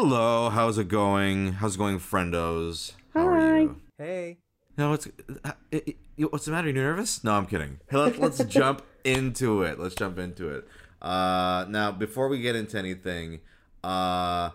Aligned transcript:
Hello, 0.00 0.48
how's 0.48 0.78
it 0.78 0.86
going? 0.86 1.54
How's 1.54 1.74
it 1.74 1.78
going, 1.78 1.98
friendos? 1.98 2.92
How 3.14 3.26
are 3.26 3.40
Hi. 3.40 3.58
you? 3.62 3.80
Hey. 3.98 4.38
No, 4.76 4.92
it's 4.92 5.08
uh, 5.42 5.50
it, 5.72 5.96
it- 6.16 6.30
what's 6.32 6.44
the 6.44 6.52
matter? 6.52 6.68
Are 6.68 6.70
You 6.70 6.74
nervous? 6.76 7.24
No, 7.24 7.32
I'm 7.32 7.46
kidding. 7.46 7.80
Hey, 7.90 7.96
Let, 7.96 8.18
let's 8.20 8.44
jump 8.44 8.82
into 9.02 9.62
it. 9.64 9.80
Let's 9.80 9.96
jump 9.96 10.20
into 10.20 10.50
it. 10.50 10.68
Uh, 11.02 11.64
now, 11.68 11.90
before 11.90 12.28
we 12.28 12.40
get 12.40 12.54
into 12.54 12.78
anything, 12.78 13.40
uh, 13.82 14.50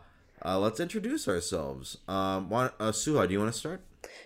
uh, 0.45 0.59
let's 0.59 0.79
introduce 0.79 1.27
ourselves. 1.27 1.97
Um, 2.07 2.49
want, 2.49 2.71
uh, 2.79 2.93
Suha, 2.93 3.27
do 3.27 3.33
you 3.33 3.39
want 3.39 3.51
to 3.51 3.59
start? 3.59 3.81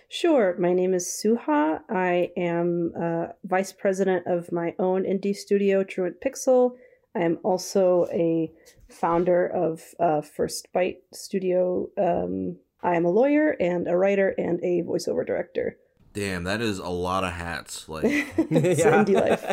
Sure. 0.08 0.54
My 0.56 0.72
name 0.72 0.94
is 0.94 1.04
Suha. 1.20 1.80
I 1.90 2.30
am 2.36 2.92
uh, 2.96 3.26
vice 3.42 3.72
president 3.72 4.28
of 4.28 4.52
my 4.52 4.72
own 4.78 5.02
indie 5.02 5.34
studio, 5.34 5.82
Truant 5.82 6.20
Pixel. 6.20 6.76
I 7.14 7.20
am 7.20 7.38
also 7.42 8.06
a 8.12 8.50
founder 8.88 9.46
of 9.46 9.82
uh, 9.98 10.20
First 10.20 10.72
Bite 10.72 11.02
Studio. 11.12 11.88
Um, 11.98 12.56
I 12.82 12.96
am 12.96 13.04
a 13.04 13.10
lawyer 13.10 13.50
and 13.60 13.88
a 13.88 13.96
writer 13.96 14.34
and 14.38 14.60
a 14.62 14.82
voiceover 14.82 15.26
director. 15.26 15.78
Damn, 16.12 16.44
that 16.44 16.60
is 16.60 16.78
a 16.78 16.88
lot 16.88 17.24
of 17.24 17.32
hats. 17.32 17.88
Like 17.88 18.04
It's 18.38 18.82
indie 18.82 19.14
life. 19.14 19.44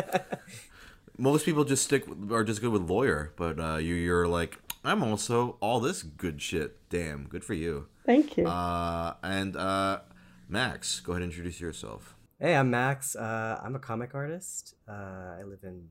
most 1.18 1.44
people 1.44 1.64
just 1.64 1.84
stick 1.84 2.06
with, 2.06 2.32
are 2.32 2.44
just 2.44 2.60
good 2.60 2.72
with 2.72 2.88
lawyer, 2.88 3.32
but 3.36 3.58
uh, 3.58 3.76
you 3.76 3.94
you're 3.94 4.28
like 4.28 4.58
I'm 4.84 5.02
also 5.02 5.56
all 5.60 5.80
this 5.80 6.02
good 6.02 6.40
shit. 6.40 6.88
Damn, 6.88 7.26
good 7.26 7.44
for 7.44 7.54
you. 7.54 7.86
Thank 8.04 8.36
you. 8.36 8.46
Uh, 8.46 9.14
and 9.22 9.56
uh, 9.56 10.00
Max, 10.48 11.00
go 11.00 11.12
ahead 11.12 11.22
and 11.22 11.32
introduce 11.32 11.60
yourself. 11.60 12.14
Hey, 12.38 12.54
I'm 12.54 12.70
Max. 12.70 13.16
Uh, 13.16 13.60
I'm 13.62 13.74
a 13.74 13.78
comic 13.78 14.14
artist. 14.14 14.74
Uh, 14.88 15.36
I 15.38 15.42
live 15.44 15.60
in 15.64 15.88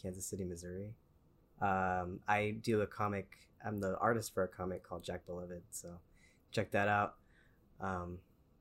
Kansas 0.00 0.26
City, 0.26 0.44
Missouri. 0.44 0.94
Um, 1.62 2.20
I 2.26 2.56
do 2.60 2.80
a 2.80 2.86
comic. 2.86 3.28
I'm 3.64 3.80
the 3.80 3.96
artist 3.98 4.34
for 4.34 4.42
a 4.42 4.48
comic 4.48 4.82
called 4.82 5.04
Jack 5.04 5.26
Beloved. 5.26 5.62
So 5.70 5.88
check 6.50 6.72
that 6.72 6.88
out. 6.88 7.14
Um, 7.80 8.18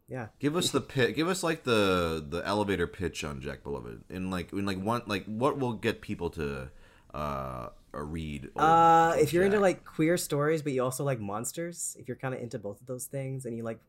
yeah. 0.07 0.27
Give 0.39 0.55
us 0.55 0.69
the 0.69 0.81
pit. 0.81 1.15
Give 1.15 1.27
us 1.27 1.41
like 1.41 1.63
the 1.63 2.23
the 2.27 2.45
elevator 2.45 2.85
pitch 2.85 3.23
on 3.23 3.41
Jack 3.41 3.63
Beloved. 3.63 4.03
In 4.09 4.29
like 4.29 4.53
in 4.53 4.65
like 4.65 4.81
one 4.81 5.01
like 5.07 5.25
what 5.25 5.57
will 5.57 5.73
get 5.73 6.01
people 6.01 6.29
to 6.31 6.69
uh, 7.13 7.69
read. 7.93 8.49
Uh, 8.55 9.15
if 9.17 9.33
you're 9.33 9.43
into 9.43 9.59
like 9.59 9.83
queer 9.83 10.17
stories, 10.17 10.61
but 10.61 10.73
you 10.73 10.83
also 10.83 11.03
like 11.03 11.19
monsters, 11.19 11.95
if 11.99 12.07
you're 12.07 12.17
kind 12.17 12.33
of 12.33 12.41
into 12.41 12.59
both 12.59 12.79
of 12.81 12.87
those 12.87 13.05
things, 13.05 13.45
and 13.45 13.55
you 13.55 13.63
like, 13.63 13.79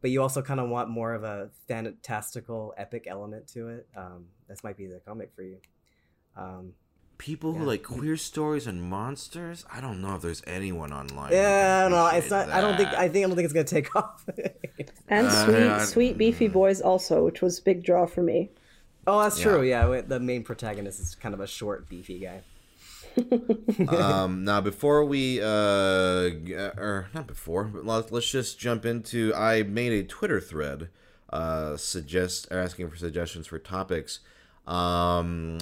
but 0.00 0.10
you 0.10 0.22
also 0.22 0.42
kind 0.42 0.60
of 0.60 0.68
want 0.68 0.88
more 0.88 1.14
of 1.14 1.24
a 1.24 1.50
fantastical, 1.68 2.74
epic 2.76 3.06
element 3.06 3.46
to 3.48 3.68
it, 3.68 3.86
um, 3.96 4.26
this 4.48 4.62
might 4.62 4.76
be 4.76 4.86
the 4.86 5.00
comic 5.06 5.30
for 5.34 5.42
you. 5.42 5.58
Um, 6.36 6.72
people 7.18 7.54
who 7.54 7.64
like 7.64 7.82
queer 7.82 8.16
stories 8.16 8.66
and 8.66 8.82
monsters, 8.82 9.64
I 9.72 9.80
don't 9.80 10.00
know 10.02 10.14
if 10.16 10.22
there's 10.22 10.42
anyone 10.46 10.92
online. 10.92 11.32
yeah, 11.32 11.82
can 11.84 11.92
no, 11.92 12.06
it's 12.06 12.26
appreciate 12.26 12.46
not. 12.48 12.50
I 12.50 12.60
don't 12.60 12.76
think. 12.76 12.88
I 12.90 13.08
think 13.08 13.24
I 13.24 13.28
don't 13.28 13.36
think 13.36 13.44
it's 13.44 13.54
gonna 13.54 13.64
take 13.64 13.94
off. 13.96 14.24
and 15.08 15.26
uh, 15.26 15.44
sweet, 15.44 15.56
I- 15.56 15.84
sweet 15.84 16.18
beefy 16.18 16.48
boys 16.48 16.80
also, 16.80 17.24
which 17.24 17.40
was 17.42 17.58
a 17.58 17.62
big 17.62 17.82
draw 17.84 18.06
for 18.06 18.22
me. 18.22 18.50
oh, 19.06 19.22
that's 19.22 19.38
Yeah. 19.38 19.44
true. 19.44 19.62
Yeah, 19.62 19.88
wait, 19.88 20.08
the 20.08 20.20
main 20.20 20.42
protagonist 20.44 21.00
is 21.00 21.14
kind 21.14 21.34
of 21.34 21.40
a 21.40 21.46
short, 21.46 21.88
beefy 21.88 22.18
guy. 22.20 22.42
um, 23.88 24.44
now 24.44 24.60
before 24.60 25.04
we, 25.04 25.40
uh, 25.40 26.28
or 26.76 27.08
not 27.14 27.26
before 27.26 27.64
but 27.64 27.86
let's, 27.86 28.12
let's 28.12 28.30
just 28.30 28.58
jump 28.58 28.84
into 28.84 29.32
i 29.34 29.62
made 29.62 29.90
a 29.92 30.02
twitter 30.04 30.38
thread 30.38 30.90
uh 31.32 31.78
suggest 31.78 32.46
asking 32.50 32.90
for 32.90 32.96
suggestions 32.96 33.46
for 33.46 33.58
topics 33.58 34.20
um 34.66 35.56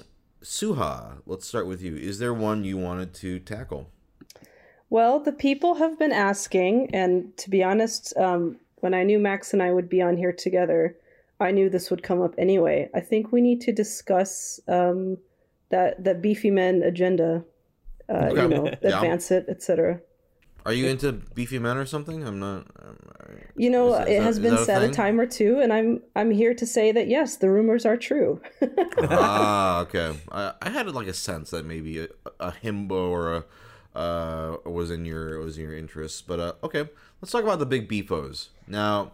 suha 0.45 1.19
let's 1.27 1.47
start 1.47 1.67
with 1.67 1.81
you 1.83 1.97
is 1.97 2.19
there 2.19 2.35
one 2.35 2.65
you 2.65 2.77
wanted 2.77 3.13
to 3.15 3.39
tackle 3.41 3.91
Well, 4.91 5.19
the 5.19 5.33
people 5.33 5.75
have 5.77 5.99
been 5.99 6.13
asking, 6.13 6.95
and 6.95 7.37
to 7.39 7.51
be 7.51 7.65
honest, 7.65 8.15
um, 8.17 8.61
when 8.83 8.95
I 8.95 9.03
knew 9.03 9.19
Max 9.19 9.53
and 9.53 9.61
I 9.63 9.73
would 9.73 9.89
be 9.89 10.01
on 10.03 10.17
here 10.17 10.33
together, 10.33 10.95
I 11.41 11.51
knew 11.51 11.69
this 11.69 11.91
would 11.91 12.03
come 12.05 12.21
up 12.23 12.35
anyway. 12.39 12.89
I 12.95 13.01
think 13.01 13.33
we 13.33 13.41
need 13.41 13.61
to 13.63 13.73
discuss 13.73 14.61
um, 14.69 15.19
that 15.71 16.05
that 16.05 16.21
beefy 16.23 16.51
men 16.51 16.83
agenda. 16.85 17.43
Uh, 18.09 18.29
Okay. 18.31 18.43
You 18.43 18.49
know, 18.49 18.67
Yeah. 18.83 18.95
advance 19.01 19.31
it, 19.37 19.45
etc. 19.49 20.01
are 20.67 20.73
you 20.73 20.87
into 20.87 21.13
beefy 21.13 21.59
men 21.59 21.77
or 21.77 21.85
something? 21.87 22.27
I'm 22.27 22.39
not 22.41 22.67
um, 22.83 22.97
You 23.57 23.71
know, 23.71 23.93
Is 23.93 23.99
that- 23.99 24.09
it 24.09 24.13
is 24.19 24.25
has 24.25 24.37
that- 24.37 24.43
been 24.43 24.55
is 24.55 24.67
that 24.67 24.79
a 24.79 24.81
said 24.87 24.91
a 24.91 24.95
time 24.95 25.21
or 25.21 25.27
two, 25.27 25.61
and 25.61 25.73
I'm 25.73 26.01
I'm 26.17 26.31
here 26.31 26.55
to 26.55 26.67
say 26.67 26.91
that 26.93 27.07
yes, 27.09 27.37
the 27.37 27.51
rumors 27.51 27.85
are 27.87 27.97
true. 27.97 28.41
ah 28.99 29.81
okay. 29.85 30.17
I, 30.33 30.53
I 30.63 30.71
had 30.71 30.87
like 30.95 31.07
a 31.09 31.13
sense 31.15 31.51
that 31.51 31.65
maybe 31.67 31.99
a, 32.01 32.09
a 32.41 32.53
himbo 32.53 33.11
or 33.11 33.35
a 33.37 33.45
uh 33.99 34.57
was 34.65 34.91
in 34.91 35.05
your 35.05 35.39
was 35.39 35.57
in 35.57 35.63
your 35.65 35.77
interests 35.77 36.21
but 36.23 36.41
uh 36.41 36.53
okay. 36.65 36.89
Let's 37.21 37.31
talk 37.33 37.45
about 37.45 37.59
the 37.59 37.67
big 37.67 37.89
beefos. 37.89 38.49
Now 38.67 39.13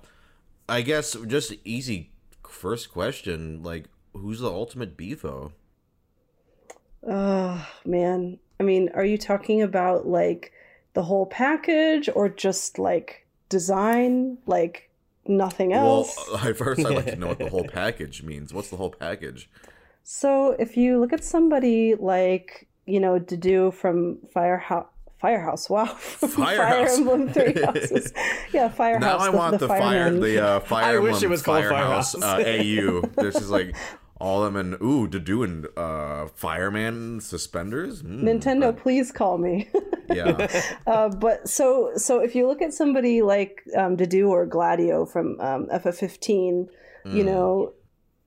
i 0.68 0.82
guess 0.82 1.16
just 1.26 1.52
easy 1.64 2.10
first 2.48 2.90
question 2.92 3.62
like 3.62 3.86
who's 4.14 4.40
the 4.40 4.48
ultimate 4.50 4.96
beefo? 4.96 5.52
Oh 7.06 7.66
man, 7.84 8.38
I 8.58 8.62
mean, 8.62 8.90
are 8.94 9.04
you 9.04 9.16
talking 9.18 9.62
about 9.62 10.06
like 10.06 10.52
the 11.00 11.04
whole 11.04 11.24
package 11.24 12.10
or 12.14 12.28
just 12.28 12.78
like 12.78 13.26
design, 13.48 14.36
like 14.46 14.90
nothing 15.26 15.72
else? 15.72 16.14
well 16.32 16.54
first 16.54 16.84
i'd 16.84 16.94
like 16.94 17.06
to 17.06 17.16
know 17.16 17.28
what 17.28 17.38
the 17.38 17.48
whole 17.48 17.64
package 17.82 18.22
means 18.22 18.52
what's 18.52 18.68
the 18.68 18.76
whole 18.76 18.90
package 18.90 19.48
So 20.02 20.30
if 20.64 20.76
you 20.76 20.98
look 21.00 21.12
at 21.18 21.24
somebody 21.24 21.94
like 21.94 22.48
you 22.92 23.00
know 23.04 23.14
Dedue 23.18 23.72
from 23.72 24.18
Firehouse, 24.34 24.88
Firehouse, 25.24 25.70
wow, 25.70 25.86
Fire 26.40 26.56
Firehouse. 26.56 26.98
Emblem 26.98 27.22
Three 27.32 27.54
Houses, 27.66 28.12
yeah, 28.52 28.68
Firehouse. 28.68 29.00
now 29.00 29.16
i 29.28 29.30
want 29.40 29.58
the, 29.58 29.68
fire 29.68 30.10
the 30.28 30.34
uh 30.48 30.60
fire 30.60 30.96
I 30.96 30.98
wish 30.98 31.22
Emblem 31.22 31.24
it 31.24 31.30
was 31.34 31.42
called 31.42 31.64
firehouse 31.64 32.10
Firehouse. 32.14 32.46
uh, 32.46 32.62
au 32.62 33.22
this 33.24 33.36
is 33.44 33.50
like 33.58 33.74
all 34.20 34.42
them 34.42 34.54
in 34.56 34.76
ooh 34.82 35.08
to 35.08 35.18
do 35.18 35.42
in 35.42 35.66
uh 35.76 36.26
fireman 36.34 37.20
suspenders 37.20 38.02
Mm, 38.02 38.22
Nintendo, 38.22 38.60
but- 38.72 38.76
please 38.82 39.10
call 39.12 39.38
me. 39.38 39.68
yeah 40.12 40.46
uh, 40.86 41.08
but 41.08 41.48
so 41.48 41.92
so 41.96 42.20
if 42.20 42.34
you 42.34 42.46
look 42.48 42.60
at 42.62 42.74
somebody 42.74 43.22
like 43.22 43.62
um, 43.76 43.96
or 44.26 44.46
Gladio 44.46 45.06
from 45.06 45.40
um, 45.40 45.66
FF15, 45.72 46.68
you 47.06 47.22
Mm. 47.22 47.24
know, 47.24 47.72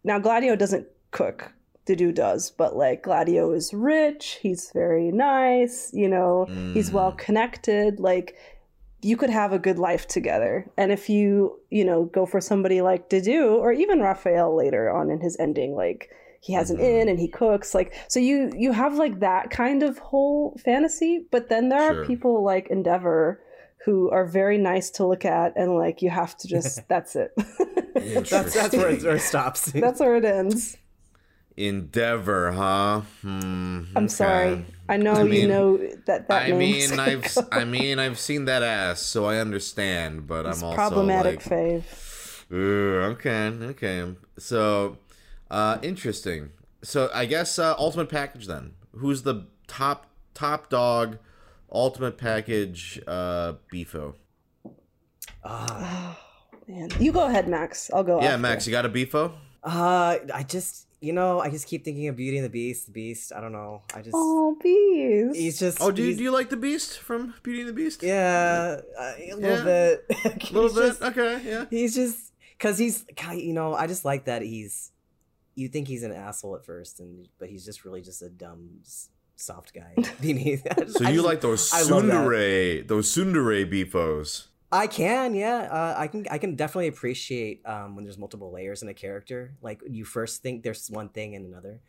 now 0.03 0.18
Gladio 0.20 0.56
doesn't 0.56 0.88
cook. 1.12 1.53
Dedue 1.86 2.14
does, 2.16 2.50
but 2.50 2.78
like 2.78 3.03
Gladio 3.03 3.52
is 3.52 3.74
rich. 3.74 4.40
He's 4.42 4.72
very 4.74 5.12
nice. 5.12 5.92
You 5.94 6.08
know, 6.08 6.46
he's 6.74 6.90
Mm. 6.90 6.94
well 6.94 7.12
connected. 7.12 8.00
Like 8.00 8.36
you 9.03 9.18
could 9.18 9.30
have 9.30 9.52
a 9.53 9.59
good 9.59 9.78
life 9.80 10.08
together. 10.08 10.69
And 10.78 10.91
if 10.91 11.09
you 11.09 11.59
you 11.69 11.86
know 11.86 12.06
go 12.06 12.25
for 12.25 12.41
somebody 12.41 12.81
like 12.81 13.09
Dedue 13.09 13.53
or 13.58 13.72
even 13.72 14.00
Raphael 14.02 14.56
later 14.56 14.90
on 14.91 15.09
in 15.09 15.19
his 15.22 15.36
ending, 15.40 15.75
like 15.75 16.09
he 16.41 16.53
has 16.53 16.69
Mhm. 16.69 16.74
an 16.75 16.80
inn 16.81 17.08
and 17.09 17.19
he 17.19 17.28
cooks 17.30 17.74
like 17.74 17.94
so 18.09 18.19
you 18.19 18.52
you 18.56 18.74
have 18.74 18.96
like 18.96 19.19
that 19.22 19.50
kind 19.50 19.81
of 19.81 19.97
whole 20.00 20.58
fantasy 20.64 21.25
but 21.31 21.47
then 21.47 21.69
there 21.69 21.94
Sure. 21.94 22.02
are 22.02 22.06
people 22.06 22.44
like 22.44 22.68
endeavor 22.68 23.40
who 23.86 24.09
are 24.12 24.25
very 24.25 24.58
nice 24.58 24.90
to 24.90 25.06
look 25.08 25.24
at 25.24 25.53
and 25.56 25.75
like 25.78 26.02
you 26.02 26.09
have 26.09 26.35
to 26.40 26.47
just 26.50 26.85
that's 26.90 27.16
it 27.16 27.31
That's 28.30 28.53
that's 28.53 28.75
where 28.75 28.90
it, 28.90 29.03
where 29.03 29.16
it 29.16 29.22
stops. 29.22 29.72
that's 29.72 30.02
where 30.02 30.18
it 30.18 30.25
ends 30.25 30.75
Endeavor, 31.56 32.52
huh? 32.52 33.02
Hmm. 33.22 33.84
i'm 33.96 34.06
okay. 34.06 34.08
sorry 34.08 34.66
i 34.90 34.98
know 34.98 35.14
I 35.14 35.24
you 35.24 35.30
mean- 35.30 35.50
know 35.50 35.78
that 36.06 36.28
that 36.28 36.50
I 36.50 36.52
means 36.52 36.92
mean, 36.92 37.00
I've 37.00 37.38
I 37.52 37.64
mean, 37.66 38.00
I've 38.00 38.20
seen 38.20 38.46
that 38.46 38.64
ass, 38.64 39.02
so 39.02 39.26
I 39.26 39.38
understand. 39.38 40.28
But 40.28 40.46
it's 40.46 40.58
I'm 40.62 40.64
also 40.66 40.76
problematic 40.76 41.46
like, 41.50 41.60
fave 41.60 41.84
okay, 42.52 43.48
okay. 43.74 44.14
So, 44.38 44.98
uh, 45.50 45.78
interesting. 45.82 46.52
So 46.84 47.10
I 47.14 47.26
guess 47.26 47.58
uh, 47.58 47.76
ultimate 47.80 48.10
package 48.10 48.46
then. 48.48 48.74
Who's 48.92 49.24
the 49.24 49.48
top 49.68 50.08
top 50.34 50.70
dog? 50.70 51.18
Ultimate 51.72 52.18
package, 52.18 53.02
uh, 53.08 53.54
beefo. 53.74 54.14
Ah. 55.44 56.18
man 56.68 56.90
you 57.00 57.12
go 57.12 57.26
ahead 57.26 57.47
max 57.47 57.90
i'll 57.94 58.03
go 58.03 58.20
Yeah, 58.22 58.28
after. 58.28 58.38
Max, 58.40 58.68
you 58.68 58.72
got 58.72 58.86
a 58.86 58.90
beefo? 58.90 59.32
Uh, 59.64 60.18
I 60.34 60.44
just, 60.44 60.88
you 61.03 61.11
know, 61.14 61.40
I 61.41 61.50
just 61.50 61.67
keep 61.67 61.84
thinking 61.84 62.08
of 62.08 62.16
Beauty 62.16 62.38
and 62.38 62.46
the 62.46 62.50
Beast. 62.50 62.85
The 62.88 62.91
Beast. 62.94 63.34
I 63.35 63.41
don't 63.41 63.52
know. 63.52 63.82
I 63.94 64.00
just, 64.02 64.11
oh 64.16 64.58
Beast. 64.64 65.35
he's 65.35 65.59
just. 65.59 65.79
Oh, 65.82 65.91
do 65.91 66.02
you, 66.02 66.16
do 66.16 66.23
you 66.23 66.32
like 66.32 66.50
the 66.50 66.58
Beast 66.58 67.00
from 67.00 67.34
Beauty 67.44 67.59
and 67.61 67.70
the 67.70 67.73
Beast? 67.73 68.02
Yeah, 68.02 68.79
uh, 68.97 69.14
a 69.20 69.34
little 69.35 69.41
Yeah. 69.41 69.64
bit. 69.64 70.05
a 70.26 70.53
little 70.53 70.73
bit. 70.73 70.88
just- 70.88 71.02
okay, 71.02 71.41
yeah. 71.46 71.66
He's 71.70 71.94
just 71.94 72.32
because 72.58 72.78
he's, 72.78 73.05
you 73.34 73.53
know, 73.53 73.73
I 73.76 73.88
just 73.88 74.05
like 74.05 74.26
that 74.26 74.41
he's. 74.41 74.91
You 75.55 75.67
think 75.67 75.88
he's 75.88 76.02
an 76.03 76.11
asshole 76.14 76.55
at 76.55 76.66
first, 76.66 77.00
and 77.00 77.28
but 77.38 77.50
he's 77.50 77.64
just 77.66 77.85
really 77.85 78.02
just 78.02 78.22
a 78.23 78.29
dumb, 78.29 78.79
soft 79.35 79.73
guy 79.73 79.94
beneath. 80.22 80.66
I 80.72 80.84
just- 80.84 80.97
So 81.00 81.05
I 81.05 81.09
you 81.09 81.16
just- 81.17 81.26
like 81.28 81.41
those 81.41 81.72
I 81.73 81.82
tsundere, 81.82 82.88
those 82.88 83.11
tsundere 83.14 83.70
beefos? 83.72 84.47
I 84.73 84.87
can, 84.87 85.35
yeah. 85.35 85.67
Uh, 85.72 85.93
I 85.97 86.08
can. 86.08 86.25
I 86.31 86.37
can 86.40 86.55
definitely 86.55 86.87
appreciate 86.87 87.61
um, 87.66 87.96
when 87.96 88.03
there's 88.03 88.17
multiple 88.17 88.52
layers 88.52 88.81
in 88.81 88.90
a 88.90 88.93
character. 88.93 89.53
Like 89.61 89.81
you 89.87 90.03
first 90.03 90.41
think 90.41 90.64
there's 90.64 90.90
one 90.90 91.09
thing 91.09 91.35
and 91.35 91.46
another. 91.46 91.79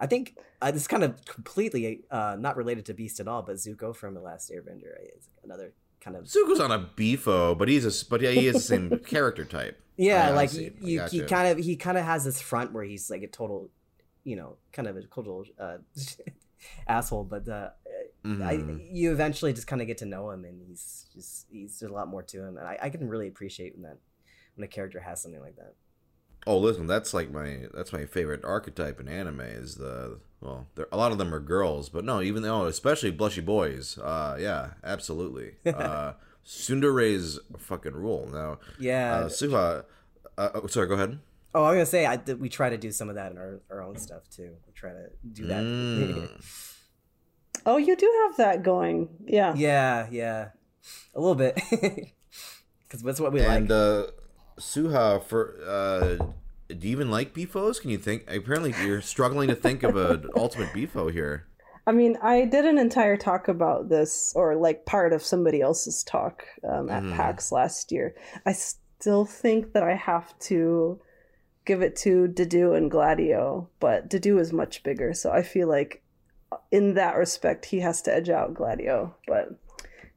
I 0.00 0.06
think 0.08 0.36
uh, 0.60 0.72
this 0.72 0.82
is 0.82 0.88
kind 0.88 1.04
of 1.04 1.24
completely 1.24 2.00
uh, 2.10 2.36
not 2.38 2.56
related 2.56 2.86
to 2.86 2.94
Beast 2.94 3.20
at 3.20 3.28
all, 3.28 3.42
but 3.42 3.56
Zuko 3.56 3.94
from 3.94 4.14
The 4.14 4.20
Last 4.20 4.50
Airbender 4.50 4.92
is 5.16 5.28
another 5.44 5.72
kind 6.00 6.16
of 6.16 6.24
Zuko's 6.24 6.58
on 6.58 6.72
a 6.72 6.80
beefo, 6.80 7.56
but 7.56 7.68
he's 7.68 7.86
a 7.86 8.06
but 8.10 8.20
yeah, 8.20 8.30
he 8.30 8.48
is 8.48 8.54
the 8.54 8.60
same 8.60 8.98
character 9.06 9.44
type. 9.44 9.80
yeah, 9.96 10.28
I- 10.28 10.30
like 10.32 10.52
you, 10.54 10.72
you, 10.80 11.02
he 11.08 11.20
kind 11.22 11.46
of 11.56 11.64
he 11.64 11.76
kind 11.76 11.96
of 11.96 12.04
has 12.04 12.24
this 12.24 12.40
front 12.40 12.72
where 12.72 12.82
he's 12.82 13.08
like 13.08 13.22
a 13.22 13.28
total, 13.28 13.70
you 14.24 14.34
know, 14.34 14.56
kind 14.72 14.88
of 14.88 14.96
a 14.96 15.02
total 15.02 15.44
uh, 15.60 15.76
asshole, 16.88 17.24
but 17.24 17.46
uh, 18.24 18.44
I, 18.44 18.52
you 18.90 19.12
eventually 19.12 19.52
just 19.52 19.66
kind 19.66 19.80
of 19.82 19.88
get 19.88 19.98
to 19.98 20.06
know 20.06 20.30
him, 20.30 20.44
and 20.44 20.60
he's 20.66 21.06
just 21.14 21.46
he's 21.50 21.78
there's 21.80 21.90
a 21.90 21.94
lot 21.94 22.08
more 22.08 22.22
to 22.22 22.38
him, 22.42 22.56
and 22.56 22.66
I, 22.66 22.78
I 22.82 22.88
can 22.90 23.08
really 23.08 23.28
appreciate 23.28 23.74
when 23.74 23.82
that 23.82 23.98
when 24.54 24.64
a 24.64 24.68
character 24.68 25.00
has 25.00 25.20
something 25.22 25.40
like 25.40 25.56
that. 25.56 25.74
Oh, 26.46 26.58
listen, 26.58 26.86
that's 26.86 27.14
like 27.14 27.30
my 27.30 27.66
that's 27.74 27.92
my 27.92 28.04
favorite 28.04 28.44
archetype 28.44 28.98
in 29.00 29.08
anime 29.08 29.40
is 29.40 29.76
the 29.76 30.18
well, 30.40 30.66
there, 30.74 30.88
a 30.90 30.96
lot 30.96 31.12
of 31.12 31.18
them 31.18 31.32
are 31.32 31.40
girls, 31.40 31.88
but 31.88 32.04
no, 32.04 32.20
even 32.20 32.44
oh, 32.44 32.66
especially 32.66 33.12
blushy 33.12 33.44
boys. 33.44 33.96
Uh, 33.98 34.36
yeah, 34.40 34.70
absolutely. 34.84 35.54
Uh, 35.66 36.14
Tsundere's 36.44 37.38
fucking 37.56 37.92
rule. 37.92 38.28
Now, 38.32 38.58
Yeah. 38.80 39.14
uh, 39.14 39.28
Suha, 39.28 39.84
uh, 40.36 40.48
oh, 40.54 40.66
sorry, 40.66 40.88
go 40.88 40.94
ahead. 40.94 41.20
oh, 41.54 41.64
I'm 41.64 41.74
gonna 41.74 41.86
say 41.86 42.04
I, 42.04 42.16
we 42.16 42.48
try 42.48 42.68
to 42.70 42.76
do 42.76 42.90
some 42.90 43.08
of 43.08 43.14
that 43.14 43.30
in 43.30 43.38
our, 43.38 43.60
our 43.70 43.80
own 43.82 43.96
stuff 43.96 44.28
too. 44.28 44.50
We 44.66 44.72
try 44.74 44.90
to 44.90 45.06
do 45.32 45.46
that. 45.46 45.62
Mm. 45.62 46.28
Oh, 47.66 47.76
you 47.76 47.96
do 47.96 48.10
have 48.26 48.36
that 48.38 48.62
going. 48.62 49.08
Yeah. 49.24 49.54
yeah, 49.56 50.06
yeah, 50.10 50.48
a 51.14 51.20
little 51.20 51.34
bit, 51.34 51.54
because 51.70 53.02
that's 53.02 53.20
what 53.20 53.32
we 53.32 53.40
and 53.40 53.48
like. 53.48 53.56
And 53.58 53.72
uh, 53.72 54.06
Suha, 54.58 55.22
for 55.22 55.58
uh, 55.66 56.24
do 56.68 56.88
you 56.88 56.92
even 56.92 57.10
like 57.10 57.34
beefos? 57.34 57.80
Can 57.80 57.90
you 57.90 57.98
think? 57.98 58.24
Apparently, 58.30 58.74
you're 58.84 59.00
struggling 59.00 59.48
to 59.48 59.54
think 59.54 59.82
of 59.82 59.96
an 59.96 60.28
ultimate 60.36 60.68
beefo 60.70 61.12
here. 61.12 61.46
I 61.86 61.92
mean, 61.92 62.16
I 62.22 62.44
did 62.44 62.64
an 62.64 62.78
entire 62.78 63.16
talk 63.16 63.48
about 63.48 63.88
this, 63.88 64.32
or 64.36 64.54
like 64.56 64.86
part 64.86 65.12
of 65.12 65.22
somebody 65.22 65.60
else's 65.60 66.02
talk 66.04 66.44
um, 66.68 66.88
at 66.88 67.02
Mhm. 67.02 67.16
PAX 67.16 67.50
last 67.50 67.90
year. 67.90 68.14
I 68.46 68.52
still 68.52 69.24
think 69.24 69.72
that 69.72 69.82
I 69.82 69.94
have 69.94 70.38
to 70.40 71.00
give 71.64 71.82
it 71.82 71.96
to 71.96 72.28
Dedue 72.28 72.76
and 72.76 72.90
Gladio, 72.90 73.68
but 73.80 74.08
Dedue 74.08 74.40
is 74.40 74.52
much 74.52 74.82
bigger, 74.82 75.12
so 75.14 75.30
I 75.30 75.42
feel 75.42 75.68
like 75.68 76.01
in 76.72 76.94
that 76.94 77.16
respect 77.16 77.66
he 77.66 77.80
has 77.80 78.02
to 78.02 78.14
edge 78.14 78.28
out 78.28 78.54
Gladio. 78.54 79.14
But 79.28 79.50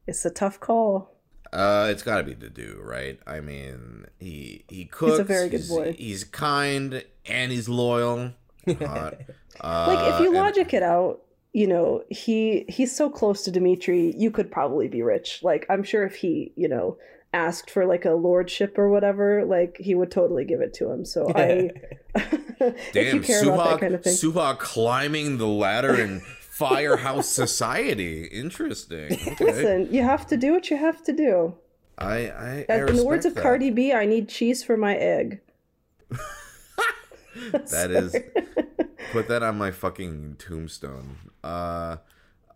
it's 0.06 0.24
a 0.24 0.30
tough 0.30 0.58
call. 0.58 1.12
Uh, 1.52 1.88
it's 1.90 2.02
got 2.02 2.18
to 2.18 2.24
be 2.24 2.34
Dedue, 2.34 2.82
right? 2.82 3.20
I 3.26 3.40
mean, 3.40 4.06
he 4.18 4.64
he 4.68 4.86
cooks. 4.86 5.20
very 5.20 5.48
good 5.48 5.60
he's, 5.60 5.68
boy. 5.68 5.92
He's 5.92 6.24
kind 6.24 7.04
and 7.24 7.52
he's 7.52 7.68
loyal. 7.68 8.32
Hot. 8.80 9.14
Uh, 9.58 9.86
like 9.88 10.12
if 10.12 10.20
you 10.20 10.26
and- 10.26 10.36
logic 10.36 10.74
it 10.74 10.82
out 10.82 11.22
you 11.56 11.66
know 11.66 12.04
he 12.10 12.66
he's 12.68 12.94
so 12.94 13.08
close 13.08 13.42
to 13.42 13.50
dimitri 13.50 14.14
you 14.14 14.30
could 14.30 14.52
probably 14.52 14.88
be 14.88 15.00
rich 15.00 15.40
like 15.42 15.64
i'm 15.70 15.82
sure 15.82 16.04
if 16.04 16.16
he 16.16 16.52
you 16.54 16.68
know 16.68 16.98
asked 17.32 17.70
for 17.70 17.86
like 17.86 18.04
a 18.04 18.10
lordship 18.10 18.76
or 18.76 18.90
whatever 18.90 19.42
like 19.46 19.78
he 19.80 19.94
would 19.94 20.10
totally 20.10 20.44
give 20.44 20.60
it 20.60 20.74
to 20.74 20.90
him 20.90 21.06
so 21.06 21.32
i 21.34 21.70
if 22.14 22.92
damn, 22.92 23.16
you 23.16 23.22
care 23.22 23.42
Suha, 23.42 23.54
about 23.54 23.70
that 23.70 23.80
kind 23.80 23.94
of 23.94 24.04
thing 24.04 24.12
Suha 24.12 24.58
climbing 24.58 25.38
the 25.38 25.48
ladder 25.48 25.98
in 25.98 26.20
Firehouse 26.56 27.28
Society. 27.28 28.24
Interesting. 28.24 29.12
Okay. 29.12 29.44
listen 29.44 29.92
you 29.92 30.02
have 30.02 30.26
to 30.26 30.36
do 30.36 30.52
what 30.52 30.70
you 30.70 30.76
have 30.76 31.02
to 31.04 31.12
do 31.12 31.54
I, 31.98 32.06
I, 32.28 32.66
I 32.68 32.74
in 32.86 32.96
the 32.96 33.04
words 33.04 33.24
of 33.26 33.34
that. 33.34 33.42
cardi 33.42 33.70
b 33.70 33.92
i 33.92 34.04
need 34.06 34.28
cheese 34.28 34.62
for 34.64 34.76
my 34.76 34.94
egg 34.96 35.40
That 37.70 37.90
is 37.90 38.16
put 39.12 39.28
that 39.28 39.42
on 39.42 39.58
my 39.58 39.70
fucking 39.70 40.36
tombstone. 40.38 41.16
Uh 41.44 41.98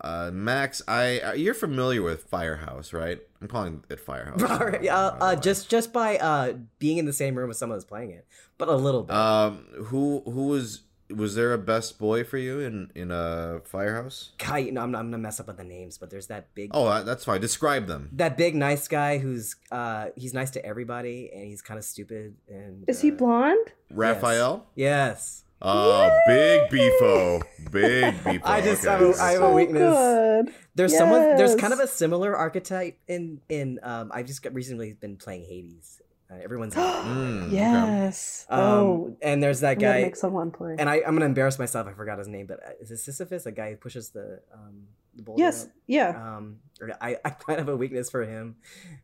uh 0.01 0.31
Max, 0.33 0.81
I 0.89 1.21
uh, 1.21 1.33
you're 1.35 1.53
familiar 1.55 2.01
with 2.03 2.25
Firehouse, 2.25 2.95
right? 2.95 3.21
I'm 3.43 3.49
calling 3.49 3.85
it 3.91 4.01
Firehouse. 4.01 4.43
Alright, 4.51 4.87
uh, 4.89 5.17
uh, 5.21 5.37
just 5.37 5.69
just 5.69 5.93
by 5.93 6.17
uh, 6.17 6.55
being 6.79 6.97
in 6.97 7.05
the 7.05 7.13
same 7.13 7.35
room 7.37 7.49
with 7.49 7.59
someone 7.59 7.77
who's 7.77 7.85
playing 7.85 8.11
it, 8.13 8.27
but 8.57 8.69
a 8.69 8.75
little 8.75 9.03
bit. 9.03 9.15
um 9.15 9.67
who 9.87 10.23
who 10.25 10.47
was 10.49 10.81
was 11.17 11.35
there 11.35 11.53
a 11.53 11.59
best 11.59 11.99
boy 11.99 12.25
for 12.25 12.39
you 12.39 12.61
in 12.61 12.91
in 12.95 13.11
a 13.11 13.61
Firehouse? 13.65 14.33
Guy, 14.39 14.59
you 14.59 14.73
know, 14.73 14.83
I'm, 14.83 14.95
I'm 14.95 15.07
gonna 15.11 15.19
mess 15.19 15.41
up 15.41 15.49
on 15.49 15.57
the 15.57 15.65
names, 15.65 15.99
but 15.99 16.11
there's 16.11 16.27
that 16.29 16.55
big 16.55 16.71
Oh, 16.75 17.03
that's 17.03 17.25
fine. 17.25 17.41
Describe 17.41 17.87
them. 17.87 18.09
that 18.13 18.37
big 18.37 18.55
nice 18.55 18.89
guy 18.89 19.19
who's 19.19 19.57
uh 19.73 20.07
he's 20.17 20.35
nice 20.35 20.51
to 20.53 20.65
everybody 20.65 21.31
and 21.35 21.45
he's 21.47 21.63
kind 21.63 21.79
of 21.79 21.85
stupid 21.85 22.35
and 22.49 22.85
is 22.89 23.01
he 23.01 23.11
uh, 23.11 23.15
blonde 23.15 23.73
Raphael? 23.91 24.67
Yes. 24.75 25.45
Uh 25.63 26.09
big 26.27 26.71
beefo. 26.71 27.43
Big 27.71 28.15
beefo. 28.25 28.41
I 28.45 28.61
just- 28.63 28.87
okay. 28.87 28.95
I'm 28.95 29.13
a- 29.13 29.17
I 29.17 29.33
have 29.33 29.43
a 29.43 29.45
so 29.47 29.55
weakness. 29.55 29.95
good 29.95 30.55
There's 30.75 30.97
someone 30.97 31.21
there's 31.37 31.55
kind 31.57 31.73
of 31.75 31.81
a 31.81 31.87
similar 31.87 32.35
archetype 32.37 32.99
in 33.09 33.41
in 33.49 33.79
um 33.83 34.11
I've 34.15 34.27
just 34.27 34.45
recently 34.53 34.95
been 34.95 35.17
playing 35.17 35.45
Hades. 35.45 36.01
Uh, 36.31 36.37
everyone's 36.45 36.75
in 36.77 36.81
it. 36.81 36.85
Mm, 37.11 37.47
okay. 37.47 37.57
yes 37.57 38.47
Um, 38.49 38.61
oh 38.61 39.17
and 39.21 39.43
there's 39.43 39.61
that 39.61 39.79
guy 39.81 40.03
make 40.03 40.15
someone 40.17 40.51
play 40.53 40.77
and 40.79 40.89
I, 40.89 40.97
I'm 41.07 41.15
gonna 41.15 41.25
embarrass 41.27 41.59
myself. 41.59 41.89
I 41.89 41.93
forgot 41.93 42.19
his 42.19 42.29
name, 42.29 42.47
but 42.47 42.61
uh, 42.65 42.71
is 42.81 42.91
it 42.93 42.99
Sisyphus, 42.99 43.47
a 43.47 43.53
guy 43.53 43.71
who 43.71 43.77
pushes 43.77 44.11
the 44.11 44.41
um 44.55 44.87
the 45.17 45.23
boulder? 45.23 45.43
yes 45.43 45.65
up? 45.65 45.71
yeah 45.89 46.37
Um, 46.37 46.59
or 46.81 46.93
I 47.01 47.17
I 47.25 47.31
kind 47.31 47.59
of 47.59 47.67
have 47.67 47.75
a 47.75 47.77
weakness 47.77 48.11
for 48.11 48.25
him. 48.25 48.55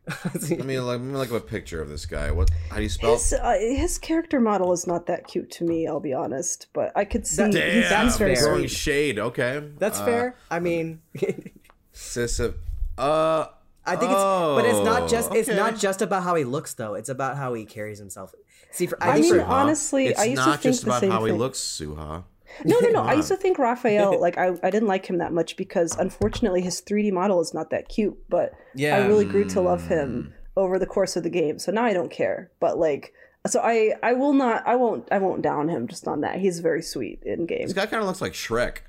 Let 0.33 0.65
me 0.65 0.79
like, 0.79 0.99
let 0.99 1.01
me 1.01 1.13
look 1.17 1.29
at 1.31 1.35
a 1.35 1.41
picture 1.41 1.81
of 1.81 1.89
this 1.89 2.05
guy. 2.05 2.31
What? 2.31 2.49
How 2.69 2.77
do 2.77 2.83
you 2.83 2.87
spell? 2.89 3.13
His 3.13 3.33
uh, 3.33 3.57
his 3.59 3.97
character 3.97 4.39
model 4.39 4.71
is 4.71 4.87
not 4.87 5.05
that 5.07 5.27
cute 5.27 5.51
to 5.51 5.65
me. 5.65 5.85
I'll 5.85 5.99
be 5.99 6.13
honest, 6.13 6.67
but 6.71 6.93
I 6.95 7.03
could 7.03 7.27
see 7.27 7.43
That- 7.43 7.53
he's, 7.53 7.89
Damn, 7.89 8.05
that's 8.05 8.17
very 8.17 8.35
fair. 8.35 8.43
throwing 8.45 8.61
sweet. 8.69 8.71
shade. 8.71 9.19
Okay, 9.19 9.69
That's 9.77 9.99
Uh, 9.99 10.05
fair. 10.05 10.35
I 10.49 10.59
mean, 10.59 11.01
Sissif. 11.93 12.53
Uh, 12.97 13.47
I 13.87 13.95
think 13.95 14.11
it's, 14.11 14.21
but 14.21 14.65
it's 14.65 14.85
not 14.85 15.03
Oh, 15.03 15.07
just 15.07 15.33
it's 15.33 15.49
not 15.49 15.77
just 15.77 16.01
about 16.01 16.23
how 16.23 16.35
he 16.35 16.43
looks 16.43 16.73
though. 16.73 16.95
It's 16.95 17.09
about 17.09 17.37
how 17.37 17.53
he 17.53 17.65
carries 17.65 17.99
himself. 17.99 18.33
See, 18.71 18.87
for 18.87 19.01
I, 19.01 19.11
I 19.11 19.19
mean, 19.21 19.35
for, 19.35 19.41
honestly, 19.41 20.07
it's 20.07 20.19
I 20.19 20.25
used 20.25 20.43
to 20.43 20.51
think 20.51 20.55
it's 20.55 20.65
not 20.65 20.71
just 20.71 20.83
about 20.83 21.01
same 21.01 21.11
how 21.11 21.25
he 21.25 21.31
looks, 21.31 21.59
Suha. 21.59 22.23
No, 22.65 22.79
no, 22.79 22.89
no. 22.89 23.01
I 23.03 23.13
used 23.13 23.27
to 23.29 23.35
think 23.37 23.57
Raphael 23.59 24.19
like 24.19 24.37
I, 24.37 24.51
I 24.61 24.69
didn't 24.69 24.87
like 24.87 25.05
him 25.05 25.17
that 25.19 25.31
much 25.33 25.55
because 25.57 25.95
unfortunately 25.97 26.61
his 26.61 26.81
3D 26.81 27.11
model 27.11 27.39
is 27.41 27.53
not 27.53 27.69
that 27.71 27.89
cute. 27.89 28.17
But 28.29 28.53
yeah, 28.75 28.97
I 28.97 29.07
really 29.07 29.25
grew 29.25 29.45
to 29.49 29.61
love 29.61 29.83
Mm. 29.83 29.87
him 29.87 30.33
over 30.55 30.77
the 30.79 30.85
course 30.85 31.15
of 31.15 31.23
the 31.23 31.29
game. 31.29 31.59
So 31.59 31.71
now 31.71 31.83
I 31.85 31.93
don't 31.93 32.11
care. 32.11 32.51
But 32.59 32.77
like, 32.77 33.13
so 33.45 33.61
I 33.63 33.93
I 34.03 34.13
will 34.13 34.33
not 34.33 34.67
I 34.67 34.75
won't 34.75 35.07
I 35.11 35.19
won't 35.19 35.41
down 35.41 35.69
him 35.69 35.87
just 35.87 36.07
on 36.07 36.21
that. 36.21 36.39
He's 36.39 36.59
very 36.59 36.81
sweet 36.81 37.21
in 37.23 37.45
game. 37.45 37.63
This 37.63 37.73
guy 37.73 37.85
kind 37.85 38.01
of 38.01 38.07
looks 38.07 38.21
like 38.21 38.33
Shrek. 38.33 38.79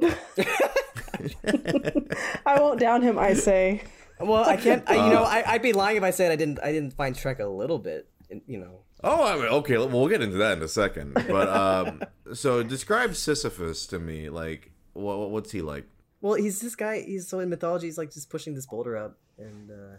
I 2.46 2.58
won't 2.60 2.80
down 2.80 3.02
him. 3.02 3.18
I 3.18 3.34
say. 3.34 3.82
Well, 4.20 4.44
I 4.44 4.56
can't. 4.56 4.82
I, 4.88 4.94
you 5.06 5.12
know, 5.12 5.22
I, 5.24 5.42
I'd 5.46 5.62
be 5.62 5.72
lying 5.72 5.96
if 5.96 6.02
I 6.02 6.10
said 6.10 6.30
I 6.32 6.36
didn't. 6.36 6.58
I 6.62 6.72
didn't 6.72 6.92
find 6.94 7.14
Shrek 7.16 7.40
a 7.40 7.46
little 7.46 7.78
bit. 7.78 8.08
You 8.46 8.58
know, 8.58 8.80
Oh, 9.02 9.24
I 9.24 9.36
mean, 9.36 9.46
okay. 9.46 9.76
Well, 9.78 9.88
we'll 9.88 10.08
get 10.08 10.22
into 10.22 10.36
that 10.38 10.56
in 10.58 10.62
a 10.62 10.68
second. 10.68 11.14
But 11.14 11.48
um, 11.48 12.02
so 12.34 12.62
describe 12.62 13.16
Sisyphus 13.16 13.86
to 13.88 13.98
me. 13.98 14.28
Like, 14.28 14.70
what, 14.92 15.30
what's 15.30 15.50
he 15.50 15.62
like? 15.62 15.84
well, 16.20 16.34
he's 16.34 16.60
this 16.60 16.76
guy. 16.76 17.00
He's 17.00 17.26
so 17.28 17.40
in 17.40 17.48
mythology. 17.48 17.86
He's 17.86 17.98
like 17.98 18.12
just 18.12 18.28
pushing 18.30 18.54
this 18.54 18.66
boulder 18.66 18.96
up 18.96 19.18
and 19.38 19.70
uh, 19.70 19.96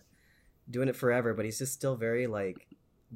doing 0.70 0.88
it 0.88 0.96
forever. 0.96 1.34
But 1.34 1.46
he's 1.46 1.58
just 1.58 1.74
still 1.74 1.96
very 1.96 2.28
like 2.28 2.68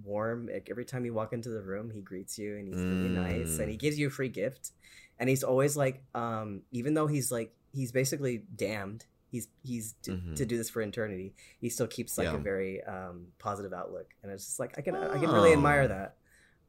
warm. 0.03 0.50
Like 0.51 0.68
every 0.70 0.86
time 0.86 1.06
you 1.06 1.13
walk 1.13 1.32
into 1.34 1.50
the 1.50 1.62
room, 1.62 1.91
he 1.91 2.01
greets 2.01 2.38
you 2.38 2.58
and 2.58 2.68
he's 2.68 2.77
really 2.77 3.10
nice 3.10 3.60
and 3.60 3.70
he 3.70 3.77
Mm. 3.77 3.79
gives 3.79 4.00
you 4.00 4.08
a 4.08 4.10
free 4.10 4.29
gift. 4.29 4.72
And 5.20 5.29
he's 5.29 5.44
always 5.44 5.77
like, 5.77 6.03
um, 6.13 6.63
even 6.72 6.94
though 6.94 7.08
he's 7.08 7.32
like, 7.32 7.53
he's 7.72 7.91
basically 7.94 8.44
damned. 8.53 9.06
He's 9.36 9.48
he's 9.63 9.96
to, 10.04 10.12
Mhm. 10.12 10.36
to 10.38 10.46
do 10.46 10.56
this 10.58 10.70
for 10.70 10.82
eternity. 10.82 11.36
He 11.60 11.70
still 11.70 11.88
keeps 11.88 12.18
like 12.18 12.27
Yeah. 12.27 12.36
a 12.36 12.38
very 12.38 12.82
um, 12.84 13.27
positive 13.38 13.74
outlook, 13.74 14.08
and 14.24 14.32
it's 14.32 14.46
just 14.46 14.60
like 14.62 14.77
I 14.77 14.82
can 14.82 14.96
I 14.96 15.18
can 15.20 15.30
really 15.30 15.51
admire 15.51 15.82
Oh. 15.82 15.88
that. 15.89 16.15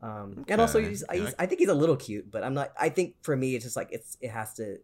Um, 0.02 0.44
and 0.48 0.60
also, 0.60 0.78
Okay. 0.80 0.88
he's, 0.88 1.04
Yeah, 1.12 1.20
he's, 1.20 1.34
I 1.38 1.46
think 1.46 1.60
he's 1.60 1.68
a 1.68 1.74
little 1.74 1.96
cute, 1.96 2.28
but 2.30 2.42
I'm 2.42 2.54
not. 2.54 2.72
I 2.78 2.88
think 2.88 3.14
for 3.22 3.36
me, 3.36 3.54
it's 3.54 3.64
just 3.64 3.76
like 3.76 3.90
it's 3.92 4.16
it 4.20 4.30
has 4.30 4.52
to. 4.54 4.78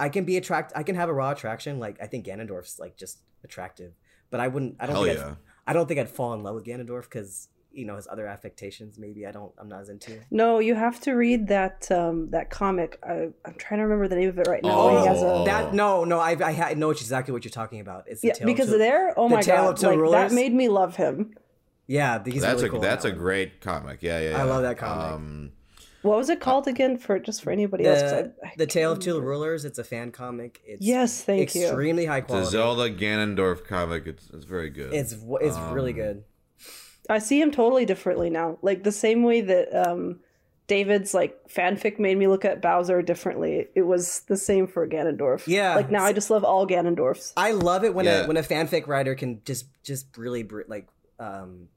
I 0.00 0.08
can 0.08 0.24
be 0.24 0.36
attract. 0.36 0.72
I 0.74 0.82
can 0.82 0.96
have 0.96 1.08
a 1.08 1.14
raw 1.14 1.30
attraction. 1.30 1.78
Like 1.78 1.96
I 2.02 2.06
think 2.08 2.26
Ganondorf's 2.26 2.78
like 2.80 2.96
just 2.96 3.20
attractive, 3.44 3.92
but 4.30 4.40
I 4.40 4.48
wouldn't. 4.48 4.74
I 4.80 4.86
don't 4.86 4.96
Hell 4.96 5.04
think. 5.04 5.18
yeah. 5.18 5.28
I'd, 5.30 5.36
I 5.68 5.72
don't 5.74 5.86
think 5.86 6.00
I'd 6.00 6.10
fall 6.10 6.34
in 6.34 6.42
love 6.42 6.56
with 6.56 6.64
Ganondorf 6.64 7.04
because 7.04 7.48
you 7.78 7.84
know 7.86 7.96
his 7.96 8.08
other 8.10 8.26
affectations. 8.26 8.98
Maybe 8.98 9.26
I 9.26 9.32
don't. 9.32 9.52
I'm 9.58 9.68
not 9.68 9.80
as 9.80 9.88
into. 9.88 10.18
No, 10.30 10.58
you 10.58 10.74
have 10.74 11.00
to 11.02 11.12
read 11.12 11.48
that 11.48 11.90
um 11.90 12.30
that 12.30 12.50
comic. 12.50 12.98
I, 13.02 13.28
I'm 13.46 13.54
trying 13.56 13.78
to 13.78 13.84
remember 13.84 14.08
the 14.08 14.16
name 14.16 14.28
of 14.28 14.38
it 14.38 14.46
right 14.48 14.62
now. 14.62 14.70
Oh, 14.78 15.00
he 15.00 15.06
has 15.06 15.22
a. 15.22 15.44
That 15.46 15.74
no, 15.74 16.04
no. 16.04 16.18
I 16.18 16.32
I 16.44 16.52
ha- 16.52 16.74
know 16.76 16.90
exactly 16.90 17.32
what 17.32 17.44
you're 17.44 17.50
talking 17.62 17.80
about. 17.80 18.04
It's 18.08 18.20
the 18.20 18.28
yeah 18.28 18.34
Tale 18.34 18.48
of 18.48 18.54
because 18.54 18.70
Two- 18.70 18.78
there. 18.78 19.14
Oh 19.16 19.28
the 19.28 19.36
my 19.36 19.42
Tale 19.42 19.70
of 19.70 19.76
god, 19.76 19.76
Two 19.80 19.86
like 19.88 19.98
Rulers? 19.98 20.30
that 20.30 20.34
made 20.34 20.52
me 20.52 20.68
love 20.68 20.96
him. 20.96 21.34
Yeah, 21.86 22.22
he's 22.24 22.42
that's 22.42 22.56
really 22.56 22.68
a 22.68 22.70
cool 22.72 22.80
that's 22.80 23.04
that 23.04 23.08
a 23.10 23.12
one. 23.12 23.18
great 23.20 23.60
comic. 23.60 24.02
Yeah, 24.02 24.20
yeah. 24.20 24.38
I 24.38 24.42
love 24.42 24.62
that 24.62 24.76
comic. 24.76 25.14
Um, 25.14 25.52
What 26.02 26.16
was 26.18 26.28
it 26.28 26.38
called 26.38 26.68
again? 26.68 26.96
For 26.98 27.18
just 27.18 27.42
for 27.42 27.50
anybody 27.50 27.86
else. 27.86 28.02
'cause 28.02 28.10
The, 28.10 28.34
I- 28.44 28.48
I 28.48 28.52
the 28.56 28.66
Tale 28.66 28.92
of 28.92 28.98
Two 29.00 29.12
remember. 29.14 29.30
Rulers. 29.30 29.64
It's 29.64 29.78
a 29.78 29.84
fan 29.84 30.10
comic. 30.12 30.60
It's 30.66 30.84
Yes, 30.84 31.22
thank 31.24 31.54
you. 31.54 31.62
extremely 31.64 32.04
high 32.06 32.20
quality. 32.20 32.44
The. 32.44 32.50
Zelda 32.50 32.90
Ganondorf 32.94 33.64
comic. 33.66 34.06
It's, 34.06 34.28
it's 34.34 34.44
very 34.44 34.68
good. 34.70 34.92
It's 34.92 35.12
w- 35.14 35.38
it's 35.40 35.56
really 35.72 35.92
Um, 35.92 35.96
good. 35.98 36.24
I 37.08 37.18
see 37.18 37.40
him 37.40 37.50
totally 37.50 37.84
differently 37.86 38.30
now. 38.30 38.58
Like 38.62 38.84
the 38.84 38.92
same 38.92 39.22
way 39.22 39.40
that 39.42 39.74
um 39.88 40.20
David's 40.66 41.14
like 41.14 41.48
fanfic 41.48 41.98
made 41.98 42.18
me 42.18 42.26
look 42.26 42.44
at 42.44 42.60
Bowser 42.60 43.00
differently. 43.00 43.68
It 43.74 43.82
was 43.82 44.20
the 44.28 44.36
same 44.36 44.66
for 44.66 44.86
Ganondorf. 44.86 45.46
Yeah. 45.46 45.74
Like 45.76 45.90
now 45.90 46.04
I 46.04 46.12
just 46.12 46.28
love 46.30 46.44
all 46.44 46.66
Ganondorfs. 46.66 47.32
I 47.36 47.52
love 47.52 47.84
it 47.84 47.94
when 47.94 48.04
Yeah. 48.04 48.24
a 48.24 48.28
when 48.28 48.36
a 48.36 48.42
fanfic 48.42 48.86
writer 48.86 49.14
can 49.14 49.40
just 49.44 49.66
just 49.82 50.16
really 50.18 50.42
br- 50.42 50.62
like 50.68 50.88
um 51.18 51.68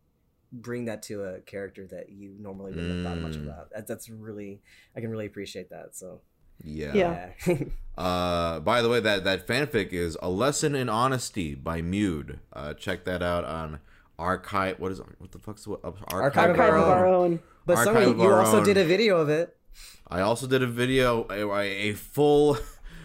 bring 0.52 0.84
that 0.86 1.04
to 1.04 1.24
a 1.24 1.40
character 1.40 1.88
that 1.88 2.10
you 2.10 2.36
normally 2.38 2.74
wouldn't 2.74 3.06
have 3.06 3.14
thought 3.14 3.22
much 3.24 3.38
Mm. 3.38 3.44
about. 3.46 3.70
That, 3.72 3.88
that's 3.88 4.10
really 4.10 4.60
I 4.96 5.00
can 5.00 5.10
really 5.10 5.26
appreciate 5.28 5.70
that. 5.70 5.96
So 5.96 6.20
Yeah. 6.62 6.92
Yeah. 6.94 7.30
yeah. 7.48 7.58
Uh, 7.98 8.60
by 8.62 8.82
the 8.82 8.90
way, 8.90 9.00
that 9.00 9.24
that 9.26 9.46
fanfic 9.46 9.90
is 9.94 10.18
a 10.22 10.30
lesson 10.30 10.76
in 10.76 10.90
honesty 10.90 11.54
by 11.56 11.82
Mude. 11.82 12.40
Uh, 12.52 12.74
check 12.74 13.04
that 13.06 13.22
out 13.22 13.44
on 13.46 13.80
archive. 14.22 14.80
What 14.80 14.92
is 14.92 15.00
what 15.18 15.32
the 15.32 15.40
fuck's 15.40 15.68
what 15.68 15.80
uh, 15.84 15.92
Archive 16.10 16.51
of 16.51 16.60
Archive 16.60 16.74
Our 16.74 16.90
our 16.98 17.06
Own. 17.08 17.13
own. 17.34 17.40
but 17.66 17.78
Archive 17.78 17.94
sorry, 17.94 18.06
you 18.24 18.32
also 18.32 18.58
own. 18.60 18.63
did 18.63 18.78
a 18.78 18.86
video 18.86 19.18
of 19.18 19.30
it. 19.30 19.56
I 20.08 20.22
also 20.22 20.46
did 20.48 20.62
a 20.62 20.68
video, 20.68 21.25
a, 21.30 21.50
a 21.90 21.94
full 21.94 22.58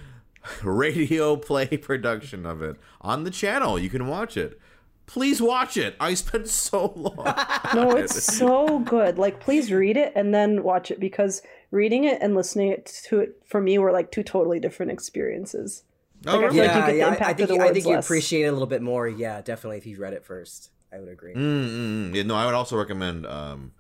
radio 0.63 1.37
play 1.37 1.67
production 1.67 2.47
of 2.47 2.63
it 2.63 2.77
on 3.01 3.25
the 3.25 3.31
channel. 3.31 3.79
You 3.79 3.89
can 3.91 4.07
watch 4.07 4.37
it. 4.37 4.59
Please 5.07 5.41
watch 5.41 5.77
it. 5.77 5.95
I 6.01 6.15
spent 6.15 6.49
so 6.49 6.93
long. 6.97 7.35
No, 7.75 7.91
it's 7.97 8.23
so 8.25 8.79
good. 8.81 9.19
Like, 9.19 9.39
please 9.41 9.71
read 9.73 9.97
it 9.97 10.13
and 10.17 10.35
then 10.35 10.63
watch 10.63 10.91
it 10.91 10.99
because 11.01 11.43
reading 11.71 12.05
it 12.05 12.19
and 12.23 12.35
listening 12.35 12.71
it 12.71 12.87
to 13.09 13.21
it 13.21 13.41
for 13.45 13.61
me 13.61 13.77
were 13.79 13.93
like 13.93 14.11
two 14.11 14.23
totally 14.23 14.59
different 14.61 14.91
experiences. 14.93 15.83
Oh, 16.27 16.39
Like, 16.39 16.41
I 16.41 16.47
really? 16.47 16.55
feel 16.57 16.65
like 16.67 16.75
you 16.75 16.81
yeah, 16.81 16.87
get 16.87 16.93
the 16.93 16.99
yeah. 16.99 17.27
I- 17.27 17.31
I 17.31 17.35
think 17.35 17.51
of 17.51 17.59
the 17.59 17.65
I 17.65 17.73
think 17.73 17.85
you 17.87 17.95
less. 17.95 18.05
appreciate 18.07 18.43
it 18.45 18.49
a 18.49 18.53
little 18.53 18.67
bit 18.67 18.83
more. 18.83 19.07
Yeah, 19.07 19.43
definitely. 19.43 19.79
If 19.79 19.87
you 19.87 19.99
read 19.99 20.13
it 20.13 20.25
first, 20.25 20.71
I 20.97 21.01
would 21.01 21.09
agree. 21.09 21.35
Mm, 21.35 21.39
mm, 21.39 22.11
mm. 22.11 22.15
Yeah, 22.15 22.23
no, 22.23 22.35
I 22.35 22.47
would 22.47 22.55
also 22.55 22.77
recommend 22.77 23.27
um, 23.27 23.73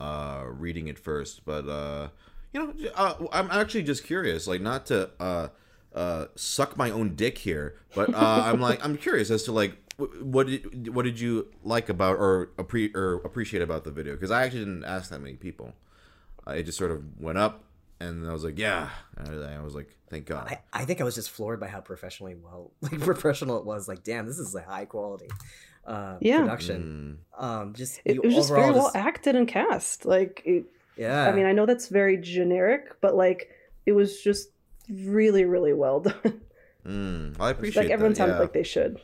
uh, 0.00 0.44
reading 0.46 0.88
it 0.88 0.98
first. 0.98 1.44
But 1.44 1.68
uh, 1.68 2.08
you 2.52 2.60
know, 2.60 2.90
uh, 2.94 3.14
I'm 3.32 3.50
actually 3.50 3.84
just 3.84 4.04
curious, 4.04 4.46
like 4.46 4.60
not 4.60 4.86
to 4.86 5.10
uh, 5.20 5.48
uh, 5.94 6.26
suck 6.34 6.76
my 6.76 6.90
own 6.90 7.14
dick 7.14 7.38
here, 7.38 7.76
but 7.94 8.12
uh, 8.14 8.42
I'm 8.46 8.60
like 8.60 8.84
I'm 8.84 8.96
curious 8.96 9.30
as 9.30 9.44
to 9.44 9.52
like 9.52 9.76
what 10.20 10.48
did 10.48 10.94
what 10.94 11.04
did 11.04 11.20
you 11.20 11.48
like 11.62 11.88
about 11.88 12.16
or 12.16 12.50
appre- 12.58 12.94
or 12.94 13.16
appreciate 13.16 13.62
about 13.62 13.84
the 13.84 13.92
video? 13.92 14.14
Because 14.14 14.30
I 14.30 14.44
actually 14.44 14.64
didn't 14.64 14.84
ask 14.84 15.10
that 15.10 15.20
many 15.20 15.36
people. 15.36 15.72
Uh, 16.46 16.52
it 16.52 16.64
just 16.64 16.78
sort 16.78 16.90
of 16.90 17.02
went 17.20 17.38
up, 17.38 17.64
and 18.00 18.26
I 18.28 18.32
was 18.32 18.44
like, 18.44 18.58
yeah. 18.58 18.90
And 19.16 19.44
I 19.44 19.60
was 19.62 19.74
like, 19.74 19.96
thank 20.10 20.26
God. 20.26 20.48
I, 20.48 20.60
I 20.72 20.84
think 20.84 21.00
I 21.00 21.04
was 21.04 21.14
just 21.14 21.30
floored 21.30 21.58
by 21.58 21.66
how 21.66 21.80
professionally 21.80 22.36
well, 22.36 22.72
like 22.80 23.00
professional 23.00 23.58
it 23.58 23.64
was. 23.64 23.88
Like, 23.88 24.04
damn, 24.04 24.26
this 24.26 24.38
is 24.38 24.54
like 24.54 24.66
high 24.66 24.84
quality 24.84 25.28
uh, 25.86 26.16
Yeah. 26.20 26.40
production. 26.40 27.18
Um, 27.38 27.74
just 27.74 28.00
It, 28.04 28.16
it 28.16 28.24
was 28.24 28.34
just 28.34 28.50
very 28.50 28.62
overall 28.64 28.84
well 28.84 28.92
acted 28.94 29.36
and 29.36 29.46
cast. 29.48 30.04
Like, 30.04 30.42
it, 30.44 30.64
Yeah, 30.96 31.26
I 31.26 31.32
mean, 31.32 31.46
I 31.46 31.52
know 31.52 31.66
that's 31.66 31.88
very 31.88 32.16
generic, 32.16 33.00
but 33.00 33.14
like, 33.14 33.50
it 33.84 33.92
was 33.92 34.20
just 34.20 34.50
really, 34.90 35.44
really 35.44 35.72
well 35.72 36.00
done. 36.08 36.40
Mm, 36.86 37.40
I 37.40 37.50
appreciate 37.50 37.84
like, 37.84 37.92
everyone 37.92 38.12
that. 38.12 38.18
sounded 38.18 38.34
yeah. 38.34 38.40
like 38.40 38.52
they 38.52 38.62
should. 38.62 39.00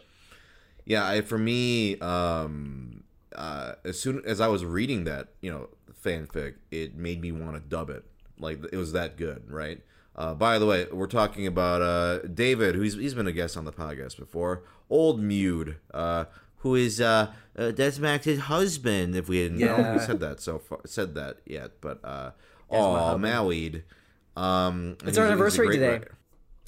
Yeah, 0.85 1.07
I, 1.07 1.21
for 1.21 1.39
me, 1.39 1.99
um, 2.01 3.05
uh, 3.35 3.75
as 3.85 3.99
soon 4.01 4.23
as 4.25 4.41
I 4.41 4.49
was 4.49 4.65
reading 4.65 5.05
that, 5.05 5.29
you 5.41 5.51
know, 5.51 5.69
fanfic, 6.05 6.55
it 6.71 6.97
made 6.97 7.21
me 7.21 7.33
want 7.33 7.55
to 7.55 7.61
dub 7.61 7.91
it. 7.91 8.05
Like 8.39 8.61
it 8.73 8.77
was 8.77 8.93
that 8.93 9.17
good, 9.17 9.49
right? 9.49 9.81
Uh, 10.15 10.35
by 10.35 10.59
the 10.59 10.67
way, 10.67 10.87
we're 10.93 11.07
talking 11.07 11.47
about 11.47 11.81
uh, 11.81 12.19
David, 12.27 12.75
who's 12.75 12.95
he's 12.95 13.15
been 13.15 13.27
a 13.27 13.33
guest 13.33 13.57
on 13.57 13.65
the 13.65 13.73
podcast 13.73 14.19
before. 14.19 14.65
Old 14.91 15.23
Mude, 15.23 15.77
uh, 15.95 16.25
who 16.63 16.75
is 16.75 17.01
uh, 17.01 17.33
uh, 17.57 17.63
Desmax's 17.75 18.41
husband. 18.41 19.15
If 19.15 19.29
we 19.29 19.43
hadn't 19.43 19.59
know 19.59 19.77
Yeah. 19.77 19.93
we 19.95 19.99
said 20.01 20.19
that 20.21 20.41
so 20.41 20.59
far, 20.59 20.81
said 20.87 21.15
that 21.15 21.39
yet, 21.47 21.73
but 21.81 22.01
uh, 22.05 22.31
oh, 22.71 22.95
husband. 22.97 23.25
Maweed. 23.25 23.83
Um, 24.37 24.97
It's 25.05 25.05
our 25.05 25.09
he's 25.09 25.09
a- 25.09 25.09
he's 25.09 25.19
a 25.19 25.23
anniversary 25.33 25.69
today. 25.77 25.89
writer. 25.91 26.19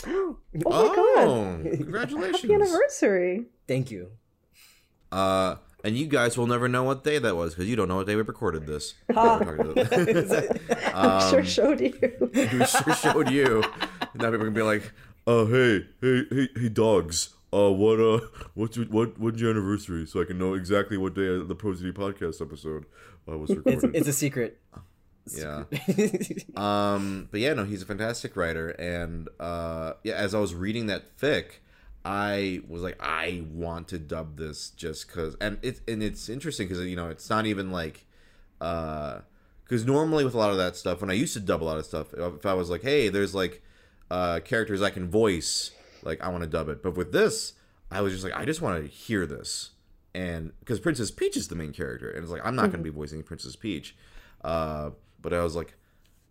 Oh 0.67 0.89
my 0.89 0.95
god! 0.95 1.27
Oh, 1.27 1.59
congratulations! 1.77 2.43
Happy 2.43 2.55
anniversary! 2.55 3.47
thank 3.67 3.91
you. 3.91 4.11
Uh, 5.11 5.57
and 5.83 5.97
you 5.97 6.07
guys 6.07 6.37
will 6.37 6.47
never 6.47 6.69
know 6.69 6.83
what 6.83 7.05
day 7.05 7.19
that 7.19 7.37
was 7.37 7.55
because 7.55 7.69
you 7.69 7.77
don't 7.77 7.89
know 7.89 7.97
what 7.97 8.07
day 8.07 8.17
we 8.17 8.23
recorded 8.23 8.67
this. 8.67 8.95
Ha. 9.15 9.39
I 9.41 9.45
sure 11.31 11.41
um, 11.41 11.45
showed 11.47 11.81
you. 11.81 11.95
we 12.33 12.67
sure 12.67 12.95
showed 12.95 13.31
you. 13.31 13.63
Now 14.15 14.31
people 14.31 14.45
can 14.47 14.53
be 14.55 14.63
like, 14.63 14.93
"Oh, 15.27 15.47
hey, 15.47 15.87
hey, 16.01 16.23
hey, 16.31 16.49
hey, 16.57 16.69
dogs. 16.69 17.31
Uh, 17.55 17.71
what, 17.71 18.01
uh, 18.01 18.21
what's 18.55 18.77
your, 18.77 18.87
what, 18.87 19.19
when's 19.19 19.41
your 19.41 19.51
anniversary? 19.51 20.07
So 20.07 20.21
I 20.21 20.25
can 20.25 20.39
know 20.39 20.55
exactly 20.55 20.97
what 20.97 21.15
day 21.15 21.39
the 21.39 21.55
Prosody 21.55 21.93
podcast 21.93 22.41
episode 22.43 22.87
uh, 23.29 23.39
was 23.39 23.51
It's, 23.51 23.59
recorded." 23.59 23.95
it's 23.95 24.09
a 24.09 24.13
secret. 24.13 24.61
yeah. 25.37 25.65
Um, 26.57 27.29
but 27.31 27.41
yeah, 27.41 27.55
no, 27.55 27.65
he's 27.65 27.83
a 27.83 27.87
fantastic 27.87 28.37
writer, 28.37 28.71
and 28.71 29.29
uh, 29.41 29.95
yeah, 30.03 30.15
as 30.15 30.35
I 30.35 30.39
was 30.39 30.55
reading 30.55 30.87
that 30.87 31.17
fic, 31.17 31.61
I 32.05 32.61
was 32.69 32.83
like, 32.83 32.97
I 33.01 33.45
want 33.51 33.89
to 33.89 33.99
dub 33.99 34.37
this 34.37 34.71
just 34.71 35.07
because, 35.07 35.37
and 35.41 35.59
it's 35.63 35.81
and 35.89 36.03
it's 36.03 36.29
interesting 36.29 36.69
because 36.69 36.85
you 36.85 36.97
know 36.97 37.09
it's 37.09 37.31
not 37.31 37.47
even 37.47 37.71
like, 37.73 38.07
uh, 38.61 39.21
because 39.65 39.87
normally 39.87 40.25
with 40.25 40.35
a 40.35 40.39
lot 40.39 40.51
of 40.51 40.59
that 40.59 40.77
stuff, 40.77 41.01
when 41.01 41.11
I 41.11 41.15
used 41.15 41.33
to 41.35 41.41
dub 41.41 41.63
a 41.63 41.65
lot 41.65 41.79
of 41.79 41.87
stuff, 41.87 42.13
if 42.13 42.45
I 42.45 42.55
was 42.55 42.69
like, 42.69 42.83
hey, 42.83 43.09
there's 43.09 43.35
like 43.35 43.63
uh, 44.11 44.41
characters 44.45 44.83
I 44.83 44.91
can 44.91 45.09
voice, 45.09 45.71
like 46.05 46.23
I 46.23 46.29
want 46.29 46.43
to 46.43 46.49
dub 46.49 46.69
it, 46.69 46.83
but 46.83 46.97
with 46.97 47.13
this, 47.13 47.55
I 47.91 48.01
was 48.01 48.13
just 48.13 48.25
like, 48.25 48.35
I 48.35 48.45
just 48.45 48.63
want 48.63 48.83
to 48.83 48.89
hear 48.89 49.27
this, 49.27 49.71
and 50.15 50.53
because 50.61 50.81
Princess 50.81 51.11
Peach 51.11 51.37
is 51.37 51.49
the 51.49 51.57
main 51.57 51.73
character, 51.73 52.11
and 52.11 52.23
it's 52.23 52.33
like 52.33 52.45
I'm 52.45 52.57
not 52.57 52.71
going 52.71 52.85
to 52.85 52.91
be 52.91 52.91
voicing 52.91 53.23
Princess 53.23 53.57
Peach. 53.57 53.97
Uh, 54.43 54.91
but 55.21 55.33
I 55.33 55.43
was 55.43 55.57
like, 55.57 55.75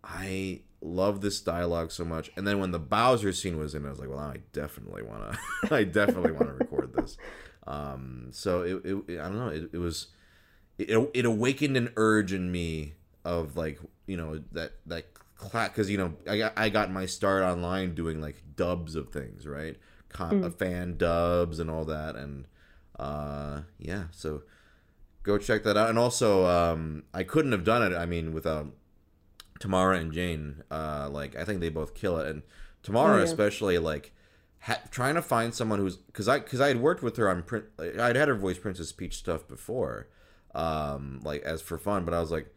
I 0.04 0.62
love 0.82 1.22
this 1.22 1.42
dialogue 1.42 1.92
so 1.92 2.06
much. 2.06 2.30
And 2.38 2.46
then 2.46 2.60
when 2.60 2.72
the 2.72 2.80
Bowser 2.80 3.34
scene 3.34 3.58
was 3.58 3.74
in, 3.74 3.86
I 3.86 3.90
was 3.90 4.00
like, 4.00 4.10
well, 4.10 4.20
I 4.20 4.38
definitely 4.54 5.02
want 5.02 5.34
to, 5.34 5.40
I 5.76 5.84
definitely 5.84 6.32
want 6.32 6.48
to 6.48 6.54
record 6.54 6.94
this. 6.94 7.18
Um, 7.66 8.28
so 8.32 8.62
it, 8.62 8.86
it, 8.86 9.20
I 9.20 9.24
don't 9.24 9.38
know, 9.38 9.48
it, 9.48 9.70
it 9.74 9.78
was, 9.78 10.08
it, 10.78 11.10
it 11.14 11.26
awakened 11.26 11.76
an 11.76 11.92
urge 11.96 12.34
in 12.34 12.52
me 12.52 12.94
of 13.26 13.56
like, 13.58 13.80
you 14.06 14.18
know, 14.18 14.42
that, 14.52 14.74
that 14.86 15.08
class, 15.50 15.70
cause 15.76 15.90
you 15.90 15.98
know, 15.98 16.14
I 16.28 16.38
got, 16.38 16.54
I 16.58 16.70
got 16.70 16.92
my 16.92 17.06
start 17.06 17.44
online 17.44 17.96
doing 17.96 18.22
like 18.22 18.42
dubs 18.56 18.96
of 18.96 19.10
things, 19.10 19.46
right? 19.48 19.78
Con- 20.10 20.52
fan 20.52 20.98
dubs 20.98 21.60
and 21.60 21.70
all 21.70 21.86
that. 21.86 22.16
And, 22.16 22.46
uh, 23.00 23.62
yeah, 23.80 24.06
so 24.12 24.44
go 25.24 25.38
check 25.38 25.64
that 25.64 25.76
out. 25.78 25.90
And 25.90 25.98
also, 25.98 26.46
um, 26.46 27.04
I 27.14 27.24
couldn't 27.24 27.52
have 27.52 27.64
done 27.64 27.82
it. 27.92 27.96
I 27.96 28.06
mean, 28.06 28.34
without 28.34 28.68
Tamara 29.60 29.98
and 29.98 30.12
Jane. 30.12 30.64
Uh, 30.70 31.10
like 31.10 31.36
I 31.36 31.46
think 31.46 31.62
they 31.62 31.70
both 31.70 31.94
kill 31.94 32.18
it, 32.20 32.28
and 32.28 32.44
Tamara 32.82 33.16
Oh, 33.16 33.18
yeah. 33.20 33.24
especially 33.24 33.78
like 33.78 34.12
ha- 34.60 34.82
trying 34.92 35.16
to 35.16 35.22
find 35.22 35.54
someone 35.54 35.80
who's 35.80 35.96
because 35.96 36.28
I 36.28 36.40
because 36.40 36.60
I 36.60 36.68
had 36.68 36.82
worked 36.82 37.02
with 37.02 37.16
her 37.18 37.30
on 37.30 37.44
print. 37.44 37.66
I'd 37.80 38.16
had 38.18 38.28
her 38.28 38.36
voice 38.36 38.58
Princess 38.58 38.92
Peach 38.92 39.16
stuff 39.16 39.48
before, 39.48 40.08
um, 40.54 41.22
like 41.24 41.44
as 41.44 41.62
for 41.62 41.78
fun. 41.78 42.04
But 42.04 42.14
I 42.14 42.20
was 42.20 42.30
like, 42.32 42.54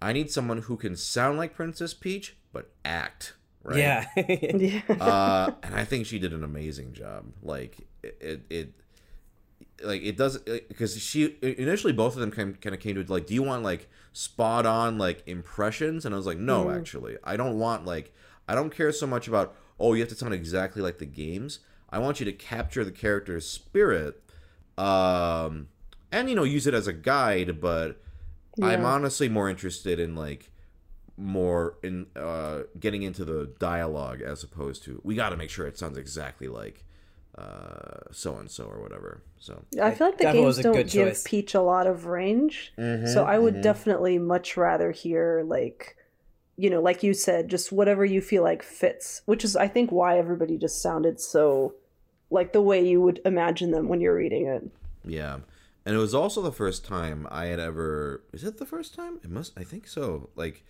I 0.00 0.12
need 0.12 0.30
someone 0.30 0.62
who 0.62 0.76
can 0.76 0.96
sound 0.96 1.38
like 1.38 1.54
Princess 1.54 1.94
Peach 1.94 2.36
but 2.52 2.70
act. 2.84 3.34
Right? 3.62 3.78
Yeah. 3.78 4.06
yeah. 4.16 4.80
uh, 5.00 5.52
and 5.62 5.74
I 5.74 5.84
think 5.84 6.06
she 6.06 6.18
did 6.18 6.32
an 6.32 6.44
amazing 6.44 6.92
job. 6.92 7.26
Like 7.42 7.86
it, 8.02 8.16
it, 8.20 8.42
it 8.50 8.72
like 9.82 10.02
it 10.02 10.16
does 10.16 10.38
because 10.38 11.00
she 11.00 11.36
initially 11.42 11.92
both 11.92 12.14
of 12.14 12.20
them 12.20 12.30
kind 12.30 12.60
kind 12.60 12.74
of 12.74 12.80
came 12.80 12.94
to 12.94 13.12
like, 13.12 13.26
do 13.26 13.34
you 13.34 13.42
want 13.42 13.62
like 13.62 13.88
spot 14.12 14.66
on 14.66 14.98
like 14.98 15.22
impressions? 15.26 16.04
And 16.04 16.14
I 16.14 16.16
was 16.16 16.26
like, 16.26 16.38
no, 16.38 16.70
actually, 16.70 17.16
I 17.24 17.36
don't 17.36 17.58
want 17.58 17.84
like 17.84 18.14
I 18.48 18.54
don't 18.54 18.70
care 18.70 18.92
so 18.92 19.06
much 19.06 19.28
about 19.28 19.54
oh 19.78 19.94
you 19.94 20.00
have 20.00 20.08
to 20.10 20.14
sound 20.14 20.34
exactly 20.34 20.82
like 20.82 20.98
the 20.98 21.06
games. 21.06 21.60
I 21.90 21.98
want 21.98 22.20
you 22.20 22.26
to 22.26 22.32
capture 22.32 22.84
the 22.84 22.92
character's 22.92 23.48
spirit, 23.48 24.22
um, 24.76 25.68
and 26.10 26.28
you 26.28 26.34
know 26.34 26.44
use 26.44 26.66
it 26.66 26.74
as 26.74 26.86
a 26.86 26.92
guide. 26.92 27.60
But 27.60 28.00
I'm 28.62 28.84
honestly 28.84 29.28
more 29.28 29.48
interested 29.50 29.98
in 30.00 30.14
like 30.14 30.50
more 31.18 31.78
in 31.82 32.06
uh 32.14 32.62
getting 32.78 33.02
into 33.02 33.24
the 33.24 33.50
dialogue 33.58 34.20
as 34.20 34.42
opposed 34.42 34.84
to 34.84 35.00
we 35.02 35.14
got 35.14 35.30
to 35.30 35.36
make 35.36 35.48
sure 35.50 35.66
it 35.66 35.78
sounds 35.78 35.96
exactly 35.96 36.46
like 36.46 36.84
uh 37.38 38.00
so 38.12 38.36
and 38.36 38.50
so 38.50 38.64
or 38.64 38.80
whatever 38.82 39.22
so 39.38 39.62
I 39.82 39.90
feel 39.92 40.08
like 40.08 40.18
the 40.18 40.24
That 40.24 40.34
games 40.34 40.58
don't 40.58 40.74
give 40.74 40.88
choice. 41.08 41.24
Peach 41.26 41.54
a 41.54 41.60
lot 41.60 41.86
of 41.86 42.06
range. 42.06 42.72
so 42.76 43.24
I 43.26 43.38
would 43.38 43.60
definitely 43.62 44.18
much 44.18 44.56
rather 44.56 44.90
hear 44.92 45.42
like 45.46 45.96
you 46.58 46.70
know, 46.70 46.80
like 46.80 47.02
you 47.02 47.12
said, 47.12 47.50
just 47.50 47.70
whatever 47.70 48.02
you 48.02 48.22
feel 48.22 48.42
like 48.42 48.62
fits, 48.62 49.20
which 49.26 49.44
is 49.44 49.56
I 49.56 49.68
think 49.68 49.92
why 49.92 50.18
everybody 50.18 50.56
just 50.56 50.80
sounded 50.80 51.20
so 51.20 51.74
like 52.30 52.54
the 52.54 52.62
way 52.62 52.86
you 52.86 53.00
would 53.02 53.20
imagine 53.26 53.70
them 53.72 53.88
when 53.88 54.00
you're 54.00 54.14
reading 54.16 54.46
it. 54.46 54.64
yeah 55.04 55.38
and 55.86 55.94
it 55.94 55.98
was 55.98 56.12
also 56.14 56.42
the 56.42 56.52
first 56.52 56.84
time 56.84 57.26
i 57.30 57.46
had 57.46 57.58
ever 57.60 58.22
is 58.32 58.44
it 58.44 58.58
the 58.58 58.66
first 58.66 58.94
time 58.94 59.18
it 59.24 59.30
must 59.30 59.52
i 59.58 59.64
think 59.64 59.86
so 59.86 60.28
like 60.34 60.62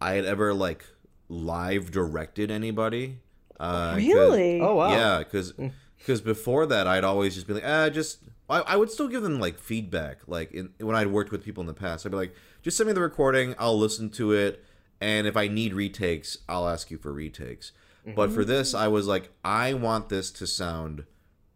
i 0.00 0.12
had 0.12 0.24
ever 0.26 0.52
like 0.52 0.84
live 1.28 1.90
directed 1.90 2.50
anybody 2.50 3.18
uh 3.60 3.92
'cause- 3.94 4.02
Really? 4.14 4.60
oh 4.60 4.74
wow. 4.74 4.90
Yeah, 4.90 5.18
because 5.20 5.52
because 5.96 6.20
before 6.20 6.66
that, 6.66 6.86
I'd 6.86 7.04
always 7.04 7.34
just 7.34 7.46
be 7.46 7.54
like, 7.54 7.64
ah, 7.64 7.88
just 7.88 8.18
I, 8.50 8.60
I 8.60 8.76
would 8.76 8.90
still 8.90 9.08
give 9.08 9.22
them 9.22 9.38
like 9.40 9.58
feedback. 9.58 10.18
Like 10.26 10.52
in, 10.52 10.70
when 10.78 10.94
I'd 10.96 11.06
worked 11.06 11.30
with 11.32 11.42
people 11.44 11.62
in 11.62 11.66
the 11.66 11.72
past, 11.72 12.04
I'd 12.04 12.10
be 12.10 12.16
like, 12.18 12.34
just 12.62 12.76
send 12.76 12.88
me 12.88 12.92
the 12.92 13.00
recording, 13.00 13.54
I'll 13.58 13.78
listen 13.78 14.10
to 14.10 14.32
it, 14.32 14.62
and 15.00 15.26
if 15.26 15.34
I 15.36 15.46
need 15.48 15.72
retakes, 15.72 16.38
I'll 16.48 16.68
ask 16.68 16.90
you 16.90 16.98
for 16.98 17.12
retakes. 17.12 17.72
But 18.14 18.32
for 18.32 18.44
this, 18.44 18.74
I 18.74 18.88
was 18.88 19.06
like, 19.06 19.30
I 19.44 19.72
want 19.72 20.10
this 20.10 20.30
to 20.32 20.46
sound 20.46 21.04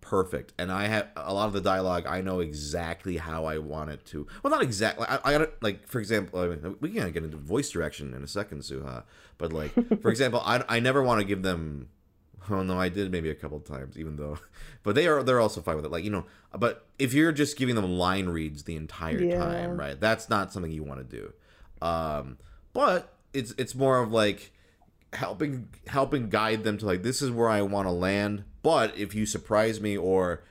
perfect, 0.09 0.53
and 0.59 0.73
I 0.73 0.87
have 0.87 1.09
a 1.17 1.35
lot 1.35 1.47
of 1.49 1.53
the 1.53 1.61
dialogue. 1.61 2.05
I 2.07 2.21
know 2.23 2.41
exactly 2.41 3.17
how 3.19 3.45
I 3.45 3.59
want 3.59 3.91
it 3.91 4.05
to. 4.07 4.27
Well, 4.43 4.51
not 4.51 4.63
exactly. 4.63 5.07
I, 5.09 5.19
I 5.25 5.39
got 5.39 5.63
like 5.63 5.87
for 5.87 5.99
example, 5.99 6.41
I 6.41 6.49
mean, 6.49 6.77
we 6.81 6.91
can 6.91 7.11
get 7.13 7.25
into 7.25 7.37
voice 7.37 7.71
direction 7.71 8.15
in 8.15 8.23
a 8.23 8.27
second, 8.27 8.61
Suha. 8.63 9.05
But 9.37 9.53
like 9.53 9.73
for 10.03 10.11
example, 10.11 10.41
I, 10.45 10.65
I 10.69 10.81
never 10.81 11.03
want 11.03 11.21
to 11.21 11.25
give 11.27 11.43
them. 11.43 11.89
Oh 12.51 12.63
no, 12.63 12.81
I 12.81 12.89
did 12.89 13.13
maybe 13.13 13.29
a 13.29 13.35
couple 13.35 13.61
times, 13.61 13.99
even 13.99 14.17
though, 14.17 14.39
but 14.83 14.95
they 14.95 15.07
are 15.07 15.23
they're 15.23 15.39
also 15.41 15.61
fine 15.61 15.77
with 15.77 15.85
it. 15.85 15.91
Like 15.93 16.03
you 16.05 16.09
know, 16.11 16.25
but 16.57 16.87
if 16.99 17.13
you're 17.13 17.31
just 17.33 17.59
giving 17.59 17.75
them 17.75 17.85
line 17.99 18.27
reads 18.27 18.63
the 18.65 18.75
entire 18.75 19.21
Yeah. 19.23 19.37
time, 19.39 19.79
right? 19.79 20.01
That's 20.01 20.31
not 20.31 20.51
something 20.51 20.73
you 20.73 20.83
want 20.83 21.01
to 21.11 21.17
do. 21.17 21.33
Um, 21.87 22.39
but 22.73 23.13
it's 23.35 23.53
it's 23.59 23.75
more 23.75 23.99
of 23.99 24.13
like 24.13 24.51
helping 25.13 25.69
helping 25.87 26.29
guide 26.29 26.65
them 26.65 26.79
to 26.79 26.87
like 26.87 27.03
this 27.03 27.23
is 27.23 27.31
where 27.31 27.49
I 27.49 27.63
want 27.63 27.87
to 27.87 27.93
land. 27.93 28.45
But 28.63 28.97
if 28.97 29.15
you 29.15 29.27
surprise 29.27 29.81
me 29.81 29.97
or 29.97 30.45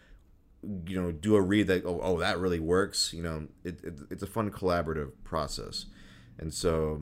you 0.86 1.02
know 1.02 1.12
do 1.12 1.36
a 1.36 1.42
read 1.42 1.68
that 1.68 1.86
oh, 1.86 2.00
oh 2.02 2.20
that 2.20 2.40
really 2.40 2.60
works, 2.60 3.14
you 3.14 3.22
know 3.22 3.48
it, 3.64 3.84
it 3.84 4.00
it's 4.10 4.24
a 4.24 4.28
fun 4.28 4.52
collaborative 4.52 5.12
process, 5.24 5.86
and 6.38 6.54
so 6.54 7.02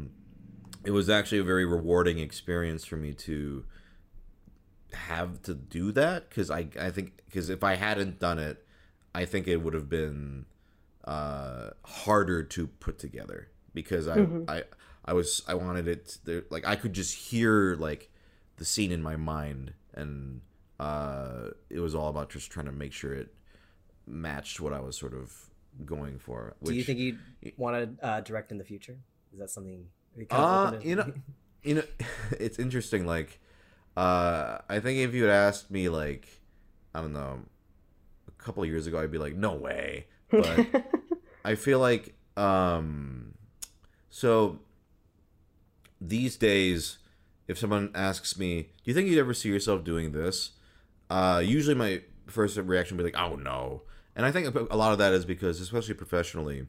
it 0.83 0.91
was 0.91 1.09
actually 1.09 1.39
a 1.39 1.43
very 1.43 1.65
rewarding 1.65 2.19
experience 2.19 2.85
for 2.85 2.97
me 2.97 3.13
to 3.13 3.65
have 4.93 5.41
to 5.43 5.53
do 5.53 5.91
that 5.91 6.29
because 6.29 6.51
I 6.51 6.67
I 6.79 6.89
think 6.89 7.21
because 7.25 7.49
if 7.49 7.63
I 7.63 7.75
hadn't 7.75 8.19
done 8.19 8.39
it, 8.39 8.65
I 9.13 9.25
think 9.25 9.47
it 9.47 9.57
would 9.57 9.73
have 9.73 9.89
been 9.89 10.45
uh, 11.05 11.71
harder 11.83 12.43
to 12.43 12.67
put 12.67 12.99
together 12.99 13.49
because 13.73 14.07
I 14.07 14.27
I 14.47 14.63
I 15.05 15.13
was 15.13 15.43
I 15.47 15.53
wanted 15.53 15.87
it 15.87 16.17
there 16.25 16.43
like 16.49 16.65
I 16.65 16.75
could 16.75 16.93
just 16.93 17.13
hear 17.15 17.75
like 17.75 18.09
the 18.57 18.65
scene 18.65 18.91
in 18.91 19.01
my 19.03 19.15
mind 19.15 19.73
and 19.93 20.41
uh, 20.79 21.49
it 21.69 21.79
was 21.79 21.95
all 21.95 22.09
about 22.09 22.29
just 22.29 22.51
trying 22.51 22.65
to 22.65 22.71
make 22.71 22.91
sure 22.91 23.13
it 23.13 23.33
matched 24.07 24.59
what 24.59 24.73
I 24.73 24.79
was 24.81 24.97
sort 24.97 25.13
of 25.13 25.33
going 25.85 26.19
for. 26.19 26.55
Do 26.63 26.73
you 26.73 26.83
think 26.83 26.99
you 26.99 27.17
want 27.57 27.97
to 27.99 28.05
uh, 28.05 28.21
direct 28.21 28.51
in 28.51 28.57
the 28.57 28.63
future? 28.63 28.97
Is 29.33 29.39
that 29.39 29.49
something? 29.49 29.85
are 30.15 30.19
you 30.21 30.25
kind 30.25 30.43
of 30.43 30.73
Uh, 30.73 30.79
to- 30.79 30.87
you 30.87 30.95
know, 30.95 31.13
you 31.63 31.75
know, 31.75 31.83
it's 32.39 32.59
interesting. 32.59 33.05
Like, 33.05 33.39
uh, 33.95 34.59
I 34.69 34.79
think 34.79 34.99
if 34.99 35.13
you 35.13 35.23
had 35.23 35.31
asked 35.31 35.71
me, 35.71 35.87
like, 35.89 36.27
I 36.93 37.01
don't 37.01 37.13
know, 37.13 37.39
a 38.27 38.31
couple 38.43 38.63
of 38.63 38.69
years 38.69 38.85
ago, 38.87 38.99
I'd 38.99 39.11
be 39.11 39.17
like, 39.17 39.35
no 39.35 39.53
way. 39.53 40.07
But 40.29 40.67
I 41.45 41.55
feel 41.55 41.79
like, 41.79 42.15
um, 42.37 43.33
so 44.09 44.59
these 45.99 46.35
days, 46.35 46.97
if 47.47 47.57
someone 47.57 47.91
asks 47.93 48.37
me, 48.37 48.63
do 48.63 48.69
you 48.85 48.93
think 48.93 49.07
you'd 49.07 49.19
ever 49.19 49.33
see 49.33 49.49
yourself 49.49 49.83
doing 49.83 50.11
this? 50.11 50.51
Uh, 51.09 51.41
usually 51.43 51.75
my 51.75 52.01
first 52.27 52.57
reaction 52.57 52.97
would 52.97 53.03
be 53.03 53.11
like, 53.11 53.21
oh 53.21 53.35
no. 53.35 53.83
And 54.15 54.25
I 54.25 54.31
think 54.31 54.55
a 54.55 54.77
lot 54.77 54.93
of 54.93 54.97
that 54.99 55.13
is 55.13 55.25
because, 55.25 55.59
especially 55.59 55.93
professionally, 55.93 56.67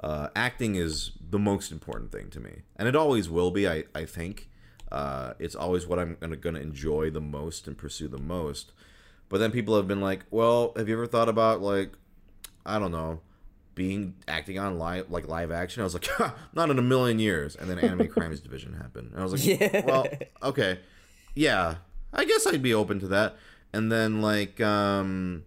uh, 0.00 0.28
acting 0.34 0.76
is 0.76 1.12
the 1.30 1.38
most 1.38 1.70
important 1.72 2.12
thing 2.12 2.30
to 2.30 2.40
me, 2.40 2.62
and 2.76 2.88
it 2.88 2.96
always 2.96 3.28
will 3.28 3.50
be. 3.50 3.68
I 3.68 3.84
I 3.94 4.04
think 4.04 4.48
uh, 4.92 5.34
it's 5.38 5.54
always 5.54 5.86
what 5.86 5.98
I'm 5.98 6.16
gonna, 6.20 6.36
gonna 6.36 6.60
enjoy 6.60 7.10
the 7.10 7.20
most 7.20 7.66
and 7.66 7.76
pursue 7.76 8.08
the 8.08 8.18
most. 8.18 8.72
But 9.28 9.38
then 9.38 9.50
people 9.50 9.76
have 9.76 9.88
been 9.88 10.00
like, 10.00 10.24
"Well, 10.30 10.72
have 10.76 10.88
you 10.88 10.94
ever 10.94 11.06
thought 11.06 11.28
about 11.28 11.60
like, 11.60 11.92
I 12.64 12.78
don't 12.78 12.92
know, 12.92 13.20
being 13.76 14.14
acting 14.26 14.58
on 14.58 14.76
live 14.80 15.08
like 15.08 15.28
live 15.28 15.52
action?" 15.52 15.82
I 15.82 15.84
was 15.84 15.94
like, 15.94 16.08
"Not 16.54 16.70
in 16.70 16.80
a 16.80 16.82
million 16.82 17.20
years." 17.20 17.54
And 17.54 17.70
then 17.70 17.78
Anime 17.78 18.08
Crimes 18.08 18.40
Division 18.40 18.72
happened, 18.72 19.12
and 19.12 19.20
I 19.20 19.22
was 19.22 19.32
like, 19.32 19.60
Yeah. 19.60 19.86
"Well, 19.86 20.08
okay, 20.42 20.80
yeah, 21.36 21.76
I 22.12 22.24
guess 22.24 22.44
I'd 22.48 22.62
be 22.62 22.74
open 22.74 22.98
to 22.98 23.08
that." 23.08 23.36
And 23.72 23.92
then 23.92 24.20
like, 24.20 24.60
um, 24.60 25.44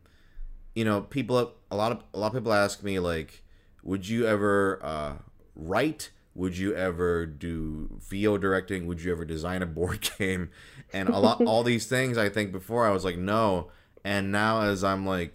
you 0.75 0.85
know, 0.85 1.01
people 1.01 1.55
a 1.69 1.75
lot 1.75 1.91
of 1.91 2.03
a 2.13 2.19
lot 2.19 2.27
of 2.27 2.33
people 2.33 2.53
ask 2.53 2.83
me 2.83 2.99
like, 2.99 3.43
would 3.83 4.07
you 4.07 4.25
ever 4.25 4.79
uh, 4.81 5.13
write? 5.55 6.11
Would 6.35 6.57
you 6.57 6.73
ever 6.73 7.25
do 7.25 7.89
VO 7.99 8.37
directing? 8.37 8.85
Would 8.87 9.01
you 9.01 9.11
ever 9.11 9.25
design 9.25 9.61
a 9.61 9.65
board 9.65 10.07
game? 10.17 10.51
And 10.93 11.09
a 11.09 11.19
lot 11.19 11.41
all 11.41 11.63
these 11.63 11.85
things 11.87 12.17
I 12.17 12.29
think 12.29 12.51
before 12.51 12.85
I 12.85 12.91
was 12.91 13.03
like 13.03 13.17
no, 13.17 13.71
and 14.03 14.31
now 14.31 14.61
as 14.61 14.83
I'm 14.83 15.05
like 15.05 15.33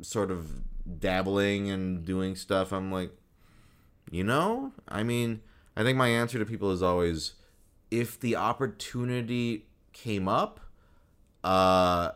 sort 0.00 0.30
of 0.30 0.60
dabbling 0.98 1.70
and 1.70 2.04
doing 2.04 2.36
stuff, 2.36 2.72
I'm 2.72 2.90
like, 2.90 3.12
you 4.10 4.24
know, 4.24 4.72
I 4.88 5.02
mean, 5.02 5.40
I 5.76 5.82
think 5.82 5.98
my 5.98 6.08
answer 6.08 6.38
to 6.38 6.46
people 6.46 6.70
is 6.70 6.82
always, 6.82 7.34
if 7.90 8.18
the 8.18 8.36
opportunity 8.36 9.66
came 9.92 10.28
up, 10.28 10.60
uh, 11.44 12.12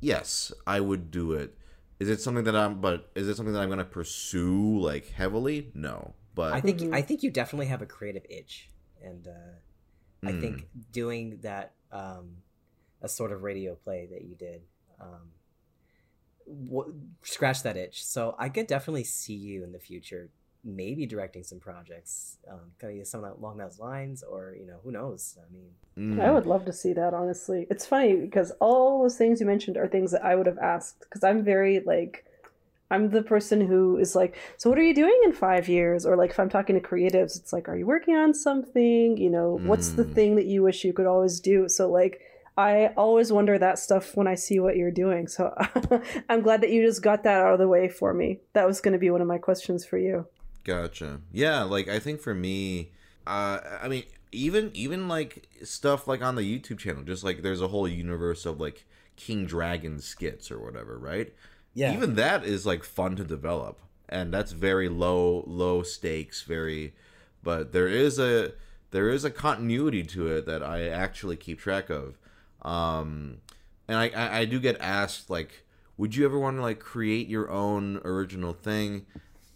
yes, 0.00 0.52
I 0.66 0.80
would 0.80 1.10
do 1.10 1.32
it. 1.32 1.56
Is 1.98 2.08
it 2.08 2.20
something 2.20 2.44
that 2.44 2.54
I'm? 2.54 2.80
But 2.80 3.10
is 3.16 3.26
it 3.28 3.34
something 3.36 3.52
that 3.52 3.60
I'm 3.60 3.68
going 3.68 3.78
to 3.78 3.84
pursue 3.84 4.78
like 4.78 5.10
heavily? 5.10 5.72
No, 5.74 6.14
but 6.34 6.52
I 6.54 6.60
think 6.60 6.80
Mhm. 6.80 6.94
I 6.94 7.02
think 7.02 7.22
you 7.24 7.30
definitely 7.30 7.66
have 7.66 7.82
a 7.82 7.86
creative 7.86 8.24
itch, 8.30 8.70
and 9.02 9.26
uh, 9.26 9.58
I 10.24 10.32
Mm. 10.32 10.40
think 10.40 10.68
doing 10.92 11.38
that 11.42 11.74
um, 11.90 12.36
a 13.02 13.08
sort 13.08 13.32
of 13.32 13.42
radio 13.42 13.74
play 13.74 14.06
that 14.06 14.22
you 14.22 14.36
did 14.36 14.62
um, 15.00 15.32
w- 16.68 16.94
scratch 17.22 17.62
that 17.62 17.76
itch. 17.76 18.04
So 18.04 18.34
I 18.38 18.48
could 18.48 18.66
definitely 18.66 19.04
see 19.04 19.34
you 19.34 19.64
in 19.64 19.72
the 19.72 19.78
future, 19.78 20.30
maybe 20.64 21.06
directing 21.06 21.44
some 21.44 21.60
projects, 21.60 22.38
um, 22.50 22.72
kind 22.80 23.00
of 23.00 23.06
some 23.06 23.22
of 23.24 23.30
that 23.30 23.40
along 23.40 23.58
those 23.58 23.78
lines, 23.78 24.22
or 24.22 24.54
you 24.58 24.66
know, 24.66 24.78
who 24.82 24.92
knows? 24.92 25.36
I 25.38 25.52
mean, 25.52 25.70
Mm. 25.98 26.20
I 26.20 26.30
would 26.30 26.46
love 26.46 26.64
to 26.66 26.72
see 26.72 26.92
that, 26.92 27.12
honestly. 27.12 27.66
It's 27.70 27.84
funny 27.84 28.14
because 28.14 28.52
all 28.60 29.02
those 29.02 29.16
things 29.18 29.40
you 29.40 29.46
mentioned 29.46 29.76
are 29.76 29.88
things 29.88 30.12
that 30.12 30.24
I 30.24 30.36
would 30.36 30.46
have 30.46 30.58
asked 30.58 31.00
because 31.00 31.24
I'm 31.24 31.42
very 31.42 31.80
like 31.80 32.24
I'm 32.90 33.10
the 33.10 33.22
person 33.22 33.60
who 33.60 33.98
is 33.98 34.14
like, 34.16 34.36
so 34.56 34.70
what 34.70 34.78
are 34.78 34.82
you 34.82 34.94
doing 34.94 35.20
in 35.24 35.32
five 35.32 35.68
years? 35.68 36.06
Or 36.06 36.16
like 36.16 36.30
if 36.30 36.40
I'm 36.40 36.48
talking 36.48 36.80
to 36.80 36.88
creatives, 36.88 37.36
it's 37.38 37.52
like, 37.52 37.68
are 37.68 37.76
you 37.76 37.84
working 37.86 38.14
on 38.16 38.32
something? 38.32 39.16
You 39.18 39.28
know, 39.28 39.60
what's 39.64 39.90
the 39.90 40.04
Mm. 40.04 40.14
thing 40.14 40.36
that 40.36 40.46
you 40.46 40.62
wish 40.62 40.84
you 40.84 40.92
could 40.94 41.06
always 41.06 41.40
do? 41.40 41.68
So 41.68 41.90
like 41.90 42.20
I 42.58 42.88
always 42.96 43.32
wonder 43.32 43.56
that 43.56 43.78
stuff 43.78 44.16
when 44.16 44.26
I 44.26 44.34
see 44.34 44.58
what 44.58 44.76
you're 44.76 44.90
doing. 44.90 45.28
So 45.28 45.54
I'm 46.28 46.42
glad 46.42 46.60
that 46.62 46.70
you 46.70 46.84
just 46.84 47.02
got 47.02 47.22
that 47.22 47.40
out 47.40 47.52
of 47.52 47.58
the 47.60 47.68
way 47.68 47.88
for 47.88 48.12
me. 48.12 48.40
That 48.52 48.66
was 48.66 48.80
going 48.80 48.92
to 48.92 48.98
be 48.98 49.10
one 49.10 49.20
of 49.22 49.28
my 49.28 49.38
questions 49.38 49.86
for 49.86 49.96
you. 49.96 50.26
Gotcha. 50.64 51.20
Yeah, 51.32 51.62
like 51.62 51.88
I 51.88 52.00
think 52.00 52.20
for 52.20 52.34
me, 52.34 52.90
uh, 53.26 53.60
I 53.80 53.88
mean, 53.88 54.04
even 54.32 54.70
even 54.74 55.08
like 55.08 55.48
stuff 55.62 56.06
like 56.08 56.20
on 56.20 56.34
the 56.34 56.42
YouTube 56.42 56.78
channel, 56.78 57.04
just 57.04 57.24
like 57.24 57.42
there's 57.42 57.62
a 57.62 57.68
whole 57.68 57.88
universe 57.88 58.44
of 58.44 58.60
like 58.60 58.84
King 59.16 59.46
Dragon 59.46 60.00
skits 60.00 60.50
or 60.50 60.58
whatever, 60.58 60.98
right? 60.98 61.32
yeah, 61.74 61.92
Even 61.94 62.16
that 62.16 62.44
is 62.44 62.66
like 62.66 62.82
fun 62.84 63.16
to 63.16 63.24
develop, 63.24 63.78
and 64.08 64.34
that's 64.34 64.52
very 64.52 64.88
low 64.88 65.44
low 65.46 65.82
stakes, 65.82 66.42
very. 66.42 66.92
But 67.42 67.72
there 67.72 67.88
is 67.88 68.18
a 68.18 68.52
there 68.90 69.08
is 69.08 69.24
a 69.24 69.30
continuity 69.30 70.02
to 70.02 70.26
it 70.28 70.46
that 70.46 70.62
I 70.62 70.88
actually 70.88 71.36
keep 71.36 71.60
track 71.60 71.88
of, 71.88 72.18
um, 72.62 73.38
and 73.86 73.96
I 73.98 74.08
I, 74.08 74.38
I 74.40 74.44
do 74.44 74.58
get 74.60 74.76
asked 74.80 75.30
like, 75.30 75.64
would 75.96 76.14
you 76.16 76.24
ever 76.24 76.38
want 76.38 76.56
to 76.58 76.62
like 76.62 76.80
create 76.80 77.28
your 77.28 77.50
own 77.50 77.98
original 78.04 78.52
thing? 78.52 79.06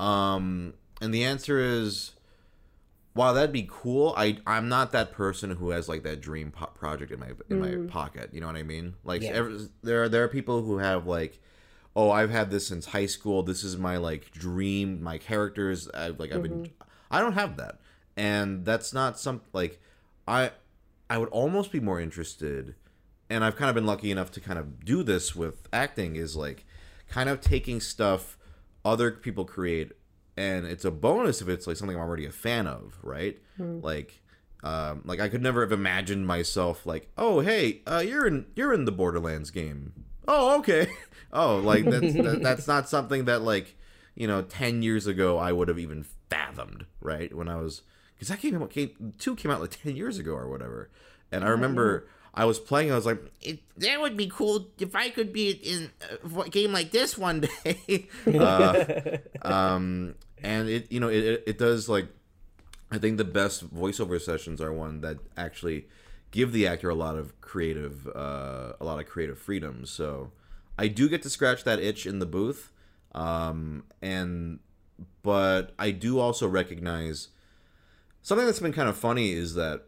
Um, 0.00 0.74
and 1.00 1.12
the 1.14 1.24
answer 1.24 1.58
is, 1.58 2.12
wow, 3.14 3.32
that'd 3.32 3.52
be 3.52 3.66
cool, 3.70 4.14
I 4.16 4.38
I'm 4.46 4.68
not 4.68 4.92
that 4.92 5.12
person 5.12 5.50
who 5.56 5.70
has 5.70 5.88
like 5.88 6.02
that 6.04 6.20
dream 6.20 6.50
po- 6.50 6.66
project 6.74 7.12
in 7.12 7.20
my 7.20 7.28
in 7.50 7.58
Mm. 7.58 7.84
my 7.84 7.90
pocket. 7.90 8.30
You 8.32 8.40
know 8.40 8.46
what 8.46 8.56
I 8.56 8.62
mean? 8.62 8.94
Like 9.04 9.22
Yeah. 9.22 9.30
every, 9.32 9.68
there 9.82 10.02
are 10.04 10.08
there 10.08 10.24
are 10.24 10.28
people 10.28 10.62
who 10.62 10.78
have 10.78 11.06
like, 11.06 11.38
oh, 11.94 12.10
I've 12.10 12.30
had 12.30 12.50
this 12.50 12.66
since 12.66 12.86
high 12.86 13.06
school. 13.06 13.42
This 13.42 13.62
is 13.64 13.76
my 13.76 13.96
like 13.98 14.30
dream. 14.32 15.02
My 15.02 15.18
characters. 15.18 15.88
I've 15.90 16.18
like 16.18 16.32
I've 16.32 16.42
been. 16.42 16.70
I 17.10 17.20
don't 17.20 17.34
have 17.34 17.58
that, 17.58 17.78
and 18.16 18.64
that's 18.64 18.94
not 18.94 19.18
some 19.20 19.42
like 19.52 19.78
I 20.26 20.52
I 21.10 21.18
would 21.18 21.28
almost 21.28 21.70
be 21.70 21.78
more 21.80 22.00
interested, 22.00 22.74
and 23.32 23.44
I've 23.44 23.56
kind 23.56 23.68
of 23.68 23.74
been 23.74 23.86
lucky 23.86 24.10
enough 24.10 24.30
to 24.32 24.40
kind 24.40 24.58
of 24.58 24.84
do 24.84 25.02
this 25.02 25.34
with 25.34 25.68
acting. 25.72 26.16
Is 26.16 26.36
like 26.36 26.64
kind 27.08 27.28
of 27.28 27.40
taking 27.40 27.80
stuff 27.80 28.38
other 28.84 29.10
people 29.12 29.44
create 29.44 29.92
and 30.36 30.66
it's 30.66 30.84
a 30.84 30.90
bonus 30.90 31.42
if 31.42 31.48
it's 31.48 31.66
like 31.66 31.76
something 31.76 31.96
I'm 31.96 32.02
already 32.02 32.26
a 32.26 32.32
fan 32.32 32.66
of, 32.66 32.98
right? 33.02 33.38
Like, 33.82 34.20
um, 34.64 35.02
like 35.04 35.20
I 35.20 35.28
could 35.28 35.42
never 35.42 35.60
have 35.60 35.72
imagined 35.72 36.26
myself 36.26 36.86
like, 36.86 37.10
oh 37.18 37.40
hey, 37.40 37.82
uh, 37.86 38.02
you're 38.06 38.26
in 38.26 38.46
you're 38.54 38.72
in 38.72 38.84
the 38.84 38.92
Borderlands 38.92 39.50
game. 39.50 39.92
Oh 40.26 40.58
okay, 40.58 40.88
oh 41.32 41.58
like 41.58 41.84
that's 41.84 42.14
that, 42.14 42.40
that's 42.42 42.66
not 42.66 42.88
something 42.88 43.24
that 43.26 43.42
like 43.42 43.76
you 44.14 44.26
know 44.26 44.42
ten 44.42 44.82
years 44.82 45.06
ago 45.06 45.38
I 45.38 45.52
would 45.52 45.68
have 45.68 45.78
even 45.78 46.04
fathomed, 46.30 46.86
right? 47.00 47.34
When 47.34 47.48
I 47.48 47.56
was 47.56 47.82
because 48.14 48.28
that 48.28 48.40
came 48.40 48.60
out 48.60 48.70
came 48.70 49.14
two 49.18 49.36
came 49.36 49.50
out 49.50 49.60
like 49.60 49.70
ten 49.82 49.96
years 49.96 50.18
ago 50.18 50.32
or 50.32 50.48
whatever, 50.48 50.90
and 51.30 51.44
I 51.44 51.48
remember. 51.48 52.08
I 52.34 52.44
was 52.46 52.58
playing. 52.58 52.90
I 52.90 52.94
was 52.94 53.06
like, 53.06 53.20
"That 53.76 54.00
would 54.00 54.16
be 54.16 54.26
cool 54.26 54.68
if 54.78 54.96
I 54.96 55.10
could 55.10 55.32
be 55.32 55.50
in 55.50 55.90
a 56.36 56.48
game 56.48 56.72
like 56.72 56.90
this 56.90 57.18
one 57.18 57.40
day." 57.40 58.08
uh, 58.26 59.18
um, 59.42 60.14
and 60.42 60.68
it 60.68 60.90
you 60.90 61.00
know 61.00 61.08
it, 61.08 61.44
it 61.46 61.58
does 61.58 61.88
like 61.88 62.06
I 62.90 62.98
think 62.98 63.16
the 63.16 63.24
best 63.24 63.74
voiceover 63.74 64.20
sessions 64.20 64.60
are 64.60 64.72
one 64.72 65.00
that 65.00 65.18
actually 65.36 65.88
give 66.30 66.52
the 66.52 66.66
actor 66.66 66.90
a 66.90 66.94
lot 66.94 67.16
of 67.16 67.40
creative, 67.40 68.06
uh, 68.08 68.72
a 68.80 68.84
lot 68.84 68.98
of 68.98 69.06
creative 69.06 69.38
freedom. 69.38 69.86
So 69.86 70.32
I 70.78 70.88
do 70.88 71.08
get 71.08 71.22
to 71.22 71.30
scratch 71.30 71.64
that 71.64 71.78
itch 71.78 72.06
in 72.06 72.18
the 72.18 72.26
booth, 72.26 72.70
um, 73.14 73.84
and 74.00 74.58
but 75.22 75.72
I 75.78 75.90
do 75.90 76.18
also 76.18 76.48
recognize 76.48 77.28
something 78.22 78.46
that's 78.46 78.60
been 78.60 78.72
kind 78.72 78.88
of 78.88 78.96
funny 78.96 79.32
is 79.32 79.54
that 79.54 79.84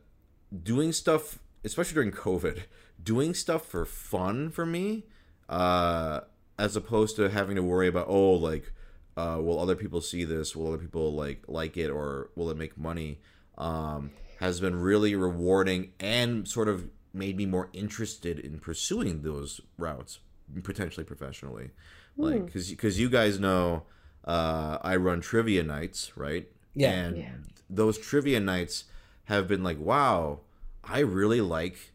doing 0.62 0.92
stuff, 0.92 1.38
especially 1.64 1.94
during 1.94 2.12
COVID, 2.12 2.62
doing 3.02 3.34
stuff 3.34 3.66
for 3.66 3.84
fun 3.84 4.50
for 4.50 4.66
me, 4.66 5.04
uh, 5.48 6.20
as 6.58 6.76
opposed 6.76 7.16
to 7.16 7.28
having 7.30 7.56
to 7.56 7.62
worry 7.62 7.88
about 7.88 8.06
oh 8.08 8.32
like 8.32 8.72
uh, 9.16 9.38
will 9.40 9.60
other 9.60 9.76
people 9.76 10.00
see 10.00 10.24
this? 10.24 10.56
Will 10.56 10.68
other 10.68 10.78
people 10.78 11.12
like 11.12 11.44
like 11.48 11.76
it, 11.76 11.90
or 11.90 12.30
will 12.34 12.50
it 12.50 12.56
make 12.56 12.76
money? 12.76 13.20
Um, 13.56 14.10
has 14.40 14.60
been 14.60 14.74
really 14.80 15.14
rewarding 15.14 15.92
and 16.00 16.46
sort 16.48 16.68
of 16.68 16.90
made 17.12 17.36
me 17.36 17.46
more 17.46 17.70
interested 17.72 18.40
in 18.40 18.58
pursuing 18.58 19.22
those 19.22 19.60
routes 19.78 20.18
potentially 20.64 21.04
professionally. 21.04 21.70
Like 22.16 22.46
because 22.46 22.70
because 22.70 22.98
you 22.98 23.08
guys 23.08 23.38
know 23.38 23.84
uh, 24.24 24.78
I 24.82 24.96
run 24.96 25.20
trivia 25.20 25.62
nights, 25.62 26.16
right? 26.16 26.48
Yeah. 26.74 26.90
And 26.90 27.16
Yeah. 27.16 27.30
those 27.70 27.96
trivia 27.98 28.40
nights 28.40 28.84
have 29.24 29.46
been 29.46 29.62
like, 29.62 29.78
wow, 29.78 30.40
I 30.86 31.00
really 31.00 31.40
like 31.40 31.92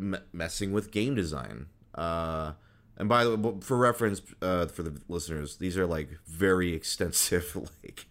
m- 0.00 0.16
messing 0.32 0.72
with 0.72 0.90
game 0.90 1.14
design. 1.14 1.66
Uh, 1.94 2.52
and 2.96 3.08
by 3.08 3.24
the 3.24 3.36
way, 3.36 3.54
for 3.60 3.76
reference, 3.76 4.22
uh, 4.40 4.66
for 4.66 4.82
the 4.82 5.00
listeners, 5.08 5.56
these 5.56 5.76
are 5.76 5.86
like 5.86 6.10
very 6.26 6.72
extensive, 6.74 7.56
like 7.82 8.06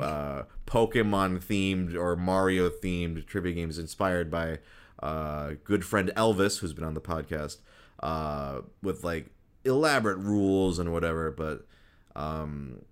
uh, 0.00 0.42
Pokemon 0.66 1.42
themed 1.44 1.94
or 1.94 2.16
Mario 2.16 2.68
themed 2.68 3.26
trivia 3.26 3.52
games 3.52 3.78
inspired 3.78 4.30
by 4.30 4.58
uh, 5.02 5.52
good 5.64 5.84
friend 5.84 6.10
Elvis, 6.16 6.58
who's 6.58 6.72
been 6.72 6.84
on 6.84 6.94
the 6.94 7.00
podcast, 7.00 7.58
uh, 8.00 8.62
with 8.82 9.04
like 9.04 9.26
elaborate 9.64 10.18
rules 10.18 10.78
and 10.78 10.92
whatever. 10.92 11.30
But 11.30 11.66
um, 12.16 12.82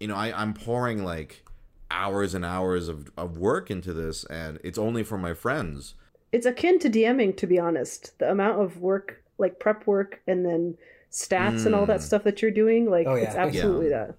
you 0.00 0.08
know, 0.08 0.14
I, 0.14 0.40
I'm 0.40 0.54
pouring 0.54 1.04
like 1.04 1.44
hours 1.90 2.34
and 2.34 2.44
hours 2.44 2.88
of, 2.88 3.10
of 3.16 3.36
work 3.38 3.70
into 3.70 3.92
this, 3.92 4.24
and 4.24 4.58
it's 4.62 4.78
only 4.78 5.02
for 5.02 5.18
my 5.18 5.34
friends. 5.34 5.94
It's 6.32 6.46
akin 6.46 6.78
to 6.80 6.90
DMing, 6.90 7.36
to 7.38 7.46
be 7.46 7.58
honest. 7.58 8.18
The 8.18 8.30
amount 8.30 8.60
of 8.60 8.78
work, 8.80 9.22
like 9.38 9.58
prep 9.60 9.86
work, 9.86 10.20
and 10.26 10.44
then 10.44 10.76
stats 11.10 11.64
and 11.66 11.74
all 11.74 11.86
that 11.86 12.00
Mm. 12.00 12.04
stuff 12.04 12.24
that 12.24 12.42
you're 12.42 12.50
doing, 12.50 12.90
like 12.90 13.06
Oh, 13.06 13.14
it's 13.14 13.34
yeah. 13.34 13.40
absolutely 13.46 13.88
that. 13.90 14.14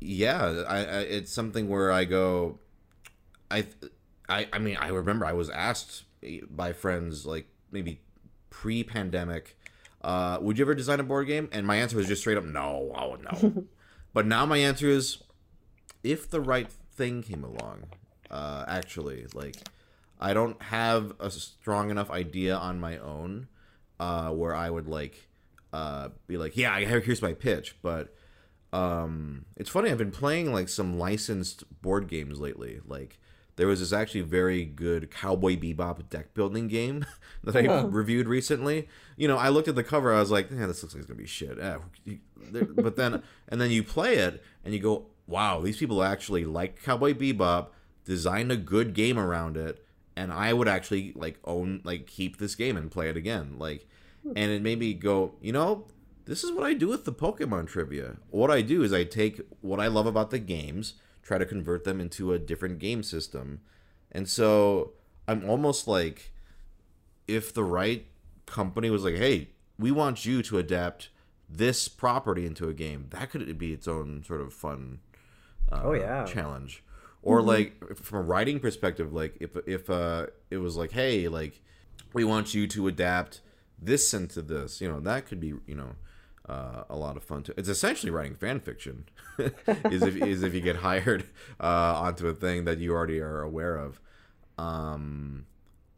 yeah 0.00 0.62
I, 0.68 0.78
I 0.78 0.98
it's 1.00 1.32
something 1.32 1.68
where 1.68 1.90
i 1.92 2.04
go 2.04 2.58
I, 3.50 3.66
I 4.28 4.46
i 4.52 4.58
mean 4.58 4.76
i 4.78 4.88
remember 4.88 5.24
i 5.26 5.32
was 5.32 5.50
asked 5.50 6.04
by 6.50 6.72
friends 6.72 7.26
like 7.26 7.46
maybe 7.70 8.00
pre-pandemic 8.50 9.56
uh 10.02 10.38
would 10.40 10.58
you 10.58 10.64
ever 10.64 10.74
design 10.74 11.00
a 11.00 11.02
board 11.02 11.26
game 11.26 11.48
and 11.52 11.66
my 11.66 11.76
answer 11.76 11.96
was 11.96 12.06
just 12.06 12.20
straight 12.22 12.36
up 12.38 12.44
no 12.44 12.92
oh 12.94 13.16
no 13.16 13.64
but 14.14 14.26
now 14.26 14.44
my 14.46 14.58
answer 14.58 14.86
is 14.88 15.22
if 16.02 16.28
the 16.28 16.40
right 16.40 16.70
thing 16.70 17.22
came 17.22 17.44
along 17.44 17.84
uh 18.30 18.64
actually 18.68 19.26
like 19.34 19.56
i 20.20 20.32
don't 20.34 20.60
have 20.62 21.12
a 21.18 21.30
strong 21.30 21.90
enough 21.90 22.10
idea 22.10 22.54
on 22.54 22.78
my 22.78 22.98
own 22.98 23.48
uh 23.98 24.30
where 24.30 24.54
i 24.54 24.68
would 24.70 24.86
like 24.86 25.28
uh 25.72 26.08
be 26.26 26.36
like 26.36 26.56
yeah 26.56 26.78
here's 26.78 27.22
my 27.22 27.32
pitch. 27.32 27.76
But 27.82 28.14
um 28.72 29.44
it's 29.56 29.70
funny 29.70 29.90
i've 29.90 29.98
been 29.98 30.10
playing 30.12 30.52
like 30.52 30.68
some 30.68 30.98
licensed 30.98 31.64
board 31.82 32.06
games 32.08 32.38
lately. 32.38 32.80
Like 32.86 33.18
there 33.56 33.66
was 33.66 33.80
this 33.80 33.92
actually 33.92 34.22
very 34.22 34.64
good 34.64 35.10
cowboy 35.10 35.56
bebop 35.56 36.08
deck 36.08 36.34
building 36.34 36.68
game 36.68 37.04
that 37.44 37.56
i 37.56 37.66
Oh. 37.66 37.86
reviewed 37.86 38.28
recently. 38.28 38.88
You 39.16 39.28
know 39.28 39.36
i 39.36 39.48
looked 39.48 39.68
at 39.68 39.74
the 39.74 39.84
cover 39.84 40.12
i 40.14 40.20
was 40.20 40.30
like 40.30 40.50
yeah 40.50 40.66
this 40.66 40.82
looks 40.82 40.94
like 40.94 41.00
it's 41.02 41.10
gonna 41.10 41.18
be 41.20 41.26
shit. 41.26 41.58
Eh, 41.58 41.76
but 42.76 42.96
then 42.96 43.22
and 43.48 43.60
then 43.60 43.70
you 43.70 43.82
play 43.82 44.16
it 44.16 44.42
and 44.64 44.72
you 44.74 44.80
go 44.80 45.06
wow 45.26 45.60
these 45.60 45.76
people 45.76 46.02
actually 46.02 46.44
like 46.44 46.82
cowboy 46.82 47.12
bebop 47.14 47.68
designed 48.04 48.50
a 48.50 48.56
good 48.56 48.94
game 48.94 49.18
around 49.18 49.56
it 49.56 49.84
and 50.20 50.32
i 50.32 50.52
would 50.52 50.68
actually 50.68 51.12
like 51.24 51.38
own 51.44 51.80
like 51.84 52.06
keep 52.06 52.36
this 52.38 52.54
game 52.54 52.76
and 52.76 52.90
play 52.90 53.08
it 53.08 53.16
again 53.16 53.46
like 53.58 53.82
and 54.40 54.50
it 54.56 54.62
made 54.62 54.78
me 54.78 54.92
go 54.94 55.34
you 55.40 55.52
know 55.52 55.86
this 56.26 56.44
is 56.44 56.52
what 56.52 56.64
I 56.64 56.74
do 56.74 56.86
with 56.86 57.06
the 57.06 57.12
Pokemon 57.12 57.66
trivia. 57.66 58.18
What 58.30 58.50
I 58.52 58.60
do 58.62 58.84
is 58.84 58.92
I 58.92 59.02
take 59.02 59.40
what 59.62 59.80
I 59.80 59.88
love 59.88 60.06
about 60.06 60.30
the 60.30 60.38
games, 60.38 60.94
try 61.22 61.38
to 61.38 61.46
convert 61.46 61.82
them 61.82 61.98
into 62.00 62.32
a 62.32 62.38
different 62.38 62.78
game 62.78 63.02
system. 63.02 63.62
And 64.12 64.28
so 64.28 64.92
I'm 65.26 65.42
almost 65.48 65.88
like 65.88 66.30
if 67.26 67.52
the 67.52 67.64
right 67.64 68.06
company 68.46 68.90
was 68.90 69.02
like, 69.02 69.16
"Hey, 69.16 69.48
we 69.76 69.90
want 69.90 70.24
you 70.24 70.40
to 70.44 70.58
adapt 70.58 71.08
this 71.48 71.88
property 71.88 72.46
into 72.46 72.68
a 72.68 72.74
game." 72.74 73.06
That 73.10 73.30
could 73.30 73.58
be 73.58 73.72
its 73.72 73.88
own 73.88 74.22
sort 74.22 74.40
of 74.42 74.52
fun 74.52 75.00
uh, 75.72 75.80
Oh, 75.82 75.92
yeah. 75.94 76.24
challenge. 76.26 76.84
Or 77.22 77.42
like 77.42 77.96
from 77.96 78.18
a 78.18 78.22
writing 78.22 78.60
perspective, 78.60 79.12
like 79.12 79.36
if 79.40 79.50
if 79.66 79.90
uh 79.90 80.26
it 80.50 80.56
was 80.58 80.76
like, 80.76 80.92
"Hey, 80.92 81.28
like 81.28 81.60
we 82.14 82.24
want 82.24 82.54
you 82.54 82.66
to 82.68 82.88
adapt 82.88 83.42
this 83.78 84.14
into 84.14 84.40
this," 84.40 84.80
you 84.80 84.88
know, 84.88 85.00
that 85.00 85.26
could 85.26 85.38
be, 85.38 85.48
you 85.66 85.74
know, 85.74 85.96
uh, 86.48 86.84
a 86.88 86.96
lot 86.96 87.16
of 87.16 87.22
fun 87.22 87.42
too. 87.42 87.52
It's 87.56 87.68
essentially 87.68 88.10
writing 88.10 88.36
fan 88.36 88.60
fiction, 88.60 89.04
is 89.38 90.02
if 90.02 90.16
is 90.16 90.42
if 90.42 90.54
you 90.54 90.60
get 90.60 90.76
hired 90.76 91.24
uh, 91.60 91.94
onto 91.96 92.26
a 92.26 92.32
thing 92.32 92.64
that 92.64 92.78
you 92.78 92.92
already 92.92 93.20
are 93.20 93.42
aware 93.42 93.76
of. 93.76 94.00
Um, 94.58 95.46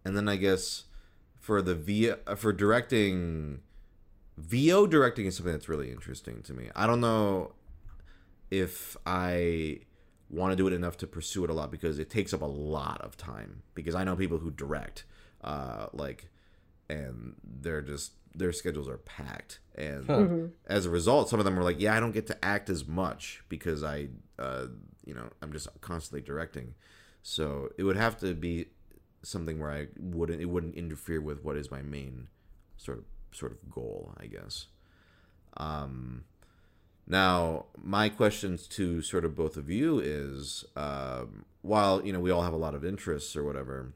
and 0.04 0.16
then 0.16 0.28
I 0.28 0.36
guess 0.36 0.84
for 1.38 1.62
the 1.62 1.74
V 1.74 2.12
for 2.36 2.52
directing, 2.52 3.60
VO 4.36 4.86
directing 4.86 5.26
is 5.26 5.36
something 5.36 5.52
that's 5.52 5.68
really 5.68 5.90
interesting 5.90 6.42
to 6.42 6.52
me. 6.52 6.68
I 6.74 6.86
don't 6.86 7.00
know 7.00 7.52
if 8.50 8.96
I 9.06 9.80
want 10.32 10.50
to 10.52 10.56
do 10.56 10.66
it 10.66 10.72
enough 10.72 10.96
to 10.98 11.06
pursue 11.06 11.44
it 11.44 11.50
a 11.50 11.52
lot 11.52 11.70
because 11.70 11.98
it 11.98 12.10
takes 12.10 12.32
up 12.32 12.40
a 12.42 12.46
lot 12.46 13.00
of 13.02 13.16
time. 13.16 13.62
Because 13.74 13.94
I 13.94 14.02
know 14.04 14.16
people 14.16 14.38
who 14.38 14.50
direct, 14.50 15.04
uh, 15.44 15.86
like, 15.92 16.28
and 16.88 17.34
they're 17.44 17.82
just 17.82 18.12
their 18.34 18.52
schedules 18.52 18.88
are 18.88 18.96
packed, 18.98 19.60
and 19.74 20.06
Mm-hmm. 20.06 20.46
as 20.66 20.86
a 20.86 20.90
result, 20.90 21.28
some 21.28 21.38
of 21.38 21.44
them 21.44 21.58
are 21.58 21.62
like, 21.62 21.78
"Yeah, 21.78 21.94
I 21.94 22.00
don't 22.00 22.12
get 22.12 22.26
to 22.28 22.44
act 22.44 22.70
as 22.70 22.86
much 22.86 23.44
because 23.50 23.84
I, 23.84 24.08
uh, 24.38 24.66
you 25.04 25.12
know, 25.14 25.28
I'm 25.42 25.52
just 25.52 25.68
constantly 25.82 26.22
directing." 26.22 26.74
So 27.22 27.68
it 27.78 27.84
would 27.84 27.96
have 27.96 28.18
to 28.20 28.34
be 28.34 28.66
something 29.22 29.60
where 29.60 29.70
I 29.70 29.88
wouldn't 29.98 30.40
it 30.40 30.46
wouldn't 30.46 30.74
interfere 30.76 31.20
with 31.20 31.44
what 31.44 31.56
is 31.56 31.70
my 31.70 31.82
main 31.82 32.28
sort 32.78 32.98
of 32.98 33.04
sort 33.32 33.52
of 33.52 33.70
goal, 33.70 34.14
I 34.18 34.26
guess. 34.26 34.66
Um, 35.58 36.24
now, 37.06 37.66
my 37.82 38.08
questions 38.08 38.66
to 38.68 39.02
sort 39.02 39.24
of 39.24 39.34
both 39.34 39.56
of 39.56 39.68
you 39.68 39.98
is, 40.00 40.64
um, 40.76 41.44
while 41.62 42.04
you 42.04 42.12
know 42.12 42.20
we 42.20 42.30
all 42.30 42.42
have 42.42 42.52
a 42.52 42.56
lot 42.58 42.74
of 42.74 42.84
interests 42.84 43.36
or 43.36 43.44
whatever, 43.44 43.92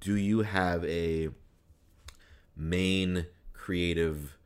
do 0.00 0.14
you 0.16 0.40
have 0.42 0.84
a 0.84 1.28
main 2.56 3.26
creative 3.52 4.36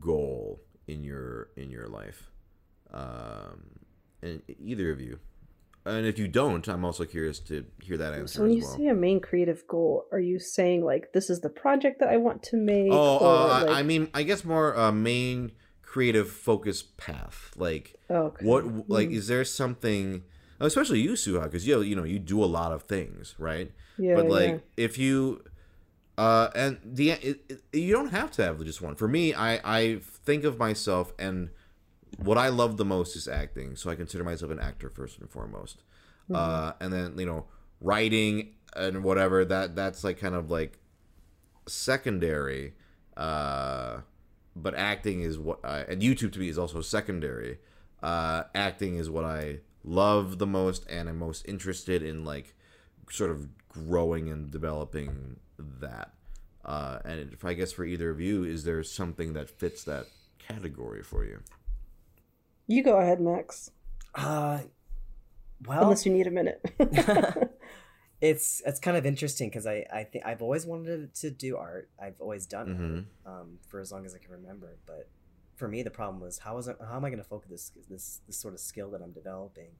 goal 0.00 0.60
in 0.86 1.04
your 1.04 1.48
in 1.56 1.70
your 1.70 1.88
life? 1.88 2.30
Um, 2.92 3.80
and 4.22 4.42
either 4.60 4.90
of 4.90 5.00
you, 5.00 5.18
and 5.84 6.06
if 6.06 6.18
you 6.18 6.28
don't, 6.28 6.66
I'm 6.68 6.84
also 6.84 7.04
curious 7.04 7.38
to 7.40 7.64
hear 7.82 7.96
that 7.98 8.14
answer 8.14 8.38
So 8.38 8.42
when 8.42 8.52
you 8.52 8.62
well. 8.62 8.76
say 8.76 8.86
a 8.88 8.94
main 8.94 9.20
creative 9.20 9.66
goal, 9.68 10.06
are 10.12 10.20
you 10.20 10.38
saying 10.38 10.84
like 10.84 11.12
this 11.12 11.30
is 11.30 11.40
the 11.40 11.50
project 11.50 12.00
that 12.00 12.08
I 12.08 12.16
want 12.16 12.42
to 12.44 12.56
make? 12.56 12.90
Oh, 12.90 13.18
or, 13.18 13.26
uh, 13.26 13.46
I- 13.48 13.62
like- 13.62 13.76
I 13.76 13.82
mean, 13.82 14.08
I 14.14 14.22
guess 14.22 14.44
more 14.44 14.76
uh, 14.76 14.92
main 14.92 15.52
creative 15.96 16.28
focus 16.30 16.78
path. 16.82 17.38
Like, 17.56 17.94
okay. 18.10 18.44
what, 18.44 18.62
like, 18.96 19.08
Hmm. 19.08 19.14
is 19.18 19.28
there 19.28 19.44
something, 19.44 20.22
especially 20.60 21.00
you, 21.00 21.12
Suha, 21.12 21.44
because 21.44 21.66
you, 21.66 21.80
you 21.80 21.96
know, 21.96 22.04
you 22.04 22.18
do 22.18 22.38
a 22.44 22.50
lot 22.58 22.70
of 22.76 22.82
things, 22.82 23.34
right? 23.38 23.68
yeah, 23.98 24.14
but 24.16 24.28
like, 24.28 24.50
yeah. 24.50 24.84
if 24.86 24.98
you, 24.98 25.16
uh, 26.18 26.48
and 26.54 26.72
the, 26.84 27.10
it, 27.12 27.36
it, 27.48 27.62
you 27.72 27.92
don't 27.98 28.10
have 28.10 28.30
to 28.32 28.42
have 28.44 28.62
just 28.64 28.82
one. 28.82 28.94
For 28.94 29.08
me, 29.08 29.32
I, 29.32 29.52
I 29.78 29.80
think 30.28 30.44
of 30.44 30.58
myself 30.58 31.14
and 31.18 31.48
what 32.28 32.36
I 32.46 32.48
love 32.50 32.76
the 32.76 32.84
most 32.84 33.16
is 33.16 33.26
acting. 33.26 33.76
So 33.76 33.90
I 33.90 33.94
consider 33.94 34.22
myself 34.24 34.50
an 34.50 34.60
actor 34.60 34.88
first 34.90 35.18
and 35.18 35.30
foremost. 35.30 35.82
Uh, 36.32 36.72
and 36.80 36.92
then 36.92 37.18
you 37.18 37.24
know, 37.30 37.46
writing 37.80 38.54
and 38.74 39.04
whatever 39.04 39.44
that 39.44 39.76
that's 39.76 40.02
like 40.04 40.18
kind 40.18 40.34
of 40.34 40.50
like 40.50 40.78
secondary. 41.66 42.74
Uh, 43.16 44.00
but 44.56 44.74
acting 44.74 45.20
is 45.20 45.38
what 45.38 45.64
I, 45.64 45.80
and 45.80 46.02
YouTube 46.02 46.32
to 46.32 46.38
me 46.40 46.48
is 46.48 46.58
also 46.58 46.80
secondary. 46.80 47.58
Uh, 48.02 48.44
acting 48.54 48.96
is 48.96 49.10
what 49.10 49.24
I 49.24 49.60
love 49.84 50.38
the 50.38 50.46
most 50.46 50.84
and 50.88 51.08
I'm 51.08 51.18
most 51.18 51.46
interested 51.46 52.02
in 52.02 52.24
like 52.24 52.54
sort 53.10 53.30
of 53.30 53.48
growing 53.68 54.28
and 54.30 54.50
developing 54.50 55.36
that. 55.58 56.12
Uh, 56.64 56.98
and 57.04 57.32
if 57.32 57.44
I 57.44 57.54
guess 57.54 57.70
for 57.72 57.84
either 57.84 58.10
of 58.10 58.20
you, 58.20 58.42
is 58.42 58.64
there 58.64 58.82
something 58.82 59.34
that 59.34 59.48
fits 59.48 59.84
that 59.84 60.06
category 60.38 61.02
for 61.02 61.24
you? 61.24 61.40
you 62.66 62.82
go 62.82 62.98
ahead, 62.98 63.20
Max. 63.20 63.70
Uh, 64.14 64.60
Well, 65.64 65.82
Unless 65.84 66.04
you 66.06 66.12
need 66.12 66.26
a 66.26 66.30
minute. 66.30 66.60
it's 68.20 68.62
it's 68.64 68.80
kind 68.80 68.96
of 68.96 69.04
interesting 69.06 69.48
because 69.48 69.66
I 69.66 69.84
I 69.92 70.04
think 70.04 70.24
I've 70.26 70.42
always 70.42 70.66
wanted 70.66 71.14
to 71.16 71.30
do 71.30 71.56
art. 71.56 71.90
I've 72.00 72.20
always 72.20 72.46
done 72.46 72.68
Mhm. 72.68 73.06
it 73.24 73.28
um, 73.28 73.58
for 73.68 73.80
as 73.80 73.92
long 73.92 74.06
as 74.06 74.14
I 74.14 74.18
can 74.18 74.32
remember. 74.32 74.78
But 74.86 75.10
for 75.56 75.68
me, 75.68 75.82
the 75.82 75.90
problem 75.90 76.20
was 76.20 76.38
how 76.38 76.56
was 76.56 76.68
I, 76.68 76.74
how 76.88 76.96
am 76.96 77.04
I 77.04 77.10
going 77.10 77.22
to 77.22 77.28
focus 77.28 77.50
this 77.50 77.72
this 77.88 78.20
this 78.26 78.38
sort 78.38 78.54
of 78.54 78.60
skill 78.60 78.90
that 78.92 79.02
I'm 79.02 79.12
developing? 79.12 79.72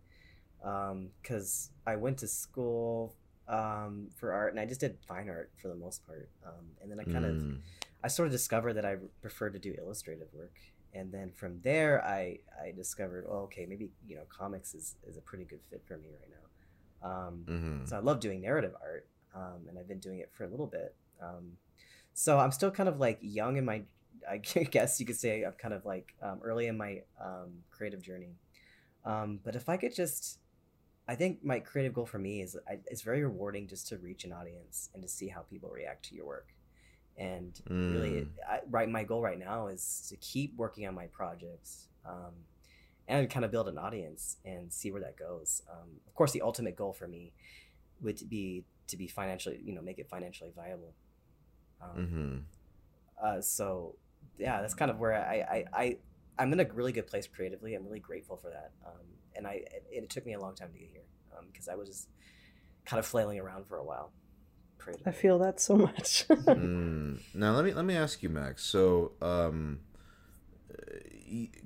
Because 0.61 1.71
I 1.87 1.97
went 1.97 2.19
to 2.19 2.27
school 2.29 3.15
um, 3.49 4.09
for 4.17 4.33
art 4.33 4.53
and 4.53 4.61
I 4.61 4.67
just 4.67 4.81
did 4.81 4.99
fine 5.07 5.29
art 5.29 5.53
for 5.61 5.69
the 5.69 5.75
most 5.77 6.05
part, 6.07 6.29
um, 6.45 6.67
and 6.83 6.91
then 6.91 6.99
I 7.01 7.05
kind 7.05 7.25
of 7.25 7.37
Mm. 7.37 7.61
I 8.05 8.09
sort 8.09 8.27
of 8.27 8.33
discovered 8.33 8.75
that 8.75 8.85
I 8.85 8.97
prefer 9.23 9.51
to 9.51 9.59
do 9.59 9.75
illustrative 9.79 10.29
work, 10.33 10.55
and 10.95 11.13
then 11.13 11.31
from 11.33 11.61
there 11.63 12.05
I 12.05 12.41
I 12.61 12.73
discovered 12.73 13.27
oh 13.29 13.45
okay 13.45 13.67
maybe 13.67 13.91
you 14.07 14.17
know 14.17 14.25
comics 14.29 14.75
is 14.75 14.97
is 15.07 15.17
a 15.17 15.21
pretty 15.21 15.45
good 15.45 15.61
fit 15.71 15.83
for 15.87 15.97
me 15.99 16.11
right 16.11 16.31
now. 16.31 16.46
Um, 17.03 17.45
Mhm. 17.47 17.89
so 17.89 17.97
I 17.97 18.01
love 18.01 18.21
doing 18.21 18.41
narrative 18.41 18.75
art, 18.81 19.07
um, 19.35 19.67
and 19.69 19.79
I've 19.79 19.89
been 19.89 19.99
doing 20.01 20.19
it 20.21 20.31
for 20.33 20.45
a 20.45 20.49
little 20.49 20.67
bit. 20.67 20.95
Um, 21.21 21.59
so 22.15 22.39
I'm 22.39 22.51
still 22.53 22.71
kind 22.71 22.89
of 22.89 22.99
like 22.99 23.19
young 23.21 23.57
in 23.57 23.65
my, 23.65 23.83
I 24.29 24.39
guess 24.39 24.99
you 24.99 25.07
could 25.07 25.17
say 25.17 25.45
I'm 25.45 25.53
kind 25.53 25.75
of 25.75 25.85
like 25.85 26.15
um, 26.23 26.41
early 26.43 26.67
in 26.67 26.77
my 26.77 27.03
um, 27.21 27.63
creative 27.71 28.03
journey. 28.03 28.37
Um, 29.05 29.41
but 29.45 29.55
if 29.55 29.69
I 29.69 29.77
could 29.77 29.95
just, 29.95 30.41
I 31.07 31.15
think 31.15 31.45
my 31.45 31.61
creative 31.61 31.95
goal 31.95 32.07
for 32.07 32.19
me 32.19 32.41
is 32.43 32.57
I, 32.69 32.81
it's 32.87 33.03
very 33.03 33.23
rewarding 33.23 33.69
just 33.69 33.87
to 33.89 33.99
reach 33.99 34.25
an 34.25 34.33
audience 34.33 34.91
and 34.95 35.03
to 35.03 35.09
see 35.09 35.29
how 35.29 35.43
people 35.43 35.71
react 35.71 36.07
to 36.07 36.17
your 36.17 36.27
work. 36.27 36.49
And 37.17 37.59
really, 37.69 38.23
Mm. 38.23 38.29
I, 38.49 38.61
right, 38.69 38.89
my 38.89 39.05
goal 39.05 39.23
right 39.23 39.39
now 39.39 39.69
is 39.69 40.07
to 40.09 40.17
keep 40.17 40.57
working 40.57 40.87
on 40.87 40.95
my 40.95 41.07
projects. 41.07 41.89
Um, 42.05 42.35
and 43.09 43.29
kind 43.31 43.45
of 43.45 43.51
build 43.51 43.69
an 43.69 43.79
audience 43.79 44.37
and 44.45 44.73
see 44.73 44.91
where 44.91 45.01
that 45.03 45.17
goes. 45.17 45.63
Um, 45.71 46.01
of 46.07 46.15
course, 46.15 46.33
the 46.33 46.43
ultimate 46.43 46.77
goal 46.77 46.93
for 46.93 47.07
me 47.07 47.33
would 48.01 48.21
be 48.29 48.65
to 48.89 48.97
be 48.97 49.07
financially, 49.07 49.61
you 49.65 49.73
know, 49.75 49.83
make 49.83 49.99
it 49.99 50.09
financially 50.09 50.51
viable. 50.55 50.95
Um, 51.81 52.47
Mhm. 53.21 53.25
uh, 53.25 53.41
so, 53.41 53.97
yeah, 54.39 54.61
that's 54.61 54.75
kind 54.75 54.91
of 54.91 54.99
where 54.99 55.15
I, 55.15 55.37
I, 55.37 55.65
I, 55.73 55.99
I'm 56.39 56.53
in 56.53 56.61
a 56.61 56.67
really 56.73 56.93
good 56.93 57.07
place 57.07 57.27
creatively. 57.27 57.75
I'm 57.75 57.85
really 57.85 58.01
grateful 58.01 58.37
for 58.37 58.51
that. 58.51 58.73
Um, 58.87 59.07
and 59.35 59.47
I, 59.47 59.53
it, 59.55 59.85
it 59.91 60.11
took 60.11 60.27
me 60.27 60.35
a 60.35 60.41
long 60.41 60.55
time 60.55 60.73
to 60.73 60.79
get 60.79 60.89
here 60.91 61.03
because 61.53 61.69
I 61.69 61.75
was 61.75 61.89
just 61.89 62.09
kind 62.85 62.99
of 62.99 63.07
flailing 63.07 63.39
around 63.39 63.67
for 63.67 63.77
a 63.77 63.85
while. 63.85 64.13
Creatively. 64.79 65.11
I 65.11 65.15
feel 65.15 65.39
that 65.41 65.61
so 65.61 65.77
much. 65.77 66.27
Mm. 66.29 67.19
Now 67.35 67.55
let 67.55 67.65
me 67.65 67.73
let 67.73 67.85
me 67.85 67.97
ask 67.97 68.23
you, 68.23 68.29
Max. 68.29 68.63
So, 68.65 69.13
um, 69.21 69.81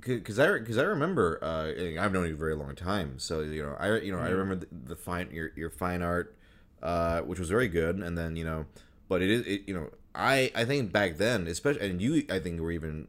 because 0.00 0.38
I 0.38 0.58
because 0.58 0.78
I 0.78 0.82
remember 0.82 1.38
uh, 1.42 2.00
I've 2.02 2.12
known 2.12 2.26
you 2.28 2.34
a 2.34 2.36
very 2.36 2.54
long 2.54 2.74
time. 2.74 3.18
So 3.18 3.40
you 3.40 3.62
know 3.62 3.76
I 3.78 3.98
you 3.98 4.12
know 4.12 4.18
I 4.18 4.28
Mhm. 4.30 4.38
remember 4.38 4.66
the, 4.66 4.94
the 4.94 4.96
fine 4.96 5.30
your 5.32 5.50
your 5.56 5.70
fine 5.70 6.02
art, 6.02 6.34
uh, 6.82 7.20
which 7.22 7.38
was 7.38 7.48
very 7.50 7.68
good, 7.68 7.96
and 7.96 8.16
then 8.16 8.36
you 8.36 8.44
know, 8.44 8.66
but 9.08 9.22
it 9.22 9.30
is 9.30 9.46
it, 9.46 9.62
you 9.66 9.74
know 9.74 9.90
I 10.14 10.50
I 10.54 10.64
think 10.64 10.92
back 10.92 11.16
then, 11.18 11.46
especially 11.46 11.88
and 11.88 12.00
you 12.00 12.24
I 12.30 12.38
think 12.38 12.60
were 12.60 12.72
even 12.72 13.08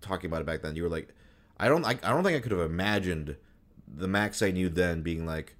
talking 0.00 0.26
about 0.30 0.40
it 0.40 0.46
back 0.46 0.62
then. 0.62 0.74
You 0.76 0.82
were 0.84 0.88
like, 0.88 1.08
I 1.58 1.68
don't 1.68 1.84
I, 1.84 1.90
I 2.02 2.10
don't 2.10 2.24
think 2.24 2.36
I 2.36 2.40
could 2.40 2.52
have 2.52 2.60
imagined 2.60 3.36
the 3.86 4.08
Max 4.08 4.42
I 4.42 4.50
knew 4.50 4.68
then 4.68 5.02
being 5.02 5.24
like, 5.26 5.54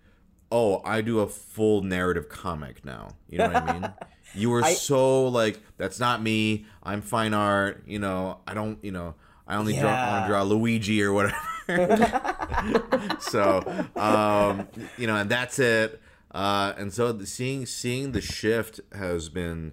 oh 0.50 0.82
I 0.84 1.00
do 1.02 1.20
a 1.20 1.28
full 1.28 1.82
narrative 1.82 2.28
comic 2.28 2.84
now. 2.84 3.10
You 3.28 3.38
know 3.38 3.46
what 3.46 3.56
I 3.56 3.60
mean? 3.60 3.92
You 4.34 4.48
were 4.48 4.64
I- 4.64 4.72
so 4.72 5.28
like, 5.28 5.60
that's 5.76 6.00
not 6.00 6.22
me. 6.22 6.64
I'm 6.82 7.02
fine 7.02 7.34
art. 7.34 7.82
You 7.86 7.98
know, 7.98 8.38
I 8.46 8.54
don't. 8.54 8.82
You 8.82 8.90
know, 8.90 9.14
I 9.52 9.56
only 9.56 9.78
draw. 9.78 9.90
I 9.90 10.10
want 10.12 10.24
to 10.24 10.28
draw 10.30 10.42
Luigi 10.44 11.02
or 11.02 11.12
whatever. 11.12 11.36
so, 13.20 13.86
um, 13.96 14.66
you 14.96 15.06
know, 15.06 15.16
and 15.16 15.30
that's 15.30 15.58
it. 15.58 16.00
Uh, 16.30 16.72
and 16.78 16.90
so 16.90 17.12
the, 17.12 17.26
seeing 17.26 17.66
seeing 17.66 18.12
the 18.12 18.22
shift 18.22 18.80
has 18.92 19.28
been 19.28 19.72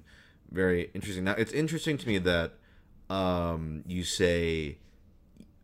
very 0.52 0.92
interesting. 0.94 1.24
Now, 1.24 1.36
it's 1.38 1.54
interesting 1.54 1.98
to 1.98 2.08
me 2.08 2.18
that 2.18 2.56
um, 3.10 3.86
you 3.88 4.04
say 4.04 4.80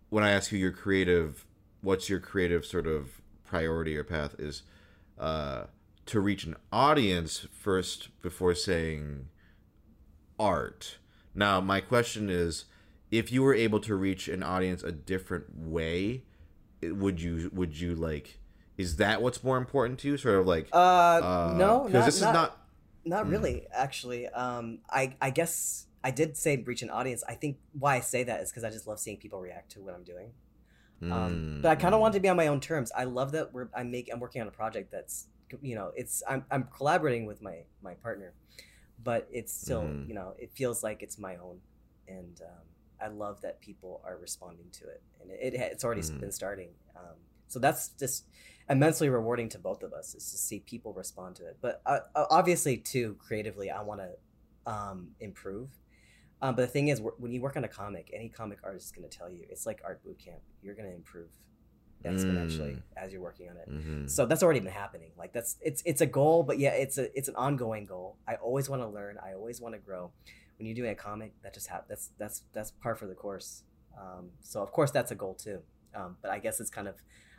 when 0.10 0.23
I 0.23 0.32
ask 0.32 0.49
you 0.54 0.60
your 0.60 0.71
creative, 0.71 1.45
what's 1.82 2.10
your 2.10 2.21
creative 2.21 2.65
sort 2.65 2.88
of 2.88 3.21
priority 3.43 3.97
or 3.97 4.06
path 4.06 4.36
is 4.39 4.63
uh, 5.19 5.65
to 6.06 6.21
reach 6.21 6.45
an 6.45 6.56
audience 6.71 7.47
first 7.51 8.10
before 8.21 8.56
saying 8.56 9.28
art. 10.39 10.99
Now, 11.34 11.60
my 11.60 11.82
question 11.82 12.30
is, 12.30 12.63
if 13.17 13.32
you 13.32 13.41
were 13.43 13.54
able 13.54 13.80
to 13.82 13.95
reach 13.95 14.28
an 14.28 14.43
audience 14.43 14.84
a 14.84 14.91
different 14.91 15.45
way, 15.58 16.23
would 16.84 17.21
you 17.21 17.49
would 17.54 17.80
you 17.80 17.95
like? 17.95 18.39
Is 18.78 18.97
that 18.97 19.21
what's 19.21 19.43
more 19.43 19.58
important 19.58 19.99
to 19.99 20.08
you? 20.10 20.17
Sort 20.17 20.36
of 20.39 20.45
like, 20.45 20.67
uh, 20.73 20.75
uh, 20.75 21.54
no, 21.58 21.84
because 21.86 21.93
not, 21.93 22.06
this 22.06 22.21
not, 22.21 22.30
is 22.30 22.34
not. 22.34 22.62
Not 23.08 23.25
Hmm. 23.25 23.32
really, 23.32 23.67
actually. 23.71 24.28
Um, 24.30 24.80
I 24.89 25.15
I 25.21 25.30
guess 25.30 25.86
I 26.04 26.12
did 26.12 26.36
say 26.38 26.58
reach 26.58 26.82
an 26.82 26.89
audience. 26.89 27.23
I 27.28 27.36
think 27.36 27.58
why 27.78 27.95
I 27.95 27.99
say 28.01 28.23
that 28.23 28.41
is 28.41 28.49
because 28.51 28.63
I 28.63 28.71
just 28.71 28.88
love 28.88 28.99
seeing 28.99 29.17
people 29.17 29.39
react 29.39 29.71
to 29.73 29.82
what 29.82 29.93
I'm 29.93 30.04
doing. 30.04 30.32
Um, 31.01 31.12
Mm, 31.12 31.62
but 31.62 31.69
I 31.69 31.75
kind 31.75 31.93
of 31.93 31.99
mm. 31.99 32.01
want 32.01 32.13
to 32.15 32.19
be 32.19 32.30
on 32.30 32.38
my 32.38 32.47
own 32.47 32.60
terms. 32.60 32.91
I 32.95 33.04
love 33.04 33.32
that 33.34 33.54
we're 33.54 33.69
I'm 33.75 33.91
make 33.91 34.10
I'm 34.12 34.19
working 34.19 34.41
on 34.41 34.47
a 34.47 34.51
project 34.51 34.91
that's 34.91 35.28
you 35.62 35.75
know 35.75 35.91
it's 35.95 36.23
I'm 36.28 36.45
I'm 36.49 36.63
collaborating 36.75 37.25
with 37.28 37.41
my 37.41 37.58
my 37.84 37.93
partner, 37.95 38.34
but 39.04 39.28
it's 39.32 39.54
still 39.54 39.84
Mhm. 39.84 40.08
you 40.10 40.15
know 40.15 40.34
it 40.39 40.51
feels 40.54 40.84
like 40.84 41.04
it's 41.04 41.17
my 41.19 41.36
own, 41.38 41.60
and 42.08 42.41
um, 42.41 42.65
I 43.01 43.08
love 43.08 43.41
that 43.41 43.60
people 43.62 44.01
are 44.05 44.17
responding 44.17 44.69
to 44.73 44.86
it, 44.88 45.01
and 45.21 45.31
it, 45.31 45.53
it 45.53 45.60
it's 45.71 45.84
already 45.84 46.01
Mhm. 46.01 46.19
been 46.19 46.31
starting. 46.31 46.69
Um, 46.95 47.15
so 47.47 47.60
that's 47.60 47.89
just 47.89 48.25
immensely 48.69 49.10
rewarding 49.10 49.47
to 49.49 49.60
both 49.60 49.84
of 49.84 49.93
us 49.93 50.15
is 50.15 50.31
to 50.31 50.38
see 50.38 50.60
people 50.62 50.93
respond 50.93 51.36
to 51.36 51.45
it. 51.45 51.58
But 51.62 51.81
uh, 51.86 51.99
obviously, 52.15 52.77
too 52.77 53.15
creatively, 53.19 53.69
I 53.69 53.81
want 53.81 54.01
to 54.01 54.71
um, 54.71 55.12
improve. 55.19 55.69
Um, 56.41 56.55
but 56.55 56.63
the 56.63 56.67
thing 56.67 56.88
is, 56.88 56.99
when 57.19 57.31
you 57.31 57.41
work 57.41 57.55
on 57.55 57.63
a 57.63 57.67
comic, 57.67 58.10
any 58.13 58.29
comic 58.29 58.60
artist 58.63 58.88
is 58.88 58.91
going 58.91 59.08
to 59.08 59.15
tell 59.17 59.29
you 59.29 59.45
it's 59.49 59.65
like 59.65 59.81
art 59.86 60.03
boot 60.03 60.17
camp. 60.17 60.41
You're 60.63 60.73
going 60.75 60.89
to 60.89 60.95
improve 60.95 61.29
exponentially 62.03 62.75
Mm. 62.75 62.81
as 62.97 63.12
you're 63.13 63.21
working 63.21 63.49
on 63.49 63.58
it. 63.58 63.69
Mhm. 63.69 64.10
So 64.10 64.25
that's 64.25 64.43
already 64.43 64.60
been 64.60 64.71
happening. 64.71 65.12
Like 65.17 65.34
that's 65.34 65.58
it's 65.62 65.81
it's 65.86 66.01
a 66.01 66.05
goal, 66.05 66.43
but 66.43 66.60
yeah, 66.60 66.71
it's 66.71 66.97
a 66.97 67.15
it's 67.17 67.27
an 67.27 67.36
ongoing 67.36 67.86
goal. 67.86 68.17
I 68.27 68.36
always 68.36 68.69
want 68.69 68.81
to 68.81 68.88
learn. 68.88 69.17
I 69.23 69.34
always 69.34 69.60
want 69.62 69.73
to 69.75 69.79
grow. 69.79 70.12
When 70.58 70.65
you're 70.68 70.76
doing 70.76 70.91
a 70.91 70.96
comic, 70.96 71.34
that 71.44 71.54
just 71.54 71.68
hap- 71.68 71.88
that's 71.88 72.12
that's 72.18 72.44
that's 72.54 72.72
par 72.72 72.96
for 72.96 73.08
the 73.08 73.13
course. 73.15 73.63
Um, 73.98 74.30
so 74.41 74.62
of 74.62 74.72
course 74.72 74.91
that's 74.91 75.12
a 75.12 75.15
goal 75.15 75.34
too. 75.34 75.60
Um, 75.94 76.18
but 76.22 76.32
I 76.32 76.39
guess 76.39 76.60
it's 76.60 76.70
kind 76.70 76.88
of 76.88 76.96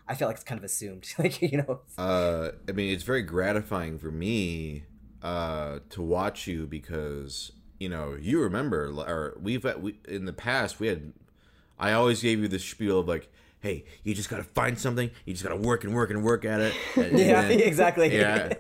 I 0.09 0.15
feel 0.15 0.29
like 0.29 0.37
it's 0.37 0.45
kind 0.45 0.59
of 0.59 0.65
assumed. 0.65 1.07
like 1.19 1.41
you 1.43 1.59
know. 1.59 1.81
Uh, 1.99 2.51
I 2.69 2.73
mean, 2.73 2.93
it's 2.93 3.03
very 3.05 3.23
gratifying 3.23 3.99
for 3.99 4.11
me 4.11 4.85
uh, 5.23 5.81
to 5.91 6.03
watch 6.03 6.47
you 6.47 6.67
because 6.67 7.53
you 7.81 7.89
know 7.89 8.17
you 8.21 8.41
remember, 8.43 8.87
or 8.91 9.37
we've 9.41 9.63
had, 9.63 9.83
we 9.83 9.97
in 10.09 10.25
the 10.27 10.33
past 10.33 10.79
we 10.81 10.89
had. 10.89 11.13
I 11.79 11.93
always 11.93 12.23
gave 12.23 12.39
you 12.41 12.49
the 12.49 12.59
spiel 12.59 13.01
of 13.01 13.09
like, 13.09 13.31
"Hey, 13.61 13.85
you 14.03 14.15
just 14.15 14.31
gotta 14.31 14.45
find 14.45 14.79
something. 14.79 15.11
You 15.27 15.35
just 15.35 15.43
gotta 15.45 15.57
work 15.61 15.85
and 15.85 15.95
work 15.95 16.11
and 16.11 16.23
work 16.23 16.45
at 16.45 16.61
it." 16.61 16.75
And 16.97 17.19
yeah, 17.19 17.43
then- 17.43 17.61
exactly. 17.73 18.17
yeah. 18.17 18.53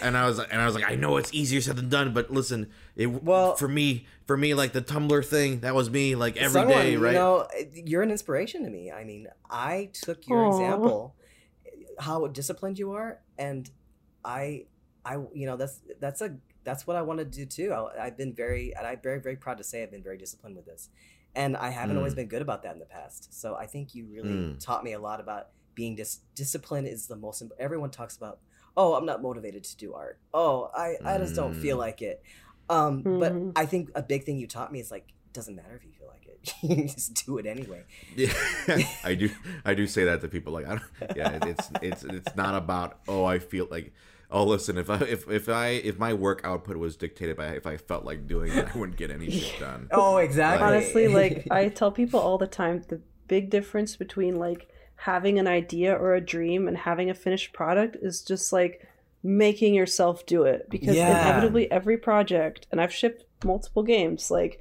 And 0.00 0.16
I 0.16 0.26
was 0.26 0.38
and 0.38 0.60
I 0.60 0.64
was 0.66 0.74
like, 0.74 0.88
I 0.90 0.94
know 0.94 1.16
it's 1.18 1.32
easier 1.34 1.60
said 1.60 1.76
than 1.76 1.88
done, 1.88 2.14
but 2.14 2.30
listen, 2.30 2.70
it 2.96 3.06
Well- 3.06 3.56
for 3.56 3.68
me, 3.68 4.06
for 4.26 4.36
me, 4.36 4.54
like 4.54 4.72
the 4.72 4.80
Tumblr 4.82 5.24
thing, 5.26 5.60
that 5.60 5.74
was 5.74 5.90
me, 5.90 6.14
like 6.14 6.36
every 6.36 6.52
Someone, 6.52 6.78
day, 6.78 6.96
right? 6.96 7.12
You 7.12 7.18
know, 7.18 7.48
you're 7.74 8.02
an 8.02 8.10
inspiration 8.10 8.64
to 8.64 8.70
me. 8.70 8.90
I 8.90 9.04
mean, 9.04 9.28
I 9.50 9.90
took 9.92 10.26
your 10.28 10.44
Aw. 10.46 10.50
example, 10.52 11.14
how 11.98 12.26
disciplined 12.28 12.78
you 12.78 12.92
are, 12.92 13.20
and 13.38 13.68
I, 14.24 14.66
I, 15.04 15.14
you 15.34 15.46
know, 15.46 15.56
that's 15.56 15.80
that's 16.00 16.20
a 16.22 16.36
that's 16.64 16.86
what 16.86 16.96
I 16.96 17.02
want 17.02 17.18
to 17.18 17.24
do 17.24 17.44
too. 17.44 17.72
I, 17.72 18.06
I've 18.06 18.16
been 18.16 18.32
very, 18.34 18.74
and 18.76 18.86
I'm 18.86 19.00
very 19.02 19.20
very 19.20 19.36
proud 19.36 19.58
to 19.58 19.64
say 19.64 19.82
I've 19.82 19.90
been 19.90 20.02
very 20.02 20.16
disciplined 20.16 20.56
with 20.56 20.64
this, 20.64 20.88
and 21.34 21.56
I 21.56 21.70
haven't 21.70 21.96
Mm. 21.96 21.98
always 21.98 22.14
been 22.14 22.28
good 22.28 22.40
about 22.42 22.62
that 22.62 22.72
in 22.74 22.78
the 22.78 22.86
past. 22.86 23.38
So 23.38 23.56
I 23.56 23.66
think 23.66 23.94
you 23.94 24.06
really 24.06 24.28
Mm. 24.30 24.60
taught 24.64 24.84
me 24.84 24.92
a 24.92 25.00
lot 25.00 25.20
about 25.20 25.48
being 25.74 25.96
dis- 25.96 26.20
discipline 26.34 26.86
is 26.86 27.06
the 27.08 27.16
most. 27.16 27.42
imp- 27.42 27.52
Everyone 27.58 27.90
talks 27.90 28.16
about, 28.16 28.40
oh, 28.76 28.94
I'm 28.94 29.06
not 29.06 29.22
motivated 29.22 29.64
to 29.64 29.76
do 29.76 29.94
art. 29.94 30.18
Oh, 30.32 30.70
I 30.74 30.96
I 31.04 31.18
just 31.18 31.34
don't 31.34 31.54
feel 31.54 31.76
Mm. 31.76 31.80
like 31.80 32.02
it. 32.02 32.22
Um, 32.68 33.02
but 33.02 33.32
Mhm. 33.32 33.52
I 33.56 33.66
think 33.66 33.90
a 33.94 34.02
big 34.02 34.24
thing 34.24 34.38
you 34.38 34.46
taught 34.46 34.72
me 34.72 34.80
is 34.80 34.90
like, 34.90 35.08
it 35.26 35.32
doesn't 35.32 35.54
matter 35.56 35.74
if 35.76 35.84
you 35.84 35.90
feel 35.92 36.08
like 36.08 36.26
it. 36.26 36.54
you 36.62 36.88
just 36.88 37.26
do 37.26 37.38
it 37.38 37.46
anyway. 37.46 37.82
Yeah, 38.16 38.32
I 39.04 39.14
do. 39.14 39.30
I 39.64 39.74
do 39.74 39.86
say 39.86 40.04
that 40.04 40.20
to 40.22 40.28
people. 40.28 40.52
Like, 40.52 40.66
I 40.66 40.70
don't, 40.76 41.16
yeah, 41.16 41.38
it's 41.46 41.70
it's 41.82 42.04
it's 42.04 42.34
not 42.36 42.54
about 42.54 43.00
oh, 43.08 43.24
I 43.24 43.38
feel 43.38 43.66
like 43.70 43.92
oh, 44.34 44.44
listen, 44.44 44.78
if 44.78 44.88
I 44.88 44.96
if 45.00 45.28
if 45.28 45.48
I 45.50 45.66
if 45.90 45.98
my 45.98 46.14
work 46.14 46.40
output 46.44 46.78
was 46.78 46.96
dictated 46.96 47.36
by 47.36 47.48
if 47.48 47.66
I 47.66 47.76
felt 47.76 48.04
like 48.06 48.26
doing 48.26 48.50
it, 48.52 48.66
I 48.74 48.78
wouldn't 48.78 48.96
get 48.96 49.10
any 49.10 49.30
shit 49.30 49.60
done. 49.60 49.88
Oh, 49.90 50.16
exactly. 50.16 50.66
Honestly, 50.66 51.08
like 51.08 51.46
I 51.50 51.68
tell 51.68 51.92
people 51.92 52.18
all 52.20 52.38
the 52.38 52.46
time, 52.46 52.82
the 52.88 53.00
big 53.28 53.50
difference 53.50 53.96
between 53.96 54.36
like 54.36 54.68
having 55.04 55.36
an 55.38 55.48
idea 55.48 55.92
or 55.92 56.14
a 56.14 56.20
dream 56.20 56.68
and 56.68 56.76
having 56.76 57.10
a 57.10 57.14
finished 57.14 57.52
product 57.52 57.96
is 58.02 58.22
just 58.22 58.52
like 58.52 58.86
making 59.24 59.74
yourself 59.74 60.24
do 60.26 60.44
it 60.44 60.68
because 60.70 60.94
Yeah. 60.96 61.10
inevitably 61.10 61.68
every 61.72 61.96
project 61.96 62.66
and 62.70 62.80
I've 62.80 62.92
shipped 62.92 63.24
multiple 63.44 63.82
games 63.82 64.30
like 64.30 64.60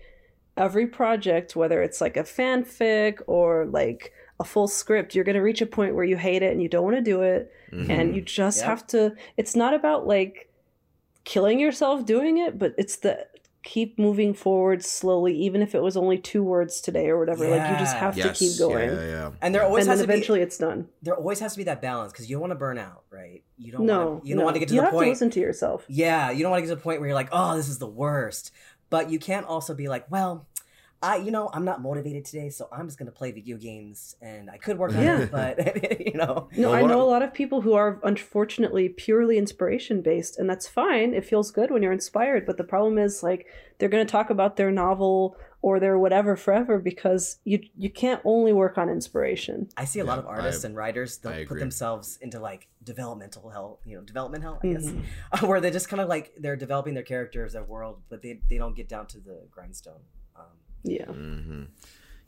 every 0.58 0.88
project 0.88 1.56
whether 1.56 1.84
it's 1.84 2.01
like 2.01 2.17
a 2.17 2.23
fanfic 2.23 3.19
or 3.27 3.65
like 3.67 4.13
a 4.39 4.43
full 4.43 4.67
script, 4.67 5.13
you're 5.13 5.23
going 5.23 5.36
to 5.36 5.41
reach 5.41 5.62
a 5.62 5.67
point 5.67 5.93
where 5.93 6.04
you 6.06 6.17
hate 6.17 6.41
it 6.41 6.51
and 6.51 6.62
you 6.63 6.67
don't 6.69 6.84
want 6.84 6.95
to 6.95 7.01
do 7.04 7.21
it. 7.21 7.51
Mhm. 7.71 7.89
And 7.91 8.15
you 8.15 8.21
just 8.23 8.58
Yep. 8.62 8.65
have 8.67 8.88
to, 8.88 9.15
it's 9.38 9.56
not 9.56 9.75
about 9.75 10.08
like 10.08 10.49
killing 11.23 11.60
yourself 11.60 12.04
doing 12.04 12.39
it, 12.39 12.58
but 12.58 12.73
it's 12.80 12.95
the 12.97 13.27
keep 13.63 14.00
moving 14.00 14.34
forward 14.34 14.84
slowly, 14.84 15.36
even 15.36 15.62
if 15.62 15.76
it 15.76 15.82
was 15.84 15.95
only 15.95 16.17
two 16.17 16.43
words 16.43 16.82
today 16.82 17.10
or 17.10 17.19
whatever. 17.19 17.47
Like 17.47 17.69
you 17.71 17.78
just 17.78 17.95
have 17.95 18.17
yes, 18.17 18.38
to 18.39 18.45
keep 18.45 18.58
going. 18.60 18.89
Yeah, 18.89 18.95
yeah, 19.02 19.08
yeah. 19.08 19.32
And 19.41 19.54
there 19.54 19.63
always 19.63 19.84
And 19.86 19.91
then 19.91 19.97
has 19.97 20.02
to 20.02 20.08
be 20.08 20.13
eventually 20.13 20.41
it's 20.41 20.58
done. 20.58 20.88
there 21.02 21.15
always 21.15 21.39
has 21.39 21.54
to 21.54 21.58
be 21.58 21.63
that 21.65 21.82
balance 21.82 22.12
because 22.12 22.30
you 22.30 22.36
don't 22.36 22.41
want 22.41 22.52
to 22.52 22.56
burn 22.56 22.78
out, 22.78 23.04
right? 23.12 23.43
You 23.58 23.71
don't 23.74 23.86
No, 23.86 24.06
want 24.08 24.24
to, 24.24 24.28
you 24.30 24.36
don't 24.36 24.39
no. 24.41 24.45
want 24.45 24.56
to 24.56 24.60
get 24.60 24.69
to 24.69 24.74
you 24.76 24.82
the 24.82 24.86
have 24.86 24.93
point. 24.93 25.06
to 25.06 25.10
listen 25.12 25.30
to 25.32 25.39
yourself. 25.39 25.86
Yeah, 25.88 26.32
you 26.32 26.41
don't 26.41 26.52
want 26.52 26.62
to 26.63 26.67
get 26.67 26.74
to 26.74 26.76
the 26.76 26.82
point 26.82 27.00
where 27.02 27.10
you're 27.10 27.15
like, 27.15 27.30
oh, 27.32 27.56
this 27.56 27.69
is 27.69 27.78
the 27.78 27.88
worst. 27.88 28.52
But 28.89 29.10
you 29.10 29.19
can't 29.19 29.45
also 29.45 29.74
be 29.74 29.88
like, 29.88 30.10
well, 30.12 30.47
I, 31.04 31.18
you 31.18 31.32
know, 31.32 31.50
I'm 31.54 31.66
not 31.66 31.82
motivated 31.82 32.26
today, 32.26 32.50
so 32.50 32.68
I'm 32.72 32.88
just 32.88 33.00
gonna 33.00 33.12
play 33.12 33.32
video 33.32 33.58
games, 33.58 34.16
and 34.22 34.50
I 34.50 34.58
could 34.58 34.78
work 34.78 34.94
on 34.94 35.04
Yeah. 35.04 35.20
it, 35.22 35.32
but 35.32 36.00
you 36.06 36.14
know, 36.14 36.48
No, 36.56 36.72
I 36.74 36.84
know 36.84 37.02
a 37.02 37.10
lot 37.10 37.24
of 37.24 37.34
people 37.34 37.62
who 37.62 37.74
are 37.74 38.00
unfortunately 38.04 38.90
purely 38.90 39.38
inspiration 39.38 40.02
based, 40.02 40.38
and 40.38 40.50
that's 40.50 40.68
fine. 40.68 41.14
It 41.14 41.26
feels 41.26 41.50
good 41.52 41.72
when 41.72 41.82
you're 41.84 41.92
inspired, 41.92 42.46
but 42.46 42.58
the 42.58 42.64
problem 42.64 42.98
is 42.98 43.24
like 43.24 43.48
they're 43.80 43.90
going 43.90 44.06
to 44.06 44.12
talk 44.12 44.30
about 44.30 44.58
their 44.58 44.70
novel 44.72 45.36
or 45.64 45.80
their 45.80 45.98
whatever 45.98 46.36
forever 46.36 46.80
because 46.80 47.38
you 47.44 47.60
you 47.78 47.90
can't 47.90 48.22
only 48.24 48.54
work 48.54 48.78
on 48.78 48.90
inspiration. 48.90 49.70
I 49.78 49.86
see 49.86 50.00
a 50.00 50.04
lot 50.06 50.20
of 50.20 50.26
artists 50.28 50.64
I- 50.64 50.68
and 50.70 50.76
writers 50.78 51.20
I 51.26 51.30
they'll 51.38 51.48
put 51.48 51.60
themselves 51.60 52.18
into 52.22 52.40
like 52.40 52.68
developmental 52.84 53.50
hell, 53.50 53.80
you 53.86 53.96
know, 53.96 54.02
development 54.04 54.44
hell, 54.44 54.60
I 54.64 54.68
guess, 54.68 54.86
Mhm. 54.86 55.04
where 55.48 55.60
they 55.62 55.70
just 55.72 55.88
kind 55.90 56.02
of 56.02 56.10
like 56.10 56.34
they're 56.38 56.56
developing 56.56 56.94
their 56.94 57.04
characters, 57.04 57.54
their 57.54 57.64
world, 57.64 58.02
but 58.10 58.22
they 58.22 58.40
they 58.50 58.58
don't 58.58 58.76
get 58.76 58.88
down 58.90 59.08
to 59.08 59.20
the 59.20 59.48
grindstone. 59.52 60.02
Yeah. 60.84 61.06
hmm 61.06 61.63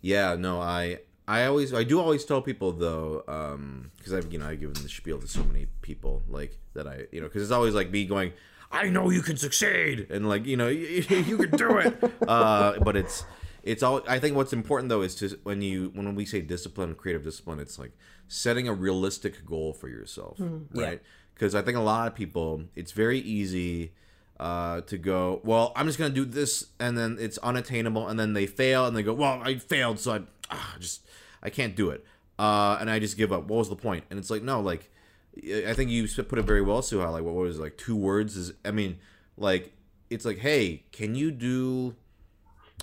Yeah, 0.01 0.35
no, 0.35 0.59
I 0.61 0.99
I 1.27 1.45
always 1.45 1.73
I 1.73 1.83
do 1.83 1.99
always 1.99 2.25
tell 2.25 2.41
people 2.41 2.71
though, 2.73 3.23
um, 3.27 3.91
because 3.97 4.13
I've 4.13 4.31
you 4.31 4.39
know 4.39 4.47
I've 4.47 4.59
given 4.59 4.73
the 4.81 4.89
spiel 4.89 5.19
to 5.19 5.27
so 5.27 5.43
many 5.43 5.67
people 5.81 6.21
like 6.27 6.57
that 6.73 6.87
I 6.87 7.05
you 7.11 7.21
know 7.21 7.27
because 7.27 7.41
it's 7.43 7.51
always 7.51 7.73
like 7.73 7.89
me 7.91 8.05
going, 8.05 8.33
I 8.71 8.89
know 8.89 9.09
you 9.09 9.21
can 9.21 9.37
succeed, 9.37 10.07
and 10.09 10.27
like 10.27 10.45
you 10.45 10.57
know 10.57 10.67
you, 10.81 11.03
you 11.09 11.37
can 11.37 11.51
do 11.51 11.77
it, 11.77 11.95
uh, 12.27 12.79
but 12.79 12.95
it's 12.97 13.23
it's 13.63 13.81
all 13.81 14.01
I 14.07 14.19
think 14.19 14.35
what's 14.35 14.51
important 14.51 14.89
though 14.89 15.01
is 15.01 15.15
to 15.15 15.39
when 15.43 15.61
you 15.61 15.91
when 15.95 16.13
we 16.15 16.25
say 16.25 16.41
discipline, 16.41 16.95
creative 16.95 17.23
discipline, 17.23 17.59
it's 17.59 17.79
like 17.79 17.93
setting 18.27 18.67
a 18.67 18.73
realistic 18.73 19.45
goal 19.45 19.71
for 19.73 19.87
yourself, 19.87 20.37
Yeah. 20.73 20.83
right? 20.85 21.01
Because 21.33 21.55
I 21.55 21.61
think 21.61 21.77
a 21.77 21.81
lot 21.81 22.07
of 22.07 22.13
people, 22.15 22.63
it's 22.75 22.91
very 22.91 23.19
easy 23.19 23.93
uh, 24.39 24.81
to 24.81 24.97
go, 24.97 25.41
well, 25.43 25.71
I'm 25.75 25.85
just 25.85 25.97
gonna 25.97 26.13
do 26.13 26.25
this, 26.25 26.67
and 26.79 26.97
then 26.97 27.17
it's 27.19 27.37
unattainable, 27.39 28.07
and 28.07 28.19
then 28.19 28.33
they 28.33 28.45
fail, 28.45 28.85
and 28.85 28.95
they 28.95 29.03
go, 29.03 29.13
well, 29.13 29.41
I 29.43 29.57
failed, 29.57 29.99
so 29.99 30.13
I 30.13 30.21
ah, 30.49 30.75
just 30.79 31.05
I 31.41 31.49
can't 31.49 31.75
do 31.75 31.89
it, 31.89 32.05
uh, 32.39 32.77
and 32.79 32.89
I 32.89 32.99
just 32.99 33.17
give 33.17 33.31
up. 33.31 33.47
What 33.47 33.57
was 33.57 33.69
the 33.69 33.75
point? 33.75 34.05
And 34.09 34.19
it's 34.19 34.29
like, 34.29 34.43
no, 34.43 34.59
like 34.59 34.89
I 35.37 35.73
think 35.73 35.89
you 35.89 36.07
put 36.07 36.39
it 36.39 36.43
very 36.45 36.61
well, 36.61 36.81
Suha. 36.81 37.11
Like, 37.11 37.23
what 37.23 37.33
was 37.33 37.57
it, 37.57 37.61
like 37.61 37.77
two 37.77 37.95
words? 37.95 38.37
Is 38.37 38.53
I 38.63 38.71
mean, 38.71 38.99
like 39.37 39.73
it's 40.09 40.25
like, 40.25 40.39
hey, 40.39 40.83
can 40.91 41.15
you 41.15 41.31
do 41.31 41.95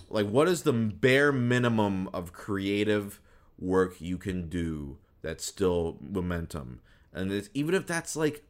like 0.09 0.29
what 0.29 0.49
is 0.49 0.63
the 0.63 0.73
bare 0.73 1.33
minimum 1.33 2.09
of 2.13 2.33
creative 2.33 3.21
work 3.59 4.01
you 4.01 4.19
can 4.19 4.49
do 4.49 4.99
that's 5.23 5.45
still 5.45 5.99
momentum? 6.01 6.81
And 7.13 7.33
it's 7.33 7.49
even 7.55 7.75
if 7.75 7.87
that's 7.87 8.17
like 8.17 8.45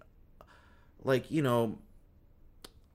like 1.05 1.31
you 1.31 1.43
know 1.43 1.79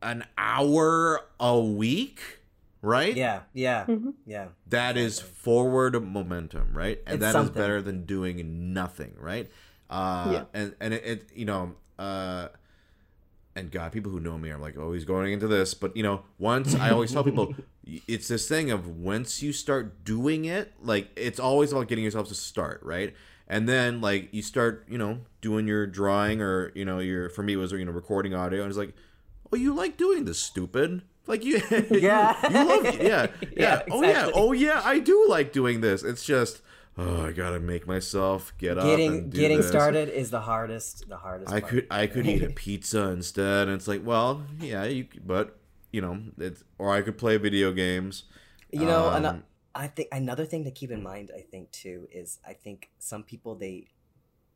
an 0.06 0.24
hour 0.38 1.22
a 1.40 1.60
week, 1.60 2.20
right? 2.82 3.16
yeah, 3.16 3.42
yeah, 3.54 3.86
Mhm. 3.88 4.14
yeah. 4.26 4.48
That 4.70 4.98
is 4.98 5.20
forward 5.20 6.02
momentum, 6.02 6.70
right? 6.74 7.00
And 7.06 7.16
It's 7.16 7.22
that 7.22 7.30
is 7.30 7.34
something. 7.34 7.54
better 7.62 7.82
than 7.82 8.06
doing 8.06 8.74
nothing, 8.74 9.14
right? 9.20 9.50
Uh, 9.90 10.30
Yeah. 10.32 10.44
And 10.54 10.76
and 10.80 10.94
it, 10.94 11.04
it 11.06 11.30
you 11.36 11.46
know, 11.46 11.74
uh, 12.00 12.50
and 13.56 13.72
God, 13.72 13.92
people 13.94 14.12
who 14.12 14.20
know 14.20 14.38
me 14.38 14.50
are 14.52 14.58
like, 14.58 14.78
oh, 14.78 14.92
he's 14.94 15.06
going 15.06 15.32
into 15.32 15.48
this, 15.48 15.74
but 15.74 15.96
you 15.96 16.04
know, 16.04 16.24
once 16.38 16.76
I 16.76 16.90
always 16.92 17.12
tell 17.12 17.24
people, 17.24 17.56
it's 18.08 18.28
this 18.28 18.48
thing 18.50 18.70
of 18.70 18.88
once 18.88 19.42
you 19.42 19.54
start 19.54 20.04
doing 20.04 20.46
it, 20.46 20.74
like 20.82 21.10
it's 21.16 21.40
always 21.40 21.72
about 21.72 21.88
getting 21.88 22.04
yourself 22.04 22.28
to 22.30 22.36
start, 22.36 22.82
right? 22.84 23.14
And 23.48 23.70
then 23.70 24.02
like 24.02 24.34
you 24.34 24.42
start, 24.42 24.86
you 24.90 24.98
know, 24.98 25.20
doing 25.42 25.68
your 25.68 25.86
drawing 25.88 26.42
or 26.42 26.72
you 26.76 26.84
know 26.84 27.00
your 27.00 27.30
for 27.30 27.44
me 27.44 27.54
it 27.54 27.58
was 27.58 27.72
you 27.72 27.86
know 27.86 27.92
recording 27.92 28.34
audio, 28.34 28.62
and 28.64 28.70
it's 28.70 28.78
like, 28.78 28.94
oh, 29.52 29.56
you 29.56 29.74
like 29.74 29.98
doing 29.98 30.26
this, 30.26 30.40
stupid. 30.40 31.02
Like 31.28 31.44
you, 31.44 31.60
Yeah. 31.92 32.36
you, 32.50 32.60
you 32.60 32.66
love, 32.66 33.02
yeah, 33.02 33.02
yeah, 33.02 33.28
Yeah, 33.58 33.82
oh 33.92 34.04
yeah, 34.04 34.30
oh 34.34 34.52
yeah, 34.52 34.82
I 34.84 35.00
do 35.00 35.26
like 35.28 35.52
doing 35.52 35.82
this. 35.82 36.04
It's 36.04 36.24
just, 36.24 36.62
oh, 36.98 37.26
I 37.26 37.32
gotta 37.32 37.60
make 37.60 37.88
myself 37.88 38.54
get 38.60 38.78
up 38.78 38.86
Getting 38.86 39.12
and 39.12 39.32
do 39.32 39.38
getting 39.40 39.58
this. 39.58 39.68
started 39.68 40.10
is 40.10 40.30
the 40.30 40.42
hardest. 40.42 41.10
The 41.10 41.18
hardest. 41.18 41.52
I 41.52 41.62
part. 41.62 41.72
could 41.72 41.88
I 41.90 42.06
could 42.08 42.28
eat 42.28 42.44
a 42.44 42.50
pizza 42.64 43.10
instead, 43.10 43.68
and 43.68 43.76
it's 43.76 43.88
like, 43.88 44.06
well, 44.06 44.44
yeah, 44.60 44.84
you, 44.86 45.08
but 45.26 45.58
you 45.92 46.02
know, 46.02 46.20
it's 46.38 46.64
or 46.78 46.94
I 46.94 47.02
could 47.02 47.18
play 47.18 47.38
video 47.38 47.72
games. 47.72 48.24
You 48.72 48.86
know, 48.86 49.08
Um, 49.10 49.26
ano- 49.26 49.44
I 49.74 49.88
think 49.88 50.10
another 50.12 50.46
thing 50.46 50.64
to 50.66 50.72
keep 50.72 50.92
in 50.92 51.02
mind, 51.02 51.32
I 51.36 51.42
think 51.42 51.72
too, 51.72 52.08
is 52.12 52.38
I 52.46 52.54
think 52.54 52.90
some 53.00 53.24
people 53.24 53.56
they 53.56 53.88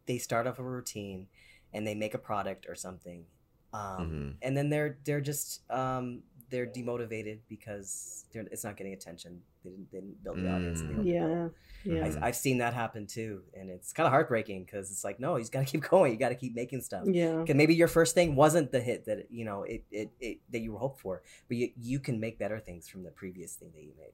they 0.05 0.17
start 0.19 0.45
off 0.47 0.59
a 0.59 0.63
routine 0.63 1.27
and 1.73 1.85
they 1.87 1.95
make 1.95 2.13
a 2.13 2.17
product 2.19 2.67
or 2.69 2.75
something, 2.75 3.25
um, 3.73 3.79
Mhm. 3.81 4.35
and 4.41 4.57
then 4.57 4.69
they're 4.69 4.97
they're 5.03 5.21
just 5.21 5.69
um, 5.71 6.23
they're 6.49 6.65
demotivated 6.65 7.39
because 7.47 8.25
they're, 8.33 8.45
it's 8.51 8.63
not 8.63 8.75
getting 8.75 8.93
attention. 8.93 9.41
They 9.63 9.69
didn't, 9.69 9.91
they 9.91 9.99
didn't 9.99 10.23
build 10.23 10.37
the 10.37 10.49
audience. 10.51 10.79
and 10.81 10.89
they 10.89 10.93
don't 10.95 11.05
Yeah. 11.05 11.19
develop. 11.27 11.55
Yeah. 11.85 12.19
I, 12.23 12.27
I've 12.27 12.35
seen 12.35 12.57
that 12.57 12.73
happen 12.73 13.05
too, 13.05 13.43
and 13.53 13.69
it's 13.69 13.93
kind 13.93 14.05
of 14.07 14.11
heartbreaking 14.11 14.63
because 14.65 14.89
it's 14.91 15.03
like, 15.03 15.19
no, 15.19 15.35
you 15.35 15.41
just 15.43 15.51
got 15.51 15.59
to 15.59 15.71
keep 15.71 15.81
going. 15.89 16.11
You 16.11 16.17
got 16.17 16.29
to 16.29 16.35
keep 16.35 16.55
making 16.55 16.81
stuff. 16.81 17.03
Yeah. 17.07 17.37
Because 17.37 17.55
maybe 17.55 17.75
your 17.75 17.87
first 17.87 18.15
thing 18.15 18.35
wasn't 18.35 18.71
the 18.71 18.79
hit 18.81 19.05
that 19.05 19.27
you 19.31 19.45
know 19.45 19.63
it, 19.63 19.83
it, 19.91 20.09
it 20.19 20.39
that 20.51 20.59
you 20.59 20.73
were 20.73 20.79
hoped 20.79 20.99
for, 21.01 21.21
but 21.47 21.57
you, 21.57 21.69
you 21.79 21.99
can 21.99 22.19
make 22.19 22.39
better 22.39 22.59
things 22.59 22.87
from 22.89 23.03
the 23.03 23.11
previous 23.11 23.53
thing 23.55 23.69
that 23.75 23.83
you 23.83 23.93
made. 23.97 24.13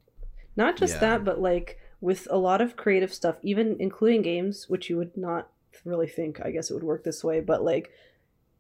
Not 0.58 0.76
just 0.78 0.96
Yeah. 0.96 1.00
that, 1.02 1.24
but 1.24 1.40
like 1.40 1.80
with 2.02 2.28
a 2.30 2.38
lot 2.38 2.60
of 2.62 2.76
creative 2.76 3.14
stuff, 3.14 3.38
even 3.44 3.78
including 3.80 4.22
games, 4.24 4.68
which 4.70 4.90
you 4.90 4.98
would 4.98 5.16
not 5.18 5.50
really 5.86 6.08
think, 6.08 6.40
I 6.42 6.52
guess 6.52 6.70
it 6.70 6.74
would 6.74 6.84
work 6.84 7.04
this 7.06 7.24
way, 7.24 7.40
but 7.40 7.64
like 7.64 7.92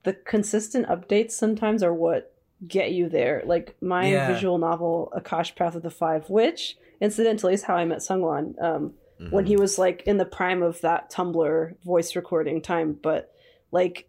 the 0.05 0.13
consistent 0.13 0.87
updates 0.87 1.31
sometimes 1.31 1.83
are 1.83 1.93
what 1.93 2.33
get 2.67 2.91
you 2.93 3.09
there. 3.09 3.43
Like 3.45 3.75
my 3.81 4.07
Yeah. 4.09 4.27
visual 4.27 4.57
novel, 4.57 5.11
Akash 5.15 5.55
Path 5.55 5.75
of 5.75 5.81
the 5.83 5.89
Five, 5.89 6.29
which 6.29 6.77
incidentally 7.01 7.53
is 7.53 7.63
how 7.63 7.75
I 7.75 7.83
met 7.85 7.99
Sungwon. 7.99 8.59
Um, 8.61 8.93
when 9.29 9.43
Mhm. 9.45 9.47
he 9.47 9.57
was 9.57 9.77
like 9.77 10.03
in 10.07 10.17
the 10.17 10.25
prime 10.25 10.63
of 10.63 10.79
that 10.81 11.11
Tumblr 11.11 11.75
voice 11.83 12.15
recording 12.15 12.61
time, 12.61 12.97
but 13.01 13.31
like 13.71 14.07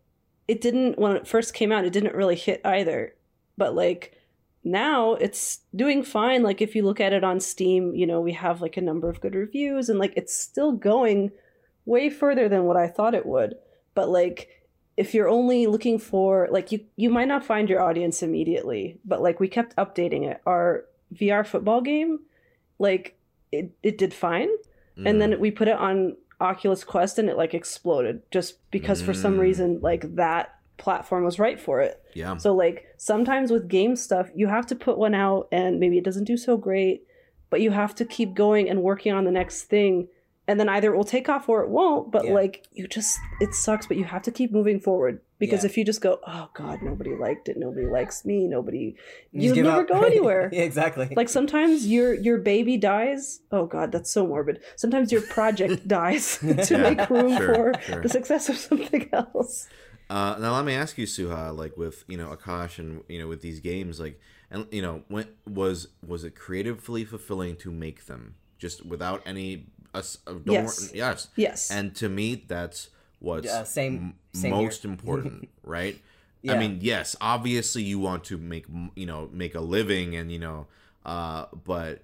it 0.48 0.60
didn't 0.60 0.96
when 0.98 1.16
it 1.16 1.26
first 1.26 1.54
came 1.54 1.72
out, 1.72 1.84
it 1.84 1.92
didn't 1.92 2.14
really 2.14 2.36
hit 2.36 2.60
either. 2.64 3.14
But 3.56 3.74
like 3.74 4.12
now 4.62 5.14
it's 5.14 5.60
doing 5.74 6.02
fine. 6.02 6.42
Like 6.42 6.60
if 6.60 6.74
you 6.76 6.82
look 6.82 7.00
at 7.00 7.12
it 7.12 7.24
on 7.24 7.40
Steam, 7.40 7.94
you 7.94 8.06
know, 8.06 8.20
we 8.20 8.32
have 8.32 8.60
like 8.60 8.76
a 8.76 8.80
number 8.80 9.08
of 9.08 9.20
good 9.20 9.34
reviews 9.34 9.88
and 9.88 9.98
like 9.98 10.12
it's 10.16 10.36
still 10.36 10.72
going 10.72 11.30
way 11.84 12.10
further 12.10 12.48
than 12.48 12.64
what 12.64 12.76
I 12.76 12.88
thought 12.88 13.14
it 13.14 13.26
would. 13.26 13.54
But 13.94 14.08
like 14.08 14.48
if 14.96 15.12
you're 15.14 15.28
only 15.28 15.66
looking 15.66 15.98
for 15.98 16.48
like 16.50 16.72
you 16.72 16.80
you 16.96 17.10
might 17.10 17.28
not 17.28 17.44
find 17.44 17.68
your 17.68 17.82
audience 17.82 18.22
immediately, 18.22 18.98
but 19.04 19.20
like 19.22 19.40
we 19.40 19.48
kept 19.48 19.76
updating 19.76 20.24
it. 20.30 20.40
Our 20.46 20.84
VR 21.14 21.46
football 21.46 21.80
game, 21.80 22.20
like 22.78 23.18
it, 23.52 23.70
it 23.82 23.98
did 23.98 24.12
fine 24.14 24.48
Mhm. 24.98 25.08
and 25.08 25.20
then 25.20 25.38
we 25.40 25.50
put 25.50 25.68
it 25.68 25.76
on 25.76 26.16
Oculus 26.40 26.82
Quest 26.84 27.18
and 27.18 27.28
it 27.28 27.36
like 27.36 27.54
exploded 27.54 28.22
just 28.30 28.58
because 28.70 29.00
for 29.02 29.12
some 29.14 29.36
Mm. 29.36 29.40
reason 29.40 29.80
like 29.82 30.14
that 30.16 30.54
platform 30.78 31.24
was 31.24 31.38
right 31.38 31.58
for 31.60 31.80
it. 31.80 32.02
yeah, 32.14 32.36
So 32.36 32.54
like 32.54 32.86
sometimes 32.96 33.50
with 33.50 33.68
game 33.68 33.96
stuff 33.96 34.30
you 34.34 34.46
have 34.48 34.66
to 34.66 34.74
put 34.74 34.98
one 34.98 35.14
out 35.14 35.48
and 35.52 35.78
maybe 35.80 35.96
it 35.98 36.04
doesn't 36.04 36.24
do 36.24 36.36
so 36.36 36.56
great, 36.56 37.06
but 37.50 37.60
you 37.60 37.70
have 37.70 37.94
to 37.96 38.04
keep 38.04 38.34
going 38.34 38.68
and 38.68 38.82
working 38.82 39.12
on 39.12 39.24
the 39.24 39.30
next 39.30 39.64
thing 39.64 40.08
and 40.48 40.60
then 40.60 40.68
either 40.68 40.92
it 40.92 40.96
will 40.96 41.04
take 41.04 41.28
off 41.28 41.48
or 41.48 41.62
it 41.62 41.68
won't, 41.70 42.10
but 42.12 42.24
Yeah. 42.24 42.32
like 42.32 42.66
you 42.72 42.86
just 42.86 43.18
it 43.40 43.54
sucks 43.54 43.86
but 43.86 43.96
you 43.96 44.04
have 44.04 44.22
to 44.22 44.30
keep 44.30 44.52
moving 44.52 44.78
forward 44.80 45.20
because 45.38 45.64
Yeah. 45.64 45.70
if 45.70 45.76
you 45.76 45.84
just 45.84 46.00
go, 46.00 46.18
"Oh 46.26 46.48
god, 46.54 46.82
nobody 46.82 47.14
liked 47.14 47.48
it, 47.48 47.56
nobody 47.56 47.86
likes 47.86 48.24
me, 48.24 48.46
nobody 48.46 48.94
just 49.34 49.56
You'll 49.56 49.64
never 49.64 49.80
up. 49.82 49.88
go 49.88 50.02
anywhere. 50.12 50.48
Yeah, 50.52 50.62
exactly. 50.62 51.08
like 51.16 51.28
sometimes 51.28 51.86
your 51.86 52.14
your 52.14 52.38
baby 52.38 52.76
dies 52.76 53.40
oh 53.52 53.66
god 53.66 53.90
that's 53.92 54.10
so 54.10 54.26
morbid 54.26 54.60
sometimes 54.76 55.10
your 55.12 55.22
project 55.22 55.86
dies 56.00 56.38
to 56.68 56.74
Yeah, 56.74 56.82
make 56.88 57.10
room 57.10 57.36
sure, 57.36 57.72
for 57.74 57.80
sure. 57.82 58.02
the 58.02 58.08
success 58.08 58.48
of 58.48 58.56
something 58.56 59.08
else 59.12 59.68
Uh, 60.08 60.36
now 60.38 60.54
let 60.54 60.64
me 60.64 60.72
ask 60.72 60.96
you, 60.98 61.06
Suha, 61.06 61.42
like 61.62 61.74
with 61.76 62.04
you 62.06 62.16
know 62.16 62.28
Akash 62.36 62.78
and 62.78 63.02
you 63.08 63.18
know 63.20 63.26
with 63.32 63.40
these 63.42 63.58
games, 63.58 63.98
like 63.98 64.20
and 64.52 64.60
you 64.70 64.80
know 64.80 65.02
when 65.08 65.26
was 65.62 65.88
was 66.06 66.22
it 66.28 66.34
creatively 66.36 67.04
fulfilling 67.04 67.56
to 67.64 67.68
make 67.72 68.06
them 68.06 68.36
just 68.64 68.86
without 68.86 69.20
any 69.26 69.48
us 69.98 70.18
uh, 70.26 70.32
don't 70.46 70.54
Yes. 70.58 70.80
wor- 70.80 70.96
yes 70.96 71.28
yes 71.36 71.70
and 71.70 71.94
to 72.00 72.08
me 72.08 72.26
that's 72.54 72.88
what's 73.18 73.46
Yeah, 73.46 73.64
same- 73.64 73.96
m- 73.96 74.14
same 74.42 74.50
most 74.50 74.82
here. 74.82 74.90
important 74.92 75.48
right 75.76 75.96
Yeah. 76.42 76.52
i 76.54 76.58
mean 76.62 76.78
yes 76.80 77.16
obviously 77.20 77.82
you 77.82 77.98
want 78.08 78.22
to 78.30 78.36
make 78.52 78.66
you 78.94 79.06
know 79.10 79.20
make 79.32 79.54
a 79.54 79.60
living 79.76 80.08
and 80.18 80.30
you 80.34 80.38
know 80.46 80.66
uh 81.04 81.46
but 81.72 81.94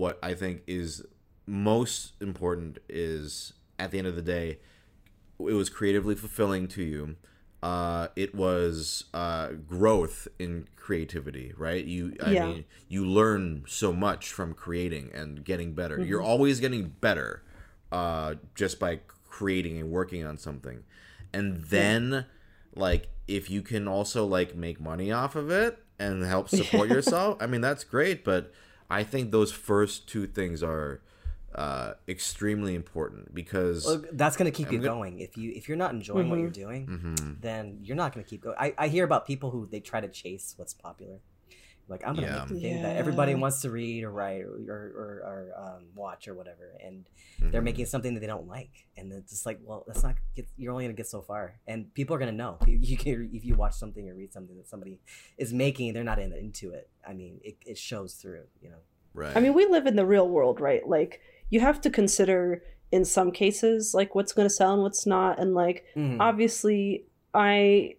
what 0.00 0.18
i 0.22 0.32
think 0.34 0.62
is 0.66 1.02
most 1.46 2.12
important 2.20 2.78
is 2.88 3.52
at 3.78 3.90
the 3.90 3.98
end 3.98 4.06
of 4.06 4.14
the 4.14 4.22
day, 4.38 4.58
it 5.40 5.54
was 5.62 5.68
creatively 5.70 6.14
fulfilling 6.14 6.68
to 6.68 6.82
you. 6.82 7.16
Uh, 7.62 8.08
it 8.16 8.34
was 8.34 9.04
uh, 9.12 9.48
growth 9.68 10.26
in 10.38 10.66
creativity, 10.76 11.52
right? 11.56 11.84
You, 11.84 12.16
I 12.22 12.30
Yeah. 12.32 12.46
mean, 12.46 12.64
you 12.88 13.04
learn 13.06 13.64
so 13.66 13.92
much 13.92 14.32
from 14.32 14.54
creating 14.54 15.10
and 15.12 15.44
getting 15.44 15.74
better. 15.74 15.98
Mm-hmm. 15.98 16.08
You're 16.08 16.22
always 16.22 16.58
getting 16.60 16.88
better 17.00 17.42
uh, 17.92 18.36
just 18.54 18.78
by 18.80 19.00
creating 19.28 19.78
and 19.78 19.90
working 19.90 20.24
on 20.24 20.38
something. 20.38 20.84
And 21.32 21.62
then, 21.64 22.26
like, 22.74 23.08
if 23.28 23.50
you 23.50 23.62
can 23.62 23.86
also 23.86 24.24
like 24.26 24.54
make 24.56 24.80
money 24.80 25.12
off 25.12 25.36
of 25.36 25.50
it 25.50 25.78
and 25.98 26.24
help 26.24 26.48
support 26.48 26.88
yourself, 26.96 27.36
I 27.40 27.46
mean, 27.46 27.60
that's 27.60 27.84
great. 27.84 28.24
But 28.24 28.52
I 28.88 29.04
think 29.04 29.30
those 29.32 29.52
first 29.52 30.08
two 30.08 30.26
things 30.26 30.62
are 30.62 31.02
uh, 31.54 31.94
extremely 32.08 32.74
important 32.74 33.34
because 33.34 33.84
Well, 33.84 34.04
that's 34.12 34.36
gonna 34.36 34.50
keep 34.50 34.70
you 34.70 34.78
gonna- 34.78 34.88
going. 34.94 35.18
If 35.20 35.36
you 35.36 35.52
if 35.54 35.68
you're 35.68 35.76
not 35.78 35.92
enjoying 35.92 36.28
what 36.30 36.36
Mm-hmm. 36.36 36.42
you're 36.42 36.50
doing, 36.50 36.86
Mm-hmm. 36.86 37.32
then 37.40 37.78
you're 37.82 37.96
not 37.96 38.12
gonna 38.14 38.24
keep 38.24 38.42
going. 38.42 38.56
I, 38.58 38.74
I 38.78 38.88
hear 38.88 39.04
about 39.04 39.26
people 39.26 39.50
who 39.50 39.66
they 39.66 39.80
try 39.80 40.00
to 40.00 40.08
chase 40.08 40.54
what's 40.56 40.74
popular. 40.74 41.18
Like 41.88 42.06
I'm 42.06 42.14
gonna 42.14 42.28
Yeah. 42.28 42.38
make 42.40 42.48
the 42.50 42.60
thing 42.60 42.82
that 42.82 42.96
everybody 42.96 43.34
wants 43.34 43.62
to 43.62 43.70
read 43.70 44.04
or 44.04 44.12
write 44.12 44.42
or 44.42 44.52
or, 44.68 44.82
or, 45.00 45.50
or 45.56 45.76
um, 45.76 45.86
watch 45.96 46.28
or 46.28 46.34
whatever, 46.34 46.76
and 46.84 47.08
Mm-hmm. 47.40 47.50
they're 47.52 47.62
making 47.62 47.86
something 47.86 48.12
that 48.14 48.20
they 48.20 48.26
don't 48.26 48.46
like, 48.46 48.84
and 48.98 49.10
it's 49.12 49.30
just 49.32 49.46
like, 49.46 49.58
well, 49.64 49.82
that's 49.86 50.02
not. 50.04 50.14
Get, 50.36 50.46
you're 50.58 50.72
only 50.72 50.84
gonna 50.84 50.92
get 50.94 51.06
so 51.08 51.20
far, 51.22 51.58
and 51.66 51.92
people 51.94 52.14
are 52.14 52.18
gonna 52.18 52.32
know. 52.32 52.58
You 52.66 52.96
can 52.96 53.30
if 53.32 53.44
you 53.44 53.54
watch 53.56 53.74
something 53.74 54.08
or 54.08 54.14
read 54.14 54.32
something 54.32 54.56
that 54.58 54.68
somebody 54.68 55.00
is 55.36 55.52
making, 55.52 55.94
they're 55.94 56.04
not 56.04 56.18
in, 56.20 56.32
into 56.32 56.70
it. 56.70 56.88
I 57.04 57.12
mean, 57.14 57.40
it, 57.42 57.56
it 57.66 57.76
shows 57.78 58.14
through. 58.14 58.44
You 58.62 58.70
know. 58.70 58.82
right. 59.14 59.34
I 59.36 59.40
mean, 59.40 59.54
we 59.54 59.66
live 59.66 59.86
in 59.86 59.96
the 59.96 60.06
real 60.06 60.28
world, 60.28 60.60
right? 60.60 60.86
Like, 60.86 61.22
you 61.50 61.60
have 61.60 61.80
to 61.82 61.90
consider 61.90 62.62
in 62.92 63.04
some 63.04 63.30
cases, 63.30 63.94
like, 63.94 64.14
what's 64.14 64.32
going 64.32 64.48
to 64.48 64.54
sell 64.54 64.72
and 64.72 64.82
what's 64.82 65.06
not. 65.06 65.38
And, 65.38 65.54
like, 65.54 65.84
Mhm. 65.96 66.16
obviously, 66.20 67.04
I. 67.34 67.94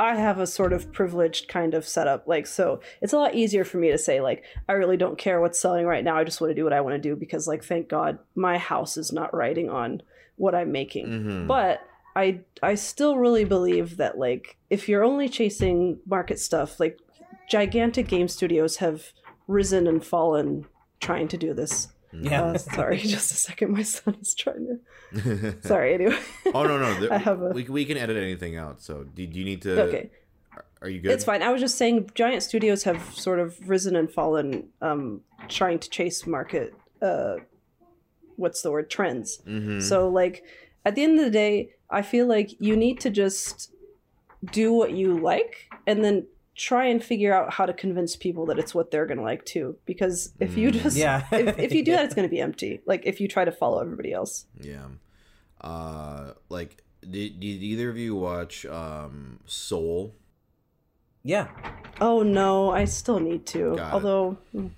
I 0.00 0.14
have 0.14 0.38
a 0.38 0.46
sort 0.46 0.72
of 0.72 0.92
privileged 0.92 1.48
kind 1.48 1.74
of 1.74 1.84
setup. 1.84 2.28
Like, 2.28 2.46
so 2.46 2.80
it's 3.02 3.12
a 3.12 3.18
lot 3.18 3.34
easier 3.34 3.64
for 3.64 3.78
me 3.78 3.90
to 3.90 3.98
say, 3.98 4.20
like, 4.20 4.44
I 4.68 4.74
really 4.74 4.96
don't 4.96 5.18
care 5.18 5.40
what's 5.40 5.58
selling 5.58 5.86
right 5.86 6.04
now. 6.04 6.16
I 6.16 6.22
just 6.22 6.40
want 6.40 6.52
to 6.52 6.54
do 6.54 6.62
what 6.62 6.72
I 6.72 6.80
want 6.80 6.94
to 6.94 7.00
do 7.00 7.16
because, 7.16 7.48
like, 7.48 7.64
thank 7.64 7.88
God 7.88 8.20
my 8.36 8.58
house 8.58 8.96
is 8.96 9.12
not 9.12 9.34
riding 9.34 9.68
on 9.68 10.02
what 10.36 10.54
I'm 10.54 10.70
making. 10.70 11.06
Mhm. 11.08 11.46
But 11.48 11.80
I 12.14 12.40
I 12.62 12.76
still 12.76 13.16
really 13.18 13.44
believe 13.44 13.96
that 13.96 14.18
like 14.18 14.56
if 14.70 14.88
you're 14.88 15.02
only 15.04 15.28
chasing 15.28 15.98
market 16.06 16.38
stuff, 16.38 16.78
like 16.78 16.98
gigantic 17.48 18.06
game 18.06 18.28
studios 18.28 18.76
have 18.76 19.12
risen 19.48 19.86
and 19.88 20.04
fallen 20.04 20.66
trying 21.00 21.26
to 21.28 21.36
do 21.36 21.52
this. 21.54 21.88
Yeah. 22.12 22.42
Uh, 22.42 22.58
sorry, 22.76 22.98
just 23.16 23.32
a 23.32 23.36
second. 23.36 23.72
My 23.72 23.82
son 23.82 24.16
is 24.20 24.34
trying 24.34 24.80
to. 25.12 25.56
Sorry. 25.66 25.94
Anyway. 25.94 26.18
oh 26.54 26.62
no 26.64 26.78
no, 26.78 26.98
there- 27.00 27.12
I 27.12 27.18
have 27.18 27.40
a- 27.42 27.50
we 27.50 27.64
we 27.64 27.84
can 27.84 27.96
edit 27.96 28.16
anything 28.16 28.56
out. 28.56 28.80
So 28.80 29.04
do, 29.04 29.26
do 29.26 29.38
you 29.38 29.44
need 29.44 29.62
to? 29.62 29.82
okay, 29.82 30.10
Are 30.82 30.88
you 30.88 31.00
good? 31.00 31.10
it's 31.12 31.24
fine. 31.24 31.42
I 31.42 31.50
was 31.52 31.60
just 31.60 31.76
saying, 31.76 32.10
giant 32.14 32.42
studios 32.42 32.84
have 32.84 33.02
sort 33.14 33.38
of 33.40 33.68
risen 33.68 33.94
and 33.96 34.10
fallen, 34.10 34.68
um, 34.80 35.22
trying 35.48 35.78
to 35.80 35.88
chase 35.90 36.26
market. 36.26 36.74
Uh, 37.02 37.36
what's 38.36 38.62
the 38.62 38.70
word? 38.70 38.88
Trends. 38.90 39.38
Mhm. 39.46 39.82
So 39.82 40.08
like 40.08 40.44
at 40.84 40.94
the 40.94 41.02
end 41.04 41.18
of 41.18 41.24
the 41.24 41.30
day, 41.30 41.70
I 41.90 42.02
feel 42.02 42.26
like 42.26 42.50
you 42.60 42.76
need 42.76 43.00
to 43.00 43.10
just 43.10 43.72
do 44.52 44.72
what 44.72 44.92
you 44.92 45.18
like 45.18 45.68
and 45.86 46.04
then 46.04 46.26
try 46.58 46.86
and 46.86 47.02
figure 47.02 47.32
out 47.32 47.52
how 47.54 47.64
to 47.64 47.72
convince 47.72 48.16
people 48.16 48.44
that 48.46 48.58
it's 48.58 48.74
what 48.74 48.90
they're 48.90 49.06
going 49.06 49.16
to 49.18 49.22
like 49.24 49.44
too 49.44 49.76
because 49.86 50.32
if 50.40 50.56
you 50.58 50.70
Mm. 50.70 50.82
just 50.82 50.96
Yeah. 50.96 51.24
if, 51.32 51.56
if 51.58 51.72
you 51.72 51.84
do 51.84 51.92
that 51.92 52.04
it's 52.04 52.14
going 52.16 52.28
to 52.28 52.30
be 52.30 52.40
empty 52.40 52.80
like 52.84 53.02
if 53.06 53.20
you 53.20 53.28
try 53.28 53.44
to 53.44 53.52
follow 53.52 53.80
everybody 53.80 54.12
else 54.12 54.44
Yeah. 54.60 54.86
Uh, 55.60 56.32
like, 56.48 56.82
did, 57.02 57.38
did 57.40 57.62
either 57.62 57.88
of 57.90 57.96
you 57.96 58.16
watch 58.16 58.66
um 58.66 59.38
Soul? 59.46 60.14
Yeah. 61.22 61.46
oh 62.00 62.22
no 62.22 62.70
i 62.70 62.84
still 62.84 63.20
need 63.20 63.46
to 63.46 63.76
Got 63.76 63.92
although 63.92 64.36
mm, 64.54 64.70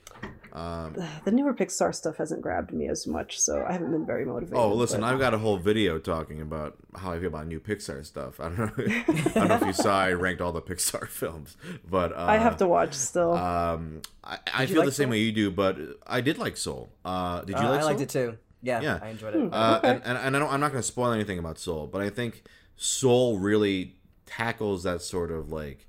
Um, 0.52 0.96
the 1.24 1.30
newer 1.30 1.54
pixar 1.54 1.94
stuff 1.94 2.16
hasn't 2.16 2.42
grabbed 2.42 2.72
me 2.72 2.88
as 2.88 3.06
much 3.06 3.38
so 3.38 3.64
i 3.68 3.72
haven't 3.72 3.90
been 3.92 4.04
very 4.06 4.24
motivated 4.24 4.56
oh, 4.58 4.72
listen, 4.74 5.00
but- 5.00 5.06
I've 5.12 5.18
got 5.18 5.34
a 5.34 5.38
whole 5.38 5.56
video 5.58 5.98
talking 5.98 6.40
about 6.40 6.76
how 6.96 7.12
I 7.12 7.18
feel 7.18 7.28
about 7.28 7.46
new 7.46 7.60
Pixar 7.60 8.04
stuff. 8.04 8.40
I 8.40 8.48
don't 8.48 8.58
know. 8.58 8.84
I 9.08 9.12
don't 9.34 9.48
know 9.48 9.54
if 9.56 9.66
you 9.66 9.72
saw. 9.72 9.96
I 10.00 10.12
ranked 10.12 10.40
all 10.40 10.50
the 10.52 10.62
Pixar 10.70 11.06
films, 11.08 11.56
but 11.88 12.12
uh, 12.12 12.24
I 12.28 12.36
have 12.38 12.56
to 12.56 12.66
watch 12.66 12.94
still 12.94 13.34
Um, 13.34 14.02
I, 14.24 14.38
I 14.52 14.66
feel 14.66 14.78
like 14.78 14.86
the 14.86 14.92
same 14.92 15.04
Soul? 15.06 15.10
way 15.12 15.18
you 15.20 15.30
do, 15.32 15.50
but 15.52 15.78
I 16.06 16.20
did 16.20 16.36
like 16.38 16.56
Soul. 16.56 16.90
Uh, 17.04 17.42
did 17.42 17.50
you 17.50 17.64
Uh, 17.64 17.70
like 17.70 17.78
I 17.78 17.80
Soul? 17.82 17.88
liked 17.90 18.00
it 18.00 18.08
too. 18.08 18.38
Yeah, 18.62 18.80
Yeah. 18.80 18.98
I 19.00 19.08
enjoyed 19.10 19.34
Hmm. 19.34 19.46
it. 19.46 19.54
Uh, 19.54 19.78
Okay. 19.78 19.88
and, 19.90 20.02
and, 20.04 20.18
and 20.18 20.36
I 20.36 20.38
don't, 20.40 20.52
I'm 20.52 20.60
not 20.60 20.72
going 20.72 20.82
to 20.82 20.86
spoil 20.86 21.12
anything 21.12 21.38
about 21.38 21.58
Soul, 21.58 21.86
but 21.86 22.02
I 22.02 22.10
think 22.10 22.42
Soul 22.76 23.38
really 23.38 23.96
tackles 24.26 24.82
that 24.82 25.00
sort 25.02 25.30
of 25.30 25.50
like 25.52 25.86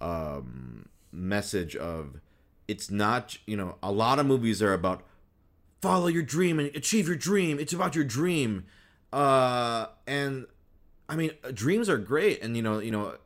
um, 0.00 0.86
message 1.12 1.76
of 1.76 2.20
it's 2.72 2.90
not, 2.90 3.24
you 3.50 3.56
know, 3.60 3.70
a 3.82 3.92
lot 4.04 4.16
of 4.20 4.24
movies 4.26 4.58
are 4.66 4.74
about 4.80 4.98
follow 5.80 6.08
your 6.16 6.26
dream 6.36 6.58
and 6.60 6.68
achieve 6.82 7.06
your 7.10 7.20
dream. 7.30 7.58
It's 7.62 7.74
about 7.78 7.94
your 7.98 8.04
dream. 8.18 8.64
Uh, 9.12 9.86
and 10.06 10.46
I 11.08 11.14
mean, 11.20 11.30
uh, 11.44 11.50
dreams 11.64 11.86
are 11.88 11.98
great. 11.98 12.42
And, 12.42 12.56
you 12.56 12.62
know, 12.66 12.78
you 12.78 12.92
know, 12.96 13.16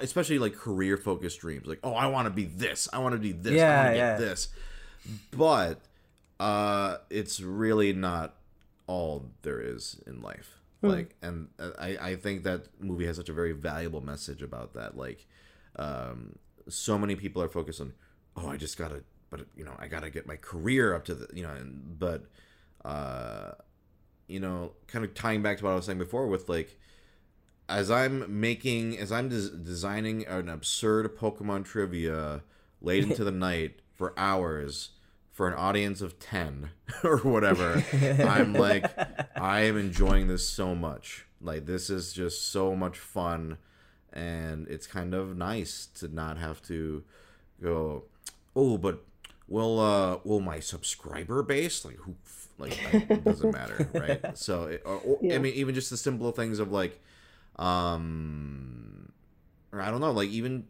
especially 0.00 0.38
like 0.38 0.54
career 0.54 0.96
focused 0.96 1.40
dreams 1.40 1.66
like, 1.66 1.80
oh, 1.82 1.94
I 1.94 2.06
want 2.14 2.26
to 2.26 2.34
be 2.42 2.46
this. 2.64 2.88
I 2.92 2.98
want 3.04 3.12
to 3.14 3.18
be 3.28 3.32
this. 3.32 3.52
I 3.52 3.56
Yeah, 3.56 3.76
want 3.82 3.92
to 3.92 3.96
yeah. 3.98 4.12
get 4.12 4.18
this. 4.26 4.48
But 5.36 5.80
uh, 6.40 6.96
it's 7.10 7.40
really 7.40 7.92
not 7.92 8.34
all 8.86 9.14
there 9.42 9.60
is 9.60 10.00
in 10.06 10.22
life. 10.22 10.50
Like, 10.82 11.16
and 11.20 11.48
uh, 11.58 11.70
I, 11.78 11.88
I 12.10 12.16
think 12.16 12.44
that 12.44 12.60
movie 12.80 13.06
has 13.06 13.16
such 13.16 13.28
a 13.28 13.32
very 13.32 13.52
valuable 13.52 14.00
message 14.00 14.40
about 14.42 14.74
that. 14.74 14.96
Like, 14.96 15.26
um, 15.76 16.38
so 16.68 16.96
many 16.96 17.16
people 17.16 17.42
are 17.42 17.48
focused 17.48 17.80
on, 17.80 17.92
oh, 18.36 18.48
I 18.48 18.56
just 18.56 18.76
gotta, 18.76 19.02
but 19.30 19.46
you 19.56 19.64
know, 19.64 19.74
I 19.78 19.88
gotta 19.88 20.10
get 20.10 20.26
my 20.26 20.36
career 20.36 20.94
up 20.94 21.04
to 21.06 21.14
the, 21.14 21.28
you 21.34 21.42
know, 21.42 21.50
and 21.50 21.98
but, 21.98 22.24
uh, 22.84 23.52
you 24.28 24.40
know, 24.40 24.72
kind 24.86 25.04
of 25.04 25.14
tying 25.14 25.42
back 25.42 25.58
to 25.58 25.64
what 25.64 25.72
I 25.72 25.74
was 25.74 25.86
saying 25.86 25.98
before 25.98 26.26
with 26.26 26.48
like, 26.48 26.78
as 27.68 27.90
I'm 27.90 28.40
making, 28.40 28.98
as 28.98 29.10
I'm 29.10 29.28
des- 29.28 29.56
designing 29.56 30.26
an 30.26 30.48
absurd 30.48 31.16
Pokemon 31.16 31.64
trivia 31.64 32.42
late 32.80 33.04
into 33.04 33.24
the 33.24 33.30
night 33.32 33.80
for 33.94 34.14
hours 34.16 34.90
for 35.32 35.48
an 35.48 35.54
audience 35.54 36.00
of 36.00 36.18
10 36.18 36.70
or 37.04 37.18
whatever, 37.18 37.84
I'm 38.24 38.54
like, 38.54 38.90
I 39.36 39.62
am 39.62 39.76
enjoying 39.76 40.28
this 40.28 40.48
so 40.48 40.74
much. 40.74 41.26
Like, 41.40 41.66
this 41.66 41.90
is 41.90 42.12
just 42.12 42.50
so 42.50 42.74
much 42.74 42.98
fun. 42.98 43.58
And 44.12 44.66
it's 44.68 44.86
kind 44.86 45.12
of 45.12 45.36
nice 45.36 45.86
to 45.98 46.08
not 46.08 46.38
have 46.38 46.62
to 46.62 47.04
go, 47.62 48.04
oh, 48.56 48.78
but 48.78 49.04
will, 49.46 49.78
uh, 49.78 50.18
will 50.24 50.40
my 50.40 50.58
subscriber 50.58 51.42
base, 51.42 51.84
like, 51.84 51.96
who, 51.96 52.16
like, 52.58 52.76
it 52.82 53.24
doesn't 53.24 53.52
matter, 53.52 53.88
right? 53.94 54.36
So, 54.36 54.64
it, 54.64 54.82
or, 54.84 54.96
or, 54.96 55.18
I 55.32 55.38
mean, 55.38 55.54
even 55.54 55.74
just 55.74 55.90
the 55.90 55.96
simple 55.96 56.32
things 56.32 56.58
of 56.58 56.72
like, 56.72 57.00
um, 57.56 59.12
or 59.72 59.80
I 59.80 59.90
don't 59.90 60.00
know, 60.00 60.10
like, 60.10 60.30
even 60.30 60.64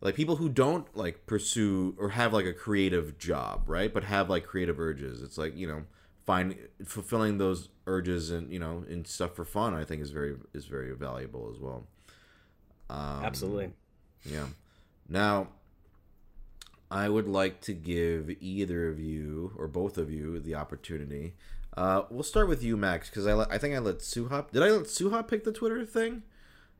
like 0.00 0.14
people 0.14 0.36
who 0.36 0.48
don't 0.48 0.86
like 0.96 1.26
pursue 1.26 1.94
or 1.98 2.10
have 2.10 2.32
like 2.32 2.46
a 2.46 2.52
creative 2.52 3.18
job 3.18 3.64
right? 3.66 3.92
But 3.92 4.04
have 4.04 4.30
like 4.30 4.44
creative 4.44 4.80
urges. 4.80 5.22
It's 5.22 5.38
like 5.38 5.56
you 5.56 5.66
know 5.66 5.84
find 6.24 6.56
fulfilling 6.84 7.38
those 7.38 7.68
urges 7.86 8.30
and 8.30 8.52
you 8.52 8.58
know 8.58 8.84
and 8.88 9.06
stuff 9.06 9.34
for 9.34 9.44
fun 9.44 9.74
i 9.74 9.84
think 9.84 10.02
is 10.02 10.10
very 10.10 10.36
is 10.54 10.66
very 10.66 10.94
valuable 10.94 11.50
as 11.54 11.60
well. 11.60 11.86
Um, 12.88 13.24
Absolutely. 13.24 13.72
yeah. 14.24 14.46
Now 15.08 15.48
i 16.90 17.08
would 17.08 17.28
like 17.28 17.60
to 17.60 17.72
give 17.72 18.30
either 18.40 18.88
of 18.88 18.98
you 18.98 19.52
or 19.56 19.66
both 19.68 19.96
of 19.98 20.10
you 20.10 20.38
the 20.40 20.54
opportunity 20.54 21.34
uh, 21.76 22.02
we'll 22.10 22.22
start 22.24 22.48
with 22.48 22.62
you 22.64 22.76
max 22.76 23.08
because 23.08 23.26
I, 23.26 23.32
let- 23.34 23.50
I 23.52 23.58
think 23.58 23.74
i 23.74 23.78
let 23.78 23.98
suha 23.98 24.50
did 24.50 24.62
i 24.62 24.70
let 24.70 24.84
suha 24.86 25.26
pick 25.26 25.44
the 25.44 25.52
twitter 25.52 25.84
thing 25.86 26.22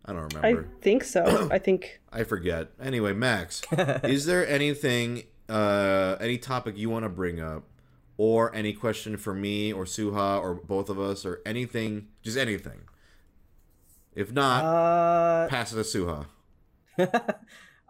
i 0.05 0.13
don't 0.13 0.33
remember. 0.35 0.67
i 0.79 0.83
think 0.83 1.05
so 1.05 1.49
i 1.53 1.59
think 1.59 2.01
I 2.13 2.25
forget. 2.25 2.71
Anyway, 2.83 3.13
Max, 3.13 3.63
is 4.03 4.27
there 4.27 4.45
anything, 4.49 5.23
uh, 5.49 6.17
any 6.21 6.39
topic 6.39 6.77
you 6.77 6.91
want 6.91 7.05
to 7.05 7.09
bring 7.09 7.39
up, 7.41 7.63
or 8.17 8.53
any 8.53 8.73
question 8.73 9.17
for 9.17 9.33
me 9.33 9.73
or 9.73 9.85
Suha 9.85 10.41
or 10.43 10.55
both 10.55 10.89
of 10.91 10.99
us, 10.99 11.25
or 11.25 11.41
anything, 11.47 12.09
just 12.25 12.37
anything? 12.37 12.81
If 14.13 14.33
not, 14.33 14.65
Uh, 14.65 15.47
pass 15.49 15.73
it 15.73 15.77
to 15.77 15.83
Suha. 15.83 16.27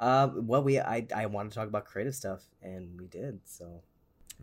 um, 0.01 0.47
well, 0.49 0.63
we 0.63 0.81
I 0.81 1.07
I 1.15 1.27
want 1.27 1.51
to 1.51 1.55
talk 1.55 1.69
about 1.69 1.85
creative 1.85 2.15
stuff, 2.15 2.43
and 2.63 2.99
we 3.01 3.07
did. 3.07 3.41
So 3.45 3.83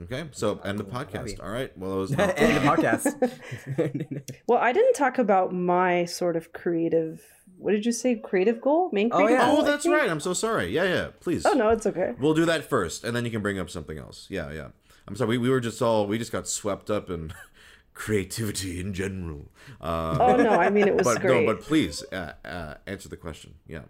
Okay, 0.04 0.26
so 0.32 0.60
end 0.64 0.78
the 0.80 0.84
podcast. 0.84 1.44
All 1.44 1.50
right. 1.50 1.76
Well, 1.78 1.94
it 1.94 1.98
was. 1.98 2.12
end 2.12 2.56
the 2.58 2.62
podcast. 2.70 4.22
well 4.48 4.60
i 4.60 4.72
didn't 4.72 4.94
talk 4.94 5.18
about 5.18 5.54
my 5.54 6.06
sort 6.06 6.36
of 6.36 6.54
creative 6.54 7.24
what 7.58 7.72
did 7.72 7.84
you 7.86 7.92
say 7.92 8.16
creative 8.16 8.62
goal 8.62 8.90
main 8.94 9.10
Oh, 9.12 9.18
creative 9.18 9.40
yeah. 9.40 9.48
goal, 9.48 9.62
oh, 9.62 9.66
that's 9.66 9.88
right. 9.88 10.08
I'm 10.10 10.20
so 10.20 10.34
sorry. 10.34 10.68
Yeah, 10.68 10.84
yeah. 10.84 11.08
Please. 11.20 11.44
oh 11.48 11.54
no 11.54 11.70
it's 11.70 11.88
okay 11.88 12.14
We'll 12.20 12.36
do 12.36 12.46
that 12.46 12.64
first, 12.70 13.04
and 13.04 13.16
then 13.16 13.26
you 13.26 13.32
can 13.32 13.42
bring 13.42 13.58
up 13.58 13.70
something 13.72 13.98
else. 13.98 14.28
Yeah, 14.30 14.52
yeah. 14.52 14.68
I'm 15.08 15.16
sorry. 15.16 15.30
We, 15.32 15.38
we 15.40 15.50
were 15.50 15.60
just 15.62 15.82
all 15.82 16.06
we 16.06 16.18
just 16.20 16.32
got 16.32 16.48
swept 16.48 16.92
up 16.92 17.10
in 17.10 17.34
creativity 17.96 18.80
in 18.80 18.94
general. 18.94 19.50
Uh, 19.82 20.18
Oh 20.20 20.36
no, 20.36 20.52
I 20.52 20.70
mean 20.70 20.88
it 20.88 20.96
was 21.02 21.08
but 21.08 21.22
great. 21.22 21.46
no, 21.46 21.54
but 21.54 21.64
please 21.64 22.04
uh, 22.14 22.34
uh, 22.46 22.74
answer 22.86 23.10
the 23.10 23.18
question. 23.18 23.56
Yeah. 23.68 23.84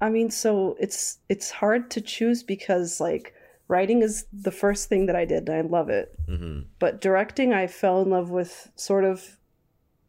I 0.00 0.10
mean, 0.10 0.30
so 0.30 0.76
it's 0.78 1.18
it's 1.28 1.50
hard 1.50 1.90
to 1.92 2.00
choose 2.00 2.42
because 2.42 3.00
like 3.00 3.34
writing 3.68 4.02
is 4.02 4.26
the 4.32 4.50
first 4.50 4.88
thing 4.88 5.06
that 5.06 5.16
I 5.16 5.24
did 5.24 5.48
and 5.48 5.56
I 5.56 5.60
love 5.62 5.88
it. 5.88 6.14
hmm 6.28 6.60
But 6.78 7.00
directing 7.00 7.52
I 7.52 7.66
fell 7.66 8.02
in 8.02 8.10
love 8.10 8.30
with 8.30 8.70
sort 8.76 9.04
of 9.04 9.38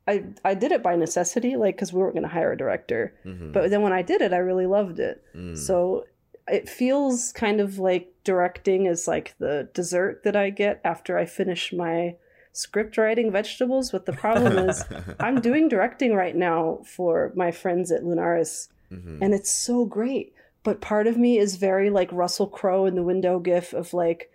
I 0.07 0.25
I 0.43 0.53
did 0.53 0.71
it 0.71 0.83
by 0.83 0.95
necessity 0.95 1.55
like 1.55 1.77
cuz 1.77 1.93
we 1.93 1.99
weren't 1.99 2.13
going 2.15 2.23
to 2.23 2.29
hire 2.29 2.51
a 2.51 2.57
director. 2.57 3.13
hmm 3.23 3.51
But 3.51 3.69
then 3.69 3.81
when 3.81 3.93
I 3.93 4.01
did 4.01 4.21
it, 4.21 4.33
I 4.33 4.37
really 4.37 4.65
loved 4.67 4.99
it. 4.99 5.23
Mm. 5.35 5.57
So 5.57 6.05
it 6.47 6.69
feels 6.69 7.31
kind 7.31 7.59
of 7.59 7.79
like 7.79 8.13
directing 8.23 8.85
is 8.85 9.07
like 9.07 9.35
the 9.39 9.69
dessert 9.73 10.23
that 10.23 10.35
I 10.35 10.49
get 10.49 10.79
after 10.83 11.17
I 11.17 11.25
finish 11.25 11.73
my 11.73 12.15
script 12.51 12.97
writing 12.97 13.31
vegetables, 13.31 13.91
but 13.91 14.05
the 14.05 14.13
problem 14.13 14.57
is 14.69 14.83
I'm 15.19 15.41
doing 15.41 15.67
directing 15.69 16.13
right 16.13 16.35
now 16.35 16.81
for 16.85 17.31
my 17.35 17.51
friends 17.51 17.91
at 17.91 18.03
Lunaris 18.03 18.67
Mhm. 18.91 19.19
and 19.21 19.33
it's 19.33 19.51
so 19.51 19.85
great. 19.85 20.33
But 20.63 20.81
part 20.81 21.05
of 21.07 21.17
me 21.17 21.37
is 21.37 21.57
very 21.57 21.89
like 21.89 22.11
Russell 22.11 22.47
Crowe 22.47 22.85
in 22.85 22.95
the 22.95 23.03
window 23.03 23.39
gif 23.39 23.73
of 23.73 23.93
like, 23.93 24.31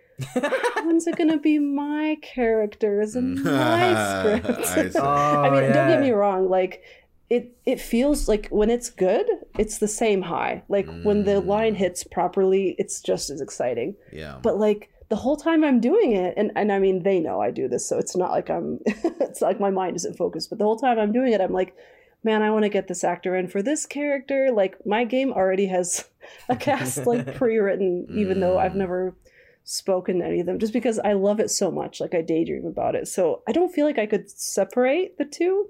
when's 0.83 1.07
it 1.07 1.15
gonna 1.17 1.37
be 1.37 1.59
my 1.59 2.17
characters 2.21 3.15
and 3.15 3.43
my 3.43 4.39
scripts? 4.39 4.71
I 4.77 4.89
see. 4.89 4.99
I 4.99 5.49
mean, 5.49 5.63
Oh, 5.69 5.73
don't 5.73 5.87
get 5.89 6.01
me 6.01 6.11
wrong, 6.11 6.49
like 6.49 6.83
it 7.29 7.51
it 7.65 7.79
feels 7.79 8.27
like 8.27 8.47
when 8.49 8.69
it's 8.69 8.89
good, 8.89 9.25
it's 9.57 9.77
the 9.79 9.87
same 9.87 10.21
high. 10.21 10.63
Like 10.67 10.87
when 11.03 11.23
the 11.23 11.39
line 11.39 11.73
Mm. 11.75 11.77
hits 11.77 12.03
properly, 12.03 12.75
it's 12.77 13.01
just 13.01 13.29
as 13.29 13.39
exciting. 13.41 13.95
yeah. 14.11 14.37
But 14.41 14.57
like 14.57 14.89
the 15.09 15.15
whole 15.17 15.35
time 15.37 15.63
I'm 15.65 15.79
doing 15.81 16.13
it, 16.13 16.33
and, 16.37 16.51
and 16.55 16.71
I 16.71 16.79
mean 16.79 17.03
they 17.03 17.19
know 17.19 17.41
I 17.41 17.51
do 17.51 17.67
this, 17.67 17.85
so 17.87 17.97
it's 17.97 18.15
not 18.15 18.31
like 18.31 18.49
I'm 18.49 18.79
it's 18.85 19.41
like 19.41 19.59
my 19.59 19.69
mind 19.69 19.95
isn't 19.97 20.17
focused, 20.17 20.49
but 20.49 20.59
the 20.59 20.65
whole 20.65 20.77
time 20.79 20.99
I'm 20.99 21.11
doing 21.11 21.33
it, 21.33 21.41
I'm 21.41 21.51
like, 21.53 21.75
man, 22.23 22.41
I 22.41 22.51
want 22.51 22.63
to 22.63 22.69
get 22.69 22.87
this 22.87 23.03
actor 23.03 23.35
in 23.35 23.47
for 23.47 23.61
this 23.61 23.85
character. 23.85 24.49
Like 24.51 24.85
my 24.85 25.03
game 25.05 25.31
already 25.33 25.67
has 25.67 26.05
a 26.49 26.55
cast 26.55 27.05
like 27.05 27.35
pre-written, 27.35 28.07
even 28.15 28.39
though 28.39 28.57
I've 28.57 28.73
Mm. 28.73 28.75
never 28.77 29.15
spoken 29.63 30.19
to 30.19 30.25
any 30.25 30.39
of 30.39 30.45
them, 30.47 30.59
just 30.59 30.73
because 30.73 30.99
I 30.99 31.13
love 31.13 31.39
it 31.39 31.49
so 31.51 31.69
much. 31.71 31.99
Like 32.01 32.13
I 32.15 32.21
daydream 32.21 32.65
about 32.65 32.95
it. 32.95 33.07
So 33.07 33.43
I 33.47 33.51
don't 33.51 33.71
feel 33.73 33.85
like 33.85 33.99
I 33.99 34.05
could 34.07 34.29
separate 34.29 35.17
the 35.17 35.25
two 35.25 35.69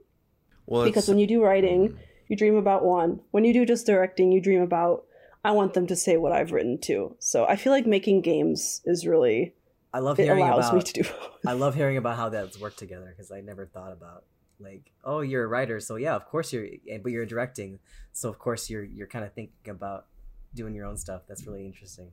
well, 0.66 0.86
because 0.86 1.08
when 1.10 1.18
you 1.20 1.28
do 1.28 1.44
writing, 1.44 1.90
Mm. 1.90 1.98
you 2.30 2.38
dream 2.38 2.56
about 2.56 2.86
one. 2.86 3.20
When 3.32 3.44
you 3.46 3.54
do 3.54 3.66
just 3.66 3.86
directing, 3.86 4.32
you 4.32 4.42
dream 4.42 4.62
about 4.62 5.04
I 5.44 5.52
want 5.52 5.74
them 5.74 5.88
to 5.88 5.96
say 5.96 6.18
what 6.18 6.32
I've 6.32 6.52
written 6.52 6.78
too. 6.80 7.16
So 7.20 7.46
I 7.46 7.56
feel 7.56 7.74
like 7.74 7.86
making 7.88 8.22
games 8.22 8.82
is 8.86 9.08
really 9.08 9.56
I 9.94 10.00
love 10.00 10.20
it 10.20 10.24
hearing 10.24 10.44
allows 10.48 10.70
about. 10.70 10.76
me 10.76 10.82
to 10.84 10.94
do. 11.04 11.10
I 11.48 11.54
love 11.54 11.76
hearing 11.76 11.98
about 11.98 12.16
how 12.16 12.30
that's 12.30 12.60
worked 12.60 12.78
together 12.80 13.08
because 13.10 13.32
I 13.32 13.42
never 13.42 13.66
thought 13.66 13.92
about 13.92 14.24
like, 14.62 14.92
oh, 15.04 15.22
you're 15.22 15.44
a 15.44 15.48
writer, 15.48 15.80
so 15.80 15.96
yeah, 15.96 16.16
of 16.16 16.26
course 16.28 16.54
you're, 16.54 16.68
but 17.04 17.12
you're 17.12 17.26
directing, 17.26 17.80
so 18.14 18.30
of 18.30 18.38
course 18.40 18.70
you're 18.70 18.84
you're 18.84 19.08
kind 19.08 19.26
of 19.26 19.34
thinking 19.34 19.70
about 19.70 20.06
doing 20.54 20.74
your 20.76 20.86
own 20.86 20.98
stuff. 20.98 21.22
That's 21.28 21.46
really 21.48 21.66
interesting. 21.66 22.12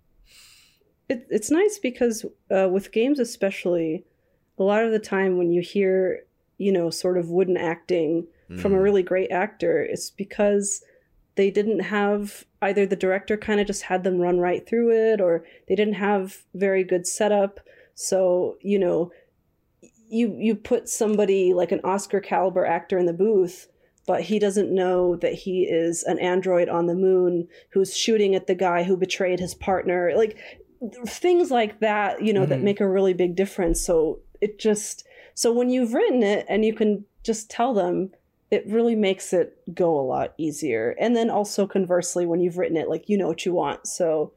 it, 1.08 1.26
it's 1.30 1.50
nice 1.50 1.78
because 1.78 2.24
uh, 2.54 2.68
with 2.68 2.92
games 2.92 3.18
especially 3.18 4.04
a 4.58 4.62
lot 4.62 4.84
of 4.84 4.92
the 4.92 4.98
time 4.98 5.38
when 5.38 5.50
you 5.50 5.60
hear 5.62 6.24
you 6.58 6.72
know 6.72 6.90
sort 6.90 7.16
of 7.18 7.30
wooden 7.30 7.56
acting 7.56 8.26
from 8.60 8.72
a 8.72 8.76
Mm. 8.78 8.82
really 8.82 9.02
great 9.02 9.30
actor 9.30 9.82
it's 9.82 10.08
because 10.10 10.82
they 11.34 11.50
didn't 11.50 11.80
have 11.80 12.44
either 12.62 12.86
the 12.86 12.96
director 12.96 13.36
kind 13.36 13.60
of 13.60 13.66
just 13.66 13.82
had 13.82 14.02
them 14.04 14.18
run 14.18 14.38
right 14.38 14.66
through 14.66 14.90
it 15.12 15.20
or 15.20 15.44
they 15.68 15.74
didn't 15.74 15.94
have 15.94 16.44
very 16.54 16.82
good 16.82 17.06
setup 17.06 17.60
so 17.94 18.56
you 18.62 18.78
know 18.78 19.12
you 20.10 20.34
you 20.38 20.54
put 20.54 20.88
somebody 20.88 21.52
like 21.52 21.72
an 21.72 21.80
oscar 21.84 22.20
caliber 22.20 22.64
actor 22.64 22.98
in 22.98 23.06
the 23.06 23.12
booth 23.12 23.68
but 24.06 24.22
he 24.22 24.38
doesn't 24.38 24.74
know 24.74 25.16
that 25.16 25.34
he 25.34 25.64
is 25.64 26.02
an 26.04 26.18
android 26.18 26.68
on 26.68 26.86
the 26.86 26.94
moon 26.94 27.46
who's 27.72 27.94
shooting 27.94 28.34
at 28.34 28.46
the 28.46 28.54
guy 28.54 28.82
who 28.82 28.96
betrayed 28.96 29.38
his 29.38 29.54
partner. 29.54 30.12
Like 30.16 30.38
things 31.06 31.50
like 31.50 31.80
that 31.80 32.22
you 32.24 32.32
know 32.32 32.46
that 32.46 32.60
Mhm. 32.60 32.64
make 32.64 32.80
a 32.80 32.88
really 32.88 33.12
big 33.12 33.36
difference. 33.36 33.80
So 33.82 34.20
it 34.40 34.58
just 34.58 35.04
so 35.34 35.52
when 35.52 35.68
you've 35.68 35.92
written 35.92 36.22
it 36.22 36.46
and 36.48 36.64
you 36.64 36.72
can 36.72 37.04
just 37.22 37.50
tell 37.50 37.74
them 37.74 38.10
it 38.50 38.66
really 38.66 38.94
makes 38.96 39.34
it 39.34 39.58
go 39.74 39.98
a 39.98 40.00
lot 40.00 40.32
easier. 40.38 40.96
And 40.98 41.14
then 41.14 41.28
also 41.28 41.66
conversely 41.66 42.24
when 42.24 42.40
you've 42.40 42.56
written 42.56 42.78
it 42.78 42.88
like 42.88 43.10
you 43.10 43.18
know 43.18 43.28
what 43.28 43.44
you 43.44 43.52
want. 43.52 43.86
So 43.86 44.32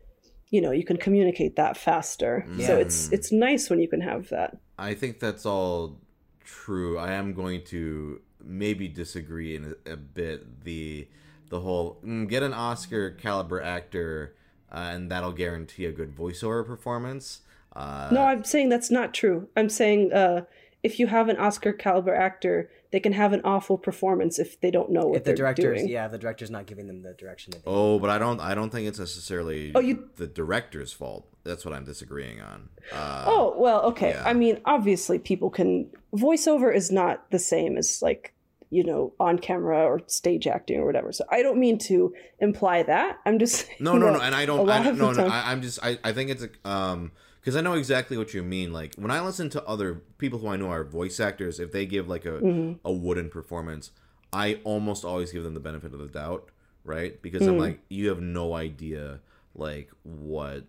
you 0.50 0.60
know 0.60 0.72
you 0.72 0.84
can 0.84 0.98
communicate 0.98 1.56
that 1.56 1.78
faster. 1.78 2.46
So 2.68 2.78
it's 2.78 3.10
it's 3.14 3.32
nice 3.32 3.70
when 3.70 3.80
you 3.80 3.88
can 3.88 4.02
have 4.02 4.28
that 4.30 4.58
I 4.82 4.94
think 4.96 5.20
that's 5.20 5.46
all 5.46 6.00
true. 6.44 6.98
I 6.98 7.12
am 7.14 7.34
going 7.34 7.64
to 7.66 8.22
maybe 8.44 8.88
disagree 8.88 9.56
in 9.56 9.76
a, 9.86 9.94
a 9.94 9.98
bit. 9.98 10.64
The 10.64 11.08
the 11.50 11.60
whole 11.62 12.00
mm, 12.06 12.28
get 12.28 12.44
an 12.44 12.54
Oscar 12.54 13.12
caliber 13.12 13.62
actor, 13.62 14.36
uh, 14.72 14.90
and 14.94 15.12
that'll 15.12 15.34
guarantee 15.34 15.86
a 15.86 15.92
good 15.92 16.16
voiceover 16.16 16.66
performance. 16.66 17.42
Uh, 17.74 18.10
no 18.12 18.26
i'm 18.26 18.44
saying 18.44 18.68
that's 18.68 18.92
not 18.92 19.14
true 19.14 19.48
i'm 19.56 19.70
saying 19.70 20.12
uh 20.12 20.42
if 20.84 21.00
you 21.00 21.08
have 21.08 21.30
an 21.30 21.38
oscar 21.38 21.72
caliber 21.72 22.14
actor 22.14 22.70
they 22.92 23.00
can 23.00 23.14
have 23.14 23.32
an 23.32 23.40
awful 23.46 23.78
performance 23.78 24.38
if 24.40 24.60
they 24.60 24.70
don't 24.70 24.92
know 24.92 25.06
what 25.08 25.16
if 25.20 25.24
the 25.24 25.30
they're 25.30 25.36
director's, 25.38 25.80
doing 25.80 25.90
yeah, 25.90 26.06
if 26.06 26.12
the 26.12 26.18
director's 26.18 26.52
not 26.52 26.66
giving 26.66 26.86
them 26.88 27.02
the 27.02 27.14
direction 27.14 27.52
that 27.52 27.64
they 27.64 27.72
Oh, 27.72 27.98
but 27.98 28.10
I 28.10 28.18
don't. 28.18 28.42
I 28.42 28.54
don't 28.56 28.70
think 28.72 28.90
it's 28.90 29.00
necessarily 29.00 29.72
Oh, 29.74 29.80
you- 29.80 30.10
the 30.18 30.28
director's 30.28 30.92
fault. 30.92 31.31
That's 31.44 31.66
what 31.66 31.74
I'm 31.74 31.86
disagreeing 31.86 32.40
on. 32.42 32.70
Uh, 32.92 33.24
Oh, 33.28 33.56
well, 33.58 33.82
okay. 33.84 34.12
yeah. 34.12 34.24
I 34.26 34.34
mean, 34.34 34.60
obviously, 34.66 35.18
people 35.20 35.50
can. 35.50 35.90
Voiceover 36.16 36.74
is 36.76 36.92
not 36.92 37.30
the 37.32 37.40
same 37.40 37.78
as, 37.78 38.02
like, 38.02 38.34
you 38.70 38.84
know, 38.84 39.14
on 39.20 39.40
camera 39.40 39.84
or 39.86 40.02
stage 40.08 40.46
acting 40.48 40.80
or 40.80 40.86
whatever. 40.86 41.12
So 41.12 41.24
I 41.32 41.42
don't 41.42 41.60
mean 41.60 41.78
to 41.80 42.14
imply 42.40 42.84
that. 42.84 43.18
I'm 43.26 43.40
just. 43.40 43.66
saying 43.66 43.78
No, 43.80 43.98
no, 43.98 44.12
no, 44.12 44.20
and 44.22 44.36
I 44.36 44.46
don't. 44.46 44.70
I, 44.70 44.88
of 44.88 44.98
no, 44.98 45.12
no. 45.12 45.26
I, 45.26 45.52
I'm 45.52 45.62
just. 45.62 45.80
I, 45.84 45.98
I 46.04 46.14
think 46.14 46.30
it's 46.30 46.44
a 46.44 46.70
um 46.70 47.12
because 47.40 47.56
I 47.56 47.62
know 47.62 47.74
exactly 47.74 48.18
what 48.18 48.34
you 48.36 48.44
mean. 48.44 48.72
Like 48.72 48.94
when 48.96 49.10
I 49.12 49.20
listen 49.22 49.50
to 49.52 49.66
other 49.66 49.96
people 50.20 50.38
who 50.40 50.48
I 50.48 50.58
know 50.58 50.70
are 50.70 50.84
voice 50.84 51.20
actors, 51.20 51.60
if 51.60 51.72
they 51.72 51.86
give 51.86 52.08
like 52.08 52.26
a 52.26 52.40
Mhm. 52.40 52.80
a 52.86 52.92
wooden 52.94 53.30
performance, 53.30 53.92
I 54.32 54.60
almost 54.64 55.04
always 55.04 55.32
give 55.32 55.44
them 55.44 55.54
the 55.56 55.60
benefit 55.60 55.92
of 55.94 56.00
the 56.00 56.08
doubt, 56.08 56.50
right? 56.86 57.20
Because 57.22 57.48
I'm 57.48 57.56
Mm. 57.56 57.60
like, 57.60 57.80
you 57.90 58.10
have 58.10 58.22
no 58.22 58.54
idea 58.54 59.20
like 59.56 59.90
what 60.04 60.64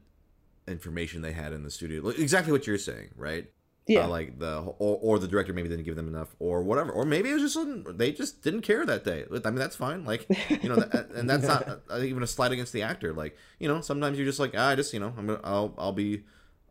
information 0.68 1.22
they 1.22 1.32
had 1.32 1.52
in 1.52 1.62
the 1.64 1.70
studio. 1.70 2.08
Exactly 2.08 2.52
what 2.52 2.66
you're 2.66 2.78
saying, 2.78 3.10
right? 3.16 3.50
Yeah. 3.88 4.04
Uh, 4.04 4.08
like 4.08 4.38
the 4.38 4.58
or, 4.60 4.98
or 5.02 5.18
the 5.18 5.26
director 5.26 5.52
maybe 5.52 5.68
didn't 5.68 5.84
give 5.84 5.96
them 5.96 6.06
enough 6.06 6.36
or 6.38 6.62
whatever 6.62 6.92
or 6.92 7.04
maybe 7.04 7.30
it 7.30 7.32
was 7.32 7.42
just 7.42 7.54
something- 7.54 7.96
they 7.96 8.12
just 8.12 8.40
didn't 8.40 8.60
care 8.62 8.86
that 8.86 9.02
day 9.02 9.24
i 9.28 9.50
mean 9.50 9.56
that's 9.56 9.74
fine 9.74 10.04
like 10.04 10.24
you 10.62 10.68
know 10.68 10.76
that, 10.76 11.10
and 11.16 11.28
that's 11.28 11.44
not 11.44 11.80
uh, 11.90 11.98
even 11.98 12.22
a 12.22 12.26
slight 12.28 12.52
against 12.52 12.72
the 12.72 12.80
actor 12.82 13.12
like 13.12 13.36
you 13.58 13.66
know 13.66 13.80
sometimes 13.80 14.16
you're 14.16 14.24
just 14.24 14.38
like 14.38 14.52
ah, 14.56 14.68
i 14.68 14.76
just 14.76 14.94
you 14.94 15.00
know 15.00 15.12
i'm 15.18 15.26
gonna 15.26 15.40
i'll 15.42 15.74
i'll 15.78 15.90
be 15.90 16.22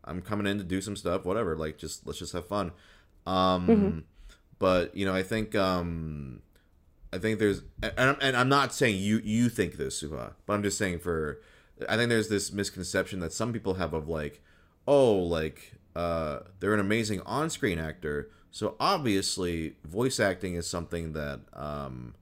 i'm 0.04 0.22
coming 0.22 0.46
in 0.46 0.56
to 0.56 0.64
do 0.64 0.80
some 0.80 0.96
stuff 0.96 1.26
whatever 1.26 1.54
like 1.54 1.76
just 1.76 2.06
let's 2.06 2.18
just 2.18 2.32
have 2.32 2.46
fun 2.48 2.72
um 3.26 3.66
Mhm. 3.68 4.02
but 4.58 4.96
you 4.96 5.04
know 5.04 5.14
i 5.14 5.22
think 5.22 5.54
um 5.54 6.40
i 7.12 7.18
think 7.18 7.38
there's 7.38 7.60
and 7.82 7.92
I'm, 7.98 8.16
and 8.22 8.34
I'm 8.38 8.48
not 8.48 8.72
saying 8.72 8.96
you 8.98 9.20
you 9.22 9.50
think 9.50 9.74
this 9.76 10.02
suha 10.02 10.32
but 10.46 10.54
i'm 10.54 10.62
just 10.62 10.78
saying 10.78 11.00
for 11.00 11.42
i 11.88 11.96
think 11.96 12.08
there's 12.08 12.28
this 12.28 12.52
misconception 12.52 13.20
that 13.20 13.32
some 13.32 13.52
people 13.52 13.74
have 13.74 13.92
of 13.92 14.08
like 14.08 14.40
oh 14.86 15.14
like 15.14 15.74
uh 15.96 16.40
they're 16.60 16.74
an 16.74 16.80
amazing 16.80 17.20
on-screen 17.22 17.78
actor 17.78 18.30
so 18.50 18.76
obviously 18.78 19.76
voice 19.84 20.20
acting 20.20 20.54
is 20.54 20.66
something 20.66 21.12
that 21.12 21.40
um 21.54 22.14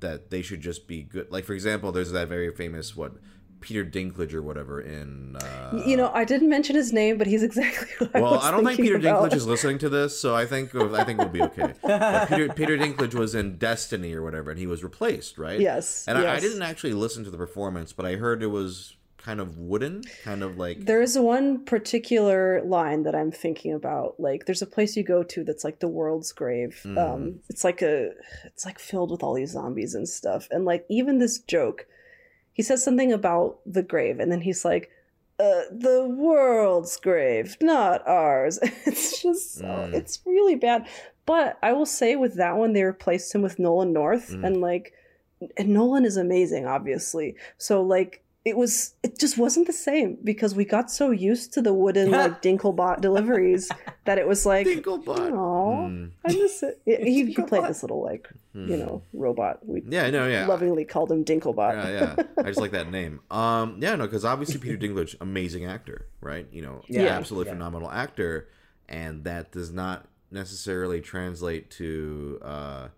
that 0.00 0.30
they 0.30 0.42
should 0.42 0.60
just 0.60 0.86
be 0.86 1.02
good. 1.02 1.30
Like 1.30 1.44
for 1.44 1.54
example 1.54 1.92
there's 1.92 2.12
that 2.12 2.28
very 2.28 2.50
famous 2.52 2.96
what 2.96 3.14
peter 3.60 3.84
dinklage 3.84 4.32
or 4.32 4.42
whatever 4.42 4.80
in 4.80 5.36
uh 5.36 5.82
you 5.86 5.96
know, 5.96 6.10
I 6.12 6.24
didn't 6.24 6.48
mention 6.48 6.76
his 6.76 6.92
name, 6.92 7.18
but 7.18 7.26
he's 7.26 7.42
exactly 7.50 8.08
I 8.14 8.20
well, 8.20 8.40
I 8.40 8.50
don't 8.50 8.64
think 8.64 8.80
Peter 8.80 8.96
about. 8.96 9.30
Dinklage 9.30 9.36
is 9.36 9.46
listening 9.46 9.78
to 9.78 9.88
this, 9.88 10.18
so 10.18 10.34
I 10.34 10.46
think 10.46 10.74
I 10.74 11.04
think 11.04 11.18
we'll 11.18 11.28
be 11.28 11.42
okay. 11.42 11.74
But 11.82 12.28
Peter 12.28 12.48
Peter 12.52 12.76
Dinklage 12.78 13.14
was 13.14 13.34
in 13.34 13.58
Destiny 13.58 14.14
or 14.14 14.22
whatever, 14.22 14.50
and 14.50 14.58
he 14.58 14.66
was 14.66 14.82
replaced, 14.82 15.38
right? 15.38 15.60
Yes. 15.60 16.06
And 16.08 16.18
I, 16.18 16.36
I 16.36 16.40
didn't 16.40 16.62
actually 16.62 16.94
listen 16.94 17.24
to 17.24 17.30
the 17.30 17.36
performance, 17.36 17.92
but 17.92 18.06
I 18.06 18.16
heard 18.16 18.42
it 18.42 18.48
was 18.48 18.96
kind 19.18 19.40
of 19.40 19.58
wooden, 19.58 20.02
kind 20.24 20.42
of 20.42 20.56
like 20.56 20.84
There 20.86 21.02
is 21.02 21.18
one 21.18 21.64
particular 21.64 22.62
line 22.62 23.02
that 23.02 23.14
I'm 23.14 23.30
thinking 23.32 23.72
about. 23.74 24.18
Like, 24.18 24.46
there's 24.46 24.62
a 24.62 24.66
place 24.66 24.96
you 24.96 25.02
go 25.02 25.22
to 25.24 25.44
that's 25.44 25.64
like 25.64 25.80
the 25.80 25.88
world's 25.88 26.32
grave. 26.32 26.80
Mhm. 26.84 26.98
Um, 26.98 27.40
it's 27.48 27.64
like 27.64 27.82
a, 27.82 28.12
it's 28.44 28.64
like 28.64 28.78
filled 28.78 29.10
with 29.10 29.22
all 29.22 29.34
these 29.34 29.50
zombies 29.50 29.94
and 29.94 30.08
stuff. 30.08 30.48
And 30.50 30.64
like 30.64 30.86
even 30.88 31.18
this 31.18 31.38
joke, 31.40 31.86
he 32.58 32.62
says 32.64 32.82
something 32.82 33.12
about 33.12 33.60
the 33.64 33.84
grave, 33.84 34.18
and 34.18 34.32
then 34.32 34.40
he's 34.40 34.64
like, 34.64 34.90
uh, 35.38 35.62
"The 35.70 36.08
world's 36.10 36.96
grave, 36.96 37.56
not 37.60 38.04
ours." 38.04 38.58
it's 38.84 39.22
just, 39.22 39.62
mm. 39.62 39.94
it's 39.94 40.18
really 40.26 40.56
bad. 40.56 40.88
But 41.24 41.56
I 41.62 41.72
will 41.72 41.86
say, 41.86 42.16
with 42.16 42.34
that 42.34 42.56
one, 42.56 42.72
they 42.72 42.82
replaced 42.82 43.32
him 43.32 43.42
with 43.42 43.60
Nolan 43.60 43.92
North, 43.92 44.30
Mm. 44.30 44.44
and 44.44 44.60
like, 44.60 44.92
and 45.56 45.68
Nolan 45.68 46.04
is 46.04 46.16
amazing, 46.16 46.66
obviously. 46.66 47.36
So 47.58 47.80
like 47.80 48.24
it 48.48 48.56
was 48.56 48.94
it 49.02 49.18
just 49.18 49.36
wasn't 49.38 49.66
the 49.66 49.72
same 49.72 50.16
because 50.24 50.54
we 50.54 50.64
got 50.64 50.90
so 50.90 51.10
used 51.10 51.52
to 51.54 51.60
the 51.62 51.74
wooden 51.74 52.10
like 52.10 52.40
dinklebot 52.46 53.00
deliveries 53.00 53.70
that 54.06 54.16
it 54.18 54.26
was 54.26 54.46
like 54.46 54.66
Dinklebot. 54.66 55.32
oh 55.32 55.88
Mm. 55.88 56.10
I 56.24 56.28
miss 56.32 56.62
it. 56.62 56.80
Yeah, 56.86 56.98
He, 57.04 57.26
he 57.26 57.42
played 57.42 57.64
this 57.64 57.82
little 57.82 58.02
like 58.02 58.28
you 58.54 58.62
Hmm. 58.74 58.78
know 58.80 59.02
robot. 59.12 59.54
We 59.66 59.82
Yeah, 59.88 60.08
no, 60.10 60.26
yeah. 60.26 60.46
lovingly 60.46 60.84
called 60.84 61.12
him 61.12 61.24
Dinklebot. 61.24 61.72
yeah, 61.74 61.90
yeah. 62.16 62.42
I 62.44 62.48
just 62.48 62.60
like 62.60 62.72
that 62.72 62.90
name. 62.90 63.20
Um, 63.30 63.78
yeah, 63.80 63.94
no, 63.96 64.06
because 64.06 64.24
obviously 64.24 64.58
Peter 64.58 64.78
Dinklage, 64.78 65.14
amazing 65.20 65.64
actor, 65.66 66.06
right? 66.20 66.46
You 66.50 66.62
know, 66.62 66.82
Yeah. 66.88 67.08
absolutely 67.18 67.48
Yeah. 67.50 67.54
phenomenal 67.56 67.90
actor, 67.90 68.48
and 68.88 69.24
that 69.24 69.52
does 69.52 69.70
not 69.70 70.08
necessarily 70.30 71.00
translate 71.00 71.70
to 71.72 72.38
uh, 72.42 72.88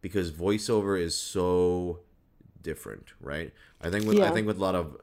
because 0.00 0.30
voiceover 0.32 1.00
is 1.00 1.14
so 1.16 2.00
different, 2.64 3.12
right? 3.20 3.52
I 3.80 3.90
think 3.90 4.04
with 4.06 4.18
I 4.20 4.30
think 4.32 4.48
with 4.48 4.56
a 4.58 4.60
lot 4.60 4.74
of 4.74 4.96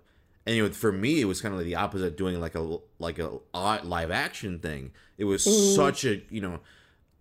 anyway 0.45 0.70
for 0.72 0.91
me 0.91 1.22
it 1.22 1.26
was 1.26 1.39
kind 1.39 1.53
of 1.53 1.59
like 1.59 1.68
the 1.68 1.76
opposite 1.76 2.18
doing 2.18 2.41
like 2.41 2.55
a 2.55 2.78
like 2.99 3.20
a 3.20 3.30
live 3.53 4.09
action 4.12 4.57
thing 4.59 4.91
it 5.20 5.24
was 5.26 5.45
Mm. 5.45 5.76
such 5.76 6.03
a 6.03 6.20
you 6.32 6.41
know 6.41 6.59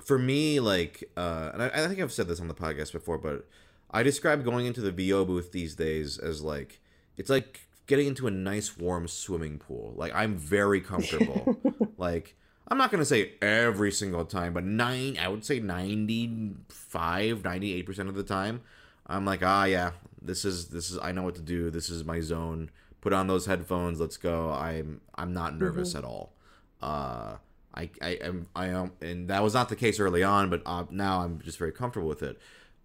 for 0.03 0.19
me 0.19 0.59
like 0.59 1.05
uh 1.19 1.51
and 1.53 1.63
I, 1.63 1.67
I 1.69 1.87
think 1.87 2.01
i've 2.01 2.13
said 2.15 2.29
this 2.29 2.41
on 2.41 2.49
the 2.49 2.55
podcast 2.55 2.93
before 2.93 3.19
but 3.19 3.47
i 3.91 4.03
describe 4.03 4.43
going 4.43 4.65
into 4.65 4.81
the 4.81 4.91
vo 4.91 5.27
booth 5.27 5.53
these 5.53 5.75
days 5.75 6.17
as 6.17 6.41
like 6.41 6.81
it's 7.19 7.29
like 7.29 7.69
getting 7.87 8.07
into 8.07 8.27
a 8.27 8.31
nice 8.31 8.79
warm 8.79 9.07
swimming 9.07 9.59
pool 9.59 9.93
like 9.99 10.15
i'm 10.15 10.35
very 10.39 10.81
comfortable 10.81 11.59
like 11.99 12.35
i'm 12.69 12.79
not 12.79 12.91
going 12.91 13.01
to 13.03 13.05
say 13.05 13.33
every 13.43 13.93
single 13.93 14.25
time 14.25 14.55
but 14.55 14.65
nine 14.65 15.19
i 15.21 15.29
would 15.29 15.45
say 15.45 15.61
95 15.61 17.43
98% 17.43 18.09
of 18.09 18.15
the 18.15 18.23
time 18.23 18.63
i'm 19.07 19.25
like 19.25 19.43
ah 19.43 19.65
yeah 19.65 19.91
this 20.23 20.45
is 20.45 20.69
this 20.69 20.91
is 20.91 20.99
i 21.03 21.13
know 21.13 21.23
what 21.23 21.35
to 21.35 21.43
do 21.43 21.71
this 21.71 21.89
is 21.91 22.05
my 22.05 22.21
zone 22.21 22.71
put 23.01 23.13
on 23.13 23.27
those 23.27 23.47
headphones 23.47 24.01
let's 24.01 24.17
go 24.17 24.51
i'm 24.51 25.01
i'm 25.15 25.33
not 25.33 25.59
nervous 25.59 25.95
at 25.95 26.05
all 26.05 26.35
uh 26.83 27.35
I, 27.75 27.91
I 28.03 28.09
am 28.21 28.49
I 28.55 28.67
am 28.67 28.93
and 29.01 29.29
that 29.29 29.43
was 29.43 29.55
not 29.55 29.69
the 29.69 29.77
case 29.77 30.01
early 30.01 30.23
on, 30.23 30.51
but 30.51 30.63
uh, 30.67 30.85
now 30.91 31.21
I'm 31.21 31.41
just 31.41 31.59
very 31.59 31.73
comfortable 31.73 32.09
with 32.09 32.23
it. 32.23 32.39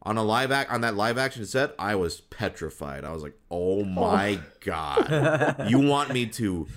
On 0.04 0.18
a 0.18 0.24
live 0.24 0.52
act 0.52 0.72
on 0.72 0.82
that 0.82 0.96
live 0.96 1.18
action 1.18 1.46
set, 1.46 1.74
I 1.80 1.96
was 1.96 2.22
petrified. 2.22 3.04
I 3.04 3.12
was 3.12 3.24
like, 3.24 3.34
"Oh 3.50 3.84
my 3.84 4.40
god, 4.60 5.66
you 5.70 5.80
want 5.80 6.14
me 6.14 6.28
to 6.28 6.68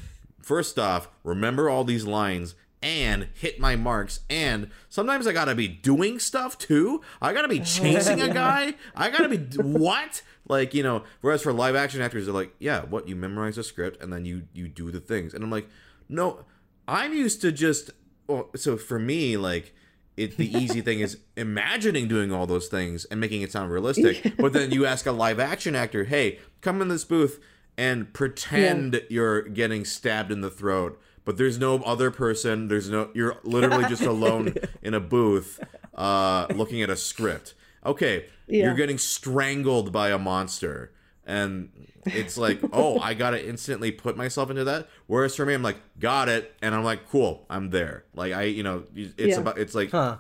first 0.41 0.79
off 0.79 1.09
remember 1.23 1.69
all 1.69 1.85
these 1.85 2.07
lines 2.07 2.55
and 2.81 3.29
hit 3.35 3.61
my 3.61 3.77
marks, 3.77 4.21
and 4.31 4.71
sometimes 4.89 5.27
I 5.27 5.33
gotta 5.33 5.55
be 5.55 5.69
doing 5.69 6.19
stuff 6.19 6.57
too. 6.57 7.03
I 7.21 7.35
gotta 7.35 7.49
be 7.49 7.61
chasing 7.77 8.23
a 8.23 8.33
guy. 8.33 8.75
I 8.97 9.11
gotta 9.11 9.29
be 9.29 9.37
what?" 9.59 10.23
Like 10.49 10.75
you 10.75 10.83
know, 10.83 11.05
whereas 11.21 11.43
for 11.43 11.53
live 11.53 11.77
action 11.77 12.01
actors, 12.01 12.25
they're 12.25 12.35
like, 12.35 12.55
"Yeah, 12.59 12.83
what 12.83 13.09
you 13.09 13.15
memorize 13.15 13.59
a 13.59 13.63
script 13.63 14.03
and 14.03 14.13
then 14.13 14.25
you 14.25 14.45
you 14.53 14.69
do 14.69 14.91
the 14.91 15.01
things," 15.01 15.35
and 15.35 15.45
I'm 15.45 15.51
like, 15.51 15.69
"No." 16.09 16.45
I'm 16.89 17.13
used 17.13 17.43
to 17.43 17.53
just 17.53 17.91
well, 18.27 18.49
so 18.57 18.77
for 18.79 18.99
me 18.99 19.37
like 19.37 19.75
it 20.17 20.37
the 20.37 20.51
easy 20.59 20.81
thing 20.81 21.01
is 21.01 21.19
imagining 21.37 22.09
doing 22.09 22.33
all 22.33 22.47
those 22.47 22.69
things 22.69 23.05
and 23.07 23.21
making 23.21 23.43
it 23.43 23.53
sound 23.53 23.71
realistic. 23.71 24.35
But 24.39 24.55
then 24.55 24.71
you 24.71 24.87
ask 24.87 25.07
a 25.07 25.13
live 25.13 25.39
action 25.39 25.77
actor, 25.77 26.05
"Hey, 26.05 26.39
come 26.63 26.81
in 26.81 26.89
this 26.89 27.05
booth 27.05 27.41
and 27.77 28.13
pretend 28.13 29.03
you're 29.11 29.43
getting 29.43 29.85
stabbed 29.85 30.33
in 30.33 30.41
the 30.41 30.51
throat." 30.51 31.01
But 31.25 31.37
there's 31.37 31.59
no 31.59 31.77
other 31.83 32.11
person. 32.11 32.69
There's 32.69 32.89
no. 32.89 33.11
You're 33.15 33.37
literally 33.45 33.85
just 33.85 34.03
alone 34.15 34.55
in 34.81 34.95
a 34.95 35.01
booth, 35.01 35.61
uh, 35.95 36.47
looking 36.55 36.81
at 36.81 36.89
a 36.89 36.97
script. 36.97 37.53
Okay, 37.85 38.27
Yeah. 38.47 38.65
you're 38.67 38.75
getting 38.75 38.99
strangled 38.99 39.93
by 39.93 40.11
a 40.11 40.19
monster, 40.19 40.93
and 41.27 41.71
it's 42.07 42.37
like, 42.37 42.61
oh, 42.73 42.99
I 42.99 43.15
gotta 43.15 43.47
instantly 43.47 43.93
put 43.93 44.17
myself 44.17 44.51
into 44.51 44.65
that. 44.65 44.89
Whereas 45.07 45.37
for 45.37 45.47
me, 45.47 45.55
I'm 45.55 45.63
like, 45.63 45.79
got 45.99 46.29
it, 46.29 46.55
and 46.63 46.75
I'm 46.75 46.85
like, 46.85 47.09
cool, 47.09 47.47
I'm 47.51 47.71
there. 47.71 48.05
Like 48.15 48.33
I, 48.33 48.43
you 48.45 48.63
know, 48.63 48.85
it's 48.95 49.15
Yeah. 49.19 49.41
about, 49.41 49.59
it's 49.59 49.75
like, 49.75 49.91
Huh. 49.91 50.17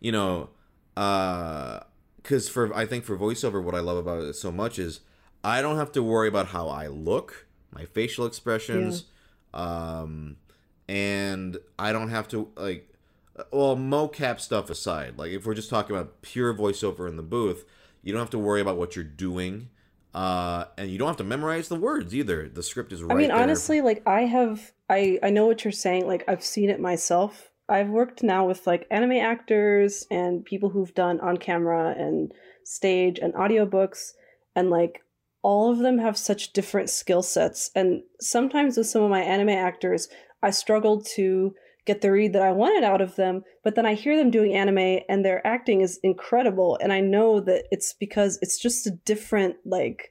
you 0.00 0.12
know, 0.12 0.50
uh, 0.96 1.80
because 2.16 2.48
for 2.48 2.74
I 2.74 2.86
think 2.86 3.04
for 3.04 3.16
voiceover, 3.16 3.62
what 3.62 3.74
I 3.74 3.80
love 3.80 3.96
about 3.96 4.22
it 4.22 4.34
so 4.34 4.52
much 4.52 4.78
is 4.78 5.00
I 5.42 5.60
don't 5.62 5.76
have 5.76 5.90
to 5.92 6.02
worry 6.02 6.28
about 6.28 6.48
how 6.48 6.68
I 6.68 6.86
look, 6.86 7.46
my 7.72 7.84
facial 7.84 8.26
expressions, 8.26 9.04
um, 9.54 10.36
and 10.88 11.56
I 11.78 11.92
don't 11.92 12.10
have 12.10 12.28
to 12.28 12.48
like, 12.56 12.91
well, 13.50 13.76
mocap 13.76 14.40
stuff 14.40 14.70
aside. 14.70 15.18
Like 15.18 15.32
if 15.32 15.46
we're 15.46 15.54
just 15.54 15.70
talking 15.70 15.96
about 15.96 16.22
pure 16.22 16.54
voiceover 16.54 17.08
in 17.08 17.16
the 17.16 17.22
booth, 17.22 17.64
you 18.02 18.12
don't 18.12 18.20
have 18.20 18.30
to 18.30 18.38
worry 18.38 18.60
about 18.60 18.76
what 18.76 18.96
you're 18.96 19.04
doing. 19.04 19.68
Uh, 20.14 20.66
and 20.76 20.90
you 20.90 20.98
don't 20.98 21.08
have 21.08 21.16
to 21.16 21.24
memorize 21.24 21.68
the 21.68 21.76
words 21.76 22.14
either. 22.14 22.48
The 22.48 22.62
script 22.62 22.92
is 22.92 23.02
right 23.02 23.12
I 23.12 23.18
mean, 23.18 23.28
there. 23.28 23.38
honestly, 23.38 23.80
like 23.80 24.02
I 24.06 24.22
have, 24.22 24.72
I 24.90 25.18
I 25.22 25.30
know 25.30 25.46
what 25.46 25.64
you're 25.64 25.72
saying. 25.72 26.06
Like 26.06 26.24
I've 26.28 26.44
seen 26.44 26.68
it 26.68 26.80
myself. 26.80 27.50
I've 27.68 27.88
worked 27.88 28.22
now 28.22 28.46
with 28.46 28.66
like 28.66 28.86
anime 28.90 29.12
actors 29.12 30.04
and 30.10 30.44
people 30.44 30.68
who've 30.68 30.94
done 30.94 31.18
on 31.20 31.38
camera 31.38 31.94
and 31.96 32.32
stage 32.64 33.18
and 33.18 33.32
audiobooks, 33.32 34.12
and 34.54 34.68
like 34.68 35.02
all 35.42 35.72
of 35.72 35.78
them 35.78 35.98
have 35.98 36.18
such 36.18 36.52
different 36.52 36.90
skill 36.90 37.22
sets. 37.22 37.70
And 37.74 38.02
sometimes 38.20 38.76
with 38.76 38.86
some 38.86 39.02
of 39.02 39.10
my 39.10 39.22
anime 39.22 39.48
actors, 39.48 40.08
I 40.42 40.50
struggled 40.50 41.06
to 41.14 41.54
get 41.84 42.00
the 42.00 42.12
read 42.12 42.32
that 42.32 42.42
I 42.42 42.52
wanted 42.52 42.84
out 42.84 43.00
of 43.00 43.16
them. 43.16 43.42
But 43.62 43.74
then 43.74 43.86
I 43.86 43.94
hear 43.94 44.16
them 44.16 44.30
doing 44.30 44.54
anime 44.54 45.00
and 45.08 45.24
their 45.24 45.44
acting 45.46 45.80
is 45.80 45.98
incredible, 46.02 46.78
and 46.80 46.92
I 46.92 47.00
know 47.00 47.40
that 47.40 47.64
it's 47.70 47.92
because 47.92 48.38
it's 48.42 48.58
just 48.58 48.86
a 48.86 48.90
different 48.90 49.56
like 49.64 50.10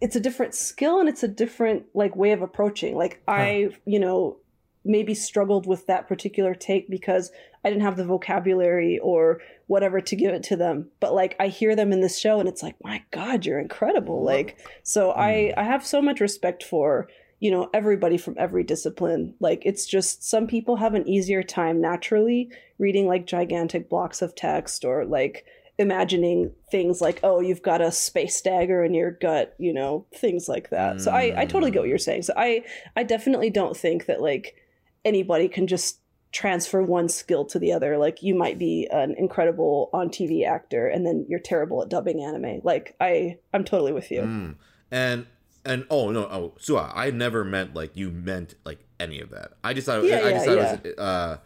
it's 0.00 0.16
a 0.16 0.20
different 0.20 0.54
skill 0.54 1.00
and 1.00 1.08
it's 1.08 1.22
a 1.22 1.28
different 1.28 1.84
like 1.94 2.16
way 2.16 2.32
of 2.32 2.42
approaching. 2.42 2.96
Like 2.96 3.22
i 3.28 3.68
you 3.84 3.98
know 3.98 4.38
maybe 4.84 5.14
struggled 5.14 5.66
with 5.66 5.86
that 5.88 6.06
particular 6.06 6.54
take 6.54 6.88
because 6.88 7.32
i 7.64 7.68
didn't 7.68 7.82
have 7.82 7.96
the 7.96 8.04
vocabulary 8.04 9.00
or 9.00 9.40
whatever 9.66 10.00
to 10.00 10.14
give 10.14 10.32
it 10.32 10.42
to 10.44 10.56
them. 10.56 10.90
But 11.00 11.14
like 11.14 11.36
i 11.40 11.48
hear 11.48 11.74
them 11.74 11.92
in 11.92 12.00
this 12.00 12.18
show 12.18 12.40
and 12.40 12.48
it's 12.48 12.62
like 12.62 12.76
my 12.82 13.02
god 13.10 13.46
you're 13.46 13.60
incredible. 13.60 14.24
Like 14.24 14.58
so 14.82 15.12
i 15.12 15.52
hmm. 15.54 15.60
i 15.60 15.64
have 15.64 15.86
so 15.86 16.02
much 16.02 16.20
respect 16.20 16.62
for 16.62 17.08
you 17.40 17.50
know 17.50 17.68
everybody 17.74 18.16
from 18.16 18.34
every 18.38 18.64
discipline. 18.64 19.34
Like 19.40 19.62
it's 19.64 19.86
just 19.86 20.24
some 20.24 20.46
people 20.46 20.76
have 20.76 20.94
an 20.94 21.08
easier 21.08 21.42
time 21.42 21.80
naturally 21.80 22.50
reading 22.78 23.06
like 23.06 23.26
gigantic 23.26 23.88
blocks 23.88 24.22
of 24.22 24.34
text 24.34 24.84
or 24.84 25.04
like 25.04 25.44
imagining 25.78 26.50
things 26.70 27.02
like 27.02 27.20
oh 27.22 27.40
you've 27.40 27.62
got 27.62 27.82
a 27.82 27.92
space 27.92 28.40
dagger 28.40 28.82
in 28.82 28.94
your 28.94 29.10
gut 29.10 29.54
you 29.58 29.72
know 29.72 30.06
things 30.14 30.48
like 30.48 30.70
that. 30.70 31.00
So 31.00 31.10
i 31.10 31.34
i 31.36 31.44
totally 31.44 31.70
get 31.70 31.80
what 31.80 31.88
you're 31.88 31.98
saying. 31.98 32.22
So 32.22 32.32
i 32.36 32.64
i 32.96 33.02
definitely 33.02 33.50
don't 33.50 33.76
think 33.76 34.06
that 34.06 34.22
like 34.22 34.56
anybody 35.04 35.48
can 35.48 35.66
just 35.66 36.00
transfer 36.32 36.82
one 36.82 37.08
skill 37.08 37.44
to 37.46 37.58
the 37.58 37.72
other. 37.72 37.98
Like 37.98 38.22
you 38.22 38.34
might 38.34 38.58
be 38.58 38.88
an 38.90 39.14
incredible 39.18 39.90
on 39.92 40.08
tv 40.08 40.46
actor 40.46 40.88
and 40.88 41.06
then 41.06 41.26
you're 41.28 41.40
terrible 41.40 41.82
at 41.82 41.90
dubbing 41.90 42.22
anime. 42.22 42.62
Like 42.64 42.96
i 42.98 43.36
i'm 43.52 43.64
totally 43.64 43.92
with 43.92 44.10
you. 44.10 44.22
Mm. 44.22 44.54
And 44.90 45.26
and 45.66 45.86
oh 45.90 46.10
no 46.10 46.22
oh 46.24 46.54
Suha, 46.58 46.90
I 46.94 47.10
never 47.10 47.44
meant 47.44 47.74
like 47.74 47.96
you 47.96 48.10
meant 48.10 48.54
like 48.64 48.80
any 48.98 49.20
of 49.20 49.30
that. 49.30 49.52
I 49.64 49.74
just 49.74 49.86
thought 49.86 50.04
Yeah, 50.04 50.24
I 50.24 50.32
just 50.32 50.46
yeah, 50.46 50.54
thought 50.54 50.58
it 50.82 50.86
was 50.94 50.98
uh 50.98 51.38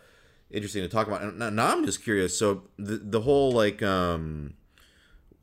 interesting 0.50 0.82
to 0.82 0.88
talk 0.88 1.06
about. 1.08 1.22
And 1.22 1.38
now, 1.38 1.50
now 1.50 1.72
I'm 1.72 1.84
just 1.86 2.02
curious. 2.04 2.36
So 2.38 2.64
the 2.78 2.96
the 2.98 3.20
whole 3.22 3.52
like 3.52 3.82
um 3.82 4.54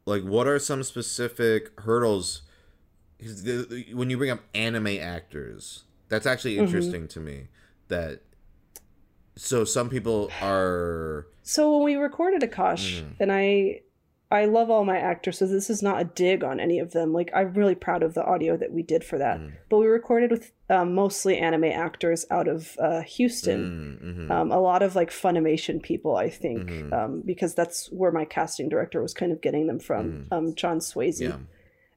like 0.05 0.23
what 0.23 0.47
are 0.47 0.59
some 0.59 0.83
specific 0.83 1.77
hurdles 1.81 2.43
'cause 3.19 3.43
the, 3.43 3.85
when 3.93 4.09
you 4.09 4.17
bring 4.17 4.29
up 4.29 4.41
anime 4.55 4.87
actors? 4.87 5.83
That's 6.09 6.25
actually 6.25 6.53
Mm-hmm. 6.57 6.65
interesting 6.65 7.07
to 7.09 7.19
me 7.19 7.47
that 7.89 8.21
so 9.35 9.63
some 9.65 9.89
people 9.89 10.31
are 10.41 11.27
So 11.43 11.73
when 11.77 11.83
we 11.83 11.95
recorded 11.95 12.41
Akash, 12.41 13.01
Mhm. 13.01 13.19
and 13.19 13.31
I, 13.31 13.81
I 14.29 14.43
love 14.45 14.69
all 14.69 14.83
my 14.83 14.97
actors, 14.97 15.37
so 15.37 15.47
this 15.47 15.69
is 15.69 15.81
not 15.81 16.01
a 16.01 16.03
dig 16.03 16.43
on 16.43 16.59
any 16.59 16.79
of 16.79 16.91
them. 16.91 17.13
Like 17.13 17.31
I'm 17.33 17.53
really 17.53 17.75
proud 17.75 18.03
of 18.03 18.13
the 18.13 18.25
audio 18.25 18.57
that 18.57 18.73
we 18.73 18.83
did 18.83 19.03
for 19.05 19.17
that. 19.17 19.39
Mm. 19.39 19.53
But 19.69 19.77
we 19.77 19.87
recorded 19.87 20.31
with 20.31 20.51
um, 20.69 20.93
mostly 20.93 21.37
anime 21.37 21.63
actors 21.65 22.25
out 22.29 22.49
of 22.49 22.75
uh, 22.77 23.01
Houston. 23.03 23.99
Mm, 24.03 24.27
mhm. 24.27 24.31
Um, 24.31 24.51
a 24.51 24.59
lot 24.59 24.81
of 24.83 24.97
like 24.97 25.11
Funimation 25.11 25.81
people, 25.81 26.17
I 26.17 26.29
think, 26.29 26.69
Mhm. 26.69 26.91
um, 26.93 27.21
because 27.25 27.55
that's 27.55 27.89
where 27.91 28.11
my 28.11 28.25
casting 28.25 28.67
director 28.67 29.01
was 29.01 29.13
kind 29.13 29.31
of 29.31 29.39
getting 29.39 29.67
them 29.67 29.79
from, 29.79 30.27
Mhm. 30.29 30.35
um, 30.35 30.55
John 30.55 30.79
Swasey. 30.79 31.21
yeah. 31.29 31.37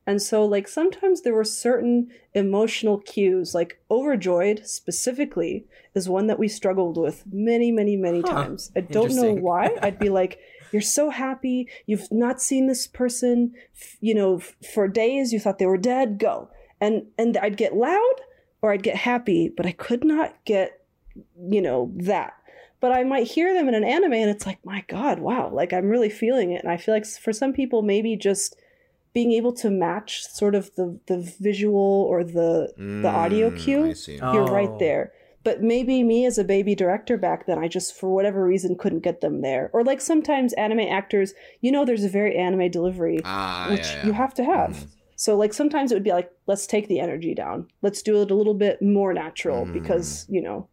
And 0.07 0.20
so, 0.22 0.45
like, 0.45 0.66
sometimes 0.66 1.22
there 1.22 1.35
were 1.35 1.45
certain 1.45 2.09
emotional 2.35 2.99
cues, 2.99 3.55
like 3.55 3.78
Overjoyed 3.91 4.66
specifically 4.66 5.66
is 5.95 6.09
one 6.09 6.26
that 6.28 6.39
we 6.39 6.49
struggled 6.49 6.97
with 6.97 7.24
many, 7.31 7.70
many, 7.70 7.97
many 7.97 8.20
Huh. 8.20 8.33
times. 8.33 8.70
I 8.76 8.81
don't 8.81 9.14
know 9.14 9.35
why. 9.47 9.76
I'd 9.83 9.99
be 9.99 10.09
like, 10.09 10.39
You're 10.73 10.83
so 10.83 11.11
happy. 11.11 11.68
You've 11.87 12.11
not 12.11 12.41
seen 12.41 12.66
this 12.66 12.87
person, 12.87 13.55
you 14.01 14.14
know, 14.14 14.39
for 14.75 14.89
days. 14.89 15.33
You 15.33 15.41
thought 15.41 15.59
they 15.59 15.66
were 15.66 15.77
dead. 15.79 16.18
Go. 16.18 16.49
And, 16.81 17.07
and 17.18 17.37
I'd 17.37 17.57
get 17.57 17.75
loud 17.75 18.14
or 18.62 18.73
I'd 18.73 18.83
get 18.83 18.97
happy, 18.97 19.49
but 19.55 19.66
I 19.66 19.73
could 19.73 20.05
not 20.05 20.35
get, 20.45 20.83
you 21.41 21.61
know, 21.62 21.91
that. 21.97 22.35
But 22.81 22.93
I 22.93 23.05
might 23.05 23.27
hear 23.27 23.53
them 23.53 23.68
in 23.68 23.75
an 23.75 23.85
anime 23.85 24.14
and 24.14 24.31
it's 24.31 24.47
like, 24.47 24.64
my 24.64 24.85
God, 24.89 25.18
wow. 25.18 25.51
Like, 25.53 25.73
I'm 25.73 25.89
really 25.91 26.09
feeling 26.09 26.53
it. 26.53 26.62
And 26.62 26.73
I 26.73 26.77
feel 26.79 26.95
like 26.95 27.05
for 27.07 27.33
some 27.33 27.53
people, 27.53 27.83
maybe 27.83 28.16
just 28.16 28.57
being 29.12 29.33
able 29.33 29.53
to 29.53 29.71
match 29.71 30.25
sort 30.25 30.55
of 30.55 30.73
the 30.77 30.97
the 31.07 31.18
visual 31.41 32.07
or 32.09 32.23
the 32.23 32.73
the 32.79 33.09
audio 33.09 33.51
Mm, 33.51 33.59
cue 33.59 33.95
you're 34.33 34.45
right 34.47 34.68
Oh. 34.68 34.79
there 34.79 35.12
but 35.43 35.62
maybe 35.62 36.03
me 36.03 36.26
as 36.26 36.36
a 36.38 36.45
baby 36.45 36.74
director 36.74 37.16
back 37.16 37.47
then, 37.47 37.59
I 37.59 37.68
just 37.68 37.95
for 37.99 38.11
whatever 38.11 38.45
reason 38.45 38.76
couldn't 38.76 39.01
get 39.01 39.20
them 39.20 39.41
there. 39.41 39.70
Or 39.72 39.82
like 39.82 40.01
sometimes 40.01 40.53
anime 40.55 40.80
actors, 40.80 41.32
you 41.61 41.72
know, 41.72 41.84
there's 41.84 42.05
a 42.05 42.09
very 42.09 42.36
anime 42.36 42.70
delivery 42.70 43.20
Ah, 43.24 43.68
which 43.70 43.80
yeah, 43.80 43.97
yeah. 43.97 44.07
you 44.07 44.12
have 44.12 44.34
to 44.34 44.45
have. 44.45 44.70
Mhm. 44.70 44.86
So 45.16 45.36
like 45.36 45.53
sometimes 45.53 45.93
it 45.93 45.95
would 45.95 46.05
be 46.05 46.12
like, 46.12 46.30
let's 46.47 46.66
take 46.66 46.88
the 46.88 47.01
energy 47.01 47.34
down. 47.34 47.68
Let's 47.82 48.03
do 48.03 48.20
it 48.22 48.30
a 48.30 48.34
little 48.34 48.55
bit 48.55 48.80
more 48.82 49.12
natural 49.12 49.66
Mm. 49.66 49.72
because, 49.72 50.26
you 50.28 50.41
know, 50.43 50.68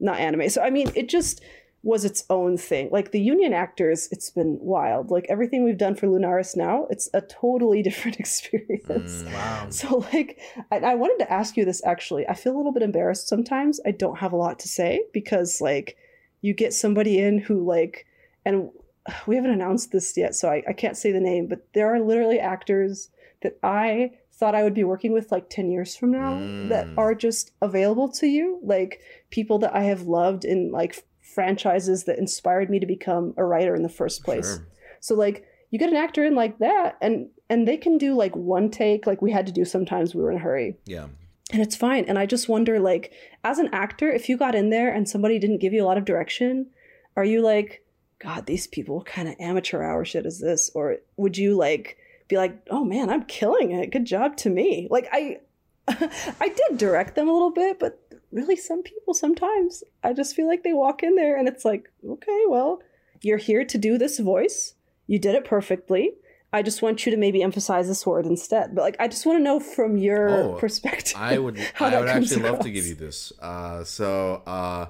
not 0.00 0.18
anime. 0.18 0.48
So 0.48 0.62
I 0.62 0.70
mean, 0.70 0.90
it 0.94 1.08
just 1.08 1.40
was 1.84 2.04
its 2.04 2.24
own 2.30 2.56
thing. 2.56 2.88
Like 2.90 3.12
the 3.12 3.20
union 3.20 3.52
actors, 3.52 4.08
it's 4.10 4.30
been 4.30 4.58
wild. 4.60 5.10
Like 5.10 5.26
everything 5.28 5.64
we've 5.64 5.78
done 5.78 5.94
for 5.94 6.06
Lunaris 6.06 6.56
now, 6.56 6.86
it's 6.88 7.08
a 7.14 7.20
totally 7.20 7.82
different 7.88 8.18
experience. 8.18 9.22
Mm. 9.22 9.32
Wow. 9.32 9.66
So 9.70 10.04
like 10.12 10.40
I, 10.72 10.78
I 10.78 10.94
wanted 10.94 11.22
to 11.24 11.30
ask 11.32 11.56
you 11.56 11.64
this 11.64 11.84
actually. 11.84 12.26
I 12.26 12.34
feel 12.34 12.54
a 12.54 12.56
little 12.56 12.72
bit 12.72 12.82
embarrassed 12.82 13.28
sometimes. 13.28 13.80
I 13.86 13.90
don't 13.90 14.18
have 14.18 14.32
a 14.32 14.36
lot 14.36 14.58
to 14.60 14.68
say 14.68 15.04
because 15.12 15.60
like 15.60 15.96
you 16.40 16.54
get 16.54 16.72
somebody 16.72 17.18
in 17.20 17.38
who 17.38 17.62
like 17.64 18.06
and 18.46 18.70
we 19.26 19.36
haven't 19.36 19.50
announced 19.52 19.92
this 19.92 20.16
yet, 20.16 20.34
so 20.34 20.48
I, 20.48 20.62
I 20.66 20.72
can't 20.72 20.96
say 20.96 21.12
the 21.12 21.20
name, 21.20 21.46
but 21.48 21.66
there 21.74 21.94
are 21.94 22.00
literally 22.00 22.40
actors 22.40 23.10
that 23.42 23.58
I 23.62 24.12
thought 24.32 24.54
I 24.54 24.62
would 24.64 24.74
be 24.74 24.84
working 24.84 25.12
with 25.12 25.30
like 25.30 25.48
10 25.50 25.70
years 25.70 25.94
from 25.94 26.10
now 26.12 26.32
that 26.70 26.86
Mm. 26.86 26.94
are 26.96 27.14
just 27.14 27.52
available 27.60 28.08
to 28.12 28.26
you. 28.26 28.58
Like 28.62 29.00
people 29.30 29.58
that 29.60 29.74
I 29.76 29.82
have 29.84 30.02
loved 30.02 30.44
in 30.46 30.72
like 30.72 31.04
franchises 31.34 32.04
that 32.04 32.18
inspired 32.18 32.70
me 32.70 32.78
to 32.80 32.86
become 32.86 33.34
a 33.36 33.44
writer 33.44 33.74
in 33.74 33.82
the 33.82 33.88
first 33.88 34.24
place. 34.24 34.46
Sure. 34.56 34.66
So 35.00 35.14
like 35.14 35.44
you 35.70 35.78
get 35.78 35.90
an 35.90 35.96
actor 35.96 36.24
in 36.24 36.34
like 36.34 36.58
that 36.60 36.96
and 37.02 37.28
and 37.50 37.66
they 37.68 37.76
can 37.76 37.98
do 37.98 38.14
like 38.14 38.34
one 38.36 38.70
take 38.70 39.06
like 39.06 39.20
we 39.20 39.32
had 39.32 39.46
to 39.46 39.52
do 39.52 39.64
sometimes 39.64 40.14
we 40.14 40.22
were 40.22 40.30
in 40.30 40.36
a 40.38 40.40
hurry 40.40 40.76
Yeah. 40.86 41.08
and 41.52 41.60
it's 41.60 41.74
fine 41.76 42.04
and 42.06 42.16
I 42.18 42.26
just 42.26 42.48
wonder 42.48 42.78
like 42.78 43.12
as 43.42 43.58
an 43.58 43.68
actor 43.72 44.08
if 44.10 44.28
you 44.28 44.36
got 44.36 44.54
in 44.54 44.70
there 44.70 44.92
and 44.94 45.08
somebody 45.08 45.38
didn't 45.40 45.58
give 45.58 45.72
you 45.72 45.82
a 45.82 45.86
lot 45.86 45.98
of 45.98 46.04
direction 46.04 46.70
are 47.16 47.24
you 47.24 47.42
like 47.42 47.84
god 48.20 48.46
these 48.46 48.66
people 48.68 48.96
what 48.98 49.06
kind 49.06 49.28
of 49.28 49.34
amateur 49.40 49.82
hour 49.82 50.04
shit 50.04 50.24
is 50.26 50.38
this 50.40 50.70
or 50.76 50.98
would 51.16 51.36
you 51.36 51.56
like 51.56 51.98
be 52.28 52.36
like 52.36 52.56
oh 52.70 52.84
man 52.84 53.10
I'm 53.10 53.24
killing 53.24 53.72
it 53.72 53.90
good 53.90 54.04
job 54.06 54.36
to 54.38 54.50
me 54.50 54.86
like 54.90 55.08
I 55.12 55.38
I 55.88 56.48
did 56.48 56.78
direct 56.78 57.16
them 57.16 57.28
a 57.28 57.32
little 57.32 57.50
bit 57.52 57.78
but 57.80 58.00
really 58.34 58.56
some 58.56 58.82
people 58.82 59.14
sometimes 59.14 59.82
I 60.02 60.12
just 60.12 60.34
feel 60.36 60.46
like 60.48 60.62
they 60.64 60.72
walk 60.74 61.02
in 61.02 61.14
there 61.14 61.36
and 61.38 61.46
it's 61.48 61.64
like 61.64 61.90
okay 62.06 62.42
well 62.48 62.82
you're 63.22 63.38
here 63.38 63.64
to 63.64 63.78
do 63.78 63.96
this 63.96 64.18
voice 64.18 64.74
you 65.06 65.18
did 65.18 65.34
it 65.34 65.44
perfectly 65.44 66.12
i 66.52 66.60
just 66.62 66.82
want 66.82 67.04
you 67.06 67.10
to 67.12 67.16
maybe 67.18 67.42
emphasize 67.42 67.86
this 67.88 68.04
word 68.06 68.26
instead 68.26 68.74
but 68.74 68.82
like 68.82 68.96
i 69.00 69.06
just 69.08 69.24
want 69.26 69.38
to 69.38 69.42
know 69.42 69.58
from 69.60 69.96
your 69.96 70.28
Oh, 70.30 70.56
perspective 70.58 71.14
I 71.16 71.38
would 71.38 71.56
I 71.80 71.98
would 72.00 72.08
actually 72.08 72.42
love 72.42 72.60
to 72.60 72.70
give 72.70 72.86
you 72.86 72.94
this. 72.96 73.32
Uh, 73.40 73.84
so 73.84 74.42
uh, 74.46 74.86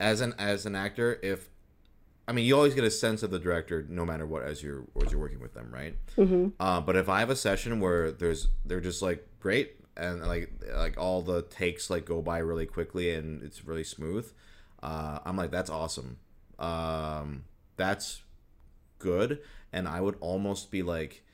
as 0.00 0.20
an 0.20 0.34
as 0.38 0.66
an 0.66 0.74
actor, 0.74 1.18
if 1.22 1.48
I 2.26 2.32
mean 2.32 2.44
you 2.44 2.54
always 2.56 2.74
get 2.74 2.84
a 2.84 2.90
sense 2.90 3.22
of 3.22 3.30
the 3.30 3.38
director 3.38 3.86
no 3.88 4.04
matter 4.04 4.26
what 4.26 4.42
as 4.42 4.62
you're 4.62 4.84
as 5.02 5.10
you're 5.12 5.20
working 5.20 5.40
with 5.40 5.54
them, 5.54 5.70
right? 5.72 5.94
Mhm. 6.16 6.52
Uh, 6.60 6.80
but 6.80 6.94
if 6.96 7.08
I 7.08 7.20
have 7.20 7.30
a 7.30 7.36
session 7.36 7.80
where 7.80 8.10
there's 8.12 8.48
they're 8.66 8.80
just 8.90 9.00
like 9.02 9.26
great 9.40 9.77
and 9.98 10.26
like 10.26 10.50
like 10.74 10.96
all 10.96 11.22
the 11.22 11.42
takes 11.42 11.90
like 11.90 12.04
go 12.04 12.22
by 12.22 12.38
really 12.38 12.66
quickly 12.66 13.10
and 13.10 13.42
it's 13.42 13.64
really 13.64 13.84
smooth, 13.84 14.30
uh, 14.82 15.18
I'm 15.24 15.36
like 15.36 15.50
that's 15.50 15.70
awesome. 15.70 16.18
Um, 16.58 17.44
that's 17.76 18.22
good, 18.98 19.40
and 19.72 19.88
I 19.88 20.00
would 20.00 20.16
almost 20.20 20.70
be 20.70 20.82
like, 20.82 21.24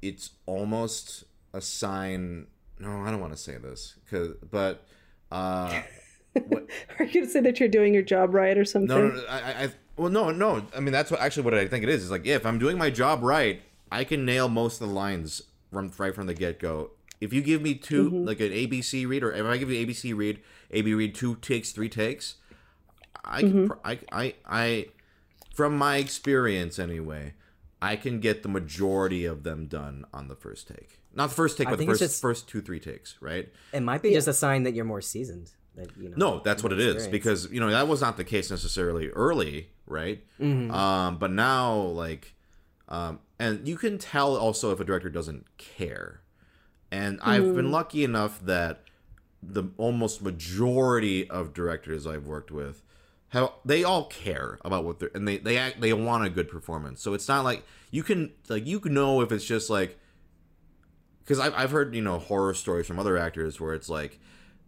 it's 0.00 0.30
almost 0.46 1.24
a 1.52 1.60
sign. 1.60 2.46
No, 2.78 3.02
I 3.02 3.10
don't 3.10 3.20
want 3.20 3.32
to 3.32 3.38
say 3.38 3.56
this, 3.58 3.94
cause 4.10 4.30
but 4.50 4.86
uh, 5.30 5.82
what, 6.48 6.66
are 6.98 7.04
you 7.04 7.20
gonna 7.20 7.26
say 7.26 7.40
that 7.40 7.60
you're 7.60 7.68
doing 7.68 7.94
your 7.94 8.02
job 8.02 8.34
right 8.34 8.56
or 8.56 8.64
something 8.64 8.88
no, 8.88 9.08
no, 9.08 9.14
no, 9.14 9.26
I, 9.28 9.64
I, 9.64 9.70
well, 9.96 10.10
no, 10.10 10.30
no. 10.30 10.66
I 10.74 10.80
mean, 10.80 10.92
that's 10.92 11.10
what 11.10 11.20
actually 11.20 11.44
what 11.44 11.54
I 11.54 11.68
think 11.68 11.82
it 11.82 11.88
is. 11.88 12.02
Is 12.02 12.10
like, 12.10 12.24
yeah, 12.24 12.36
if 12.36 12.46
I'm 12.46 12.58
doing 12.58 12.78
my 12.78 12.90
job 12.90 13.22
right, 13.22 13.62
I 13.90 14.04
can 14.04 14.24
nail 14.24 14.48
most 14.48 14.80
of 14.80 14.88
the 14.88 14.94
lines 14.94 15.42
from 15.72 15.92
right 15.98 16.14
from 16.14 16.26
the 16.26 16.34
get 16.34 16.58
go. 16.58 16.90
If 17.22 17.32
you 17.32 17.40
give 17.40 17.62
me 17.62 17.74
2 17.74 18.24
like 18.24 18.40
an 18.40 18.50
ABC 18.50 19.06
read, 19.06 19.22
or 19.22 19.32
if 19.32 19.46
I 19.46 19.56
give 19.56 19.70
you 19.70 19.86
ABC 19.86 20.12
read, 20.14 20.40
AB 20.72 20.92
read 20.92 21.14
two 21.14 21.36
takes, 21.36 21.70
three 21.70 21.88
takes, 21.88 22.34
I 23.24 23.40
can, 23.42 23.68
pr 23.68 23.74
I, 23.84 23.98
I, 24.10 24.34
I, 24.44 24.86
from 25.54 25.78
my 25.78 25.98
experience 25.98 26.80
anyway, 26.80 27.34
I 27.80 27.94
can 27.94 28.18
get 28.18 28.42
the 28.42 28.48
majority 28.48 29.24
of 29.24 29.44
them 29.44 29.66
done 29.66 30.04
on 30.12 30.26
the 30.26 30.34
first 30.34 30.66
take. 30.66 30.98
Not 31.14 31.28
the 31.28 31.36
first 31.36 31.56
take, 31.58 31.68
I 31.68 31.70
but 31.70 31.78
the 31.78 31.86
first 31.86 32.00
just- 32.00 32.20
first 32.20 32.48
two 32.48 32.60
three 32.60 32.80
takes, 32.80 33.16
right? 33.20 33.52
It 33.72 33.82
might 33.82 34.02
be 34.02 34.12
just 34.12 34.26
a 34.26 34.32
sign 34.32 34.64
that 34.64 34.74
you're 34.74 34.84
more 34.84 35.00
seasoned. 35.00 35.52
That 35.76 35.88
you 35.96 36.08
know. 36.08 36.16
No, 36.16 36.40
that's 36.40 36.62
what 36.64 36.72
it 36.72 36.80
is 36.80 36.96
experience. 36.96 37.12
because 37.12 37.52
you 37.52 37.60
know 37.60 37.70
that 37.70 37.86
was 37.86 38.00
not 38.00 38.16
the 38.16 38.24
case 38.24 38.50
necessarily 38.50 39.08
early, 39.10 39.68
right? 39.86 40.24
Mm-hmm. 40.40 40.70
Um, 40.72 41.18
but 41.18 41.30
now, 41.30 41.74
like, 41.76 42.34
um, 42.88 43.20
and 43.38 43.66
you 43.68 43.76
can 43.76 43.96
tell 43.98 44.36
also 44.36 44.72
if 44.72 44.80
a 44.80 44.84
director 44.84 45.08
doesn't 45.08 45.46
care. 45.56 46.21
And 46.92 47.18
I've 47.22 47.54
been 47.56 47.70
lucky 47.72 48.04
enough 48.04 48.38
that 48.44 48.82
the 49.42 49.64
almost 49.78 50.22
majority 50.22 51.28
of 51.28 51.52
directors 51.54 52.06
I've 52.06 52.26
worked 52.26 52.50
with 52.50 52.82
have 53.30 53.50
they 53.64 53.82
all 53.82 54.04
care 54.04 54.58
about 54.62 54.84
what 54.84 55.00
they're 55.00 55.10
and 55.14 55.26
they 55.26 55.38
they 55.38 55.56
act 55.56 55.80
they 55.80 55.92
want 55.94 56.24
a 56.24 56.28
good 56.30 56.48
performance. 56.50 57.00
So 57.02 57.14
it's 57.14 57.26
not 57.26 57.44
like 57.44 57.64
you 57.90 58.02
can 58.02 58.32
like 58.48 58.66
you 58.66 58.78
can 58.78 58.92
know 58.92 59.22
if 59.22 59.32
it's 59.32 59.46
just 59.46 59.70
like 59.70 59.98
because 61.24 61.38
I've, 61.40 61.54
I've 61.56 61.70
heard 61.70 61.94
you 61.94 62.02
know 62.02 62.18
horror 62.18 62.52
stories 62.52 62.86
from 62.86 62.98
other 62.98 63.16
actors 63.16 63.58
where 63.58 63.72
it's 63.72 63.88
like 63.88 64.20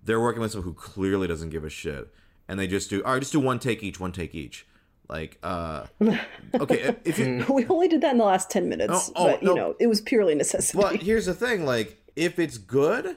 they're 0.03 0.21
working 0.21 0.41
with 0.41 0.53
someone 0.53 0.67
who 0.69 0.75
clearly 0.75 1.29
doesn't 1.29 1.51
give 1.51 1.63
a 1.65 1.69
shit 1.71 2.09
and 2.49 2.59
they 2.59 2.67
just 2.67 2.89
do 2.89 3.03
all 3.05 3.13
right 3.13 3.21
just 3.21 3.33
do 3.33 3.41
one 3.41 3.59
take 3.59 3.83
each 3.83 4.01
one 4.01 4.13
take 4.13 4.35
each 4.35 4.67
like 5.11 5.39
uh 5.43 5.85
okay 6.55 6.97
if 7.05 7.19
you 7.19 7.45
we 7.51 7.67
only 7.67 7.89
did 7.89 8.01
that 8.01 8.13
in 8.13 8.19
the 8.19 8.25
last 8.25 8.51
10 8.51 8.69
minutes 8.69 9.11
Oh, 9.15 9.27
oh, 9.27 9.31
but 9.33 9.43
you 9.43 9.49
no. 9.51 9.55
know 9.55 9.77
it 9.79 9.87
was 9.89 10.01
purely 10.01 10.35
necessity 10.35 10.79
but 10.81 10.97
here's 10.97 11.27
the 11.27 11.35
thing 11.35 11.67
like 11.67 12.01
if 12.17 12.39
it's 12.39 12.59
good 12.59 13.17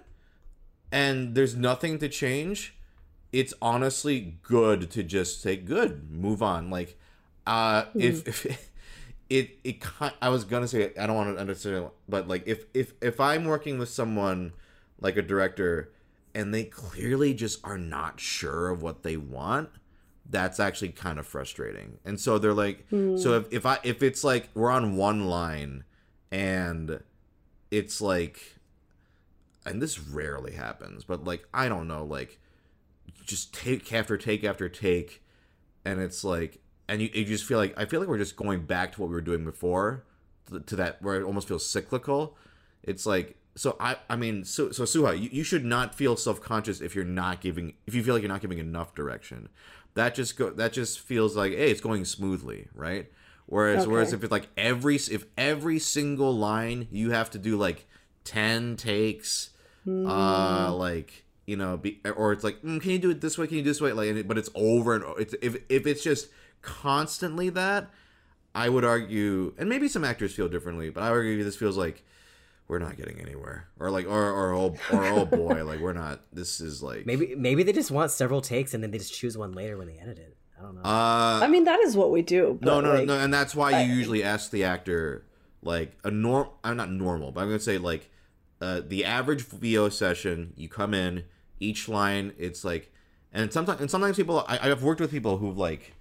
and 0.92 1.36
there's 1.36 1.56
nothing 1.56 2.00
to 2.00 2.10
change 2.10 2.76
it's 3.32 3.54
honestly 3.62 4.38
good 4.42 4.90
to 4.90 5.04
just 5.04 5.42
say 5.42 5.58
good 5.58 6.10
move 6.10 6.42
on. 6.42 6.70
Like 6.70 6.98
uh 7.46 7.86
if, 7.94 8.28
if 8.28 8.46
it 9.30 9.60
it 9.64 9.82
ki- 9.82 10.16
i 10.22 10.30
was 10.30 10.44
gonna 10.46 10.68
say 10.68 10.92
i 10.98 11.06
don't 11.06 11.16
want 11.16 11.34
to 11.36 11.40
understand 11.40 11.88
but 12.08 12.28
like 12.28 12.44
if 12.48 12.66
if 12.74 12.94
if 13.02 13.20
i'm 13.20 13.44
working 13.46 13.78
with 13.78 13.90
someone 13.90 14.54
like 15.02 15.18
a 15.18 15.22
director 15.22 15.92
and 16.34 16.54
they 16.54 16.64
clearly 16.64 17.34
just 17.34 17.60
are 17.66 17.78
not 17.78 18.20
sure 18.20 18.70
of 18.70 18.82
what 18.82 19.04
they 19.04 19.18
want 19.18 19.70
that's 20.30 20.60
actually 20.60 20.90
kind 20.90 21.20
of 21.20 21.26
frustrating. 21.26 22.00
And 22.04 22.20
so 22.20 22.38
they're 22.38 22.54
like 22.54 22.86
so 23.18 23.38
if, 23.38 23.48
if 23.52 23.66
i 23.66 23.80
if 23.84 24.04
it's 24.04 24.24
like 24.26 24.50
we're 24.54 24.72
on 24.72 24.98
one 24.98 25.26
line 25.28 25.84
and 26.32 27.02
it's 27.72 28.02
like 28.02 28.57
and 29.68 29.82
this 29.82 30.00
rarely 30.00 30.54
happens 30.54 31.04
but 31.04 31.24
like 31.24 31.48
i 31.54 31.68
don't 31.70 31.88
know 31.88 32.04
like 32.04 32.40
just 33.26 33.54
take 33.54 33.92
after 33.94 34.18
take 34.18 34.44
after 34.44 34.70
take 34.70 35.24
and 35.86 36.00
it's 36.00 36.24
like 36.24 36.60
and 36.90 37.02
you, 37.02 37.10
you 37.14 37.26
just 37.26 37.46
feel 37.46 37.58
like 37.58 37.74
i 37.78 37.86
feel 37.86 38.00
like 38.00 38.10
we're 38.10 38.18
just 38.18 38.36
going 38.36 38.66
back 38.66 38.92
to 38.94 39.02
what 39.02 39.10
we 39.10 39.16
were 39.16 39.22
doing 39.22 39.44
before 39.44 40.04
to, 40.48 40.60
to 40.62 40.76
that 40.78 41.02
where 41.02 41.20
it 41.20 41.24
almost 41.24 41.48
feels 41.48 41.68
cyclical. 41.68 42.38
It's 42.84 43.06
like 43.06 43.38
so 43.56 43.76
i 43.80 43.98
i 44.10 44.16
mean 44.16 44.44
so 44.44 44.72
so 44.72 44.84
suha 44.84 45.20
you, 45.20 45.30
you 45.32 45.44
should 45.44 45.66
not 45.66 45.96
feel 45.96 46.16
self-conscious 46.16 46.80
if 46.80 46.94
you're 46.94 47.04
not 47.04 47.42
giving 47.42 47.74
if 47.88 47.96
you 47.96 48.04
feel 48.04 48.14
like 48.14 48.22
you're 48.22 48.32
not 48.32 48.42
giving 48.42 48.60
enough 48.60 48.96
direction. 48.96 49.50
That 49.96 50.16
just 50.16 50.38
go 50.38 50.50
that 50.52 50.74
just 50.74 51.00
feels 51.00 51.36
like 51.36 51.54
hey 51.54 51.72
it's 51.72 51.82
going 51.82 52.06
smoothly 52.06 52.68
right? 52.74 53.12
Whereas 53.48 53.88
whereas 53.88 54.14
if 54.14 54.24
it's 54.24 54.32
like 54.32 54.50
every 54.58 54.96
if 54.96 55.26
every 55.38 55.80
single 55.80 56.36
line 56.36 56.88
you 56.92 57.12
have 57.12 57.30
to 57.32 57.40
do 57.40 57.58
like 57.58 57.88
10 58.26 58.76
takes 58.76 59.52
uh 59.88 60.74
like 60.74 61.24
you 61.46 61.56
know 61.56 61.78
be, 61.78 62.00
or 62.16 62.34
it's 62.34 62.44
like 62.44 62.62
mm, 62.62 62.82
can 62.82 62.92
you 62.92 63.00
do 63.00 63.10
it 63.10 63.22
this 63.22 63.38
way 63.38 63.48
can 63.48 63.58
you 63.58 63.64
do 63.64 63.70
this 63.70 63.80
way 63.82 63.94
like 63.94 64.10
and 64.10 64.18
it- 64.20 64.28
but 64.28 64.38
it's 64.38 64.50
over 64.56 64.96
and 64.96 65.04
o- 65.04 65.14
it's 65.14 65.34
if 65.42 65.56
if 65.70 65.88
it's 65.88 66.04
just 66.04 66.28
constantly 66.62 67.50
that 67.50 67.90
i 68.54 68.68
would 68.68 68.84
argue 68.84 69.54
and 69.58 69.70
maybe 69.70 69.88
some 69.88 70.04
actors 70.04 70.34
feel 70.34 70.50
differently 70.50 70.90
but 70.90 71.04
i 71.04 71.10
would 71.10 71.18
argue 71.18 71.44
this 71.44 71.56
feels 71.56 71.78
like 71.78 72.04
we're 72.68 72.80
not 72.80 72.98
getting 72.98 73.20
anywhere 73.22 73.68
or 73.80 73.90
like 73.90 74.06
or 74.06 74.30
or 74.32 74.54
oh, 74.54 74.76
or 74.92 75.06
oh 75.06 75.26
boy 75.26 75.64
like 75.64 75.80
we're 75.80 75.94
not 75.94 76.20
this 76.34 76.60
is 76.60 76.84
like 76.84 77.06
Maybe 77.06 77.34
maybe 77.36 77.64
they 77.64 77.72
just 77.72 77.92
want 77.92 78.12
several 78.12 78.42
takes 78.42 78.74
and 78.74 78.84
then 78.84 78.92
they 78.92 78.98
just 78.98 79.14
choose 79.14 79.38
one 79.38 79.54
later 79.54 79.78
when 79.78 79.88
they 79.88 79.98
edit 79.98 80.18
it. 80.20 80.36
I 80.60 80.64
don't 80.64 80.76
know. 80.76 80.82
uh 80.82 81.40
i 81.44 81.48
mean 81.48 81.64
that 81.64 81.80
is 81.80 81.96
what 81.96 82.12
we 82.12 82.22
do 82.24 82.60
No, 82.62 82.76
but, 82.76 82.82
no, 82.82 82.94
like, 82.96 83.06
no, 83.08 83.18
and 83.20 83.34
that's 83.34 83.56
why 83.56 83.82
you 83.84 83.94
usually 83.94 84.22
ask 84.24 84.52
the 84.52 84.66
actor 84.66 85.24
like 85.62 85.94
a 86.04 86.12
norm. 86.12 86.50
I'm 86.64 86.76
not 86.76 86.92
normal, 86.92 87.32
but 87.32 87.40
I'm 87.42 87.48
gonna 87.48 87.60
say 87.60 87.78
like 87.78 88.10
uh, 88.62 88.82
the 88.86 89.06
average 89.06 89.44
VO 89.44 89.90
session. 89.90 90.54
You 90.56 90.70
come 90.70 90.94
in 90.94 91.26
each 91.60 91.88
line. 91.88 92.34
It's 92.38 92.64
like, 92.64 92.92
and 93.32 93.52
sometimes 93.52 93.82
and 93.82 93.92
sometimes 93.92 94.18
people. 94.18 94.46
I, 94.48 94.72
I've 94.72 94.84
worked 94.84 95.02
with 95.02 95.12
people 95.12 95.38
who've 95.38 95.58
like 95.58 95.94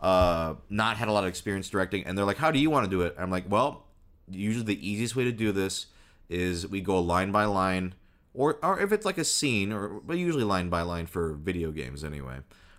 uh 0.00 0.54
not 0.70 0.96
had 0.96 1.08
a 1.08 1.12
lot 1.12 1.24
of 1.24 1.28
experience 1.28 1.68
directing, 1.68 2.04
and 2.04 2.16
they're 2.16 2.24
like, 2.24 2.38
"How 2.38 2.50
do 2.50 2.58
you 2.58 2.70
want 2.70 2.84
to 2.84 2.90
do 2.90 3.02
it?" 3.02 3.14
I'm 3.18 3.30
like, 3.30 3.44
"Well, 3.48 3.84
usually 4.30 4.64
the 4.64 4.88
easiest 4.88 5.16
way 5.16 5.24
to 5.24 5.32
do 5.32 5.52
this 5.52 5.86
is 6.28 6.66
we 6.66 6.80
go 6.80 7.00
line 7.00 7.32
by 7.32 7.44
line, 7.44 7.94
or 8.32 8.58
or 8.62 8.80
if 8.80 8.92
it's 8.92 9.04
like 9.04 9.18
a 9.18 9.24
scene, 9.24 9.72
or 9.72 10.00
but 10.00 10.16
usually 10.16 10.44
line 10.44 10.68
by 10.68 10.82
line 10.82 11.06
for 11.06 11.34
video 11.34 11.70
games 11.70 12.04
anyway. 12.04 12.38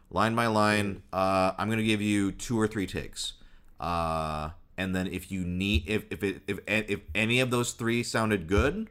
Line 0.10 0.36
by 0.36 0.48
line, 0.48 1.04
uh, 1.14 1.54
I'm 1.58 1.70
gonna 1.70 1.84
give 1.84 2.02
you 2.02 2.32
two 2.32 2.60
or 2.60 2.68
three 2.68 2.88
takes, 2.88 3.34
uh, 3.80 4.50
and 4.78 4.96
then 4.96 5.08
if 5.08 5.32
you 5.32 5.46
need, 5.46 5.84
if 5.88 6.06
if 6.10 6.24
it, 6.24 6.42
if 6.48 6.60
if 6.68 7.00
any 7.16 7.40
of 7.40 7.50
those 7.50 7.72
three 7.74 8.04
sounded 8.04 8.48
good, 8.48 8.90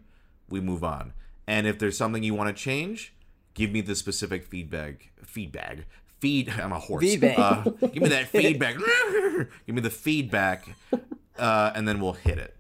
we 0.51 0.61
move 0.61 0.85
on. 0.85 1.13
And 1.47 1.67
if 1.67 1.79
there's 1.79 1.97
something 1.97 2.23
you 2.23 2.35
want 2.35 2.55
to 2.55 2.63
change, 2.63 3.15
give 3.55 3.71
me 3.71 3.81
the 3.81 3.95
specific 3.95 4.45
feedback. 4.45 5.11
Feedback. 5.25 5.87
Feed. 6.19 6.49
I'm 6.63 6.73
a 6.73 6.79
horse. 6.79 7.05
Feedback. 7.05 7.39
Uh, 7.39 7.63
give 7.63 8.03
me 8.03 8.09
that 8.09 8.29
feedback. 8.29 8.77
give 9.67 9.75
me 9.75 9.81
the 9.81 9.91
feedback, 9.91 10.77
uh, 11.39 11.73
and 11.75 11.89
then 11.89 12.01
we'll 12.01 12.13
hit 12.13 12.39
it. 12.39 12.57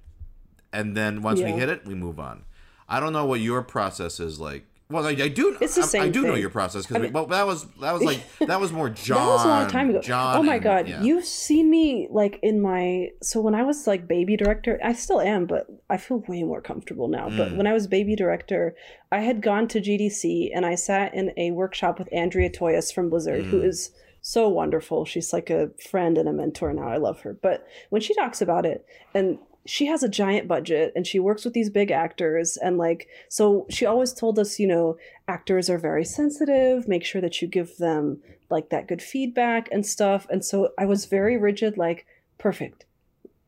And 0.73 0.97
then 0.97 1.23
once 1.23 1.41
we 1.41 1.51
hit 1.51 1.69
it, 1.69 1.85
we 1.85 1.95
move 1.95 2.21
on. 2.21 2.45
I 2.89 3.01
don't 3.01 3.13
know 3.13 3.27
what 3.27 3.41
your 3.41 3.63
process 3.63 4.21
is 4.21 4.41
like. 4.41 4.67
Well, 4.91 5.07
I, 5.07 5.11
I 5.11 5.29
do. 5.29 5.57
It's 5.61 5.77
the 5.77 5.83
I, 5.83 5.85
I 5.85 5.87
same 5.87 6.13
do 6.13 6.23
know 6.23 6.35
your 6.35 6.51
process 6.51 6.85
I 6.87 6.89
because 6.89 7.03
mean- 7.05 7.13
well, 7.13 7.27
that 7.27 7.47
was 7.47 7.65
that 7.81 7.93
was 7.93 8.03
like 8.03 8.21
that 8.41 8.61
was 8.61 8.73
more 8.73 8.91
John. 8.91 9.17
that 9.27 9.33
was 9.33 9.45
a 9.45 9.49
long 9.49 9.69
time 9.69 9.91
ago. 9.91 10.01
John. 10.01 10.37
oh 10.37 10.43
my 10.43 10.55
and- 10.55 10.63
god, 10.65 10.89
yeah. 10.89 11.03
you've 11.03 11.25
seen 11.25 11.71
me 11.71 12.09
like 12.11 12.39
in 12.43 12.61
my 12.61 13.09
so 13.23 13.41
when 13.41 13.55
I 13.55 13.63
was 13.63 13.87
like 13.87 14.09
baby 14.09 14.37
director, 14.37 14.81
I 14.85 14.93
still 14.95 15.21
am, 15.21 15.47
but 15.47 15.67
I 15.89 15.97
feel 15.97 16.19
way 16.29 16.43
more 16.43 16.61
comfortable 16.61 17.09
now. 17.09 17.29
But 17.31 17.53
Mm. 17.53 17.57
when 17.59 17.67
I 17.67 17.73
was 17.73 17.87
baby 17.87 18.17
director, 18.17 18.75
I 19.13 19.21
had 19.21 19.41
gone 19.43 19.69
to 19.69 19.81
GDC 19.81 20.51
and 20.55 20.67
I 20.67 20.75
sat 20.75 21.15
in 21.15 21.33
a 21.37 21.53
workshop 21.53 21.99
with 21.99 22.09
Andrea 22.13 22.51
Toyias 22.51 22.93
from 22.93 23.09
Blizzard, 23.11 23.45
who 23.47 23.61
Mm. 23.61 23.67
is 23.67 23.93
so 24.23 24.49
wonderful. 24.49 25.05
She's 25.07 25.33
like 25.33 25.49
a 25.51 25.71
friend 25.91 26.19
and 26.19 26.29
a 26.29 26.33
mentor 26.33 26.73
now. 26.75 26.89
I 26.89 26.99
love 26.99 27.21
her. 27.21 27.33
But 27.33 27.67
when 27.89 28.03
she 28.03 28.13
talks 28.15 28.43
about 28.43 28.67
it 28.67 28.85
and 29.15 29.39
she 29.67 29.87
has 29.87 30.03
a 30.03 30.09
giant 30.09 30.49
budget 30.49 30.93
and 30.97 31.07
she 31.07 31.19
works 31.19 31.45
with 31.45 31.53
these 31.53 31.69
big 31.69 31.91
actors 31.91 32.57
and 32.57 32.79
like 32.79 33.09
so 33.29 33.67
she 33.69 33.85
always 33.85 34.13
told 34.13 34.39
us 34.39 34.59
you 34.59 34.67
know 34.67 34.97
actors 35.29 35.69
are 35.69 35.79
very 35.79 36.05
sensitive 36.05 36.89
make 36.89 37.05
sure 37.05 37.21
that 37.21 37.43
you 37.43 37.49
give 37.49 37.77
them 37.77 38.21
like 38.51 38.71
that 38.71 38.89
good 38.89 39.01
feedback 39.01 39.69
and 39.73 39.87
stuff. 39.87 40.27
And 40.29 40.45
so 40.45 40.71
i 40.77 40.85
was 40.85 41.07
very 41.07 41.37
rigid 41.37 41.79
like 41.79 42.07
perfect. 42.39 42.85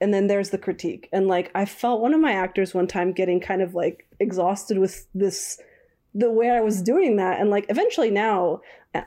And 0.00 0.12
then 0.12 0.26
there's 0.26 0.50
the 0.50 0.58
critique. 0.58 1.08
And 1.12 1.26
like 1.26 1.50
i 1.54 1.64
felt 1.64 2.00
one 2.00 2.14
of 2.14 2.20
my 2.20 2.32
actors 2.32 2.72
one 2.74 2.86
time 2.86 3.12
getting 3.12 3.40
kind 3.40 3.60
of 3.60 3.74
like 3.74 4.06
exhausted 4.20 4.78
with 4.78 5.06
this 5.14 5.60
the 6.14 6.30
way 6.30 6.50
i 6.50 6.60
was 6.60 6.82
doing 6.82 7.16
that. 7.16 7.40
And 7.40 7.50
like 7.50 7.66
eventually 7.68 8.10
now 8.10 8.60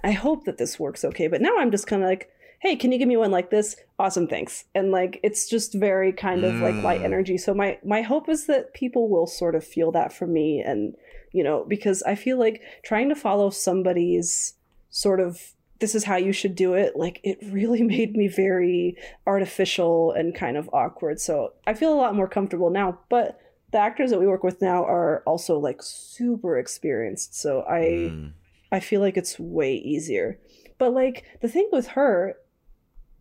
I- 0.03 0.11
hope 0.11 0.45
that 0.45 0.57
this 0.57 0.79
works 0.79 1.05
okay. 1.05 1.27
But 1.27 1.41
now 1.41 1.57
i'm 1.57 1.71
just 1.71 1.87
kind 1.87 2.03
of 2.03 2.09
like 2.09 2.29
hey 2.65 2.75
can 2.75 2.91
you 2.91 2.97
give 2.97 3.07
me 3.07 3.15
one 3.17 3.29
like 3.31 3.49
this 3.51 3.75
awesome 3.99 4.27
thanks 4.27 4.65
and 4.73 4.91
like 4.91 5.19
it's 5.23 5.47
just 5.47 5.73
very 5.75 6.11
kind 6.11 6.43
of 6.43 6.55
like 6.55 6.75
light 6.83 7.01
Mm. 7.01 7.05
energy 7.05 7.37
so 7.37 7.53
my 7.53 7.77
my 7.85 8.01
hope 8.01 8.27
is 8.27 8.47
that 8.47 8.73
people 8.73 9.07
will 9.07 9.27
sort 9.27 9.53
of 9.55 9.63
feel 9.63 9.91
that 9.91 10.11
from 10.11 10.33
me 10.33 10.61
and 10.61 10.95
you 11.31 11.43
know 11.43 11.63
because 11.67 12.01
i 12.03 12.15
feel 12.15 12.39
like 12.39 12.61
trying 12.83 13.09
to 13.09 13.15
follow 13.15 13.49
somebody's 13.51 14.53
sort 14.89 15.19
of 15.19 15.53
this 15.79 15.93
is 15.93 16.05
how 16.05 16.15
you 16.15 16.31
should 16.31 16.55
do 16.55 16.73
it 16.73 16.95
like 16.95 17.19
it 17.23 17.37
really 17.43 17.83
made 17.95 18.15
me 18.15 18.27
very 18.27 18.97
artificial 19.27 20.11
and 20.13 20.33
kind 20.33 20.57
of 20.57 20.69
awkward 20.73 21.19
so 21.19 21.53
i 21.67 21.73
feel 21.73 21.93
a 21.93 22.01
lot 22.03 22.15
more 22.15 22.27
comfortable 22.27 22.69
now 22.69 22.97
but 23.09 23.39
the 23.71 23.77
actors 23.77 24.09
that 24.09 24.19
we 24.19 24.27
work 24.27 24.43
with 24.43 24.61
now 24.61 24.83
are 24.85 25.21
also 25.25 25.59
like 25.59 25.81
super 25.83 26.57
experienced 26.57 27.35
so 27.35 27.61
i 27.69 27.81
Mm. 28.11 28.31
I 28.71 28.79
feel 28.79 28.99
like 28.99 29.15
it's 29.15 29.39
way 29.39 29.75
easier. 29.75 30.37
But 30.79 30.91
like 30.93 31.23
the 31.41 31.47
thing 31.47 31.69
with 31.71 31.87
her, 31.89 32.35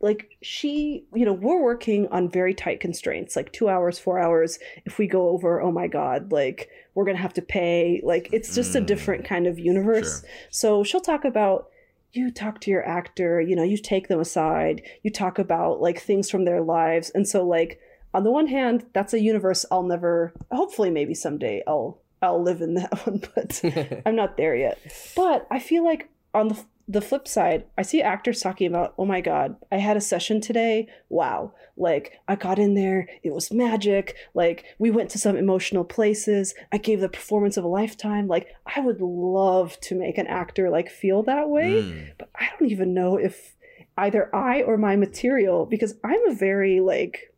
like 0.00 0.36
she, 0.42 1.04
you 1.14 1.24
know, 1.24 1.32
we're 1.32 1.62
working 1.62 2.08
on 2.08 2.28
very 2.28 2.52
tight 2.54 2.80
constraints, 2.80 3.36
like 3.36 3.52
two 3.52 3.68
hours, 3.68 3.98
four 3.98 4.18
hours. 4.18 4.58
If 4.84 4.98
we 4.98 5.06
go 5.06 5.28
over, 5.30 5.60
oh 5.62 5.72
my 5.72 5.86
God, 5.86 6.30
like 6.32 6.68
we're 6.94 7.04
going 7.04 7.16
to 7.16 7.22
have 7.22 7.34
to 7.34 7.42
pay. 7.42 8.00
Like 8.04 8.28
it's 8.32 8.54
just 8.54 8.74
a 8.76 8.80
Mm. 8.80 8.86
different 8.86 9.24
kind 9.24 9.46
of 9.46 9.58
universe. 9.58 10.20
Sure. 10.20 10.30
So 10.50 10.84
she'll 10.84 11.00
talk 11.00 11.24
about, 11.24 11.68
you 12.12 12.30
talk 12.30 12.60
to 12.62 12.70
your 12.70 12.86
actor, 12.86 13.40
you 13.40 13.56
know, 13.56 13.62
you 13.62 13.76
take 13.78 14.08
them 14.08 14.20
aside, 14.20 14.82
you 15.02 15.10
talk 15.10 15.38
about 15.38 15.80
like 15.80 16.00
things 16.00 16.30
from 16.30 16.44
their 16.44 16.60
lives. 16.60 17.10
And 17.14 17.26
so, 17.26 17.44
like, 17.44 17.80
on 18.12 18.22
the 18.24 18.30
one 18.30 18.46
hand, 18.46 18.86
that's 18.92 19.12
a 19.14 19.20
universe 19.20 19.64
I'll 19.72 19.82
never, 19.82 20.32
hopefully, 20.52 20.90
maybe 20.90 21.14
someday 21.14 21.62
I'll. 21.66 21.98
I'll 22.22 22.42
live 22.42 22.62
in 22.62 22.72
that 22.74 22.90
one, 23.06 23.20
but 23.34 23.60
I'm 24.06 24.16
not 24.16 24.38
there 24.38 24.56
yet. 24.56 24.78
But 25.14 25.46
I 25.50 25.58
feel 25.58 25.84
like 25.84 26.08
on 26.32 26.48
the 26.48 26.64
the 26.86 27.00
flip 27.00 27.26
side, 27.26 27.64
I 27.78 27.82
see 27.82 28.02
actors 28.02 28.40
talking 28.40 28.66
about, 28.66 28.92
"Oh 28.98 29.04
my 29.06 29.20
god, 29.20 29.56
I 29.72 29.78
had 29.78 29.96
a 29.96 30.00
session 30.02 30.40
today. 30.40 30.86
Wow. 31.08 31.52
Like 31.76 32.18
I 32.28 32.36
got 32.36 32.58
in 32.58 32.74
there, 32.74 33.08
it 33.22 33.32
was 33.32 33.50
magic. 33.52 34.14
Like 34.34 34.64
we 34.78 34.90
went 34.90 35.10
to 35.10 35.18
some 35.18 35.36
emotional 35.36 35.84
places. 35.84 36.54
I 36.72 36.76
gave 36.78 37.00
the 37.00 37.08
performance 37.08 37.56
of 37.56 37.64
a 37.64 37.68
lifetime. 37.68 38.26
Like 38.28 38.48
I 38.76 38.80
would 38.80 39.00
love 39.00 39.80
to 39.80 39.94
make 39.94 40.18
an 40.18 40.26
actor 40.26 40.68
like 40.70 40.90
feel 40.90 41.22
that 41.24 41.48
way, 41.48 41.82
Mm. 41.82 42.06
but 42.18 42.28
I 42.34 42.50
don't 42.58 42.70
even 42.70 42.92
know 42.94 43.16
if 43.16 43.56
either 43.96 44.34
I 44.34 44.62
or 44.62 44.76
my 44.76 44.96
material 44.96 45.66
because 45.66 45.94
I'm 46.04 46.28
a 46.28 46.34
very 46.34 46.80
like 46.80 47.32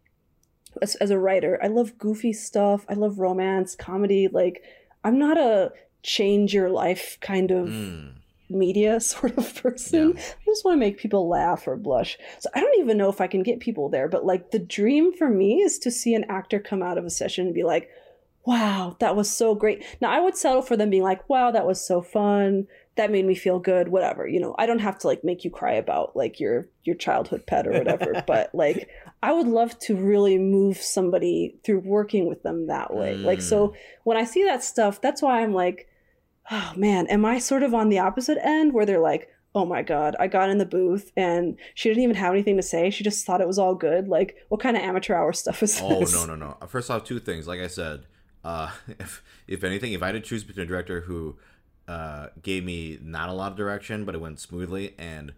as, 0.82 0.94
as 0.96 1.10
a 1.10 1.18
writer, 1.18 1.58
I 1.62 1.68
love 1.68 1.96
goofy 1.98 2.32
stuff. 2.32 2.84
I 2.88 2.94
love 2.94 3.18
romance, 3.18 3.74
comedy. 3.74 4.28
Like, 4.30 4.62
I'm 5.04 5.18
not 5.18 5.38
a 5.38 5.72
change 6.02 6.52
your 6.52 6.68
life 6.68 7.16
kind 7.20 7.50
of 7.50 7.68
Mm. 7.68 8.12
Media 8.48 9.00
sort 9.00 9.36
of 9.36 9.54
person. 9.62 10.14
Yeah. 10.16 10.22
I 10.22 10.44
just 10.44 10.64
want 10.64 10.76
to 10.76 10.80
make 10.80 10.98
people 10.98 11.28
laugh 11.28 11.66
or 11.66 11.76
blush. 11.76 12.18
So 12.40 12.48
I 12.54 12.60
don't 12.60 12.78
even 12.78 12.98
know 12.98 13.08
if 13.08 13.20
I 13.20 13.26
can 13.26 13.42
get 13.42 13.60
people 13.60 13.88
there. 13.88 14.08
But 14.08 14.24
like, 14.24 14.50
the 14.50 14.58
dream 14.58 15.12
for 15.12 15.28
me 15.28 15.60
is 15.60 15.78
to 15.80 15.90
see 15.90 16.14
an 16.14 16.24
actor 16.28 16.58
come 16.58 16.82
out 16.82 16.98
of 16.98 17.04
a 17.04 17.10
session 17.10 17.46
and 17.46 17.54
be 17.54 17.64
like, 17.64 17.90
wow, 18.46 18.96
that 19.00 19.16
was 19.16 19.30
so 19.30 19.54
great. 19.54 19.84
Now, 20.00 20.10
I 20.10 20.20
would 20.20 20.36
settle 20.36 20.62
for 20.62 20.76
them 20.76 20.88
being 20.88 21.02
like, 21.02 21.28
wow, 21.28 21.50
that 21.50 21.66
was 21.66 21.84
so 21.84 22.00
fun. 22.00 22.68
That 22.94 23.10
made 23.10 23.26
me 23.26 23.34
feel 23.34 23.58
good, 23.58 23.88
whatever. 23.88 24.26
You 24.26 24.40
know, 24.40 24.54
I 24.58 24.64
don't 24.64 24.78
have 24.78 24.98
to 25.00 25.08
like 25.08 25.22
make 25.22 25.44
you 25.44 25.50
cry 25.50 25.72
about 25.72 26.16
like 26.16 26.40
your 26.40 26.66
your 26.84 26.96
childhood 26.96 27.44
pet 27.46 27.66
or 27.66 27.72
whatever, 27.72 28.22
but 28.26 28.54
like 28.54 28.88
I 29.22 29.32
would 29.32 29.48
love 29.48 29.78
to 29.80 29.96
really 29.96 30.38
move 30.38 30.78
somebody 30.78 31.56
through 31.62 31.80
working 31.80 32.26
with 32.26 32.42
them 32.42 32.68
that 32.68 32.94
way. 32.94 33.16
Like 33.16 33.42
so 33.42 33.68
mm. 33.68 33.76
when 34.04 34.16
I 34.16 34.24
see 34.24 34.44
that 34.44 34.64
stuff, 34.64 35.02
that's 35.02 35.20
why 35.20 35.42
I'm 35.42 35.52
like, 35.52 35.88
oh 36.50 36.72
man, 36.76 37.06
am 37.08 37.24
I 37.24 37.38
sort 37.38 37.62
of 37.62 37.74
on 37.74 37.88
the 37.88 37.98
opposite 37.98 38.38
end 38.42 38.72
where 38.72 38.86
they're 38.86 38.98
like, 38.98 39.28
oh 39.54 39.64
my 39.64 39.82
god, 39.82 40.14
I 40.20 40.26
got 40.26 40.50
in 40.50 40.58
the 40.58 40.66
booth 40.66 41.10
and 41.16 41.56
she 41.74 41.88
didn't 41.88 42.04
even 42.04 42.16
have 42.16 42.32
anything 42.32 42.56
to 42.56 42.62
say. 42.62 42.90
She 42.90 43.04
just 43.04 43.24
thought 43.24 43.40
it 43.40 43.46
was 43.46 43.58
all 43.58 43.74
good. 43.74 44.06
Like, 44.06 44.36
what 44.48 44.60
kind 44.60 44.76
of 44.76 44.82
amateur 44.82 45.14
hour 45.14 45.32
stuff 45.32 45.62
is 45.62 45.74
this? 45.74 45.82
Oh 45.82 46.00
this? 46.00 46.14
no 46.14 46.26
no 46.26 46.36
no! 46.36 46.56
First 46.68 46.90
off, 46.90 47.04
two 47.04 47.18
things. 47.18 47.48
Like 47.48 47.60
I 47.60 47.66
said, 47.66 48.06
uh, 48.44 48.70
if 49.00 49.22
if 49.48 49.64
anything, 49.64 49.92
if 49.92 50.02
I 50.02 50.06
had 50.06 50.12
to 50.12 50.20
choose 50.20 50.44
between 50.44 50.64
a 50.64 50.68
director 50.68 51.00
who 51.00 51.36
uh, 51.88 52.28
gave 52.42 52.64
me 52.64 52.98
not 53.02 53.28
a 53.28 53.32
lot 53.32 53.52
of 53.52 53.56
direction, 53.56 54.04
but 54.04 54.14
it 54.14 54.20
went 54.20 54.40
smoothly, 54.40 54.94
and 54.98 55.32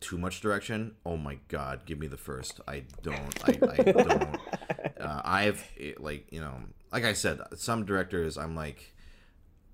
too 0.00 0.18
much 0.18 0.40
direction, 0.40 0.94
oh 1.04 1.16
my 1.16 1.38
god, 1.48 1.84
give 1.84 1.98
me 1.98 2.06
the 2.06 2.16
first. 2.16 2.60
I 2.68 2.84
don't. 3.02 3.42
I, 3.44 3.58
I 3.70 3.82
don't. 3.92 4.38
Uh, 5.00 5.22
I've 5.24 5.70
it, 5.76 6.00
like 6.00 6.26
you 6.30 6.40
know, 6.40 6.54
like 6.92 7.04
I 7.04 7.12
said, 7.12 7.40
some 7.56 7.84
directors 7.84 8.38
I'm 8.38 8.54
like, 8.54 8.94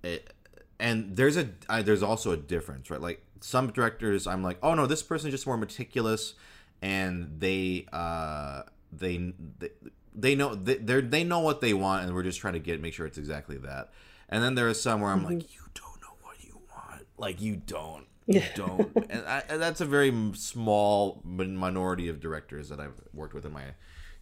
it, 0.02 0.33
and 0.78 1.16
there's 1.16 1.36
a 1.36 1.50
I, 1.68 1.82
there's 1.82 2.02
also 2.02 2.32
a 2.32 2.36
difference, 2.36 2.90
right? 2.90 3.00
Like 3.00 3.24
some 3.40 3.70
directors 3.70 4.26
I'm 4.26 4.42
like, 4.42 4.58
oh 4.62 4.74
no, 4.74 4.86
this 4.86 5.02
person's 5.02 5.32
just 5.32 5.46
more 5.46 5.56
meticulous, 5.56 6.34
and 6.82 7.36
they 7.38 7.86
uh 7.92 8.62
they 8.92 9.32
they, 9.58 9.70
they 10.14 10.34
know 10.34 10.54
they 10.54 10.76
they 10.76 11.00
they 11.00 11.24
know 11.24 11.40
what 11.40 11.60
they 11.60 11.74
want, 11.74 12.04
and 12.04 12.14
we're 12.14 12.22
just 12.22 12.40
trying 12.40 12.54
to 12.54 12.60
get 12.60 12.80
make 12.80 12.94
sure 12.94 13.06
it's 13.06 13.18
exactly 13.18 13.56
that. 13.58 13.92
And 14.28 14.42
then 14.42 14.54
there 14.54 14.68
are 14.68 14.74
some 14.74 15.00
where 15.00 15.10
I'm 15.10 15.24
like, 15.24 15.54
you 15.54 15.60
don't 15.74 16.00
know 16.00 16.16
what 16.22 16.42
you 16.42 16.58
want, 16.74 17.06
like 17.18 17.40
you 17.40 17.56
don't. 17.56 18.06
You 18.26 18.42
don't, 18.54 18.90
and, 19.10 19.26
I, 19.26 19.42
and 19.50 19.60
that's 19.60 19.82
a 19.82 19.84
very 19.84 20.10
small 20.32 21.20
minority 21.24 22.08
of 22.08 22.20
directors 22.20 22.70
that 22.70 22.80
I've 22.80 22.98
worked 23.12 23.34
with 23.34 23.44
in 23.44 23.52
my 23.52 23.74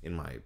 in 0.03 0.15
my 0.15 0.39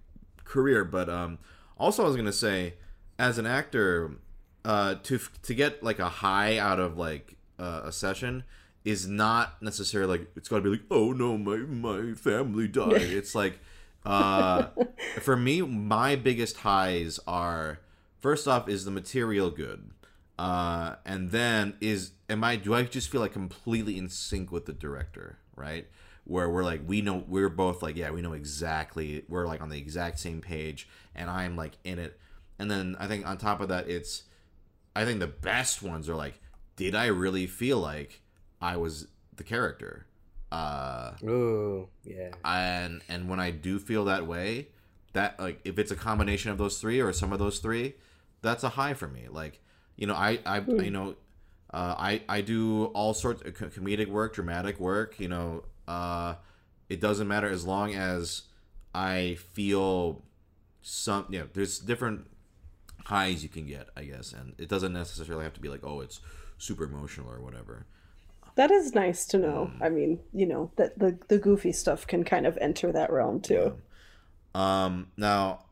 career. 0.45 0.85
But 0.85 1.09
um, 1.09 1.39
also, 1.79 2.03
I 2.05 2.07
was 2.07 2.17
gonna 2.17 2.35
say, 2.35 2.75
as 3.19 3.39
an 3.39 3.47
actor, 3.47 4.19
uh, 4.67 4.97
to 5.05 5.21
to 5.45 5.55
get 5.55 5.83
like 5.85 6.01
a 6.01 6.09
high 6.09 6.59
out 6.59 6.81
of 6.81 6.99
like 6.99 7.37
uh, 7.57 7.83
a 7.85 7.93
session 7.93 8.43
is 8.85 9.07
not 9.07 9.63
necessarily 9.63 10.19
like 10.19 10.29
it's 10.35 10.49
got 10.49 10.57
to 10.57 10.63
be 10.63 10.71
like 10.71 10.83
oh 10.91 11.13
no 11.13 11.39
my 11.39 11.57
my 11.59 12.15
family 12.15 12.67
died. 12.67 12.93
it's 13.01 13.35
like 13.35 13.61
uh, 14.05 14.67
for 15.21 15.37
me, 15.37 15.63
my 15.63 16.17
biggest 16.17 16.59
highs 16.59 17.21
are 17.29 17.79
first 18.19 18.49
off 18.49 18.69
is 18.69 18.85
the 18.85 18.91
material 18.91 19.51
good, 19.51 19.91
uh, 20.37 20.97
and 21.05 21.31
then 21.31 21.75
is 21.81 22.11
am 22.29 22.43
I 22.43 22.57
do 22.57 22.75
I 22.75 22.83
just 22.83 23.09
feel 23.09 23.21
like 23.21 23.33
completely 23.33 23.97
in 23.97 24.09
sync 24.09 24.51
with 24.51 24.67
the 24.67 24.73
director, 24.73 25.39
right? 25.55 25.87
Where 26.25 26.51
we're 26.51 26.65
like 26.65 26.81
we 26.85 27.03
know 27.03 27.25
we're 27.29 27.49
both 27.49 27.85
like 27.85 27.97
yeah 27.97 28.11
we 28.11 28.21
know 28.21 28.33
exactly 28.33 29.25
we're 29.29 29.47
like 29.47 29.63
on 29.63 29.69
the 29.69 29.79
exact 29.79 30.19
same 30.19 30.41
page, 30.41 30.89
and 31.15 31.31
I'm 31.31 31.55
like 31.55 31.75
in 31.85 32.01
it, 32.01 32.19
and 32.59 32.69
then 32.69 32.97
I 32.99 33.07
think 33.07 33.25
on 33.29 33.39
top 33.39 33.61
of 33.61 33.69
that 33.69 33.89
it's 33.89 34.25
I 34.97 35.05
think 35.05 35.21
the 35.21 35.27
best 35.27 35.83
ones 35.83 36.09
are 36.09 36.17
like 36.17 36.41
did 36.77 36.95
I 36.95 37.07
really 37.07 37.47
feel 37.47 37.79
like 37.79 38.21
I 38.61 38.77
was 38.77 39.09
the 39.35 39.45
character? 39.45 40.07
Uh, 40.53 41.13
Ooh, 41.25 41.89
yeah. 42.05 42.31
and 42.45 43.03
and 43.09 43.29
when 43.29 43.41
I 43.41 43.51
do 43.51 43.79
feel 43.79 44.05
that 44.07 44.27
way, 44.27 44.69
that 45.13 45.39
like 45.41 45.61
if 45.65 45.79
it's 45.79 45.91
a 45.91 45.97
combination 45.97 46.51
of 46.51 46.59
those 46.59 46.81
three 46.81 47.01
or 47.01 47.13
some 47.13 47.33
of 47.33 47.39
those 47.39 47.59
three, 47.59 47.95
that's 48.43 48.63
a 48.65 48.71
high 48.71 48.95
for 48.95 49.09
me. 49.09 49.29
Like 49.31 49.61
you 49.97 50.07
know, 50.07 50.15
I 50.15 50.39
I 50.47 50.61
Hmm. 50.61 50.81
you 50.81 50.91
know, 50.91 51.17
uh, 51.73 51.95
I 51.99 52.23
I 52.29 52.41
do 52.43 52.87
all 52.87 53.13
sorts 53.15 53.43
of 53.43 53.55
comedic 53.55 54.09
work, 54.09 54.35
dramatic 54.35 54.79
work. 54.79 55.19
You 55.19 55.29
know, 55.29 55.65
uh, 55.89 56.35
it 56.89 57.01
doesn't 57.01 57.27
matter 57.29 57.49
as 57.49 57.65
long 57.65 57.95
as 57.95 58.43
I 58.95 59.37
feel 59.53 60.23
some. 60.83 61.27
You 61.31 61.41
know, 61.41 61.49
there's 61.53 61.79
different 61.79 62.27
highs 63.07 63.43
you 63.43 63.49
can 63.49 63.67
get, 63.67 63.89
I 63.97 64.03
guess, 64.03 64.33
and 64.33 64.55
it 64.59 64.69
doesn't 64.69 64.93
necessarily 64.93 65.45
have 65.45 65.55
to 65.55 65.61
be 65.61 65.69
like, 65.69 65.85
oh, 65.85 66.01
it's 66.01 66.21
super 66.59 66.85
emotional 66.85 67.31
or 67.31 67.41
whatever. 67.41 67.87
That 68.57 68.71
is 68.71 68.95
nice 68.95 69.27
to 69.27 69.39
know. 69.39 69.71
I 69.81 69.91
mean, 69.91 70.21
you 70.33 70.47
know, 70.47 70.71
that 70.77 70.99
the 70.99 71.19
the 71.29 71.39
goofy 71.39 71.73
stuff 71.73 72.07
can 72.07 72.25
kind 72.25 72.47
of 72.47 72.57
enter 72.61 72.91
that 72.93 73.13
realm 73.13 73.41
too. 73.41 73.77
Um, 74.55 75.09
now, 75.17 75.67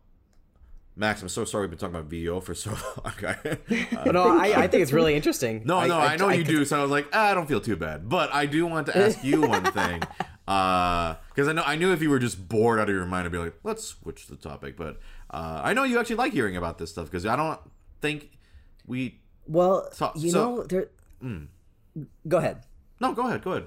Max, 0.94 1.22
I'm 1.22 1.28
so 1.28 1.44
sorry 1.44 1.62
we've 1.62 1.70
been 1.70 1.78
talking 1.78 1.96
about 1.96 2.10
VO 2.10 2.40
for 2.40 2.54
so 2.54 2.70
long. 3.04 3.14
Uh, 3.24 4.04
no, 4.12 4.38
I, 4.38 4.64
I 4.64 4.66
think 4.68 4.82
it's 4.82 4.92
really 4.92 5.14
interesting. 5.20 5.62
No, 5.64 5.78
I, 5.78 5.88
no, 5.88 5.98
I, 5.98 6.16
know 6.16 6.28
you 6.28 6.44
could- 6.44 6.46
do. 6.52 6.64
So 6.64 6.78
I 6.78 6.82
was 6.82 6.90
like, 6.90 7.08
ah, 7.12 7.30
I 7.30 7.34
don't 7.34 7.48
feel 7.48 7.60
too 7.60 7.76
bad. 7.76 8.08
But 8.08 8.32
I 8.32 8.46
do 8.46 8.66
want 8.66 8.86
to 8.88 8.96
ask 8.96 9.24
you 9.24 9.40
one 9.40 9.64
thing, 9.64 10.00
because 10.46 11.48
I 11.48 11.52
know 11.52 11.64
I 11.66 11.76
knew 11.76 11.92
if 11.92 12.02
you 12.02 12.10
were 12.10 12.18
just 12.18 12.48
bored 12.48 12.78
out 12.78 12.88
of 12.88 12.94
your 12.94 13.06
mind, 13.06 13.26
I'd 13.26 13.32
be 13.32 13.38
like, 13.38 13.54
let's 13.64 13.82
switch 13.84 14.26
the 14.26 14.36
topic. 14.36 14.76
But 14.76 15.00
uh, 15.30 15.60
I 15.64 15.72
know 15.74 15.84
you 15.84 15.98
actually 15.98 16.16
like 16.16 16.32
hearing 16.32 16.56
about 16.56 16.78
this 16.78 16.90
stuff 16.90 17.06
because 17.06 17.26
I 17.26 17.36
don't 17.36 17.60
think 18.00 18.30
we. 18.86 19.20
Well, 19.46 19.88
So- 19.92 20.12
you 20.16 20.30
so- 20.30 20.56
know, 20.56 20.62
there. 20.64 20.88
Mm. 21.22 21.48
Go 22.28 22.38
ahead. 22.38 22.64
No, 23.00 23.12
go 23.12 23.26
ahead. 23.26 23.42
Go 23.42 23.52
ahead. 23.52 23.66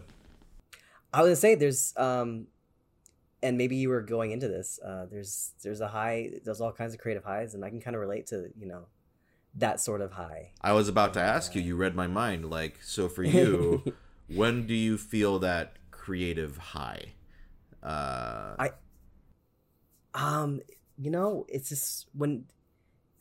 I 1.14 1.22
was 1.22 1.28
gonna 1.30 1.36
say 1.38 1.55
there's 1.55 1.93
um, 1.97 2.47
and 3.41 3.58
maybe 3.58 3.76
you 3.78 3.89
were 3.89 4.01
going 4.01 4.32
into 4.32 4.47
this. 4.47 4.80
Uh, 4.84 5.05
there's 5.10 5.53
there's 5.64 5.80
a 5.82 5.88
high. 5.88 6.32
There's 6.43 6.60
all 6.62 6.72
kinds 6.72 6.93
of 6.93 6.99
creative 6.99 7.24
highs, 7.24 7.53
and 7.53 7.64
I 7.64 7.70
can 7.70 7.80
kind 7.80 7.95
of 7.95 8.01
relate 8.01 8.28
to 8.28 8.49
you 8.60 8.68
know, 8.68 8.88
that 9.55 9.80
sort 9.80 10.01
of 10.01 10.12
high. 10.14 10.51
I 10.62 10.74
was 10.74 10.88
about 10.89 11.14
to 11.14 11.22
ask 11.22 11.55
you. 11.55 11.62
You 11.62 11.76
read 11.76 11.95
my 11.95 12.08
mind. 12.08 12.49
Like, 12.49 12.80
so 12.84 13.08
for 13.08 13.24
you, 13.38 13.93
when 14.28 14.66
do 14.68 14.74
you 14.74 14.97
feel 14.97 15.39
that 15.39 15.78
creative 15.91 16.58
high? 16.58 17.14
Uh, 17.82 18.55
I- 18.60 18.72
Um, 20.14 20.62
you 20.98 21.12
know, 21.12 21.45
it's 21.50 21.70
just 21.70 22.08
when 22.14 22.45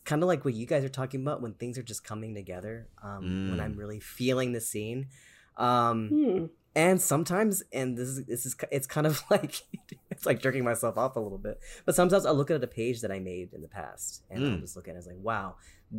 kind 0.05 0.23
of 0.23 0.29
like 0.29 0.45
what 0.45 0.55
you 0.55 0.67
guys 0.67 0.85
are 0.85 0.89
talking 0.89 1.21
about 1.23 1.43
when 1.43 1.55
things 1.55 1.77
are 1.79 1.83
just 1.83 2.05
coming 2.05 2.35
together. 2.35 2.89
Um, 3.03 3.49
when 3.51 3.59
Mm. 3.59 3.63
I'm 3.63 3.77
really 3.77 4.01
feeling 4.01 4.53
the 4.53 4.61
scene. 4.61 5.09
Um, 5.57 6.09
Hmm. 6.11 6.45
and 6.75 7.01
sometimes 7.01 7.63
and 7.73 7.97
this 7.97 8.09
is 8.09 8.25
this 8.27 8.45
is 8.45 8.55
it's 8.71 8.87
kind 8.87 9.07
of 9.07 9.23
like 9.31 9.63
it's 10.11 10.27
like 10.27 10.41
jerking 10.43 10.63
myself 10.65 10.99
off 10.99 11.17
a 11.17 11.21
little 11.21 11.39
bit 11.39 11.59
but 11.87 11.95
sometimes 11.95 12.27
i'll 12.27 12.35
look 12.35 12.51
at 12.51 12.63
a 12.63 12.67
page 12.67 13.01
that 13.01 13.11
i 13.11 13.19
made 13.19 13.55
in 13.55 13.63
the 13.63 13.69
past 13.69 14.23
and 14.29 14.45
i'll 14.45 14.51
Mm. 14.51 14.61
just 14.61 14.77
look 14.77 14.87
at 14.87 14.95
it 14.95 14.99
as 14.99 15.07
like 15.07 15.17
wow 15.19 15.57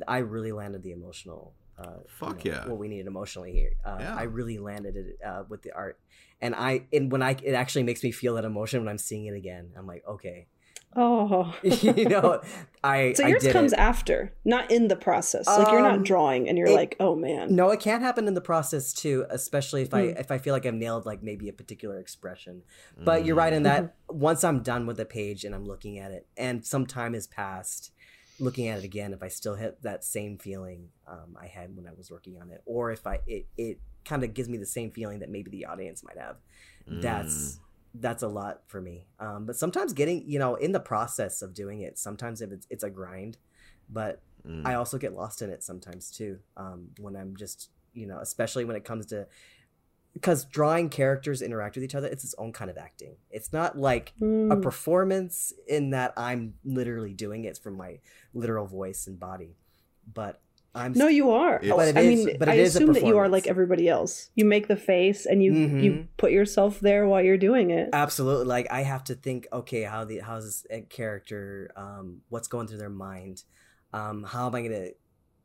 i 0.07 0.19
really 0.19 0.51
landed 0.51 0.84
the 0.84 0.91
emotional 0.91 1.55
uh 1.80 2.01
Fuck 2.07 2.45
you 2.45 2.51
know, 2.51 2.57
yeah. 2.57 2.67
what 2.69 2.78
we 2.78 2.88
needed 2.88 3.07
emotionally 3.07 3.51
here 3.51 3.71
uh, 3.84 3.97
Yeah. 3.99 4.15
i 4.15 4.23
really 4.23 4.59
landed 4.59 4.95
it 4.95 5.17
uh, 5.25 5.43
with 5.49 5.63
the 5.63 5.71
art 5.71 5.99
and 6.39 6.53
i 6.53 6.86
and 6.93 7.11
when 7.11 7.23
i 7.23 7.32
it 7.41 7.53
actually 7.53 7.82
makes 7.84 8.03
me 8.03 8.11
feel 8.11 8.36
that 8.36 8.45
emotion 8.45 8.80
when 8.82 8.89
i'm 8.89 8.99
seeing 8.99 9.25
it 9.25 9.34
again 9.36 9.71
i'm 9.75 9.88
like 9.88 10.03
okay 10.07 10.45
Oh. 10.95 11.53
you 11.63 12.05
know 12.09 12.41
i 12.83 13.13
so 13.15 13.23
I 13.25 13.27
yours 13.27 13.43
did 13.43 13.53
comes 13.53 13.73
it. 13.73 13.79
after, 13.79 14.33
not 14.45 14.71
in 14.71 14.88
the 14.88 14.95
process. 14.95 15.45
Like 15.45 15.67
you're 15.71 15.77
Um, 15.85 15.97
not 15.97 16.03
drawing 16.03 16.47
and 16.49 16.57
you're 16.57 16.67
it- 16.69 16.73
like, 16.75 16.95
oh 16.99 17.15
man. 17.15 17.55
No, 17.55 17.69
it 17.71 17.79
can 17.79 18.01
happen 18.01 18.27
in 18.27 18.33
the 18.33 18.41
process 18.41 18.93
too, 18.93 19.25
especially 19.29 19.81
if 19.83 19.93
I 19.93 20.07
Mm. 20.07 20.19
if 20.19 20.31
I 20.31 20.38
feel 20.38 20.53
like 20.53 20.65
I've 20.65 20.73
nailed 20.73 21.05
like 21.05 21.21
maybe 21.21 21.49
a 21.49 21.53
particular 21.53 21.99
expression. 21.99 22.63
But 22.97 23.25
you're 23.25 23.35
right 23.35 23.53
in 23.53 23.63
that 23.63 23.95
once 24.09 24.43
I'm 24.43 24.61
done 24.63 24.88
with 24.88 24.97
the 24.97 25.05
page 25.05 25.43
and 25.43 25.53
I'm 25.53 25.65
looking 25.65 25.99
at 25.99 26.11
it, 26.11 26.25
and 26.38 26.65
some 26.65 26.85
time 26.85 27.13
has 27.13 27.27
passed, 27.27 27.91
looking 28.39 28.67
at 28.67 28.79
it 28.79 28.83
again, 28.85 29.13
if 29.13 29.21
I 29.21 29.27
still 29.27 29.55
hit 29.55 29.81
that 29.83 30.03
same 30.03 30.38
feeling 30.38 30.89
um, 31.07 31.38
I 31.39 31.47
had 31.47 31.75
when 31.75 31.85
I 31.88 31.91
was 31.95 32.09
working 32.09 32.39
on 32.41 32.49
it, 32.49 32.61
or 32.65 32.91
if 32.91 33.05
I 33.05 33.19
it 33.27 33.45
it 33.57 33.79
kind 34.05 34.23
of 34.23 34.33
gives 34.33 34.47
me 34.49 34.57
the 34.57 34.65
same 34.65 34.89
feeling 34.91 35.19
that 35.19 35.29
maybe 35.29 35.51
the 35.51 35.65
audience 35.65 36.03
might 36.03 36.17
have, 36.17 36.38
Mm. 36.89 37.01
that's 37.01 37.59
that's 37.99 38.23
a 38.23 38.27
lot 38.27 38.61
for 38.67 38.81
me. 38.81 39.05
Um, 39.19 39.45
but 39.45 39.55
sometimes 39.55 39.93
getting 39.93 40.23
you 40.29 40.39
know 40.39 40.55
in 40.55 40.71
the 40.71 40.79
process 40.79 41.41
of 41.41 41.53
doing 41.53 41.81
it, 41.81 41.97
sometimes 41.97 42.41
if 42.41 42.51
it's 42.51 42.67
it's 42.69 42.83
a 42.83 42.89
grind, 42.89 43.37
but 43.89 44.21
Mm. 44.47 44.65
I 44.65 44.75
also 44.75 44.97
get 44.97 45.13
lost 45.13 45.41
in 45.41 45.49
it 45.49 45.61
sometimes 45.61 46.09
too. 46.09 46.39
Um, 46.55 46.91
when 46.99 47.17
I'm 47.17 47.35
just, 47.35 47.69
you 47.93 48.07
know, 48.07 48.19
especially 48.19 48.63
when 48.63 48.77
it 48.77 48.85
comes 48.85 49.05
to 49.07 49.27
because 50.13 50.45
drawing 50.45 50.89
characters 50.89 51.41
interact 51.41 51.75
with 51.75 51.83
each 51.83 51.93
other, 51.95 52.07
it's 52.07 52.23
its 52.23 52.33
own 52.37 52.53
kind 52.53 52.71
of 52.71 52.77
acting. 52.77 53.17
It's 53.29 53.51
not 53.51 53.77
like 53.77 54.13
a 54.19 54.23
Mm. 54.23 54.61
performance 54.61 55.51
in 55.67 55.89
that 55.89 56.13
I'm 56.15 56.53
literally 56.63 57.13
doing 57.13 57.43
it 57.43 57.57
from 57.57 57.75
my 57.75 57.99
literal 58.33 58.65
voice 58.67 59.05
and 59.05 59.19
body, 59.19 59.57
but 60.11 60.39
I'm 60.78 60.93
No, 60.93 61.07
you 61.07 61.32
are. 61.32 61.59
But 61.59 61.88
it 61.89 61.97
I 61.97 62.01
is- 62.01 62.25
mean, 62.25 62.38
but 62.39 62.47
it 62.47 62.51
I 62.51 62.55
is 62.55 62.75
assume 62.75 62.93
that 62.93 63.05
you 63.05 63.17
are 63.17 63.28
like 63.28 63.47
everybody 63.47 63.89
else. 63.89 64.30
You 64.36 64.45
make 64.45 64.67
the 64.67 64.75
face 64.78 65.25
and 65.25 65.43
you 65.43 65.51
you 65.53 65.91
Mhm. 65.91 66.07
put 66.17 66.32
yourself 66.32 66.80
there 66.80 67.07
while 67.07 67.23
you're 67.23 67.38
doing 67.49 67.71
it. 67.71 67.89
absolutely 67.93 68.45
like 68.45 68.67
I 68.71 68.82
have 68.84 69.03
to 69.05 69.15
think, 69.15 69.47
okay, 69.51 69.84
how 69.84 70.05
the 70.05 70.19
how's 70.19 70.45
this 70.45 70.59
uh, 70.71 70.86
character, 70.89 71.71
um, 71.75 72.21
what's 72.30 72.47
going 72.47 72.67
through 72.67 72.78
their 72.86 72.89
mind, 73.11 73.43
um, 73.93 74.23
how 74.23 74.47
am 74.47 74.55
I 74.55 74.61
gonna, 74.61 74.88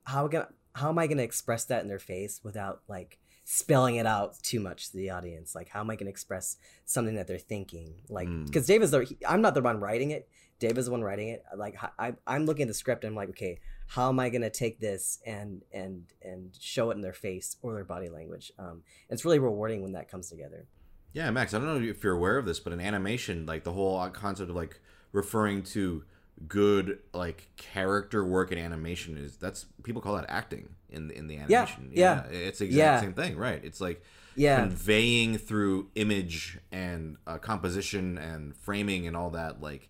how 0.04 0.26
gonna, 0.28 0.48
how 0.74 0.88
am 0.90 0.98
I 0.98 1.06
gonna 1.06 1.22
express 1.22 1.64
that 1.66 1.82
in 1.82 1.88
their 1.88 1.98
face 1.98 2.40
without 2.44 2.82
like 2.88 3.18
spelling 3.44 3.96
it 3.96 4.06
out 4.06 4.38
too 4.42 4.60
much 4.60 4.90
to 4.90 4.96
the 4.96 5.10
audience? 5.10 5.54
Like, 5.54 5.68
how 5.68 5.80
am 5.80 5.90
I 5.90 5.96
gonna 5.96 6.10
express 6.10 6.56
something 6.84 7.14
that 7.16 7.26
they're 7.26 7.38
thinking? 7.38 7.94
Like, 8.08 8.28
Mm. 8.28 8.46
because 8.46 8.66
Dave 8.66 8.82
is 8.82 8.90
the, 8.92 9.04
he- 9.04 9.18
I'm 9.26 9.40
not 9.42 9.54
the 9.54 9.62
one 9.62 9.80
writing 9.80 10.10
it. 10.12 10.28
Dave 10.62 10.78
is 10.78 10.86
the 10.86 10.92
one 10.92 11.02
writing 11.02 11.28
it. 11.28 11.44
Like, 11.56 11.76
I, 11.98 12.14
I'm 12.24 12.46
looking 12.46 12.62
at 12.62 12.68
the 12.68 12.74
script 12.74 13.02
and 13.02 13.10
I'm 13.10 13.16
like, 13.16 13.30
okay, 13.30 13.58
how 13.88 14.08
am 14.08 14.20
I 14.20 14.28
gonna 14.30 14.48
take 14.48 14.78
this 14.78 15.18
and 15.26 15.62
and 15.72 16.04
and 16.22 16.56
show 16.60 16.90
it 16.90 16.94
in 16.94 17.00
their 17.00 17.12
face 17.12 17.56
or 17.62 17.74
their 17.74 17.84
body 17.84 18.08
language? 18.08 18.52
Um, 18.60 18.82
it's 19.10 19.24
really 19.24 19.40
rewarding 19.40 19.82
when 19.82 19.92
that 19.94 20.08
comes 20.08 20.30
together. 20.30 20.66
Yeah, 21.12 21.28
Max, 21.32 21.52
I 21.52 21.58
don't 21.58 21.66
know 21.66 21.88
if 21.90 22.04
you're 22.04 22.14
aware 22.14 22.38
of 22.38 22.46
this, 22.46 22.60
but 22.60 22.72
in 22.72 22.80
animation, 22.80 23.44
like 23.44 23.64
the 23.64 23.72
whole 23.72 24.08
concept 24.10 24.50
of 24.50 24.54
like 24.56 24.80
referring 25.10 25.64
to 25.64 26.04
good 26.46 27.00
like 27.12 27.48
character 27.56 28.24
work 28.24 28.52
in 28.52 28.58
animation 28.58 29.16
is 29.18 29.36
that's 29.36 29.66
people 29.82 30.00
call 30.00 30.14
that 30.14 30.26
acting 30.28 30.76
in 30.88 31.08
the 31.08 31.16
in 31.18 31.26
the 31.26 31.34
Yeah, 31.34 31.40
animation. 31.62 31.90
yeah. 31.92 32.22
it's 32.26 32.60
the 32.60 32.66
exact 32.66 32.78
Yeah. 32.84 33.00
same 33.00 33.14
thing, 33.14 33.36
right? 33.36 33.60
It's 33.64 33.80
like 33.80 34.00
Yeah. 34.36 34.60
conveying 34.60 35.38
through 35.38 35.90
image 35.96 36.58
and 36.70 37.16
uh, 37.26 37.38
composition 37.38 38.16
and 38.16 38.56
framing 38.56 39.08
and 39.08 39.16
all 39.16 39.30
that. 39.30 39.60
Like 39.60 39.88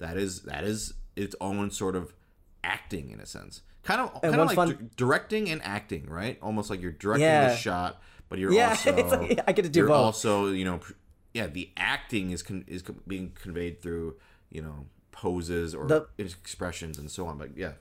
that 0.00 0.16
is 0.16 0.42
that 0.42 0.64
is 0.64 0.94
its 1.16 1.34
own 1.40 1.70
sort 1.70 1.94
of 1.96 2.12
acting 2.64 3.10
in 3.10 3.20
a 3.20 3.26
sense. 3.26 3.62
Kind 3.82 4.00
of, 4.02 4.20
kind 4.20 4.34
of 4.34 4.46
like 4.48 4.54
fun- 4.56 4.68
di- 4.68 4.90
directing 4.96 5.48
and 5.48 5.62
acting, 5.64 6.06
right? 6.10 6.38
Almost 6.42 6.68
like 6.68 6.82
you're 6.82 6.92
directing 6.92 7.24
Yeah. 7.24 7.48
the 7.48 7.56
shot, 7.56 8.02
but 8.28 8.38
you're 8.38 8.52
Yeah, 8.52 8.68
also 8.70 8.94
it's 8.96 9.10
like, 9.10 9.40
I 9.46 9.52
get 9.52 9.62
to 9.62 9.68
do 9.70 9.80
you're 9.80 9.88
both. 9.88 9.96
also 9.96 10.48
you 10.48 10.64
know 10.66 10.78
pr- 10.78 10.92
yeah 11.32 11.46
the 11.46 11.70
acting 11.76 12.30
is 12.32 12.42
con- 12.42 12.64
is 12.66 12.82
co- 12.82 12.96
being 13.06 13.32
conveyed 13.34 13.80
through 13.80 14.16
you 14.50 14.60
know 14.60 14.86
poses 15.12 15.74
or 15.74 15.86
The- 15.86 16.06
expressions 16.18 16.98
and 16.98 17.10
so 17.10 17.26
on 17.26 17.38
but 17.38 17.56
yeah 17.56 17.72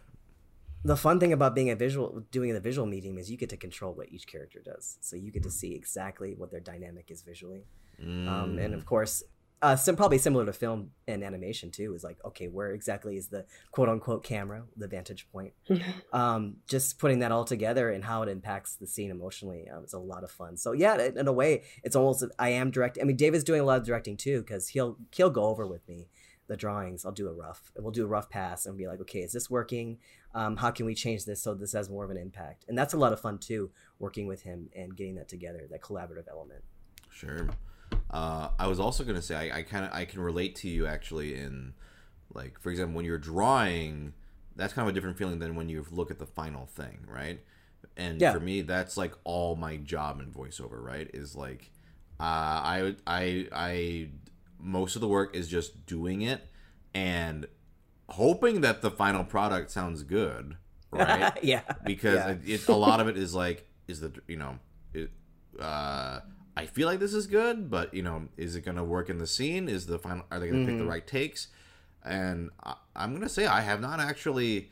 the 0.86 0.96
fun 0.96 1.20
thing 1.20 1.34
about 1.34 1.54
being 1.56 1.70
a 1.70 1.76
visual 1.76 2.24
doing 2.32 2.54
the 2.54 2.60
visual 2.62 2.88
medium 2.88 3.18
is 3.18 3.30
you 3.30 3.36
get 3.38 3.50
to 3.50 3.58
control 3.58 3.94
what 3.94 4.08
each 4.12 4.26
character 4.28 4.62
does 4.64 4.98
so 5.02 5.16
you 5.18 5.32
get 5.32 5.44
to 5.44 5.52
see 5.52 5.74
exactly 5.76 6.34
what 6.36 6.52
their 6.52 6.60
dynamic 6.62 7.12
is 7.12 7.22
visually 7.22 7.66
um, 8.02 8.58
and 8.58 8.74
Mm. 8.74 8.78
of 8.78 8.86
course 8.86 9.24
uh, 9.62 9.76
sim- 9.76 9.96
probably 9.96 10.18
similar 10.18 10.46
to 10.46 10.54
film 10.54 10.92
and 11.08 11.24
animation 11.24 11.70
too 11.72 11.94
is 11.94 12.04
like 12.04 12.18
okay 12.24 12.48
where 12.48 12.72
exactly 12.72 13.18
is 13.18 13.28
the 13.28 13.46
quote 13.72 13.90
unquote 13.90 14.24
camera 14.24 14.64
the 14.78 14.88
vantage 14.88 15.28
point? 15.32 15.54
Um, 16.12 16.58
just 16.68 16.98
putting 16.98 17.20
that 17.20 17.32
all 17.32 17.46
together 17.46 17.92
and 17.92 18.04
how 18.04 18.24
it 18.24 18.30
impacts 18.30 18.76
the 18.76 18.88
scene 18.88 19.12
emotionally 19.12 19.68
um, 19.70 19.84
is 19.84 19.94
a 19.94 20.00
lot 20.00 20.24
of 20.24 20.32
fun. 20.32 20.58
So 20.58 20.72
yeah 20.72 21.00
in, 21.00 21.18
in 21.18 21.28
a 21.28 21.34
way 21.34 21.64
it's 21.84 21.96
almost 21.96 22.24
i 22.38 22.50
am 22.50 22.72
directing 22.72 23.04
i 23.04 23.06
mean 23.06 23.16
david's 23.16 23.44
doing 23.44 23.62
a 23.62 23.64
lot 23.64 23.78
of 23.78 23.86
directing 23.86 24.18
too 24.18 24.42
because 24.42 24.70
he'll 24.70 24.98
he'll 25.12 25.30
go 25.30 25.44
over 25.44 25.68
with 25.68 25.88
me 25.88 26.08
the 26.48 26.58
drawings. 26.58 27.06
I'll 27.06 27.12
do 27.12 27.28
a 27.28 27.34
rough 27.34 27.72
we'll 27.78 27.92
do 27.92 28.04
a 28.04 28.08
rough 28.08 28.30
pass 28.30 28.66
and 28.66 28.78
be 28.78 28.88
like 28.88 29.00
okay 29.02 29.20
is 29.20 29.32
this 29.32 29.50
working? 29.50 30.00
Um, 30.34 30.58
how 30.58 30.72
can 30.72 30.86
we 30.86 30.96
change 30.96 31.26
this 31.26 31.42
so 31.42 31.54
this 31.54 31.74
has 31.74 31.90
more 31.90 32.04
of 32.04 32.12
an 32.12 32.18
impact? 32.18 32.66
And 32.68 32.78
that's 32.78 32.94
a 32.94 32.98
lot 32.98 33.14
of 33.14 33.20
fun 33.20 33.38
too 33.38 33.72
working 34.00 34.28
with 34.28 34.42
him 34.42 34.70
and 34.76 34.96
getting 34.96 35.16
that 35.16 35.30
together 35.30 35.68
that 35.70 35.82
collaborative 35.82 36.28
element. 36.30 36.64
Sure 37.12 37.48
uh, 38.12 38.50
i 38.60 38.68
was 38.68 38.80
also 38.80 39.04
going 39.04 39.16
to 39.16 39.22
say 39.22 39.36
i, 39.52 39.60
I 39.60 39.62
kind 39.64 39.86
of 39.86 39.92
i 39.94 40.06
can 40.06 40.22
relate 40.22 40.56
to 40.58 40.68
you 40.70 40.86
actually 40.88 41.36
in 41.36 41.74
like 42.34 42.60
for 42.60 42.70
example 42.72 42.96
when 42.96 43.06
you're 43.06 43.18
drawing 43.18 44.14
that's 44.56 44.74
kind 44.74 44.88
of 44.88 44.92
a 44.92 44.94
different 44.94 45.18
feeling 45.18 45.40
than 45.40 45.56
when 45.56 45.70
you 45.70 45.86
look 45.92 46.12
at 46.12 46.20
the 46.20 46.26
final 46.26 46.66
thing 46.66 47.00
right? 47.08 47.40
And 47.96 48.20
Yeah. 48.20 48.34
for 48.34 48.40
me 48.42 48.62
that's 48.62 48.98
like 48.98 49.14
all 49.24 49.56
my 49.56 49.78
job 49.78 50.20
in 50.20 50.32
voiceover 50.32 50.84
right? 50.84 51.10
Is 51.14 51.36
like 51.36 51.72
uh, 52.20 52.24
i 52.24 52.96
i 53.08 53.48
i 53.54 54.10
most 54.60 54.96
of 54.96 55.02
the 55.02 55.08
work 55.08 55.34
is 55.36 55.48
just 55.48 55.86
doing 55.86 56.22
it 56.22 56.42
and 56.94 57.48
hoping 58.10 58.62
that 58.62 58.82
the 58.82 58.92
final 58.92 59.24
product 59.24 59.72
sounds 59.72 60.04
good 60.04 60.58
right? 60.92 61.32
Yeah. 61.42 61.62
Because 61.86 62.16
Yeah. 62.16 62.30
it, 62.32 62.40
it, 62.46 62.68
a 62.68 62.76
lot 62.76 63.00
of 63.00 63.08
it 63.08 63.18
is 63.18 63.34
like 63.34 63.66
is 63.88 64.02
the 64.02 64.12
you 64.28 64.36
know 64.38 64.60
it, 64.94 65.10
uh 65.60 66.20
i 66.62 66.66
feel 66.66 66.88
like 66.88 67.00
this 67.00 67.14
is 67.14 67.26
good 67.28 67.70
but 67.70 67.94
you 67.94 68.02
know 68.04 68.28
is 68.38 68.56
it 68.56 68.62
gonna 68.66 68.84
work 68.84 69.10
in 69.10 69.18
the 69.18 69.28
scene 69.28 69.68
is 69.70 69.86
the 69.86 69.98
final 70.00 70.26
are 70.32 70.40
they 70.40 70.48
gonna 70.50 70.66
pick 70.66 70.78
the 70.78 70.84
Mhm. 70.84 70.90
right 70.90 71.08
takes 71.08 71.48
and 72.04 72.50
I, 72.64 72.76
i'm 72.96 73.14
gonna 73.14 73.30
say 73.30 73.46
i 73.46 73.62
have 73.62 73.80
not 73.82 74.00
actually 74.00 74.70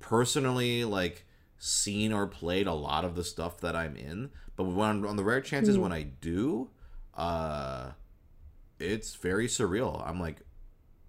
personally 0.00 0.84
like 0.84 1.24
seen 1.58 2.12
or 2.12 2.26
played 2.26 2.66
a 2.66 2.72
lot 2.72 3.04
of 3.04 3.14
the 3.14 3.22
stuff 3.24 3.60
that 3.60 3.76
I'm 3.76 3.94
in, 3.94 4.30
but 4.56 4.64
when 4.64 5.04
on 5.04 5.16
the 5.16 5.22
rare 5.24 5.42
chances 5.42 5.76
Hmm. 5.76 5.82
when 5.82 5.92
I 5.92 6.04
do, 6.04 6.70
uh, 7.14 7.90
it's 8.78 9.14
very 9.16 9.46
surreal. 9.46 10.02
I'm 10.08 10.18
like, 10.18 10.38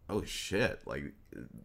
oh 0.10 0.24
shit, 0.24 0.82
like, 0.86 1.06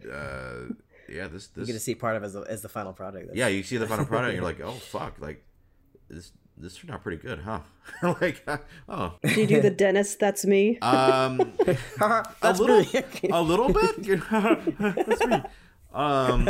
uh, 0.09 0.67
yeah, 1.09 1.27
this 1.27 1.49
this. 1.49 1.63
You 1.63 1.67
get 1.67 1.73
to 1.73 1.81
see 1.81 1.97
part 1.97 2.15
of 2.17 2.23
it 2.23 2.27
as, 2.27 2.33
the- 2.35 2.43
as 2.43 2.63
the 2.63 2.69
final 2.69 2.93
product. 2.93 3.27
That's- 3.27 3.37
yeah, 3.39 3.49
you 3.49 3.65
see 3.65 3.77
the 3.77 3.89
final 3.89 4.07
product, 4.07 4.29
and 4.29 4.37
you're 4.37 4.45
like, 4.53 4.61
oh 4.61 4.71
fuck, 4.75 5.19
like 5.21 5.45
this 6.09 6.31
this 6.59 6.77
turned 6.77 6.91
out 6.93 7.03
pretty 7.03 7.19
good, 7.19 7.41
huh? 7.41 7.61
like, 8.21 8.47
oh, 8.89 9.15
Do 9.23 9.41
you 9.41 9.47
do 9.47 9.61
the 9.61 9.71
dentist? 9.77 10.19
That's 10.21 10.45
me. 10.45 10.79
um, 10.81 11.53
That's 11.99 12.59
a 12.59 12.63
little, 12.63 12.85
a 13.31 13.43
little 13.43 13.73
bit. 13.73 14.03
That's 14.79 15.27
me. 15.27 15.43
Um, 15.93 16.45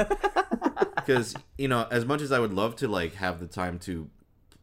because 0.97 1.35
you 1.57 1.69
know, 1.69 1.87
as 1.91 2.05
much 2.05 2.21
as 2.21 2.33
I 2.33 2.39
would 2.41 2.53
love 2.53 2.77
to 2.77 2.89
like 2.89 3.15
have 3.15 3.39
the 3.39 3.47
time 3.47 3.79
to 3.81 4.11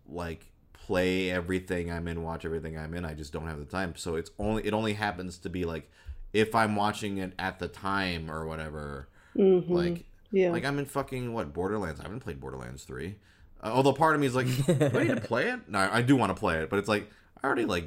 like 0.08 0.46
play 0.74 1.32
everything 1.32 1.92
I'm 1.92 2.08
in, 2.08 2.22
watch 2.24 2.44
everything 2.44 2.78
I'm 2.78 2.94
in, 2.94 3.06
I 3.06 3.14
just 3.14 3.32
don't 3.32 3.48
have 3.48 3.60
the 3.60 3.66
time. 3.66 3.94
So 3.96 4.16
it's 4.16 4.32
only 4.38 4.66
it 4.66 4.74
only 4.74 4.94
happens 4.94 5.38
to 5.40 5.50
be 5.50 5.64
like 5.64 5.90
if 6.34 6.54
I'm 6.56 6.76
watching 6.76 7.18
it 7.20 7.34
at 7.40 7.60
the 7.60 7.68
time 7.68 8.30
or 8.30 8.46
whatever. 8.46 9.08
Mhm. 9.38 9.70
Like, 9.70 10.06
yeah. 10.32 10.52
like 10.52 10.66
I'm 10.66 10.78
in 10.80 10.86
fucking 10.86 11.32
what 11.34 11.54
Borderlands. 11.54 12.00
I 12.00 12.04
haven't 12.04 12.20
played 12.20 12.40
Borderlands 12.42 12.84
three. 12.84 13.16
Uh, 13.64 13.72
although 13.74 13.94
part 13.94 14.14
of 14.16 14.22
me 14.22 14.28
is 14.28 14.36
like, 14.36 14.48
do 14.66 15.00
I 15.00 15.04
need 15.06 15.16
to 15.16 15.22
play 15.22 15.50
it? 15.50 15.70
No, 15.70 15.80
I 15.80 16.02
do 16.02 16.16
want 16.16 16.30
to 16.36 16.40
play 16.40 16.58
it, 16.62 16.70
but 16.70 16.80
it's 16.80 16.90
like 16.90 17.10
I 17.42 17.48
already 17.48 17.66
like 17.66 17.86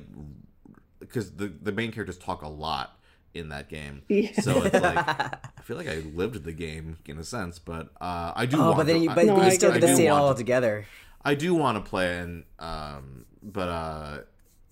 because 1.01 1.33
the 1.33 1.47
the 1.49 1.73
main 1.73 1.93
characters 1.93 2.17
talk 2.19 2.43
a 2.43 2.49
lot 2.49 2.99
in 3.35 3.51
that 3.51 3.69
game. 3.69 4.03
Yeah. 4.09 4.33
So 4.41 4.63
it's 4.65 4.75
like 4.75 4.97
I 5.59 5.63
feel 5.63 5.77
like 5.77 5.89
I 5.89 5.97
lived 6.15 6.43
the 6.45 6.53
game 6.53 6.97
in 7.07 7.19
a 7.19 7.25
sense, 7.25 7.59
but 7.59 7.89
uh, 8.01 8.33
I 8.35 8.47
do. 8.47 8.57
Oh, 8.59 8.67
want 8.67 8.77
but 8.79 8.87
then 8.87 8.97
to, 8.97 9.03
you, 9.03 9.11
I- 9.11 9.15
but, 9.15 9.27
No, 9.27 9.35
but 9.37 9.43
you 9.43 9.47
I 9.49 9.55
still 9.55 9.73
get 9.73 9.81
get 9.83 9.87
to 9.89 9.97
see 9.97 10.07
it 10.07 10.11
all 10.11 10.33
to- 10.33 10.39
together. 10.39 10.87
I 11.25 11.35
do 11.35 11.55
want 11.55 11.77
to 11.85 11.89
play 11.89 12.19
and 12.21 12.45
um 12.61 13.27
but 13.43 13.69
uh 13.69 14.19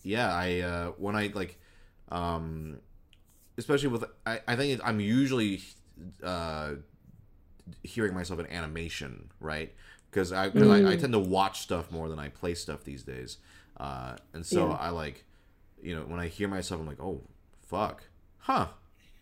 yeah, 0.02 0.32
I 0.32 0.60
uh 0.60 0.86
when 0.98 1.16
I 1.16 1.30
like 1.34 1.58
um 2.10 2.78
especially 3.58 3.88
with 3.88 4.04
I, 4.24 4.40
I 4.46 4.54
think 4.56 4.78
it, 4.78 4.80
I'm 4.84 5.00
usually 5.00 5.60
uh 6.22 6.74
hearing 7.82 8.14
myself 8.14 8.38
in 8.40 8.46
animation, 8.46 9.30
right? 9.40 9.74
Because 10.14 10.32
I, 10.32 10.48
'cause 10.50 10.68
I 10.68 10.92
I 10.92 10.96
tend 10.96 11.12
to 11.12 11.18
watch 11.18 11.60
stuff 11.60 11.90
more 11.90 12.08
than 12.08 12.20
I 12.20 12.28
play 12.28 12.54
stuff 12.54 12.84
these 12.84 13.02
days. 13.02 13.38
Uh 13.76 14.14
and 14.32 14.46
so 14.46 14.68
Yeah. 14.68 14.74
I 14.76 14.90
like 14.90 15.24
you 15.82 15.94
know, 15.96 16.02
when 16.02 16.20
I 16.20 16.28
hear 16.28 16.46
myself 16.48 16.80
I'm 16.80 16.86
like, 16.86 17.00
"Oh, 17.00 17.20
fuck. 17.66 18.04
Huh. 18.38 18.68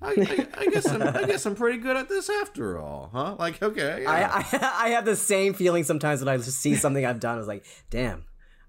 I, 0.01 0.11
I, 0.11 0.47
I 0.63 0.67
guess 0.67 0.87
I'm 0.87 1.03
I 1.03 1.25
guess 1.25 1.47
I'm 1.47 1.55
pretty 1.55 1.79
good 1.79 1.97
at 1.97 2.09
this 2.09 2.29
after 2.29 2.79
all, 2.79 3.09
huh? 3.13 3.37
Like, 3.39 3.63
okay. 3.63 4.05
I, 4.07 4.19
yeah. 4.21 4.31
I 4.33 4.71
I 4.87 4.89
have 4.91 5.05
the 5.05 5.17
same 5.17 5.55
feeling 5.55 5.85
sometimes 5.85 6.21
when 6.21 6.29
I 6.29 6.37
see 6.39 6.75
something 6.75 7.05
I've 7.07 7.21
done. 7.21 7.37
I 7.37 7.39
was 7.39 7.49
like, 7.49 7.65
damn, 7.91 8.25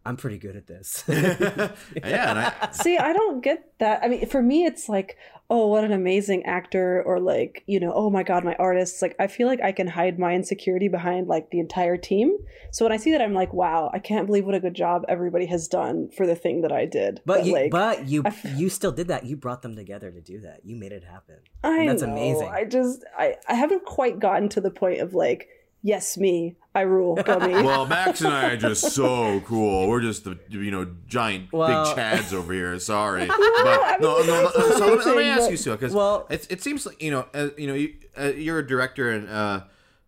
I'm 0.06 0.18
pretty 0.18 0.38
good 0.38 0.56
at 0.58 0.68
this. 0.68 1.04
yeah, 1.08 1.72
and 1.96 2.40
I, 2.40 2.70
See, 2.72 2.98
I 2.98 3.14
don't 3.14 3.42
get 3.42 3.80
that. 3.80 4.04
I 4.04 4.10
mean, 4.10 4.26
for 4.26 4.42
me, 4.42 4.66
it's 4.66 4.90
like, 4.90 5.18
oh, 5.50 5.68
what 5.68 5.86
an 5.86 5.94
amazing 5.94 6.46
actor, 6.46 7.02
or 7.06 7.22
like, 7.22 7.64
you 7.68 7.80
know, 7.80 7.94
oh 7.94 8.10
my 8.10 8.24
God, 8.24 8.44
my 8.44 8.56
artists. 8.56 9.02
Like, 9.02 9.16
I 9.18 9.28
feel 9.28 9.48
like 9.48 9.62
I 9.62 9.72
can 9.72 9.88
hide 9.88 10.20
my 10.20 10.34
insecurity 10.34 10.90
behind 10.90 11.28
like 11.28 11.52
the 11.52 11.60
entire 11.60 11.96
team. 11.96 12.36
So 12.72 12.84
when 12.84 12.92
I 12.92 12.98
see 12.98 13.12
that, 13.12 13.22
I'm 13.22 13.34
like, 13.34 13.54
wow, 13.54 13.90
I 13.94 14.00
can't 14.00 14.28
believe 14.28 14.46
what 14.46 14.56
a 14.56 14.60
good 14.60 14.74
job 14.74 15.06
everybody 15.08 15.46
has 15.46 15.70
done 15.70 16.10
for 16.10 16.28
the 16.28 16.36
thing 16.36 16.62
that 16.62 16.72
I 16.74 16.86
did. 16.86 17.22
But 17.26 17.46
you, 17.46 17.54
like, 17.54 17.72
but 17.72 18.06
you, 18.06 18.24
I 18.26 18.30
f- 18.30 18.58
you 18.58 18.70
still 18.70 18.92
did 18.92 19.08
that. 19.08 19.26
You 19.26 19.38
brought 19.38 19.62
them 19.62 19.76
together 19.76 20.12
to 20.12 20.20
do 20.20 20.42
that. 20.42 20.62
You 20.66 20.76
made 20.76 20.92
it 20.92 21.06
happen. 21.06 21.38
I 21.64 21.80
and 21.80 21.90
that's 21.90 22.02
know, 22.02 22.12
amazing. 22.12 22.50
I 22.50 22.66
just, 22.66 23.06
I, 23.18 23.36
I 23.48 23.54
haven't 23.54 23.86
quite 23.86 24.20
gotten 24.20 24.50
to 24.50 24.62
the 24.62 24.72
point 24.72 25.00
of 25.00 25.14
like, 25.14 25.48
yes, 25.84 26.18
me, 26.18 26.56
I 26.74 26.82
rule, 26.82 27.16
go 27.16 27.40
me. 27.40 27.54
well, 27.64 27.86
Max 27.86 28.22
and 28.22 28.34
I 28.34 28.52
are 28.54 28.58
just 28.58 28.94
so 28.94 29.42
cool. 29.42 29.88
We're 29.88 30.02
just 30.02 30.24
the 30.24 30.40
you 30.50 30.72
know 30.72 30.88
giant 31.08 31.54
Well- 31.54 31.94
big 31.94 31.98
chads 31.98 32.34
over 32.34 32.52
here. 32.54 32.80
Sorry, 32.80 33.28
but 33.28 33.36
I 33.38 33.98
no, 34.02 34.18
mean, 34.18 34.28
no, 34.28 34.42
no. 34.44 34.52
that's 34.56 34.78
So 34.78 34.88
let 34.88 34.98
me, 35.00 35.06
let 35.06 35.18
me 35.18 35.24
ask 35.30 35.52
you, 35.52 35.58
Sue, 35.58 35.72
because 35.74 35.94
Well- 35.94 36.26
it, 36.32 36.48
it 36.50 36.64
seems 36.64 36.86
like 36.86 37.02
you 37.02 37.12
know, 37.12 37.28
uh, 37.34 37.50
you 37.58 37.68
know, 37.68 37.76
you, 37.76 37.94
uh, 38.20 38.32
you're 38.32 38.60
a 38.60 38.66
director, 38.68 39.12
and 39.12 39.30
uh, 39.30 39.62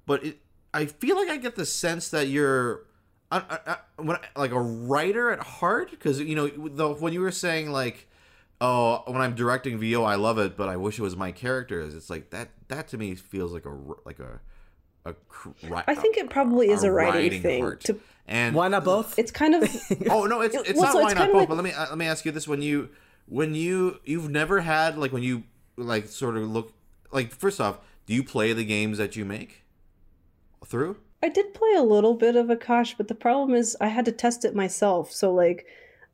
but 0.07 0.23
it, 0.25 0.37
I 0.73 0.85
feel 0.87 1.15
like 1.17 1.29
I 1.29 1.37
get 1.37 1.55
the 1.55 1.65
sense 1.65 2.09
that 2.09 2.27
you're. 2.27 2.85
I, 3.31 3.37
I, 3.39 3.59
I, 3.71 4.01
when 4.01 4.17
I- 4.17 4.39
like 4.39 4.51
a 4.51 4.59
writer 4.61 5.31
at 5.31 5.39
heart, 5.39 5.91
because 5.91 6.19
you 6.19 6.35
know, 6.35 6.47
the, 6.47 6.89
when 6.89 7.11
you 7.13 7.21
were 7.21 7.31
saying 7.31 7.71
like, 7.71 8.07
oh, 8.61 9.03
when 9.07 9.21
I'm 9.21 9.35
directing 9.35 9.79
VO, 9.79 10.03
I 10.03 10.15
love 10.15 10.37
it, 10.37 10.55
but 10.55 10.69
I 10.69 10.77
wish 10.77 10.99
it 10.99 11.01
was 11.01 11.15
my 11.15 11.31
characters. 11.31 11.95
It's 11.95 12.09
like 12.09 12.29
that. 12.31 12.49
That 12.67 12.87
to 12.89 12.97
me 12.97 13.15
feels 13.15 13.51
like 13.51 13.65
a 13.65 13.75
like 14.05 14.19
a 14.19 14.41
a. 15.05 15.13
cr- 15.29 15.49
I 15.87 15.95
think 15.95 16.17
it 16.17 16.29
probably 16.29 16.69
is 16.69 16.83
a 16.83 16.91
writing, 16.91 17.13
writing 17.21 17.41
thing. 17.41 17.77
To, 17.85 17.99
and 18.27 18.55
Why 18.55 18.67
not 18.67 18.83
both? 18.83 19.17
it's 19.19 19.31
kind 19.31 19.53
of 19.55 19.63
oh 20.09 20.25
no, 20.25 20.41
it's 20.41 20.55
it's 20.55 20.73
Well, 20.73 20.83
not 20.83 20.91
so 20.93 20.99
why 21.01 21.05
it's 21.11 21.15
not 21.15 21.27
both. 21.31 21.35
like- 21.41 21.49
But 21.49 21.55
let 21.55 21.63
me 21.63 21.71
uh, 21.71 21.87
let 21.89 21.97
me 21.97 22.05
ask 22.07 22.25
you 22.25 22.31
this: 22.31 22.47
when 22.47 22.61
you 22.61 22.89
when 23.27 23.53
you 23.55 23.99
you've 24.03 24.29
never 24.29 24.61
had 24.61 24.97
like 24.97 25.11
when 25.13 25.23
you 25.23 25.43
like 25.77 26.07
sort 26.07 26.35
of 26.37 26.49
look 26.49 26.73
like 27.11 27.31
first 27.31 27.61
off, 27.61 27.79
do 28.07 28.13
you 28.13 28.23
play 28.23 28.53
the 28.53 28.65
games 28.65 28.97
that 28.97 29.15
you 29.15 29.25
make 29.25 29.63
through? 30.65 30.97
I 31.23 31.29
did 31.29 31.53
play 31.53 31.73
a 31.75 31.81
little 31.83 32.13
bit 32.13 32.35
of 32.35 32.47
Akash, 32.47 32.95
but 32.97 33.07
the 33.07 33.15
problem 33.15 33.55
is 33.55 33.75
I 33.81 33.87
had 33.87 34.05
to 34.05 34.11
test 34.11 34.45
it 34.45 34.55
myself. 34.55 35.11
So 35.11 35.33
like 35.33 35.65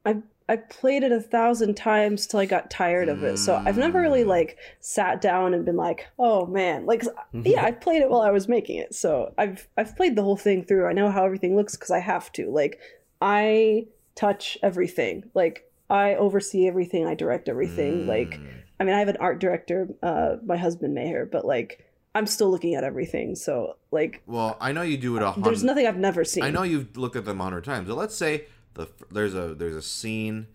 I 0.06 0.18
I 0.52 0.58
played 0.58 1.04
it 1.04 1.12
a 1.14 1.22
thousand 1.22 1.76
times 1.76 2.28
till 2.28 2.39
I 2.41 2.45
got 2.45 2.70
tired 2.70 3.08
of 3.10 3.24
it. 3.24 3.38
So 3.38 3.56
I've 3.66 3.78
never 3.86 3.99
really 4.02 4.24
Mm. 4.26 4.28
like 4.38 4.58
sat 4.80 5.22
down 5.22 5.54
and 5.54 5.64
been 5.66 5.78
like, 5.88 6.02
"Oh 6.20 6.45
man." 6.45 6.86
Like 6.86 7.04
yeah, 7.52 7.64
I 7.64 7.72
played 7.72 8.02
it 8.02 8.10
while 8.12 8.22
I 8.30 8.32
was 8.32 8.47
making 8.47 8.78
it. 8.78 8.93
So 8.93 9.34
I've 9.38 9.68
I've 9.78 9.95
played 9.95 10.16
the 10.18 10.24
whole 10.24 10.38
thing 10.47 10.64
through. 10.66 10.86
I 10.88 10.93
know 10.93 11.10
how 11.10 11.24
everything 11.26 11.56
looks 11.56 11.78
cuz 11.78 11.89
I 11.89 11.99
have 11.99 12.32
to. 12.34 12.49
Like 12.62 12.80
I 13.22 13.86
touch 14.16 14.58
everything. 14.62 15.24
Like 15.34 15.56
I 15.89 16.16
oversee 16.16 16.68
everything, 16.68 17.06
I 17.06 17.16
direct 17.16 17.49
everything. 17.49 18.08
Like 18.08 18.32
Mm. 18.39 18.47
I 18.80 18.84
mean, 18.84 18.95
I 18.95 18.99
have 18.99 19.10
an 19.10 19.18
art 19.28 19.39
director, 19.39 19.88
uh 20.04 20.38
my 20.45 20.58
husband 20.58 20.93
Maher, 20.95 21.26
but 21.26 21.45
like 21.45 21.86
I'm 22.14 22.28
still 22.28 22.52
looking 22.52 22.76
at 22.76 22.84
everything. 22.84 23.36
So 23.36 23.78
like 23.91 24.22
Well, 24.28 24.58
I 24.60 24.74
know 24.74 24.82
you 24.82 24.97
do 24.97 25.16
it 25.16 25.24
a 25.24 25.32
hundred. 25.32 25.45
there's 25.45 25.64
nothing 25.64 25.88
I've 25.88 25.97
never 26.10 26.26
seen. 26.26 26.43
I 26.43 26.49
know 26.52 26.64
you've 26.64 26.97
looked 26.97 27.16
at 27.16 27.24
them 27.26 27.39
a 27.39 27.43
hundred 27.43 27.64
times. 27.64 27.88
So 27.88 27.95
let's 27.95 28.16
say 28.16 28.45
the 28.74 28.88
there's 29.11 29.34
a 29.36 29.53
there's 29.55 29.76
a 29.76 29.82
scene, 29.82 30.47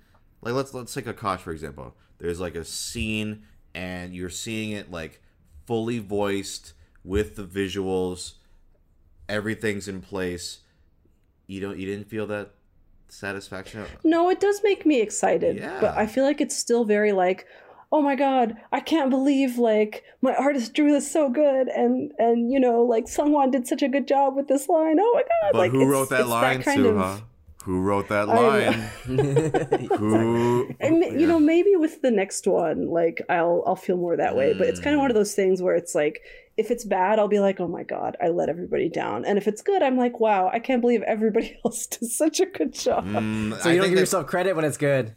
like 0.43 0.55
let's 0.55 0.73
let's 0.75 0.93
take 0.95 1.07
Akash 1.07 1.41
for 1.41 1.53
example. 1.53 1.95
There's 2.19 2.41
like 2.41 2.55
a 2.55 2.65
scene, 2.65 3.43
and 3.75 4.15
you're 4.15 4.31
seeing 4.31 4.71
it 4.71 4.91
like 4.91 5.21
fully 5.67 5.99
voiced 5.99 6.73
with 7.05 7.37
the 7.37 7.45
visuals, 7.45 8.35
everything's 9.29 9.89
in 9.89 10.01
place. 10.01 10.61
You 11.47 11.61
don't 11.61 11.79
you 11.79 11.87
didn't 11.87 12.09
feel 12.09 12.27
that 12.29 12.51
satisfaction? 13.09 13.85
No, 14.05 14.29
it 14.31 14.41
does 14.41 14.61
make 14.65 14.85
me 14.87 15.01
excited, 15.01 15.57
Yeah. 15.59 15.79
but 15.81 15.97
I 15.97 16.07
feel 16.07 16.25
like 16.25 16.41
it's 16.41 16.57
still 16.57 16.85
very 16.85 17.13
like, 17.13 17.47
oh 17.93 18.03
my 18.03 18.17
god, 18.17 18.57
I 18.73 18.81
can't 18.81 19.11
believe 19.11 19.59
like 19.59 20.05
my 20.23 20.35
artist 20.35 20.75
drew 20.75 20.91
this 20.93 21.11
so 21.11 21.29
good, 21.29 21.69
and 21.69 22.13
and 22.19 22.51
you 22.51 22.59
know 22.59 22.83
like 22.83 23.05
Sungwon 23.07 23.53
did 23.53 23.67
such 23.69 23.83
a 23.83 23.89
good 23.89 24.09
job 24.09 24.35
with 24.37 24.49
this 24.49 24.69
line. 24.69 24.99
Oh 24.99 25.13
my 25.15 25.23
god! 25.23 25.53
But 25.53 25.59
like 25.59 25.71
who 25.73 25.85
wrote 25.87 26.09
that 26.11 26.29
line, 26.29 26.63
kind 26.63 26.81
Suha? 26.83 27.23
Who 27.67 27.83
wrote 27.83 28.09
that 28.09 28.29
line? 28.29 28.73
Who? 29.99 30.71
And 30.81 31.01
ma- 31.01 31.07
you 31.07 31.27
know, 31.27 31.39
maybe 31.41 31.75
with 31.77 32.01
the 32.03 32.11
next 32.11 32.47
one, 32.47 32.89
like 32.89 33.21
I'll 33.29 33.63
I'll 33.67 33.77
feel 33.77 33.97
more 33.97 34.17
that 34.17 34.37
way. 34.37 34.55
But 34.55 34.69
it's 34.69 34.81
kind 34.81 34.95
of 34.95 34.99
Mm. 34.99 35.03
one 35.03 35.11
of 35.11 35.15
those 35.17 35.35
things 35.35 35.61
where 35.61 35.75
it's 35.75 35.95
like, 35.95 36.21
if 36.57 36.71
it's 36.71 36.85
bad, 36.85 37.19
I'll 37.19 37.29
be 37.29 37.41
like, 37.41 37.61
oh 37.61 37.69
my 37.69 37.83
god, 37.83 38.17
I 38.23 38.29
let 38.29 38.49
everybody 38.49 38.89
down. 38.89 39.25
And 39.25 39.37
if 39.37 39.47
it's 39.49 39.63
good, 39.63 39.83
I'm 39.83 39.97
like, 39.99 40.21
wow, 40.21 40.49
I 40.53 40.59
can't 40.61 40.81
believe 40.81 41.03
everybody 41.03 41.59
else 41.65 41.87
does 41.87 42.17
such 42.17 42.41
a 42.41 42.47
good 42.47 42.73
job. 42.73 43.05
Mm, 43.05 43.61
so 43.61 43.69
I 43.69 43.73
you 43.73 43.79
don't 43.81 43.89
give 43.89 43.97
that- 43.97 44.01
yourself 44.03 44.27
credit 44.27 44.55
when 44.55 44.65
it's 44.65 44.79
good. 44.79 45.15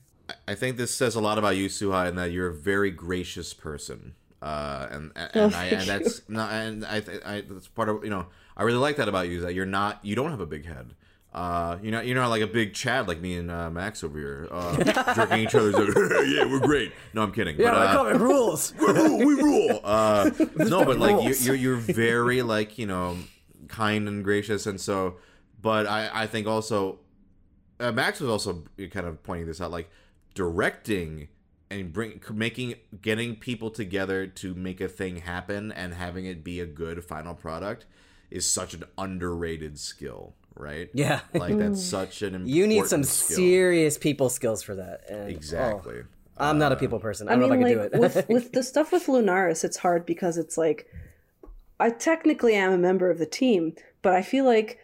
I 0.47 0.53
think 0.55 0.77
this 0.77 0.93
says 0.93 1.15
a 1.15 1.21
lot 1.21 1.37
about 1.39 1.55
you, 1.55 1.69
Suha, 1.69 2.07
and 2.07 2.17
that 2.17 2.31
you're 2.31 2.47
a 2.49 2.53
very 2.53 2.91
gracious 2.91 3.53
person. 3.53 4.13
Uh, 4.41 4.87
and 4.91 5.11
and, 5.15 5.31
Oh, 5.35 5.51
I, 5.57 5.65
and 5.65 5.87
that's 5.87 6.21
not, 6.29 6.51
and 6.51 6.85
I, 6.85 7.03
I 7.25 7.41
that's 7.41 7.67
part 7.67 7.89
of 7.89 8.03
you 8.03 8.09
know 8.09 8.27
I 8.55 8.63
really 8.63 8.77
like 8.77 8.95
that 8.95 9.09
about 9.09 9.27
you 9.27 9.37
is 9.37 9.43
that 9.43 9.53
you're 9.53 9.65
not 9.65 9.99
you 10.03 10.15
don't 10.15 10.29
have 10.31 10.39
a 10.39 10.45
big 10.45 10.65
head. 10.65 10.93
Uh, 11.31 11.77
you 11.83 11.91
know, 11.91 12.01
you're 12.01 12.15
not 12.15 12.29
like 12.29 12.41
a 12.41 12.47
big 12.47 12.73
Chad 12.73 13.07
like 13.07 13.21
me 13.21 13.35
and 13.35 13.51
uh, 13.51 13.69
Max 13.69 14.03
over 14.03 14.17
here, 14.17 14.47
uh, 14.49 15.13
jerking 15.13 15.39
each 15.39 15.53
other's 15.53 15.75
like, 15.75 16.27
yeah, 16.27 16.43
we're 16.45 16.59
great. 16.59 16.91
No, 17.13 17.21
I'm 17.21 17.31
kidding. 17.31 17.55
Yeah, 17.59 17.71
but, 17.71 17.87
uh, 17.87 17.93
comic 17.93 18.19
rules. 18.19 18.73
we 18.79 18.87
rule. 18.87 19.17
We 19.17 19.33
rule. 19.35 19.81
Uh, 19.89 20.31
no, 20.55 20.83
but 20.83 20.99
like 20.99 21.23
you're, 21.23 21.35
you're 21.35 21.55
you're 21.55 21.75
very 21.75 22.41
like 22.41 22.77
you 22.77 22.85
know 22.85 23.17
kind 23.67 24.07
and 24.07 24.23
gracious, 24.23 24.65
and 24.65 24.79
so. 24.81 25.15
But 25.61 25.87
I 25.87 26.09
I 26.13 26.27
think 26.27 26.47
also 26.47 26.99
uh, 27.79 27.91
Max 27.91 28.19
was 28.19 28.29
also 28.29 28.63
kind 28.91 29.05
of 29.05 29.23
pointing 29.23 29.47
this 29.47 29.61
out, 29.61 29.71
like 29.71 29.89
directing 30.33 31.27
and 31.71 31.93
bring 31.93 32.21
making 32.33 32.75
getting 33.01 33.35
people 33.35 33.69
together 33.69 34.27
to 34.27 34.53
make 34.53 34.81
a 34.81 34.87
thing 34.87 35.17
happen 35.17 35.71
and 35.71 35.93
having 35.93 36.25
it 36.25 36.43
be 36.43 36.59
a 36.59 36.65
good 36.65 37.03
final 37.03 37.33
product 37.33 37.85
is 38.29 38.49
such 38.51 38.73
an 38.73 38.83
underrated 38.97 39.79
skill, 39.79 40.35
right? 40.59 40.89
Yeah. 40.93 41.21
Like 41.33 41.57
that's 41.57 41.79
mm. 41.79 41.89
such 41.89 42.21
an 42.21 42.35
important 42.35 42.49
You 42.55 42.67
need 42.67 42.85
some 42.85 43.03
skill. 43.03 43.37
serious 43.37 43.97
people 43.97 44.29
skills 44.29 44.61
for 44.61 44.75
that. 44.75 45.01
And, 45.09 45.21
oh, 45.21 45.27
exactly. 45.27 46.03
I'm 46.37 46.57
not 46.57 46.71
a 46.71 46.75
uh, 46.75 46.79
people 46.79 46.99
person. 46.99 47.27
I 47.27 47.33
I 47.33 47.35
don't 47.35 47.49
mean, 47.49 47.61
know 47.61 47.67
if 47.67 47.77
I 47.77 47.81
like 47.81 47.91
can 47.91 47.99
do 47.99 48.05
it. 48.05 48.15
with 48.15 48.29
with 48.29 48.51
the 48.53 48.63
stuff 48.63 48.91
with 48.91 49.07
Lunaris, 49.07 49.63
it's 49.63 49.77
hard 49.77 50.05
because 50.05 50.37
it's 50.37 50.57
like 50.57 50.87
I 51.79 51.89
technically 51.89 52.55
am 52.55 52.71
a 52.71 52.77
member 52.77 53.09
of 53.09 53.17
the 53.17 53.25
team, 53.25 53.73
but 54.01 54.13
I 54.13 54.21
feel 54.21 54.45
like 54.45 54.79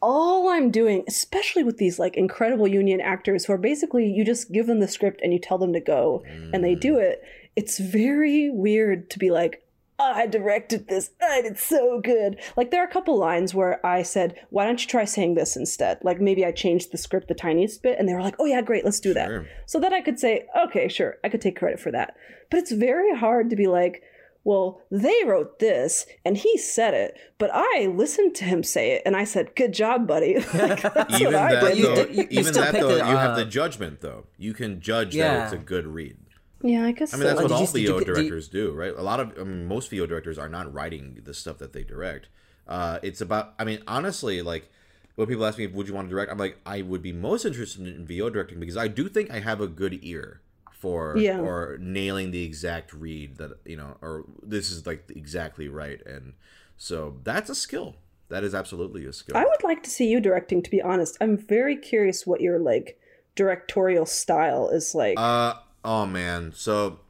all 0.00 0.48
I'm 0.48 0.70
doing, 0.72 1.04
especially 1.06 1.62
with 1.62 1.78
these 1.78 1.98
like 1.98 2.16
incredible 2.16 2.66
union 2.66 3.00
actors 3.00 3.44
who 3.44 3.52
are 3.52 3.58
basically 3.58 4.06
you 4.06 4.24
just 4.24 4.50
give 4.50 4.66
them 4.66 4.80
the 4.80 4.88
script 4.88 5.20
and 5.22 5.32
you 5.32 5.38
tell 5.38 5.58
them 5.58 5.72
to 5.72 5.80
go 5.80 6.24
and 6.52 6.64
they 6.64 6.74
do 6.74 6.94
mm. 6.94 7.02
it. 7.02 7.22
It's 7.54 7.78
very 7.78 8.50
weird 8.50 9.10
to 9.10 9.18
be 9.18 9.30
like, 9.30 9.61
Ah, 10.04 10.14
I 10.16 10.26
directed 10.26 10.88
this 10.88 11.10
ah, 11.22 11.36
and 11.38 11.46
it's 11.46 11.62
so 11.62 12.00
good. 12.00 12.40
Like 12.56 12.70
there 12.70 12.82
are 12.82 12.86
a 12.88 12.92
couple 12.92 13.16
lines 13.18 13.54
where 13.54 13.84
I 13.86 14.02
said, 14.02 14.34
"Why 14.50 14.64
don't 14.66 14.80
you 14.82 14.88
try 14.88 15.04
saying 15.04 15.34
this 15.34 15.56
instead?" 15.56 15.98
Like 16.02 16.20
maybe 16.20 16.44
I 16.44 16.50
changed 16.50 16.90
the 16.90 16.98
script 16.98 17.28
the 17.28 17.34
tiniest 17.34 17.82
bit, 17.82 17.98
and 17.98 18.08
they 18.08 18.14
were 18.14 18.22
like, 18.22 18.34
"Oh 18.40 18.44
yeah, 18.46 18.62
great, 18.62 18.84
let's 18.84 19.00
do 19.00 19.14
that." 19.14 19.28
Sure. 19.28 19.46
So 19.66 19.78
then 19.78 19.92
I 19.94 20.00
could 20.00 20.18
say, 20.18 20.46
"Okay, 20.66 20.88
sure, 20.88 21.18
I 21.22 21.28
could 21.28 21.40
take 21.40 21.56
credit 21.58 21.78
for 21.78 21.92
that." 21.92 22.16
But 22.50 22.58
it's 22.58 22.72
very 22.72 23.14
hard 23.16 23.48
to 23.50 23.56
be 23.56 23.66
like, 23.68 24.02
"Well, 24.44 24.80
they 24.90 25.18
wrote 25.24 25.60
this 25.60 26.04
and 26.24 26.36
he 26.36 26.58
said 26.58 26.94
it, 26.94 27.16
but 27.38 27.50
I 27.52 27.86
listened 27.94 28.34
to 28.36 28.44
him 28.44 28.64
say 28.64 28.92
it 28.92 29.02
and 29.06 29.14
I 29.16 29.24
said, 29.24 29.54
"Good 29.54 29.72
job, 29.72 30.06
buddy." 30.08 30.34
Like, 30.54 30.82
that's 30.82 31.20
even 31.20 31.32
what 31.32 31.42
I 31.42 31.54
that, 31.54 31.60
did. 31.64 31.78
You 31.78 31.84
though, 31.86 31.94
did- 31.94 32.16
you- 32.16 32.22
you 32.30 32.40
even 32.40 32.52
that 32.54 32.72
though, 32.74 32.88
the, 32.88 32.96
you 32.96 33.16
have 33.16 33.36
the 33.36 33.44
judgment 33.44 34.00
though. 34.00 34.24
You 34.36 34.52
can 34.52 34.80
judge 34.80 35.14
that 35.14 35.44
it's 35.44 35.52
a 35.52 35.64
good 35.64 35.86
read. 35.86 36.16
Yeah, 36.62 36.84
I 36.86 36.92
guess 36.92 37.12
I 37.12 37.16
mean, 37.16 37.26
that's 37.26 37.38
so. 37.38 37.44
what 37.44 37.52
all 37.52 37.60
you- 37.62 37.66
VO 37.86 37.98
you- 37.98 38.04
directors 38.04 38.48
do, 38.48 38.72
right? 38.72 38.92
A 38.96 39.02
lot 39.02 39.20
of, 39.20 39.38
I 39.38 39.44
mean, 39.44 39.66
most 39.66 39.90
VO 39.90 40.06
directors 40.06 40.38
are 40.38 40.48
not 40.48 40.72
writing 40.72 41.20
the 41.24 41.34
stuff 41.34 41.58
that 41.58 41.72
they 41.72 41.82
direct. 41.84 42.28
Uh, 42.66 42.98
it's 43.02 43.20
about, 43.20 43.54
I 43.58 43.64
mean, 43.64 43.82
honestly, 43.86 44.40
like 44.42 44.70
when 45.16 45.26
people 45.26 45.44
ask 45.44 45.58
me, 45.58 45.66
"Would 45.66 45.88
you 45.88 45.94
want 45.94 46.08
to 46.08 46.10
direct?" 46.10 46.30
I'm 46.30 46.38
like, 46.38 46.58
I 46.64 46.82
would 46.82 47.02
be 47.02 47.12
most 47.12 47.44
interested 47.44 47.86
in 47.86 48.06
VO 48.06 48.30
directing 48.30 48.60
because 48.60 48.76
I 48.76 48.88
do 48.88 49.08
think 49.08 49.30
I 49.30 49.40
have 49.40 49.60
a 49.60 49.66
good 49.66 49.98
ear 50.02 50.40
for 50.72 51.16
Yeah. 51.18 51.40
or 51.40 51.76
nailing 51.80 52.30
the 52.30 52.44
exact 52.44 52.92
read 52.92 53.36
that 53.36 53.58
you 53.64 53.76
know, 53.76 53.96
or 54.00 54.24
this 54.42 54.70
is 54.70 54.86
like 54.86 55.04
exactly 55.14 55.68
right, 55.68 56.00
and 56.06 56.32
so 56.76 57.18
that's 57.24 57.50
a 57.50 57.54
skill. 57.54 57.96
That 58.30 58.42
is 58.44 58.54
absolutely 58.54 59.04
a 59.04 59.12
skill. 59.12 59.36
I 59.36 59.44
would 59.44 59.62
like 59.62 59.82
to 59.82 59.90
see 59.90 60.08
you 60.08 60.18
directing. 60.20 60.62
To 60.62 60.70
be 60.70 60.80
honest, 60.80 61.18
I'm 61.20 61.36
very 61.36 61.76
curious 61.76 62.26
what 62.26 62.40
your 62.40 62.58
like 62.58 62.98
directorial 63.34 64.06
style 64.06 64.68
is 64.70 64.94
like. 64.94 65.14
Uh 65.18 65.54
oh 65.84 66.06
man. 66.06 66.52
So 66.54 67.00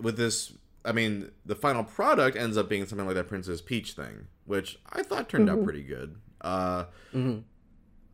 with 0.00 0.16
this 0.16 0.52
I 0.84 0.92
mean, 0.92 1.30
the 1.44 1.54
final 1.54 1.84
product 1.84 2.36
ends 2.36 2.56
up 2.56 2.68
being 2.68 2.86
something 2.86 3.06
like 3.06 3.14
that 3.16 3.28
Princess 3.28 3.60
Peach 3.60 3.92
thing, 3.92 4.28
which 4.46 4.78
I 4.92 5.02
thought 5.02 5.28
turned 5.28 5.50
out 5.50 5.62
pretty 5.64 5.82
good. 5.82 6.16
Uh 6.40 6.84
Mhm. 7.14 7.44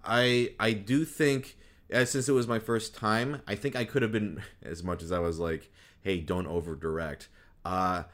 I 0.05 0.51
I 0.59 0.73
do 0.73 1.05
think 1.05 1.57
uh, 1.93 2.05
since 2.05 2.29
it 2.29 2.33
was 2.33 2.49
my 2.49 2.59
first 2.59 2.95
time, 2.97 3.43
I 3.47 3.55
think 3.55 3.77
I 3.77 3.85
could 3.85 4.03
have 4.03 4.11
been 4.13 4.43
as 4.63 4.83
much 4.83 5.03
as 5.03 5.13
I 5.13 5.21
was 5.21 5.39
like, 5.39 5.71
"Hey, 6.01 6.21
don't 6.21 6.47
over 6.49 6.75
direct." 6.75 7.29
Uh 7.65 8.05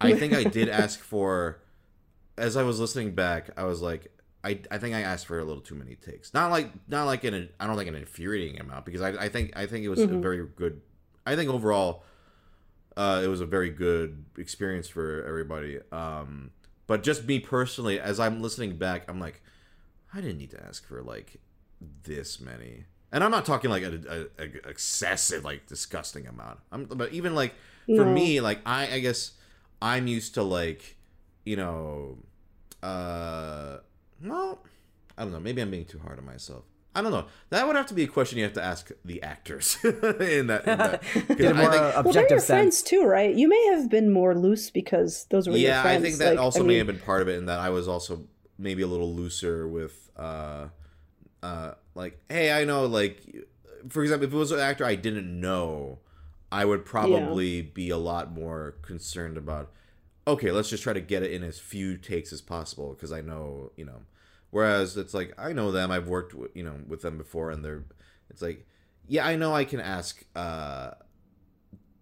I 0.00 0.12
think 0.18 0.34
I 0.34 0.44
did 0.44 0.68
ask 0.68 1.00
for 1.00 1.60
as 2.36 2.56
I 2.56 2.62
was 2.62 2.80
listening 2.80 3.14
back, 3.14 3.50
I 3.56 3.64
was 3.64 3.80
like 3.80 4.08
I, 4.44 4.58
I 4.72 4.78
think 4.78 4.94
I 4.94 5.02
asked 5.02 5.26
for 5.26 5.38
a 5.38 5.44
little 5.44 5.62
too 5.62 5.76
many 5.76 5.94
takes. 5.94 6.34
Not 6.34 6.50
like 6.50 6.70
not 6.88 7.04
like 7.04 7.24
in 7.24 7.32
a 7.34 7.48
I 7.60 7.66
don't 7.66 7.76
think 7.76 7.88
an 7.88 7.94
infuriating 7.94 8.60
amount 8.60 8.84
because 8.84 9.00
I, 9.00 9.10
I 9.10 9.28
think 9.28 9.52
I 9.56 9.66
think 9.66 9.84
it 9.84 9.88
was 9.88 10.00
a 10.02 10.08
Mhm. 10.08 10.20
very 10.22 10.44
good 10.56 10.80
I 11.26 11.36
think 11.36 11.50
overall 11.50 12.04
uh, 12.96 13.22
it 13.24 13.28
was 13.28 13.40
a 13.40 13.46
very 13.46 13.70
good 13.70 14.24
experience 14.36 14.88
for 14.88 15.24
everybody. 15.24 15.78
Um, 15.90 16.50
but 16.86 17.02
just 17.02 17.24
me 17.26 17.38
personally, 17.38 17.98
as 18.00 18.20
I'm 18.20 18.42
listening 18.42 18.76
back, 18.76 19.04
I'm 19.08 19.20
like, 19.20 19.42
I 20.12 20.20
didn't 20.20 20.38
need 20.38 20.50
to 20.50 20.62
ask 20.62 20.86
for 20.86 21.02
like 21.02 21.36
this 22.04 22.40
many, 22.40 22.84
and 23.10 23.24
I'm 23.24 23.30
not 23.30 23.44
talking 23.46 23.70
like 23.70 23.82
a, 23.82 24.28
a, 24.38 24.42
a 24.42 24.68
excessive, 24.68 25.44
like 25.44 25.66
disgusting 25.66 26.26
amount. 26.26 26.60
I'm, 26.70 26.84
but 26.84 27.12
even 27.12 27.34
like 27.34 27.54
for 27.86 28.04
No. 28.04 28.12
me, 28.14 28.40
like 28.40 28.60
I, 28.66 28.94
I 28.94 29.00
guess 29.00 29.32
I'm 29.80 30.06
used 30.06 30.34
to 30.34 30.42
like, 30.42 30.96
you 31.44 31.56
know, 31.56 32.18
uh, 32.82 33.78
well, 34.22 34.62
I 35.16 35.22
don't 35.22 35.32
know. 35.32 35.40
Maybe 35.40 35.62
I'm 35.62 35.70
being 35.70 35.84
too 35.86 35.98
hard 35.98 36.18
on 36.18 36.26
myself. 36.26 36.64
I 36.94 37.00
don't 37.00 37.10
know. 37.10 37.24
That 37.50 37.66
would 37.66 37.76
have 37.76 37.86
to 37.86 37.94
be 37.94 38.02
a 38.02 38.06
question 38.06 38.36
you 38.38 38.44
have 38.44 38.52
to 38.54 38.62
ask 38.62 38.90
the 39.04 39.22
actors 39.22 39.78
in 39.84 40.00
that. 40.48 40.66
In 40.66 40.78
that 40.78 41.02
'cause 41.12 41.36
Get 41.36 41.40
a 41.40 41.48
I 41.50 41.52
more 41.52 41.70
think- 41.70 41.82
uh, 41.82 42.02
well, 42.04 42.12
they're 42.12 42.22
your 42.28 42.38
sense. 42.38 42.46
friends 42.46 42.82
too, 42.82 43.04
right? 43.04 43.34
You 43.34 43.48
may 43.48 43.66
have 43.72 43.88
been 43.90 44.12
more 44.12 44.34
loose 44.34 44.70
because 44.70 45.24
those 45.30 45.46
were 45.48 45.56
your 45.56 45.70
yeah, 45.70 45.82
friends. 45.82 46.00
I 46.02 46.06
think 46.06 46.18
that 46.18 46.30
Like, 46.32 46.38
also 46.40 46.60
I 46.62 46.66
may 46.66 46.76
have 46.76 46.86
been 46.86 46.98
part 46.98 47.22
of 47.22 47.28
it 47.28 47.36
in 47.38 47.46
that 47.46 47.60
I 47.60 47.70
was 47.70 47.88
also 47.88 48.26
maybe 48.58 48.82
a 48.82 48.86
little 48.86 49.12
looser 49.14 49.66
with, 49.66 50.10
uh, 50.16 50.68
uh, 51.42 51.72
like, 51.94 52.20
hey, 52.28 52.52
I 52.52 52.64
know, 52.64 52.84
like, 52.86 53.22
for 53.88 54.02
example, 54.02 54.28
if 54.28 54.34
it 54.34 54.36
was 54.36 54.52
an 54.52 54.60
actor 54.60 54.84
I 54.84 54.94
didn't 54.94 55.40
know, 55.40 55.98
I 56.52 56.66
would 56.66 56.84
probably 56.84 57.62
be 57.62 57.88
a 57.88 57.96
lot 57.96 58.30
more 58.32 58.74
concerned 58.82 59.38
about. 59.38 59.70
Okay, 60.26 60.52
let's 60.52 60.68
just 60.68 60.82
try 60.82 60.92
to 60.92 61.00
get 61.00 61.22
it 61.22 61.32
in 61.32 61.42
as 61.42 61.58
few 61.58 61.96
takes 61.96 62.32
as 62.32 62.40
possible 62.42 62.90
because 62.92 63.10
I 63.10 63.22
know, 63.22 63.72
you 63.76 63.86
know. 63.86 64.02
Whereas 64.52 64.96
it's 64.96 65.12
like 65.14 65.34
I 65.36 65.52
know 65.52 65.72
them, 65.72 65.90
I've 65.90 66.06
worked, 66.06 66.34
with, 66.34 66.52
you 66.54 66.62
know, 66.62 66.76
with 66.86 67.02
them 67.02 67.18
before, 67.18 67.50
and 67.50 67.64
they're, 67.64 67.82
it's 68.30 68.40
like, 68.42 68.64
yeah, 69.08 69.26
I 69.26 69.34
know 69.34 69.52
I 69.54 69.64
can 69.64 69.80
ask, 69.80 70.22
uh, 70.36 70.92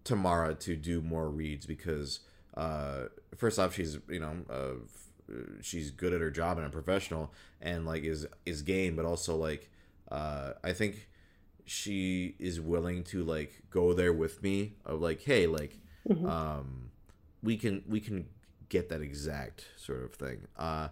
Tamara 0.03 0.55
to 0.55 0.75
do 0.75 1.01
more 1.01 1.29
reads 1.29 1.65
because 1.65 2.21
uh 2.57 3.03
first 3.37 3.59
off 3.59 3.73
she's 3.75 3.97
you 4.09 4.19
know 4.19 4.35
uh 4.49 5.35
she's 5.61 5.91
good 5.91 6.11
at 6.11 6.19
her 6.21 6.31
job 6.31 6.57
and 6.57 6.65
a 6.67 6.69
professional 6.69 7.31
and 7.61 7.85
like 7.85 8.03
is 8.03 8.25
is 8.45 8.61
game 8.61 8.95
but 8.95 9.05
also 9.05 9.35
like 9.35 9.69
uh 10.11 10.53
I 10.63 10.73
think 10.73 11.07
she 11.65 12.35
is 12.39 12.59
willing 12.59 13.03
to 13.05 13.23
like 13.23 13.61
go 13.69 13.93
there 13.93 14.11
with 14.11 14.41
me 14.43 14.73
of 14.85 14.99
like 15.01 15.21
hey 15.21 15.47
like 15.47 15.77
Mhm. 16.09 16.27
um 16.27 16.89
we 17.43 17.57
can 17.57 17.83
we 17.87 17.99
can 17.99 18.25
get 18.69 18.89
that 18.89 19.01
exact 19.01 19.65
sort 19.77 20.03
of 20.03 20.13
thing 20.15 20.47
uh 20.57 20.87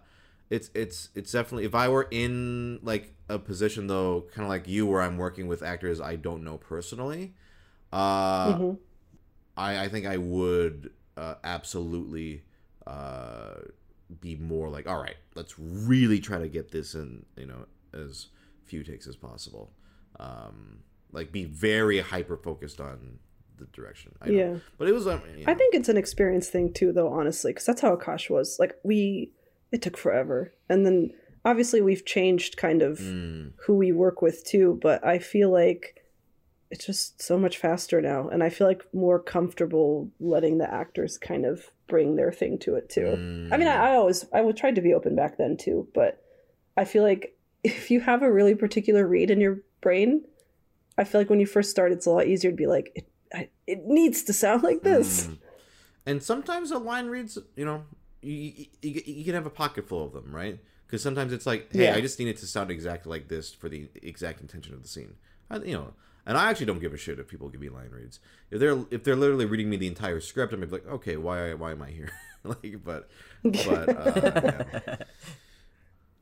it's 0.50 0.70
it's 0.74 1.08
it's 1.14 1.32
definitely 1.32 1.64
if 1.64 1.74
i 1.74 1.88
were 1.88 2.08
in 2.10 2.78
like 2.82 3.14
a 3.28 3.38
position 3.38 3.86
though 3.86 4.26
kind 4.34 4.44
of 4.44 4.48
like 4.48 4.68
you 4.68 4.86
where 4.86 5.00
i'm 5.00 5.16
working 5.16 5.46
with 5.46 5.62
actors 5.62 6.00
i 6.00 6.16
don't 6.16 6.44
know 6.44 6.58
personally 6.58 7.32
uh 7.92 8.54
mhm. 8.54 8.76
I, 9.60 9.84
I 9.84 9.88
think 9.88 10.06
I 10.06 10.16
would 10.16 10.90
uh, 11.16 11.34
absolutely 11.44 12.42
uh, 12.86 13.54
be 14.20 14.36
more 14.36 14.68
like, 14.68 14.88
all 14.88 15.00
right, 15.00 15.16
let's 15.34 15.58
really 15.58 16.18
try 16.18 16.38
to 16.38 16.48
get 16.48 16.70
this 16.70 16.94
in, 16.94 17.24
you 17.36 17.46
know, 17.46 17.66
as 17.92 18.28
few 18.64 18.82
takes 18.82 19.06
as 19.06 19.16
possible. 19.16 19.70
Um, 20.18 20.78
like, 21.12 21.30
be 21.30 21.44
very 21.44 22.00
hyper 22.00 22.36
focused 22.36 22.80
on 22.80 23.18
the 23.58 23.66
direction. 23.66 24.12
I 24.22 24.28
know. 24.28 24.32
Yeah. 24.32 24.54
but 24.78 24.88
it 24.88 24.92
was. 24.92 25.06
Um, 25.06 25.20
I 25.46 25.52
know, 25.52 25.54
think 25.54 25.74
it's 25.74 25.88
an 25.88 25.96
experience 25.96 26.48
thing 26.48 26.72
too, 26.72 26.92
though. 26.92 27.12
Honestly, 27.12 27.52
because 27.52 27.66
that's 27.66 27.82
how 27.82 27.94
Akash 27.94 28.30
was. 28.30 28.58
Like 28.58 28.76
we, 28.82 29.32
it 29.72 29.82
took 29.82 29.96
forever, 29.96 30.52
and 30.68 30.84
then 30.84 31.12
obviously 31.44 31.80
we've 31.80 32.04
changed 32.04 32.56
kind 32.56 32.82
of 32.82 32.98
mm, 32.98 33.52
who 33.66 33.74
we 33.74 33.92
work 33.92 34.22
with 34.22 34.44
too. 34.44 34.78
But 34.82 35.04
I 35.04 35.18
feel 35.18 35.50
like 35.50 36.02
it's 36.70 36.86
just 36.86 37.20
so 37.22 37.38
much 37.38 37.58
faster 37.58 38.00
now, 38.00 38.28
and 38.28 38.42
I 38.42 38.48
feel 38.48 38.66
like 38.66 38.82
more 38.92 39.18
comfortable 39.18 40.10
letting 40.20 40.58
the 40.58 40.72
actors 40.72 41.18
kind 41.18 41.44
of 41.44 41.70
bring 41.88 42.16
their 42.16 42.32
thing 42.32 42.58
to 42.60 42.76
it 42.76 42.88
too. 42.88 43.08
I 43.52 43.56
mean, 43.56 43.68
mm, 43.68 43.76
I, 43.76 43.92
I 43.92 43.96
always 43.96 44.24
I 44.32 44.40
would 44.40 44.56
try 44.56 44.70
to 44.70 44.80
be 44.80 44.94
open 44.94 45.16
back 45.16 45.38
then 45.38 45.56
too, 45.56 45.88
but 45.94 46.22
I 46.76 46.84
feel 46.84 47.02
like 47.02 47.36
if 47.62 47.90
you 47.90 48.00
have 48.00 48.22
a 48.22 48.32
really 48.32 48.54
particular 48.54 49.06
read 49.06 49.30
in 49.30 49.40
your 49.40 49.58
brain, 49.80 50.24
I 50.96 51.04
feel 51.04 51.20
like 51.20 51.30
when 51.30 51.40
you 51.40 51.46
first 51.46 51.70
start, 51.70 51.92
it's 51.92 52.06
a 52.06 52.10
lot 52.10 52.26
easier 52.26 52.50
to 52.50 52.56
be 52.56 52.66
like, 52.66 52.92
it, 52.94 53.08
I, 53.34 53.48
it 53.66 53.84
needs 53.84 54.22
to 54.24 54.32
sound 54.32 54.62
like 54.62 54.82
this. 54.82 55.26
mm. 55.26 55.38
And 56.06 56.22
sometimes 56.22 56.70
a 56.70 56.78
line 56.78 57.06
reads, 57.06 57.38
you 57.56 57.64
know, 57.64 57.84
you, 58.22 58.66
you, 58.82 59.02
you, 59.04 59.24
can 59.24 59.34
have 59.34 59.46
a 59.46 59.50
pocket 59.50 59.88
full 59.88 60.04
of 60.04 60.12
them, 60.12 60.34
right? 60.34 60.58
Because 60.86 61.02
sometimes 61.02 61.32
it's 61.32 61.46
like, 61.46 61.72
hey, 61.72 61.84
Yeah. 61.84 61.94
I 61.94 62.00
just 62.00 62.18
need 62.18 62.28
it 62.28 62.36
to 62.38 62.46
sound 62.46 62.70
exactly 62.70 63.10
like 63.10 63.28
this 63.28 63.52
for 63.52 63.68
the 63.68 63.88
exact 64.02 64.40
intention 64.40 64.74
of 64.74 64.82
the 64.82 64.88
scene. 64.88 65.14
I, 65.50 65.58
you 65.58 65.74
know, 65.74 65.94
and 66.26 66.36
I 66.36 66.50
actually 66.50 66.66
don't 66.66 66.80
give 66.80 66.92
a 66.92 66.96
shit 66.96 67.18
if 67.18 67.28
people 67.28 67.48
give 67.48 67.60
me 67.60 67.68
line 67.68 67.90
reads. 67.90 68.20
If 68.50 68.60
they're 68.60 68.84
if 68.90 69.04
they're 69.04 69.16
literally 69.16 69.46
reading 69.46 69.70
me 69.70 69.76
the 69.76 69.86
entire 69.86 70.20
script, 70.20 70.52
I'm 70.52 70.60
be 70.60 70.66
like, 70.66 70.86
okay, 70.86 71.16
why 71.16 71.54
why 71.54 71.72
am 71.72 71.82
I 71.82 71.90
here? 71.90 72.10
like, 72.44 72.84
but 72.84 73.08
but 73.42 73.88
uh, 73.88 74.64
yeah. 74.86 74.96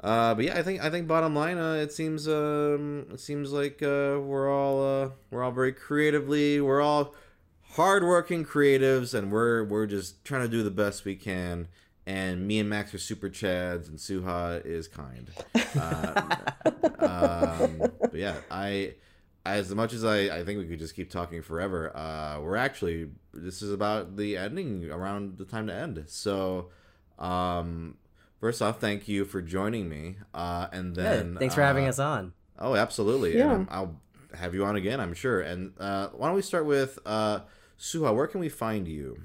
Uh, 0.01 0.33
but 0.33 0.45
yeah, 0.45 0.57
I 0.57 0.63
think 0.63 0.83
I 0.83 0.91
think 0.91 1.09
bottom 1.09 1.35
line, 1.35 1.59
uh, 1.59 1.75
it 1.75 1.93
seems 1.93 2.29
um, 2.29 3.07
it 3.13 3.21
seems 3.21 3.53
like 3.53 3.83
uh, 3.83 4.23
we're 4.23 4.49
all 4.49 4.81
uh, 4.81 5.11
we're 5.31 5.43
all 5.43 5.51
very 5.51 5.73
creatively, 5.73 6.61
we're 6.61 6.81
all 6.81 7.15
hardworking 7.73 8.45
creatives, 8.45 9.13
and 9.13 9.33
we're 9.33 9.65
we're 9.65 9.87
just 9.87 10.25
trying 10.25 10.43
to 10.43 10.49
do 10.49 10.63
the 10.63 10.71
best 10.71 11.05
we 11.05 11.17
can. 11.17 11.67
And 12.09 12.49
me 12.49 12.59
and 12.59 12.71
Max 12.71 12.95
are 12.95 12.99
super 12.99 13.29
chads, 13.29 13.87
and 13.89 13.99
Suha 13.99 14.65
is 14.65 14.89
kind. 14.89 15.31
Uh, 15.77 16.41
um, 17.01 17.79
but 18.01 18.15
yeah, 18.15 18.37
I 18.51 18.95
as 19.45 19.75
much 19.75 19.93
as 19.93 20.05
I, 20.05 20.39
I 20.39 20.45
think 20.45 20.59
we 20.59 20.67
could 20.67 20.79
just 20.79 20.97
keep 20.97 21.11
talking 21.11 21.43
forever. 21.43 21.95
Uh, 21.95 22.41
we're 22.41 22.57
actually 22.57 23.11
this 23.35 23.61
is 23.61 23.71
about 23.71 24.17
the 24.17 24.37
ending 24.39 24.91
around 24.91 25.37
the 25.37 25.45
time 25.45 25.67
to 25.67 25.75
end. 25.75 26.05
So, 26.07 26.71
um, 27.19 27.99
first 28.41 28.63
off, 28.63 28.81
thank 28.81 29.09
you 29.09 29.27
for 29.27 29.43
joining 29.43 29.89
me. 29.89 30.17
Uh, 30.33 30.69
and 30.73 30.97
Yeah, 30.97 31.03
then 31.03 31.37
thanks 31.37 31.55
for 31.55 31.63
having 31.63 31.85
uh, 31.85 31.91
us 31.91 31.99
on. 31.99 32.33
Oh, 32.59 32.75
absolutely. 32.75 33.37
Yeah. 33.37 33.55
And 33.55 33.69
I'll 33.71 34.01
have 34.35 34.55
you 34.55 34.65
on 34.65 34.77
again, 34.77 35.01
I'm 35.01 35.15
sure. 35.15 35.43
And 35.43 35.73
uh, 35.79 36.09
why 36.09 36.29
don't 36.29 36.37
we 36.37 36.43
start 36.43 36.65
with 36.65 36.99
uh, 37.05 37.41
Suha? 37.79 38.15
Where 38.15 38.27
can 38.27 38.41
we 38.41 38.49
find 38.49 38.89
you? 38.89 39.21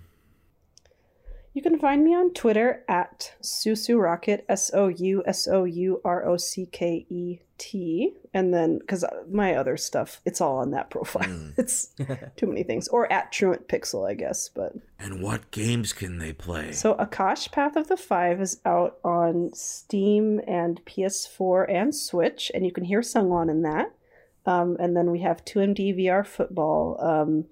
You 1.54 1.62
can 1.62 1.78
find 1.78 2.04
me 2.04 2.16
on 2.16 2.34
Twitter 2.34 2.84
at 2.88 3.34
SouSouRocket, 3.44 4.42
S 4.50 4.72
O 4.74 4.88
U 4.88 5.24
S 5.28 5.48
O 5.48 5.66
U 5.66 6.02
R 6.04 6.26
O 6.26 6.36
C 6.36 6.66
K 6.66 7.06
E 7.10 7.40
T. 7.60 8.14
And 8.34 8.52
then, 8.52 8.80
because 8.80 9.06
my 9.32 9.54
other 9.54 9.78
stuff, 9.78 10.20
it's 10.26 10.42
all 10.42 10.58
on 10.58 10.72
that 10.72 10.90
profile. 10.90 11.28
Mm. 11.28 11.54
It's 11.58 11.94
too 12.38 12.48
many 12.48 12.64
things. 12.64 12.88
Or 12.88 13.12
at 13.14 13.32
Truant 13.32 13.68
Pixel, 13.68 14.10
I 14.10 14.16
guess. 14.16 14.50
But 14.50 14.74
And 14.98 15.22
what 15.22 15.52
games 15.52 15.94
can 15.94 16.18
they 16.18 16.34
play? 16.34 16.72
so 16.72 16.96
Akash 16.96 17.52
Path 17.52 17.76
of 17.76 17.88
the 17.88 17.98
Five 17.98 18.42
is 18.42 18.60
out 18.66 18.98
on 19.04 19.52
Steam 19.54 20.42
and 20.48 20.84
PS4 20.86 21.70
and 21.70 21.94
Switch, 21.96 22.52
and 22.56 22.66
you 22.66 22.72
can 22.72 22.86
hear 22.86 23.02
Sungwon 23.02 23.52
in 23.52 23.62
that. 23.62 23.92
Um, 24.48 24.76
and 24.80 24.98
then 24.98 25.12
we 25.12 25.20
have 25.20 25.46
2MD 25.46 25.96
VR 26.00 26.26
Football, 26.26 26.98
um, 27.00 27.46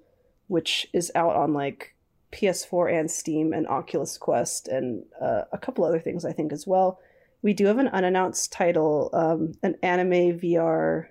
which 0.48 0.88
is 0.92 1.12
out 1.14 1.36
on 1.36 1.54
like 1.54 1.94
PS4 2.32 3.00
and 3.00 3.12
Steam 3.12 3.54
and 3.54 3.68
Oculus 3.68 4.18
Quest 4.18 4.68
and 4.68 5.04
uh, 5.22 5.44
a 5.52 5.58
couple 5.58 5.84
other 5.84 6.00
things 6.00 6.26
I 6.26 6.34
think 6.34 6.52
as 6.52 6.66
well. 6.66 7.00
We 7.42 7.54
do 7.54 7.66
have 7.66 7.80
an 7.80 7.88
unannounced 7.88 8.52
title, 8.52 9.10
um, 9.14 9.54
an 9.64 9.76
anime 9.82 10.40
VR 10.40 11.08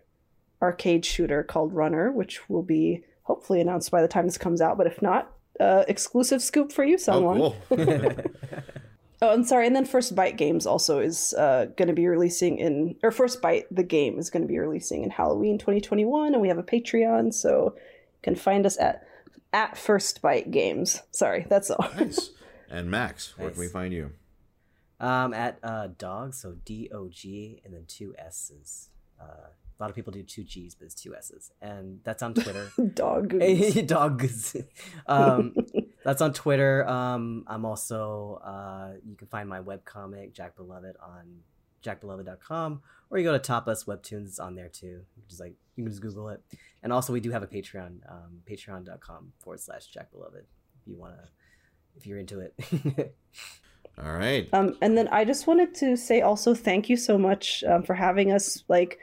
arcade 0.62 1.04
shooter 1.04 1.42
called 1.42 1.72
Runner, 1.72 2.12
which 2.12 2.48
will 2.48 2.62
be 2.62 3.04
hopefully 3.22 3.60
announced 3.60 3.90
by 3.90 4.02
the 4.02 4.08
time 4.08 4.26
this 4.26 4.38
comes 4.38 4.60
out. 4.60 4.78
But 4.78 4.86
if 4.86 5.02
not, 5.02 5.32
uh, 5.58 5.84
exclusive 5.88 6.42
scoop 6.42 6.70
for 6.72 6.84
you, 6.84 6.98
someone. 6.98 7.40
oh, 7.40 7.56
cool. 7.68 8.14
Oh, 9.22 9.28
I'm 9.28 9.44
sorry. 9.44 9.66
And 9.66 9.76
then 9.76 9.84
First 9.84 10.14
Bite 10.14 10.38
Games 10.38 10.66
also 10.66 10.98
is 10.98 11.34
uh, 11.34 11.66
going 11.76 11.88
to 11.88 11.94
be 11.94 12.06
releasing 12.06 12.58
in, 12.58 12.96
or 13.02 13.10
First 13.10 13.42
Bite 13.42 13.66
the 13.70 13.82
game 13.82 14.18
is 14.18 14.30
going 14.30 14.42
to 14.42 14.48
be 14.48 14.58
releasing 14.58 15.02
in 15.02 15.10
Halloween 15.10 15.58
2021, 15.58 16.32
and 16.32 16.40
we 16.40 16.48
have 16.48 16.56
a 16.56 16.62
Patreon, 16.62 17.34
so 17.34 17.74
you 17.76 18.20
can 18.22 18.34
find 18.34 18.64
us 18.64 18.78
at 18.78 19.06
at 19.52 19.76
First 19.76 20.22
Bite 20.22 20.50
Games. 20.50 21.02
Sorry, 21.10 21.46
that's 21.48 21.70
all. 21.70 21.88
nice. 21.96 22.30
And 22.70 22.90
Max, 22.90 23.36
where 23.36 23.50
can 23.50 23.58
we 23.60 23.66
find 23.68 23.92
you? 23.92 24.12
Um, 25.00 25.32
at 25.32 25.58
uh, 25.62 25.88
dog, 25.98 26.34
so 26.34 26.56
D 26.64 26.90
O 26.92 27.08
G 27.08 27.60
and 27.64 27.74
then 27.74 27.84
two 27.88 28.14
S's. 28.18 28.90
Uh, 29.20 29.24
a 29.24 29.82
lot 29.82 29.88
of 29.88 29.96
people 29.96 30.12
do 30.12 30.22
two 30.22 30.44
G's, 30.44 30.74
but 30.74 30.84
it's 30.84 30.94
two 30.94 31.14
S's, 31.14 31.50
and 31.62 32.00
that's 32.04 32.22
on 32.22 32.34
Twitter. 32.34 32.70
Dog. 32.94 33.32
Hey, 33.40 33.80
dogs. 33.80 34.54
um, 35.06 35.54
that's 36.04 36.20
on 36.20 36.34
Twitter. 36.34 36.86
Um, 36.86 37.44
I'm 37.46 37.64
also 37.64 38.40
uh, 38.44 38.98
you 39.08 39.16
can 39.16 39.26
find 39.28 39.48
my 39.48 39.60
webcomic 39.60 40.34
Jack 40.34 40.54
Beloved 40.56 40.96
on 41.02 41.40
jackbeloved.com, 41.82 42.82
or 43.10 43.18
you 43.18 43.24
go 43.24 43.36
to 43.36 43.52
Tapas 43.52 43.86
Webtoons. 43.86 44.26
It's 44.26 44.38
on 44.38 44.54
there 44.54 44.68
too. 44.68 45.04
You 45.16 45.22
just 45.28 45.40
like 45.40 45.54
you 45.76 45.84
can 45.84 45.90
just 45.90 46.02
Google 46.02 46.28
it. 46.28 46.42
And 46.82 46.92
also 46.92 47.12
we 47.12 47.20
do 47.20 47.30
have 47.30 47.42
a 47.42 47.46
Patreon, 47.46 48.00
um, 48.10 48.42
patreon.com 48.48 49.32
forward 49.38 49.60
slash 49.60 49.86
Jack 49.86 50.10
Beloved. 50.12 50.44
If 50.80 50.86
you 50.86 50.96
wanna, 50.96 51.28
if 51.96 52.06
you're 52.06 52.18
into 52.18 52.40
it. 52.40 53.14
All 54.02 54.12
right. 54.12 54.48
Um, 54.52 54.76
and 54.80 54.96
then 54.96 55.08
I 55.08 55.24
just 55.24 55.46
wanted 55.46 55.74
to 55.76 55.96
say 55.96 56.22
also 56.22 56.54
thank 56.54 56.88
you 56.88 56.96
so 56.96 57.18
much 57.18 57.62
um, 57.64 57.82
for 57.82 57.94
having 57.94 58.32
us. 58.32 58.64
Like, 58.68 58.98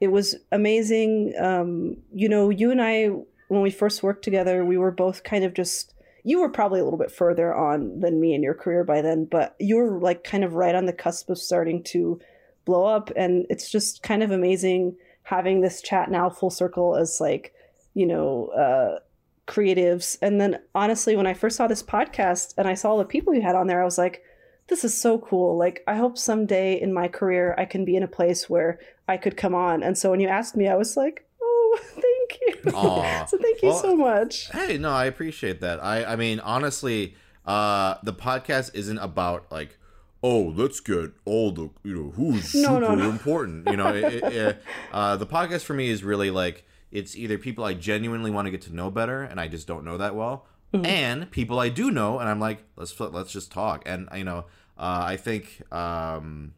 it 0.00 0.08
was 0.08 0.36
amazing. 0.52 1.34
Um, 1.38 1.98
you 2.14 2.28
know, 2.28 2.50
you 2.50 2.70
and 2.70 2.80
I, 2.80 3.08
when 3.48 3.62
we 3.62 3.70
first 3.70 4.02
worked 4.02 4.24
together, 4.24 4.64
we 4.64 4.78
were 4.78 4.90
both 4.90 5.24
kind 5.24 5.44
of 5.44 5.54
just. 5.54 5.94
You 6.24 6.40
were 6.40 6.48
probably 6.48 6.80
a 6.80 6.84
little 6.84 6.98
bit 6.98 7.10
further 7.10 7.54
on 7.54 8.00
than 8.00 8.20
me 8.20 8.34
in 8.34 8.42
your 8.42 8.54
career 8.54 8.84
by 8.84 9.00
then, 9.02 9.24
but 9.24 9.54
you 9.58 9.76
were 9.76 10.00
like 10.00 10.24
kind 10.24 10.44
of 10.44 10.54
right 10.54 10.74
on 10.74 10.86
the 10.86 10.92
cusp 10.92 11.30
of 11.30 11.38
starting 11.38 11.82
to 11.84 12.20
blow 12.64 12.84
up. 12.84 13.10
And 13.16 13.46
it's 13.48 13.70
just 13.70 14.02
kind 14.02 14.22
of 14.22 14.30
amazing 14.30 14.96
having 15.22 15.60
this 15.60 15.82
chat 15.82 16.10
now 16.10 16.30
full 16.30 16.50
circle 16.50 16.96
as 16.96 17.20
like, 17.20 17.54
you 17.94 18.06
know, 18.06 18.48
uh, 18.48 18.98
creatives. 19.46 20.18
And 20.22 20.40
then 20.40 20.60
honestly, 20.74 21.16
when 21.16 21.26
I 21.26 21.34
first 21.34 21.56
saw 21.56 21.66
this 21.66 21.82
podcast 21.82 22.54
and 22.58 22.68
I 22.68 22.74
saw 22.74 22.96
the 22.96 23.04
people 23.04 23.34
you 23.34 23.42
had 23.42 23.56
on 23.56 23.66
there, 23.66 23.80
I 23.80 23.84
was 23.84 23.98
like, 23.98 24.22
this 24.68 24.84
is 24.84 24.98
so 24.98 25.18
cool. 25.18 25.56
Like, 25.56 25.82
I 25.86 25.96
hope 25.96 26.18
someday 26.18 26.80
in 26.80 26.92
my 26.92 27.08
career 27.08 27.54
I 27.58 27.64
can 27.64 27.84
be 27.84 27.96
in 27.96 28.02
a 28.02 28.08
place 28.08 28.48
where 28.48 28.78
I 29.08 29.16
could 29.16 29.36
come 29.36 29.54
on. 29.54 29.82
And 29.82 29.96
so 29.96 30.10
when 30.10 30.20
you 30.20 30.28
asked 30.28 30.56
me, 30.56 30.68
I 30.68 30.76
was 30.76 30.96
like, 30.96 31.26
oh, 31.42 31.78
thank 32.30 32.64
you. 32.64 32.72
Aw. 32.72 33.24
so 33.26 33.38
thank 33.38 33.62
you 33.62 33.68
Well, 33.68 33.78
so 33.78 33.96
much. 33.96 34.50
Hey, 34.50 34.78
no, 34.78 34.90
I 34.90 35.06
appreciate 35.06 35.60
that. 35.60 35.82
I, 35.82 36.04
I 36.04 36.16
mean, 36.16 36.40
honestly, 36.40 37.14
uh, 37.46 37.94
the 38.02 38.12
podcast 38.12 38.70
isn't 38.74 38.98
about 38.98 39.50
like, 39.50 39.78
oh, 40.22 40.52
let's 40.56 40.80
get 40.80 41.12
all 41.24 41.52
the, 41.52 41.70
you 41.84 41.94
know, 41.94 42.10
who's 42.10 42.54
No, 42.54 42.68
super 42.74 42.80
no, 42.80 42.94
no. 42.94 43.08
important. 43.10 43.68
You 43.68 43.76
know, 43.76 43.88
it, 43.94 44.04
it, 44.14 44.24
it- 44.24 44.62
uh, 44.92 45.16
the 45.16 45.26
podcast 45.26 45.62
for 45.64 45.74
me 45.74 45.88
is 45.88 46.02
really 46.04 46.30
like 46.30 46.64
it's 46.90 47.16
either 47.16 47.36
people 47.38 47.64
I 47.64 47.74
genuinely 47.74 48.30
want 48.30 48.46
to 48.46 48.50
get 48.50 48.62
to 48.62 48.74
know 48.74 48.90
better, 48.90 49.22
and 49.22 49.38
I 49.40 49.46
just 49.48 49.66
don't 49.66 49.84
know 49.84 49.96
that 49.98 50.14
well, 50.14 50.46
Mm-hmm. 50.74 50.84
and 50.84 51.30
people 51.30 51.58
I 51.60 51.70
do 51.70 51.90
know, 51.90 52.18
and 52.18 52.28
I'm 52.28 52.40
like, 52.40 52.62
let's 52.76 52.98
let's 53.00 53.32
just 53.32 53.50
talk. 53.50 53.82
And 53.86 54.06
you 54.14 54.24
know, 54.24 54.44
uh, 54.76 55.02
I 55.06 55.16
think 55.16 55.62
um, 55.72 56.52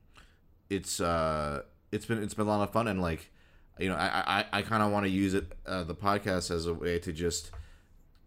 it's 0.69 1.01
uh, 1.01 1.63
it's 1.93 2.07
been 2.07 2.21
it's 2.23 2.35
been 2.35 2.47
a 2.47 2.49
lot 2.51 2.61
of 2.63 2.71
fun, 2.73 2.89
and 2.89 3.01
like, 3.01 3.31
you 3.81 3.89
know, 3.89 3.97
I 3.97 4.45
I, 4.53 4.59
I 4.59 4.63
kind 4.63 4.83
of 4.83 4.93
want 4.93 5.07
to 5.07 5.11
use 5.11 5.35
it 5.35 5.47
uh, 5.67 5.85
the 5.85 5.95
podcast 5.95 6.51
as 6.51 6.67
a 6.67 6.75
way 6.75 6.99
to 7.01 7.13
just 7.13 7.51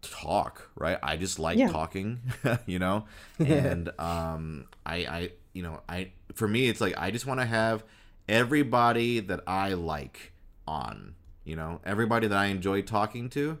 talk 0.02 0.70
right 0.76 0.98
i 1.02 1.16
just 1.16 1.38
like 1.38 1.56
Yeah. 1.56 1.68
talking 1.70 2.20
you 2.66 2.78
know 2.78 3.06
and 3.38 3.88
um 3.98 4.66
i 4.84 4.96
i 4.96 5.30
you 5.54 5.62
know 5.62 5.80
i 5.88 6.10
for 6.34 6.46
me 6.46 6.68
it's 6.68 6.78
like 6.78 6.92
i 6.98 7.10
just 7.10 7.24
want 7.24 7.40
to 7.40 7.46
have 7.46 7.84
everybody 8.28 9.20
that 9.20 9.40
i 9.46 9.72
like 9.72 10.32
on 10.68 11.14
you 11.44 11.56
know 11.56 11.80
everybody 11.86 12.26
that 12.26 12.36
i 12.36 12.46
enjoy 12.46 12.82
talking 12.82 13.30
to 13.30 13.58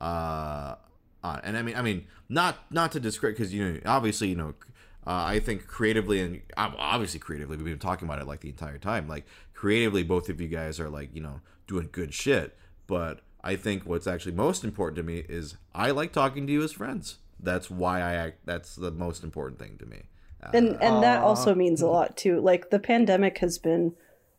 uh 0.00 0.74
on 1.24 1.40
and 1.44 1.56
i 1.56 1.62
mean 1.62 1.74
i 1.76 1.80
mean 1.80 2.06
not 2.28 2.58
not 2.70 2.92
to 2.92 3.00
discredit 3.00 3.38
because 3.38 3.54
you 3.54 3.64
know 3.72 3.80
obviously 3.86 4.28
you 4.28 4.36
know 4.36 4.52
uh, 5.08 5.22
I 5.36 5.38
think 5.38 5.68
creatively 5.68 6.18
and 6.20 6.42
ob- 6.58 6.74
obviously 6.76 7.20
creatively, 7.20 7.56
we've 7.56 7.64
been 7.64 7.78
talking 7.78 8.08
about 8.08 8.20
it 8.20 8.26
like 8.26 8.40
the 8.40 8.48
entire 8.48 8.76
time. 8.76 9.06
Like 9.06 9.24
creatively, 9.56 10.04
both 10.04 10.28
of 10.28 10.40
you 10.40 10.46
guys 10.48 10.78
are 10.78 10.88
like 10.88 11.10
you 11.14 11.20
know 11.22 11.40
doing 11.66 11.88
good 11.90 12.14
shit. 12.14 12.56
But 12.86 13.20
I 13.42 13.56
think 13.56 13.84
what's 13.84 14.06
actually 14.06 14.32
most 14.36 14.62
important 14.62 14.96
to 14.98 15.02
me 15.02 15.24
is 15.28 15.56
I 15.74 15.90
like 15.90 16.12
talking 16.12 16.46
to 16.46 16.52
you 16.52 16.62
as 16.62 16.72
friends. 16.72 17.18
That's 17.40 17.68
why 17.70 18.00
I 18.00 18.12
act. 18.14 18.38
That's 18.44 18.76
the 18.76 18.90
most 18.92 19.24
important 19.24 19.58
thing 19.58 19.76
to 19.78 19.86
me. 19.86 20.02
Uh, 20.42 20.50
And 20.54 20.68
and 20.80 21.02
that 21.02 21.22
Aw. 21.22 21.26
also 21.26 21.54
means 21.54 21.82
a 21.82 21.88
lot 21.88 22.16
too. 22.16 22.40
Like 22.40 22.70
the 22.70 22.78
pandemic 22.78 23.38
has 23.38 23.58
been 23.58 23.94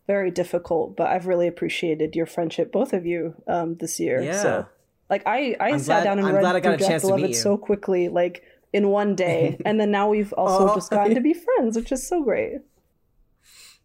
very 0.08 0.32
difficult, 0.32 0.96
but 0.96 1.08
I've 1.08 1.28
really 1.28 1.48
appreciated 1.48 2.16
your 2.16 2.26
friendship, 2.26 2.72
both 2.72 2.94
of 2.94 3.06
you, 3.06 3.36
um, 3.48 3.76
this 3.76 4.00
year. 4.00 4.22
Yeah. 4.22 4.42
So 4.42 4.66
like 5.10 5.24
I, 5.26 5.56
I 5.60 5.72
I'm 5.72 5.80
sat 5.80 5.86
glad- 5.86 6.04
down 6.06 6.20
and 6.20 6.28
I'm 6.28 6.36
read 6.36 6.42
glad 6.42 6.56
I 6.56 6.60
got 6.62 6.78
through 6.78 6.86
a 6.86 6.90
chance 6.90 7.02
to 7.04 7.08
meet 7.10 7.16
Beloved 7.18 7.30
you. 7.36 7.42
so 7.42 7.58
quickly, 7.58 8.08
like 8.08 8.44
in 8.74 8.88
one 8.90 9.16
day. 9.16 9.58
and 9.66 9.80
then 9.80 9.92
now 9.92 10.08
we've 10.10 10.34
also 10.34 10.70
Aw. 10.70 10.76
just 10.76 10.90
gotten 10.92 11.14
to 11.16 11.22
be 11.22 11.34
friends, 11.34 11.76
which 11.76 11.92
is 11.92 12.08
so 12.08 12.24
great. 12.24 12.60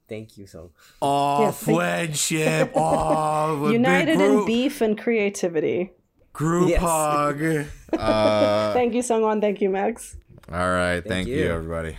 Thank 0.09 0.37
you 0.39 0.47
so. 0.47 0.70
oh, 1.01 1.43
Yeah, 1.43 1.51
friendship. 1.53 2.73
Oh, 2.74 3.70
United 3.70 4.20
in 4.20 4.45
beef 4.45 4.81
and 4.81 4.99
creativity. 4.99 5.91
group 6.33 6.70
Yes. 6.70 6.81
hug. 6.81 7.43
Uh, 7.93 8.73
Thank 8.73 8.95
you, 8.95 9.03
Sungwon. 9.03 9.41
Thank 9.41 9.61
you, 9.61 9.69
Max. 9.69 10.16
all 10.51 10.57
right, 10.59 11.01
thank, 11.01 11.07
Thank 11.07 11.29
you, 11.29 11.37
you. 11.37 11.51
everybody. 11.53 11.97